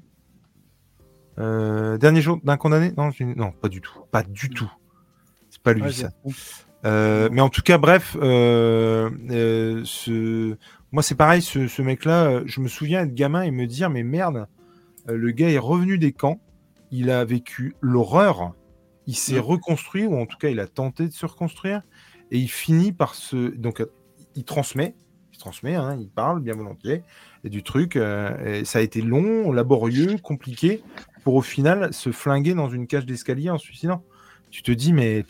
Euh, 1.39 1.97
dernier 1.97 2.21
jour 2.21 2.39
d'un 2.43 2.57
condamné? 2.57 2.93
Non, 2.95 3.09
non, 3.35 3.51
pas 3.51 3.67
du 3.67 3.81
tout. 3.81 3.99
Pas 4.11 4.23
du 4.23 4.49
tout. 4.49 4.71
Pas 5.65 5.73
lui, 5.73 5.81
Ouais, 5.81 5.91
ça. 5.91 6.11
Euh, 6.85 7.29
mais 7.31 7.41
en 7.41 7.49
tout 7.49 7.63
cas, 7.63 7.79
bref, 7.79 8.15
euh, 8.21 9.09
euh, 9.31 9.81
ce... 9.85 10.55
moi 10.91 11.01
c'est 11.01 11.15
pareil, 11.15 11.41
ce, 11.41 11.67
ce 11.67 11.81
mec-là, 11.81 12.43
je 12.45 12.61
me 12.61 12.67
souviens 12.67 13.01
être 13.01 13.15
gamin 13.15 13.41
et 13.41 13.49
me 13.49 13.65
dire, 13.65 13.89
mais 13.89 14.03
merde, 14.03 14.45
le 15.07 15.31
gars 15.31 15.49
est 15.49 15.57
revenu 15.57 15.97
des 15.97 16.11
camps, 16.11 16.39
il 16.91 17.09
a 17.09 17.25
vécu 17.25 17.75
l'horreur, 17.81 18.53
il 19.07 19.15
s'est 19.15 19.39
reconstruit, 19.39 20.05
ou 20.05 20.15
en 20.15 20.27
tout 20.27 20.37
cas 20.37 20.49
il 20.49 20.59
a 20.59 20.67
tenté 20.67 21.07
de 21.07 21.13
se 21.13 21.25
reconstruire, 21.25 21.81
et 22.29 22.37
il 22.37 22.49
finit 22.49 22.91
par 22.91 23.15
se... 23.15 23.55
Donc 23.55 23.83
il 24.35 24.43
transmet, 24.43 24.95
il 25.33 25.39
transmet, 25.39 25.73
hein, 25.73 25.97
il 25.99 26.09
parle 26.09 26.39
bien 26.39 26.53
volontiers, 26.53 27.01
et 27.43 27.49
du 27.49 27.63
truc, 27.63 27.95
et 27.95 28.63
ça 28.63 28.77
a 28.77 28.81
été 28.83 29.01
long, 29.01 29.51
laborieux, 29.51 30.17
compliqué, 30.21 30.83
pour 31.23 31.33
au 31.33 31.41
final 31.41 31.91
se 31.95 32.11
flinguer 32.11 32.53
dans 32.53 32.69
une 32.69 32.85
cage 32.85 33.07
d'escalier 33.07 33.49
en 33.49 33.57
se 33.57 33.65
suicidant. 33.65 34.03
Tu 34.55 34.63
te 34.63 34.71
dis, 34.71 34.93
mais 34.93 35.25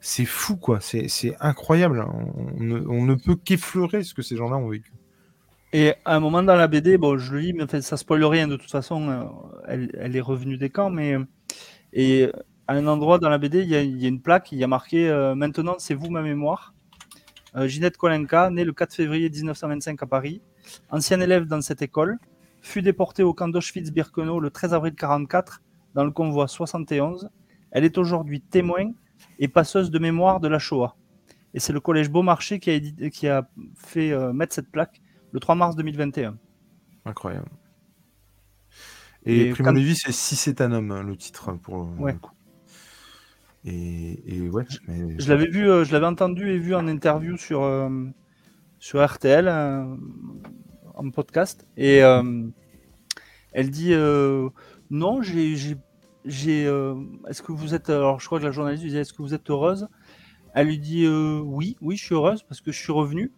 c'est 0.00 0.24
fou, 0.24 0.56
quoi. 0.56 0.80
C'est 0.80 1.36
incroyable. 1.38 2.04
On, 2.12 2.60
ne, 2.60 2.84
on 2.88 3.04
ne 3.04 3.14
peut 3.14 3.36
qu'effleurer 3.36 4.02
ce 4.02 4.12
que 4.12 4.22
ces 4.22 4.36
gens-là 4.36 4.56
ont 4.56 4.68
vécu. 4.68 4.92
Et 5.72 5.94
à 6.04 6.16
un 6.16 6.18
moment 6.18 6.42
dans 6.42 6.56
la 6.56 6.66
BD, 6.66 6.98
bon, 6.98 7.16
je 7.16 7.32
le 7.32 7.38
lis, 7.38 7.52
mais 7.52 7.80
ça 7.80 7.96
spoil 7.96 8.24
rien 8.24 8.48
de 8.48 8.56
toute 8.56 8.72
façon. 8.72 9.08
euh, 9.08 9.24
elle, 9.68 10.16
est 10.16 10.20
revenue 10.20 10.56
des 10.58 10.68
camps, 10.68 10.90
mais 10.90 11.14
euh, 11.14 11.24
et 11.92 12.28
à 12.66 12.74
un 12.74 12.88
endroit 12.88 13.20
dans 13.20 13.28
la 13.28 13.38
BD, 13.38 13.62
il 13.62 13.68
y 13.68 13.76
a, 13.76 14.08
une 14.08 14.20
plaque, 14.20 14.50
il 14.50 14.58
y 14.58 14.64
a 14.64 14.66
marqué 14.66 15.08
euh, 15.08 15.36
Maintenant, 15.36 15.76
c'est 15.78 15.94
vous 15.94 16.10
ma 16.10 16.22
mémoire. 16.22 16.74
Ginette 17.54 17.98
Kolenka, 17.98 18.50
née 18.50 18.64
le 18.64 18.72
4 18.72 18.94
février 18.94 19.30
1925 19.30 20.02
à 20.02 20.06
Paris, 20.06 20.42
ancienne 20.90 21.22
élève 21.22 21.44
dans 21.44 21.60
cette 21.60 21.82
école, 21.82 22.18
fut 22.62 22.82
déportée 22.82 23.22
au 23.22 23.32
camp 23.32 23.46
d'Auschwitz-Birkenau 23.46 24.40
le 24.40 24.50
13 24.50 24.74
avril 24.74 24.94
1944 24.94 25.62
dans 25.94 26.04
le 26.04 26.10
convoi 26.10 26.48
71. 26.48 27.30
Elle 27.72 27.84
est 27.84 27.98
aujourd'hui 27.98 28.40
témoin 28.40 28.92
et 29.38 29.48
passeuse 29.48 29.90
de 29.90 29.98
mémoire 29.98 30.38
de 30.40 30.46
la 30.48 30.58
Shoah. 30.58 30.94
Et 31.54 31.60
c'est 31.60 31.72
le 31.72 31.80
collège 31.80 32.10
Beaumarchais 32.10 32.58
qui 32.60 32.70
a, 32.70 32.74
édité- 32.74 33.10
qui 33.10 33.28
a 33.28 33.48
fait 33.76 34.12
euh, 34.12 34.32
mettre 34.32 34.54
cette 34.54 34.70
plaque 34.70 35.00
le 35.32 35.40
3 35.40 35.54
mars 35.54 35.74
2021. 35.76 36.38
Incroyable. 37.04 37.48
Et, 39.24 39.48
Et 39.48 39.50
Primo 39.50 39.68
quand- 39.70 39.74
Levi, 39.74 39.94
c'est 39.96 40.12
Si 40.12 40.36
c'est 40.36 40.60
un 40.60 40.72
homme, 40.72 40.90
hein, 40.92 41.02
le 41.02 41.16
titre 41.16 41.52
pour 41.54 41.76
le 41.84 42.02
Ouais. 42.02 42.14
coup. 42.14 42.30
Et, 43.64 44.36
et 44.36 44.48
ouais, 44.48 44.64
mais- 44.88 45.18
Je 45.20 45.28
l'avais 45.28 45.46
vu, 45.46 45.68
euh, 45.70 45.84
je 45.84 45.92
l'avais 45.92 46.06
entendu 46.06 46.48
et 46.50 46.58
vu 46.58 46.74
en 46.74 46.86
interview 46.88 47.36
sur, 47.36 47.62
euh, 47.62 47.88
sur 48.78 49.00
RTL, 49.04 49.48
en 50.94 51.10
podcast. 51.10 51.66
Et 51.76 51.98
elle 51.98 53.70
dit 53.70 53.94
Non, 54.90 55.22
j'ai. 55.22 55.76
J'ai- 56.24 56.66
euh, 56.66 56.94
Est-ce 57.28 57.42
que 57.42 57.52
vous 57.52 57.74
êtes. 57.74 57.90
Alors, 57.90 58.20
je 58.20 58.26
crois 58.26 58.38
que 58.38 58.44
la 58.44 58.50
journaliste 58.52 58.82
lui 58.82 58.90
disait 58.90 59.00
Est-ce 59.02 59.12
que 59.12 59.22
vous 59.22 59.34
êtes 59.34 59.48
heureuse? 59.50 59.88
Elle 60.54 60.66
lui 60.68 60.78
dit 60.78 61.04
euh, 61.06 61.40
Oui, 61.44 61.76
oui, 61.80 61.96
je 61.96 62.04
suis 62.04 62.14
heureuse 62.14 62.42
parce 62.42 62.60
que 62.60 62.72
je 62.72 62.78
suis 62.78 62.92
revenue. 62.92 63.32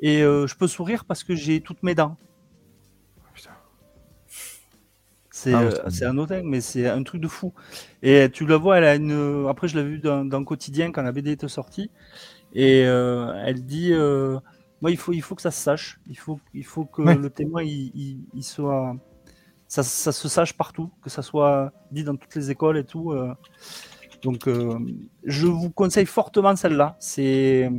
Et 0.00 0.22
euh, 0.22 0.46
je 0.46 0.54
peux 0.56 0.68
sourire 0.68 1.04
parce 1.04 1.24
que 1.24 1.34
j'ai 1.34 1.60
toutes 1.60 1.82
mes 1.82 1.94
dents. 1.94 2.16
C'est 5.30 5.52
Ah, 5.54 5.62
euh, 5.62 5.90
c'est- 5.90 6.04
un 6.04 6.18
hôtel, 6.18 6.42
mais 6.44 6.60
c'est 6.60 6.88
un 6.88 7.02
truc 7.04 7.20
de 7.20 7.28
fou. 7.28 7.52
Et 8.02 8.28
tu 8.32 8.44
la 8.46 8.56
vois, 8.56 8.78
elle 8.78 8.84
a 8.84 8.96
une. 8.96 9.46
Après, 9.48 9.68
je 9.68 9.76
l'avais 9.76 9.90
vu 9.90 9.98
dans, 10.00 10.24
dans 10.24 10.42
Quotidien 10.42 10.90
quand 10.90 11.02
la 11.02 11.12
BD 11.12 11.30
était 11.32 11.48
sortie. 11.48 11.90
Et 12.54 12.84
euh, 12.86 13.32
elle 13.46 13.64
dit 13.64 13.92
euh, 13.92 14.38
Moi, 14.80 14.90
il 14.90 14.96
faut, 14.96 15.12
il 15.12 15.22
faut 15.22 15.34
que 15.36 15.42
ça 15.42 15.50
se 15.52 15.62
sache. 15.62 16.00
Il 16.08 16.18
faut, 16.18 16.40
il 16.54 16.64
faut 16.64 16.86
que 16.86 17.02
Ouais. 17.02 17.14
le 17.16 17.30
témoin 17.30 17.62
il, 17.62 17.92
il- 17.94 18.24
il 18.34 18.42
soit. 18.42 18.96
Ça, 19.68 19.82
ça 19.82 20.12
se 20.12 20.28
sache 20.28 20.54
partout, 20.54 20.90
que 21.02 21.10
ça 21.10 21.22
soit 21.22 21.72
dit 21.92 22.02
dans 22.02 22.16
toutes 22.16 22.34
les 22.34 22.50
écoles 22.50 22.78
et 22.78 22.84
tout. 22.84 23.12
euh. 23.12 23.34
Donc, 24.22 24.48
euh, 24.48 24.78
je 25.24 25.46
vous 25.46 25.70
conseille 25.70 26.06
fortement 26.06 26.56
celle-là. 26.56 26.96
C'est. 26.98 27.70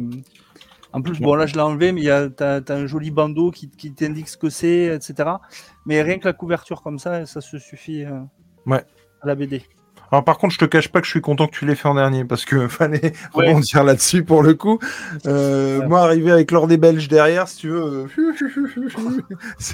En 0.94 1.02
plus, 1.02 1.20
bon, 1.20 1.36
là, 1.36 1.46
je 1.46 1.54
l'ai 1.56 1.62
enlevé, 1.62 1.92
mais 1.92 2.02
il 2.02 2.06
y 2.06 2.10
a, 2.10 2.30
t'as, 2.30 2.62
t'as 2.62 2.76
un 2.76 2.88
joli 2.88 3.12
bandeau 3.12 3.52
qui, 3.52 3.70
qui 3.70 3.94
t'indique 3.94 4.28
ce 4.30 4.38
que 4.38 4.50
c'est, 4.50 4.86
etc. 4.96 5.30
Mais 5.86 6.02
rien 6.02 6.18
que 6.18 6.26
la 6.26 6.34
couverture 6.34 6.82
comme 6.82 6.98
ça, 6.98 7.26
ça 7.28 7.42
se 7.42 7.60
suffit 7.60 8.06
euh, 8.06 8.22
Ouais. 8.66 8.84
à 9.22 9.28
la 9.28 9.36
BD. 9.36 9.64
Alors 10.12 10.24
par 10.24 10.38
contre, 10.38 10.54
je 10.54 10.60
te 10.60 10.66
cache 10.66 10.90
pas 10.90 11.00
que 11.02 11.06
je 11.06 11.12
suis 11.12 11.22
content 11.22 11.46
que 11.48 11.52
tu 11.56 11.66
l'aies 11.66 11.76
fait 11.76 11.88
en 11.88 11.96
dernier 11.96 12.26
parce 12.26 12.46
que 12.46 12.68
fallait 12.70 13.14
Ouais. 13.36 13.48
rebondir 13.48 13.84
là-dessus 13.84 14.24
pour 14.24 14.42
le 14.44 14.54
coup. 14.56 14.80
Euh, 15.26 15.80
Ouais. 15.80 15.88
Moi, 15.88 16.02
arrivé 16.02 16.32
avec 16.32 16.52
l'or 16.52 16.68
des 16.68 16.78
Belges 16.78 17.08
derrière, 17.08 17.48
si 17.48 17.58
tu 17.58 17.70
veux, 17.70 18.08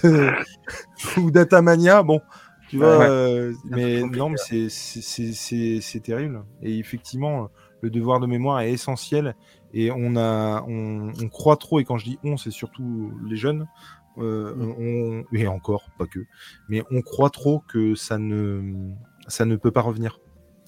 euh, 0.03 0.31
ou 1.17 1.31
Datamania, 1.31 2.03
bon, 2.03 2.21
tu 2.69 2.77
vois. 2.77 2.97
Ouais. 2.99 3.05
euh, 3.07 3.53
mais 3.65 4.01
non, 4.03 4.29
mais 4.29 4.37
c'est- 4.37 4.69
c'est- 4.69 5.01
c'est 5.01 5.33
c'est- 5.33 5.79
c'est 5.81 5.99
terrible. 6.01 6.43
Et 6.61 6.77
effectivement, 6.79 7.49
le 7.81 7.89
devoir 7.89 8.19
de 8.19 8.27
mémoire 8.27 8.59
est 8.61 8.71
essentiel. 8.71 9.35
Et 9.73 9.91
on 9.91 10.15
a, 10.15 10.63
on, 10.67 11.11
on 11.21 11.27
croit 11.29 11.57
trop. 11.57 11.79
Et 11.79 11.83
quand 11.83 11.97
je 11.97 12.05
dis 12.05 12.19
on, 12.23 12.37
c'est 12.37 12.51
surtout 12.51 13.11
les 13.27 13.35
jeunes. 13.35 13.67
euh, 14.17 14.53
on, 14.79 15.25
et 15.35 15.45
encore, 15.45 15.89
pas 15.99 16.05
que, 16.05 16.19
mais 16.69 16.81
on 16.89 17.01
croit 17.01 17.29
trop 17.29 17.61
que 17.67 17.95
ça 17.95 18.17
ne, 18.17 18.61
ça 19.27 19.43
ne 19.43 19.57
peut 19.57 19.71
pas 19.71 19.81
revenir 19.81 20.19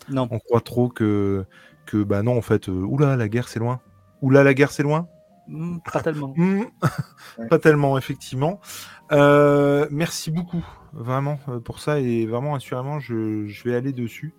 Non. 0.09 0.27
on 0.31 0.39
croit 0.39 0.61
trop 0.61 0.89
que, 0.89 1.45
que 1.85 2.03
bah 2.03 2.23
non, 2.23 2.37
en 2.37 2.41
fait, 2.41 2.69
euh, 2.69 2.71
oula, 2.71 3.15
la 3.15 3.27
guerre 3.27 3.47
c'est 3.47 3.59
loin. 3.59 3.81
Oula, 4.21 4.43
la 4.43 4.53
guerre 4.53 4.71
c'est 4.71 4.83
loin. 4.83 5.07
Hmm, 5.47 5.77
pas 5.93 6.01
tellement. 6.01 6.33
Hmm, 6.35 6.63
Pas 7.49 7.59
tellement, 7.59 7.97
effectivement. 7.97 8.59
Euh, 9.13 9.87
merci 9.91 10.29
beaucoup, 10.31 10.65
vraiment, 10.91 11.39
euh, 11.47 11.59
pour 11.59 11.79
ça. 11.79 11.99
Et 11.99 12.25
vraiment, 12.25 12.55
assurément, 12.55 12.99
je, 12.99 13.45
je 13.47 13.63
vais 13.63 13.73
aller 13.75 13.93
dessus. 13.93 14.33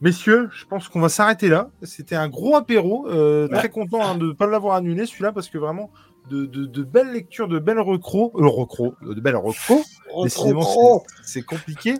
Messieurs, 0.00 0.48
je 0.52 0.64
pense 0.66 0.88
qu'on 0.88 1.00
va 1.00 1.08
s'arrêter 1.08 1.48
là. 1.48 1.68
C'était 1.82 2.14
un 2.14 2.28
gros 2.28 2.56
apéro. 2.56 3.06
euh, 3.08 3.48
Très 3.48 3.68
content 3.68 4.02
hein, 4.02 4.16
de 4.16 4.26
ne 4.28 4.32
pas 4.32 4.46
l'avoir 4.46 4.76
annulé, 4.76 5.04
celui-là, 5.04 5.32
parce 5.32 5.48
que 5.48 5.58
vraiment, 5.58 5.90
de, 6.30 6.46
de, 6.46 6.64
de 6.64 6.82
belles 6.84 7.10
lectures, 7.12 7.48
de 7.48 7.58
belles 7.58 7.80
recros. 7.80 8.32
Euh, 8.36 8.46
recros, 8.46 8.94
de 9.02 9.20
belles 9.20 9.36
recros. 9.36 9.82
Décidément, 10.22 10.62
c'est- 10.62 11.32
c'est 11.40 11.42
compliqué. 11.42 11.94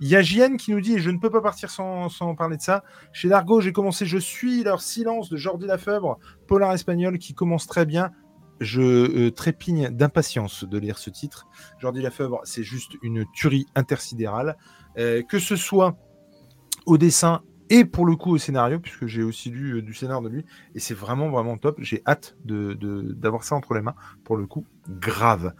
Il 0.00 0.08
y 0.08 0.16
a 0.16 0.22
JN 0.22 0.56
qui 0.56 0.72
nous 0.72 0.80
dit, 0.80 0.94
et 0.94 0.98
je 0.98 1.10
ne 1.10 1.18
peux 1.18 1.30
pas 1.30 1.40
partir 1.40 1.70
sans, 1.70 2.08
parler 2.36 2.56
de 2.56 2.62
ça, 2.62 2.84
chez 3.12 3.28
Dargo, 3.28 3.60
j'ai 3.60 3.72
commencé 3.72 4.06
Je 4.06 4.18
suis 4.18 4.64
leur 4.64 4.80
silence 4.80 5.28
de 5.28 5.36
Jordi 5.36 5.66
Lafeuvre, 5.66 6.18
polar 6.46 6.72
espagnol, 6.72 7.18
qui 7.18 7.34
commence 7.34 7.66
très 7.66 7.86
bien. 7.86 8.10
Je 8.60 8.82
euh, 8.82 9.30
trépigne 9.30 9.90
d'impatience 9.90 10.64
de 10.64 10.78
lire 10.78 10.98
ce 10.98 11.10
titre. 11.10 11.46
Jordi 11.78 12.02
Lafeuvre, 12.02 12.40
c'est 12.44 12.62
juste 12.62 12.92
une 13.02 13.24
tuerie 13.32 13.66
intersidérale. 13.74 14.56
Euh, 14.96 15.22
que 15.22 15.40
ce 15.40 15.56
soit 15.56 15.96
au 16.86 16.98
dessin 16.98 17.42
et 17.70 17.84
pour 17.84 18.06
le 18.06 18.14
coup 18.14 18.30
au 18.30 18.38
scénario, 18.38 18.78
puisque 18.78 19.06
j'ai 19.06 19.22
aussi 19.22 19.50
lu 19.50 19.76
euh, 19.76 19.82
du 19.82 19.94
scénario 19.94 20.28
de 20.28 20.34
lui, 20.34 20.44
et 20.74 20.80
c'est 20.80 20.94
vraiment, 20.94 21.30
vraiment 21.30 21.56
top. 21.56 21.76
J'ai 21.80 22.02
hâte 22.06 22.36
d'avoir 22.44 23.42
ça 23.42 23.54
entre 23.54 23.74
les 23.74 23.80
mains, 23.80 23.94
pour 24.24 24.36
le 24.36 24.46
coup, 24.46 24.66
grave. 24.88 25.54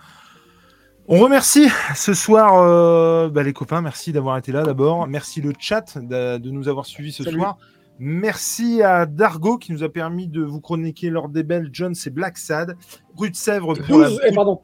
On 1.06 1.18
remercie 1.18 1.68
ce 1.94 2.14
soir 2.14 2.62
euh, 2.62 3.28
bah, 3.28 3.42
les 3.42 3.52
copains, 3.52 3.82
merci 3.82 4.12
d'avoir 4.12 4.38
été 4.38 4.52
là 4.52 4.62
d'abord. 4.62 5.06
Merci 5.06 5.42
le 5.42 5.52
chat 5.58 5.98
de, 5.98 6.38
de 6.38 6.50
nous 6.50 6.68
avoir 6.68 6.86
suivis 6.86 7.12
ce 7.12 7.24
Salut. 7.24 7.36
soir. 7.38 7.58
Merci 7.98 8.82
à 8.82 9.04
Dargo 9.04 9.58
qui 9.58 9.72
nous 9.72 9.82
a 9.82 9.90
permis 9.90 10.28
de 10.28 10.42
vous 10.42 10.60
chroniquer 10.60 11.10
Lord 11.10 11.28
des 11.28 11.42
Belles, 11.42 11.68
John, 11.72 11.94
c'est 11.94 12.10
Black 12.10 12.38
Sad, 12.38 12.76
Rue 13.16 13.30
de 13.30 13.36
Sèvres 13.36 13.74
pour 13.74 13.98
la 13.98 14.08
12, 14.08 14.20
et 14.26 14.32
pardon, 14.34 14.62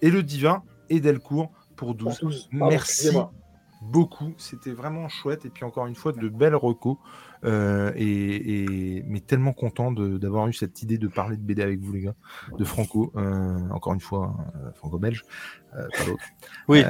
et 0.00 0.10
le 0.10 0.22
divin 0.22 0.62
et 0.88 1.00
Delcourt 1.00 1.52
pour 1.76 1.94
12. 1.94 2.18
pour 2.18 2.28
12. 2.30 2.48
Pardon, 2.50 2.70
Merci 2.70 3.10
beaucoup, 3.82 4.32
c'était 4.38 4.72
vraiment 4.72 5.08
chouette 5.08 5.44
et 5.44 5.50
puis 5.50 5.64
encore 5.64 5.86
une 5.86 5.94
fois 5.94 6.12
de 6.12 6.28
belles 6.28 6.56
recos 6.56 6.96
euh, 7.44 7.92
et, 7.96 8.96
et- 8.96 9.02
mais 9.06 9.20
tellement 9.20 9.52
content 9.52 9.92
d'avoir 9.92 10.48
eu 10.48 10.52
cette 10.52 10.82
idée 10.82 10.98
de 10.98 11.08
parler 11.08 11.36
de 11.36 11.42
BD 11.42 11.62
avec 11.62 11.80
vous 11.80 11.92
les 11.92 12.00
gars, 12.00 12.14
de 12.58 12.64
Franco, 12.64 13.12
euh, 13.16 13.58
encore 13.70 13.94
une 13.94 14.00
fois 14.00 14.36
euh, 14.56 14.72
franco-belge, 14.72 15.24
pas 15.72 16.04
l'autre. 16.06 16.24
Oui. 16.68 16.82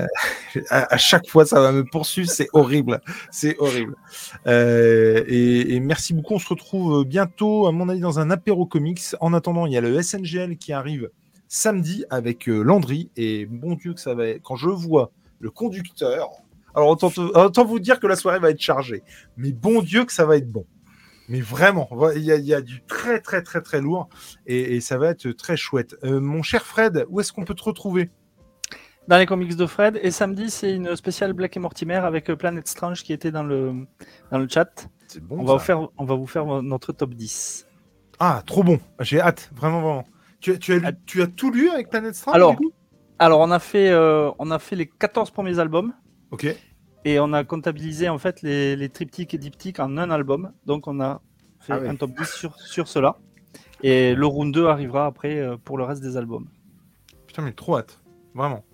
À, 0.71 0.93
à 0.95 0.97
chaque 0.97 1.29
fois 1.29 1.45
ça 1.47 1.61
va 1.61 1.73
me 1.73 1.85
poursuivre, 1.85 2.29
c'est 2.31 2.49
horrible, 2.53 3.01
c'est 3.31 3.57
horrible. 3.59 3.95
Et, 4.47 5.75
et 5.75 5.81
merci 5.81 6.15
beaucoup, 6.15 6.35
on 6.35 6.39
se 6.39 6.49
retrouve 6.49 7.05
bientôt 7.05 7.67
à 7.67 7.73
mon 7.73 7.89
avis 7.89 8.01
dans 8.01 8.19
un 8.19 8.31
apéro 8.31 8.67
comics. 8.67 9.01
En 9.21 9.35
attendant, 9.35 9.67
il 9.67 9.73
y 9.73 9.77
a 9.77 9.81
le 9.81 10.01
SNGL 10.01 10.57
qui 10.57 10.73
arrive 10.73 11.11
samedi 11.49 12.05
avec 12.11 12.47
Landry 12.47 13.11
et 13.17 13.47
bon 13.47 13.75
Dieu 13.75 13.95
que 13.95 14.01
ça 14.01 14.15
va 14.15 14.27
être... 14.29 14.43
quand 14.43 14.57
je 14.57 14.69
vois 14.69 15.13
le 15.41 15.51
conducteur 15.51 16.29
alors, 16.75 16.89
autant, 16.91 17.11
te- 17.11 17.21
autant 17.21 17.65
vous 17.65 17.79
dire 17.79 17.99
que 18.01 18.07
la 18.07 18.17
soirée 18.17 18.39
va 18.39 18.51
être 18.51 18.61
chargée. 18.61 19.03
Mais 19.37 19.53
bon 19.53 19.83
Dieu 19.83 20.05
que 20.05 20.13
ça 20.13 20.25
va 20.27 20.37
être 20.37 20.49
bon. 20.49 20.67
Mais 21.29 21.41
vraiment, 21.41 21.89
il 22.17 22.23
y, 22.23 22.33
a- 22.33 22.37
il 22.37 22.45
y 22.47 22.55
a 22.55 22.61
du 22.63 22.83
très, 22.87 23.21
très, 23.21 23.43
très, 23.43 23.61
très 23.61 23.81
lourd. 23.81 24.09
Et, 24.47 24.77
et 24.77 24.81
ça 24.81 24.97
va 24.99 25.09
être 25.09 25.31
très 25.33 25.57
chouette. 25.57 25.95
Euh, 26.05 26.21
mon 26.21 26.43
cher 26.43 26.65
Fred, 26.65 27.05
où 27.11 27.21
est-ce 27.21 27.33
qu'on 27.33 27.45
peut 27.45 27.55
te 27.55 27.65
retrouver? 27.65 28.11
Dans 29.09 29.17
les 29.19 29.27
comics 29.27 29.57
de 29.57 29.67
Fred. 29.67 29.99
Et 30.03 30.11
samedi, 30.11 30.51
c'est 30.51 30.75
une 30.75 30.95
spéciale 30.97 31.33
Black 31.33 31.57
et 31.57 31.61
Mortimer 31.61 31.95
avec 31.97 32.29
euh, 32.31 32.37
Planet 32.37 32.67
Strange 32.69 33.03
qui 33.03 33.13
était 33.13 33.31
dans 33.31 33.43
le, 33.43 33.87
dans 34.31 34.39
le 34.39 34.47
chat. 34.49 34.89
C'est 35.07 35.23
bon. 35.23 35.39
On 35.41 35.45
va, 35.45 35.55
vous 35.55 35.59
faire, 35.59 35.89
on 35.97 36.05
va 36.05 36.15
vous 36.15 36.27
faire 36.27 36.45
notre 36.63 36.93
top 36.93 37.15
10. 37.15 37.67
Ah, 38.19 38.43
trop 38.47 38.63
bon. 38.63 38.79
J'ai 39.01 39.21
hâte. 39.21 39.51
Vraiment, 39.55 39.81
vraiment. 39.81 40.05
Tu, 40.41 40.53
as- 40.53 40.59
tu, 40.59 40.73
as, 40.75 40.79
lu- 40.79 40.97
tu 41.07 41.23
as 41.23 41.27
tout 41.27 41.51
lu 41.51 41.71
avec 41.71 41.89
Planet 41.91 42.15
Strange 42.15 42.35
Alors, 42.37 42.51
du 42.53 42.57
coup? 42.59 42.73
Alors, 43.19 43.41
on 43.41 43.51
a, 43.51 43.59
fait, 43.59 43.89
euh, 43.91 44.31
on 44.39 44.51
a 44.51 44.59
fait 44.59 44.77
les 44.77 44.87
14 44.87 45.31
premiers 45.31 45.59
albums. 45.59 45.93
Ok. 46.31 46.47
Et 47.05 47.21
on 47.21 47.33
a 47.33 47.45
comptabilisé 47.45 48.09
en 48.09 48.19
fait 48.19 48.43
les, 48.43 48.77
les 48.77 48.89
triptyques 48.89 49.33
et 49.35 49.39
diptyques 49.39 49.81
en 49.81 49.97
un 49.97 50.11
album. 50.11 50.53
Donc 50.67 50.87
on 50.87 51.01
a 51.01 51.23
fait 51.61 51.73
Ah 51.73 51.79
oui. 51.81 51.89
un 51.89 51.97
top 51.97 52.11
10 52.19 52.27
sur, 52.31 52.59
sur 52.59 52.89
cela. 52.89 53.17
Et 53.83 54.15
le 54.15 54.27
round 54.27 54.53
2 54.53 54.67
arrivera 54.67 55.07
après 55.07 55.39
euh, 55.39 55.57
pour 55.57 55.79
le 55.79 55.85
reste 55.85 56.03
des 56.03 56.17
albums. 56.17 56.49
Putain, 57.27 57.43
mais 57.43 57.53
trop 57.53 57.79
hâte. 57.79 58.01
Vraiment. 58.35 58.65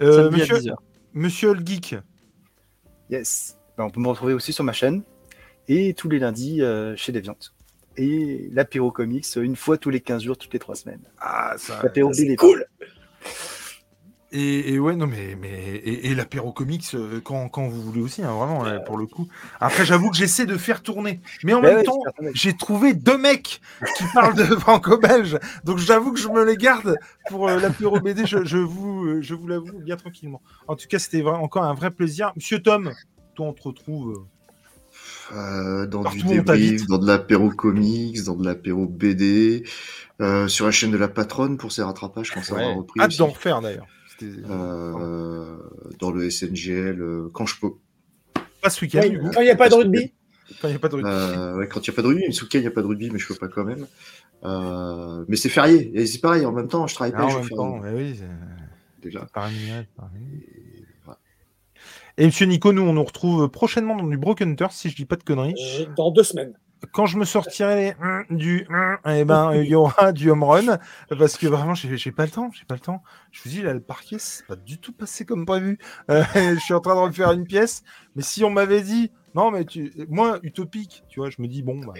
Euh, 0.00 0.30
monsieur, 0.30 0.56
à 0.56 0.58
10h. 0.60 0.74
monsieur 1.14 1.52
le 1.54 1.64
Geek. 1.66 1.96
Yes. 3.10 3.58
Ben, 3.76 3.84
on 3.84 3.90
peut 3.90 4.00
me 4.00 4.08
retrouver 4.08 4.32
aussi 4.34 4.52
sur 4.52 4.64
ma 4.64 4.72
chaîne 4.72 5.02
et 5.68 5.94
tous 5.94 6.08
les 6.08 6.18
lundis 6.18 6.62
euh, 6.62 6.94
chez 6.96 7.12
Deviant. 7.12 7.36
Et 7.96 8.48
l'apéro 8.52 8.90
comics 8.92 9.26
une 9.36 9.56
fois 9.56 9.78
tous 9.78 9.90
les 9.90 10.00
15 10.00 10.22
jours, 10.22 10.36
toutes 10.36 10.52
les 10.52 10.58
3 10.58 10.76
semaines. 10.76 11.02
Ah, 11.18 11.54
ça. 11.56 11.80
L'apéro 11.82 12.12
c'est 12.12 12.36
cool. 12.36 12.64
Et, 14.32 14.72
et 14.74 14.78
ouais, 14.80 14.96
non, 14.96 15.06
mais, 15.06 15.36
mais 15.40 15.50
et, 15.76 16.08
et 16.08 16.14
l'apéro 16.14 16.52
comics 16.52 16.84
euh, 16.94 17.20
quand, 17.20 17.48
quand 17.48 17.68
vous 17.68 17.80
voulez 17.82 18.00
aussi, 18.00 18.22
hein, 18.22 18.34
vraiment, 18.34 18.64
là, 18.64 18.80
pour 18.80 18.98
le 18.98 19.06
coup. 19.06 19.28
Après, 19.60 19.84
j'avoue 19.86 20.10
que 20.10 20.16
j'essaie 20.16 20.46
de 20.46 20.56
faire 20.56 20.82
tourner. 20.82 21.20
Mais 21.44 21.54
en 21.54 21.62
Ouais, 21.62 21.68
même 21.68 21.78
ouais, 21.78 21.84
temps, 21.84 22.08
j'ai 22.32 22.56
trouvé 22.56 22.92
deux 22.94 23.18
mecs 23.18 23.60
qui 23.92 24.08
parlent 24.08 24.34
de 24.34 24.44
franco-belge. 24.58 25.38
Donc 25.64 25.78
j'avoue 25.78 26.12
que 26.12 26.18
je 26.18 26.28
me 26.28 26.44
les 26.44 26.56
garde 26.56 26.98
pour 27.28 27.48
euh, 27.48 27.60
l'apéro 27.60 28.00
BD, 28.00 28.26
je, 28.26 28.44
je 28.44 28.58
vous, 28.58 29.04
euh, 29.06 29.22
je 29.22 29.34
vous 29.34 29.46
l'avoue 29.46 29.80
bien 29.80 29.96
tranquillement. 29.96 30.42
En 30.66 30.74
tout 30.76 30.86
cas, 30.88 30.98
c'était 30.98 31.22
encore 31.22 31.62
un 31.64 31.74
vrai 31.74 31.92
plaisir. 31.92 32.32
Monsieur 32.36 32.60
Tom, 32.60 32.96
toi, 33.34 33.46
on 33.46 33.52
te 33.52 33.62
retrouve. 33.62 34.26
euh, 35.32 35.86
dans 35.86 36.02
Partout 36.02 36.16
du 36.16 36.24
débrief, 36.24 36.86
dans 36.86 36.98
de 36.98 37.06
l'apéro 37.06 37.50
comics, 37.50 38.22
dans 38.24 38.36
de 38.36 38.44
l'apéro 38.44 38.86
BD, 38.86 39.64
euh, 40.20 40.48
sur 40.48 40.66
la 40.66 40.72
chaîne 40.72 40.90
de 40.90 40.96
la 40.96 41.08
patronne 41.08 41.56
pour 41.58 41.72
ses 41.72 41.82
rattrapages 41.82 42.32
quand 42.32 42.42
ça 42.42 42.56
aura 42.56 42.70
repris. 42.70 43.00
hâte 43.00 43.16
d'en 43.16 43.28
refaire 43.28 43.60
d'ailleurs. 43.60 43.86
C'était 44.18 44.32
Euh, 44.50 45.56
dans 45.98 46.10
le 46.10 46.30
SNGL, 46.30 47.00
euh, 47.00 47.28
quand 47.32 47.46
je 47.46 47.60
peux. 47.60 47.70
pas 48.62 48.70
ce 48.70 48.84
week-end, 48.84 49.00
Ouais, 49.00 49.30
Quand 49.34 49.40
il 49.40 49.44
n'y 49.44 49.50
a 49.50 49.56
pas 49.56 49.68
de 49.68 49.74
rugby, 49.74 50.12
quand 50.60 50.68
il 50.68 50.70
n'y 50.70 50.76
a 50.76 50.78
pas 50.78 50.88
de 50.88 50.94
rugby. 50.96 51.10
Euh, 51.10 51.56
ouais, 51.56 51.68
quand 51.68 51.86
il 51.86 51.90
n'y 51.90 51.94
a 51.94 51.96
pas 51.96 52.02
de 52.02 52.06
rugby, 52.08 52.32
ce 52.32 52.42
week-end 52.44 52.58
il 52.58 52.62
n'y 52.62 52.66
a 52.68 52.70
pas 52.70 52.82
de 52.82 52.86
rugby, 52.86 53.10
mais 53.10 53.18
je 53.18 53.28
peux 53.28 53.34
pas 53.34 53.48
quand 53.48 53.64
même. 53.64 53.86
Euh, 54.44 55.24
mais 55.28 55.36
c'est 55.36 55.48
férié, 55.48 55.90
et 55.94 56.06
c'est 56.06 56.20
pareil, 56.20 56.44
en 56.46 56.52
même 56.52 56.68
temps, 56.68 56.86
je 56.86 56.94
travaille 56.94 57.12
Ah, 57.16 57.18
pas 57.20 57.24
en 57.26 57.38
même 57.40 57.48
temps, 57.48 57.80
oui, 57.94 58.20
déjà. 59.02 59.26
Et 59.26 60.84
voilà. 61.04 61.18
Et 62.18 62.26
Monsieur 62.26 62.46
Nico, 62.46 62.72
nous, 62.72 62.82
on 62.82 62.92
nous 62.94 63.04
retrouve 63.04 63.48
prochainement 63.50 63.96
dans 63.96 64.06
du 64.06 64.16
Broken 64.18 64.50
Hunter, 64.50 64.68
si 64.70 64.88
je 64.90 64.96
dis 64.96 65.04
pas 65.04 65.16
de 65.16 65.22
conneries. 65.22 65.54
dans 65.96 66.10
deux 66.10 66.22
semaines. 66.22 66.54
Quand 66.92 67.06
je 67.06 67.16
me 67.18 67.24
sortirai 67.24 67.96
hum, 68.02 68.24
du 68.30 68.66
hum, 68.68 68.98
eh 69.06 69.24
ben 69.24 69.54
il 69.54 69.64
y 69.68 69.74
aura 69.74 70.12
du 70.12 70.30
home 70.30 70.42
run 70.44 70.78
parce 71.18 71.36
que 71.36 71.46
vraiment 71.46 71.74
j'ai 71.74 72.12
pas 72.12 72.24
le 72.24 72.30
temps 72.30 72.50
j'ai 72.52 72.64
pas 72.64 72.74
le 72.74 72.80
temps. 72.80 73.02
Je 73.32 73.42
vous 73.42 73.48
dis 73.50 73.62
là 73.62 73.72
le 73.72 73.80
parquet 73.80 74.16
c'est 74.18 74.46
pas 74.46 74.56
du 74.56 74.78
tout 74.78 74.92
passé 74.92 75.24
comme 75.24 75.46
prévu. 75.46 75.78
Euh, 76.10 76.22
je 76.34 76.58
suis 76.60 76.74
en 76.74 76.80
train 76.80 76.94
de 76.94 77.00
refaire 77.00 77.32
une 77.32 77.46
pièce 77.46 77.82
mais 78.14 78.22
si 78.22 78.44
on 78.44 78.50
m'avait 78.50 78.82
dit 78.82 79.10
non 79.34 79.50
mais 79.50 79.64
tu 79.64 79.92
moi 80.08 80.38
utopique 80.42 81.04
tu 81.08 81.20
vois 81.20 81.30
je 81.30 81.40
me 81.40 81.48
dis 81.48 81.62
bon 81.62 81.78
bah, 81.80 81.94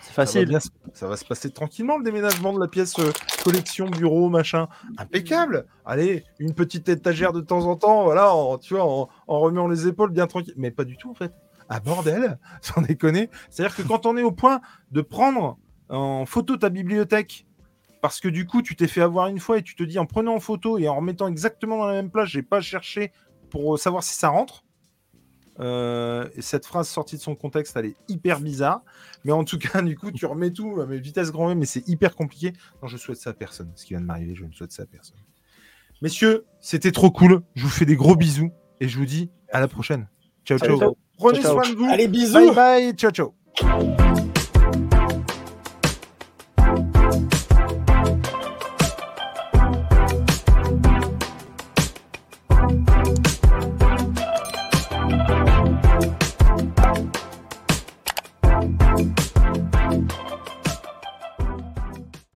C'est 0.00 0.14
ça, 0.24 0.38
va 0.38 0.42
facile. 0.42 0.48
bien 0.48 0.58
ça 0.92 1.06
va 1.08 1.16
se 1.16 1.24
passer 1.24 1.50
tranquillement 1.50 1.98
le 1.98 2.04
déménagement 2.04 2.52
de 2.52 2.60
la 2.60 2.68
pièce 2.68 2.98
euh, 2.98 3.12
collection 3.44 3.88
bureau 3.88 4.28
machin. 4.28 4.68
Impeccable. 4.98 5.66
Allez 5.84 6.24
une 6.38 6.54
petite 6.54 6.88
étagère 6.88 7.32
de 7.32 7.40
temps 7.40 7.66
en 7.66 7.76
temps 7.76 8.04
voilà 8.04 8.32
en, 8.34 8.58
tu 8.58 8.74
vois 8.74 8.84
en, 8.84 9.08
en 9.26 9.40
remuant 9.40 9.68
les 9.68 9.86
épaules 9.88 10.10
bien 10.12 10.26
tranquille 10.26 10.54
mais 10.56 10.70
pas 10.70 10.84
du 10.84 10.96
tout 10.96 11.10
en 11.10 11.14
fait 11.14 11.32
ah 11.70 11.80
bordel 11.80 12.38
sans 12.60 12.82
déconner. 12.82 13.30
C'est-à-dire 13.48 13.74
que 13.76 13.82
quand 13.82 14.04
on 14.04 14.16
est 14.16 14.22
au 14.22 14.32
point 14.32 14.60
de 14.90 15.00
prendre 15.00 15.56
en 15.88 16.26
photo 16.26 16.56
ta 16.56 16.68
bibliothèque 16.68 17.46
parce 18.02 18.20
que 18.20 18.28
du 18.28 18.46
coup 18.46 18.60
tu 18.60 18.76
t'es 18.76 18.88
fait 18.88 19.00
avoir 19.00 19.28
une 19.28 19.38
fois 19.38 19.58
et 19.58 19.62
tu 19.62 19.74
te 19.74 19.82
dis 19.82 19.98
en 19.98 20.06
prenant 20.06 20.34
en 20.34 20.40
photo 20.40 20.78
et 20.78 20.88
en 20.88 20.96
remettant 20.96 21.28
exactement 21.28 21.78
dans 21.78 21.86
la 21.86 21.94
même 21.94 22.10
place 22.10 22.28
j'ai 22.28 22.42
pas 22.42 22.60
cherché 22.60 23.12
pour 23.50 23.78
savoir 23.78 24.02
si 24.02 24.14
ça 24.14 24.28
rentre 24.28 24.64
Euh, 25.58 26.26
et 26.36 26.42
cette 26.42 26.64
phrase 26.64 26.88
sortie 26.88 27.16
de 27.16 27.20
son 27.20 27.34
contexte 27.34 27.76
elle 27.76 27.86
est 27.86 27.96
hyper 28.08 28.40
bizarre. 28.40 28.82
Mais 29.24 29.32
en 29.32 29.44
tout 29.44 29.58
cas 29.58 29.82
du 29.90 29.94
coup 29.96 30.10
tu 30.10 30.24
remets 30.26 30.52
tout 30.52 30.80
à 30.80 30.86
mes 30.86 30.98
vitesse 30.98 31.30
grand 31.30 31.48
V 31.48 31.54
mais 31.54 31.66
c'est 31.66 31.86
hyper 31.86 32.16
compliqué. 32.16 32.52
Non 32.82 32.88
je 32.88 32.96
souhaite 32.96 33.18
ça 33.18 33.30
à 33.30 33.34
personne. 33.34 33.70
Ce 33.76 33.84
qui 33.84 33.92
vient 33.92 34.00
de 34.00 34.06
m'arriver 34.06 34.34
je 34.34 34.44
ne 34.44 34.52
souhaite 34.52 34.72
ça 34.72 34.84
à 34.84 34.86
personne. 34.86 35.18
Messieurs 36.00 36.46
c'était 36.60 36.92
trop 36.92 37.10
cool. 37.10 37.42
Je 37.54 37.64
vous 37.64 37.68
fais 37.70 37.84
des 37.84 37.96
gros 37.96 38.16
bisous 38.16 38.52
et 38.80 38.88
je 38.88 38.96
vous 38.98 39.06
dis 39.06 39.30
à 39.52 39.60
la 39.60 39.68
prochaine. 39.68 40.08
Ciao, 40.46 40.58
ciao. 40.58 41.09
Prenez 41.20 41.40
Ciao, 41.42 41.54
ciao. 41.54 41.62
soin 41.64 41.72
de 41.72 41.76
vous. 41.78 41.86
Allez, 41.90 42.08
bisous. 42.08 42.32
Bye 42.32 42.54
bye. 42.54 42.92
Ciao 42.96 43.10
ciao 43.10 44.09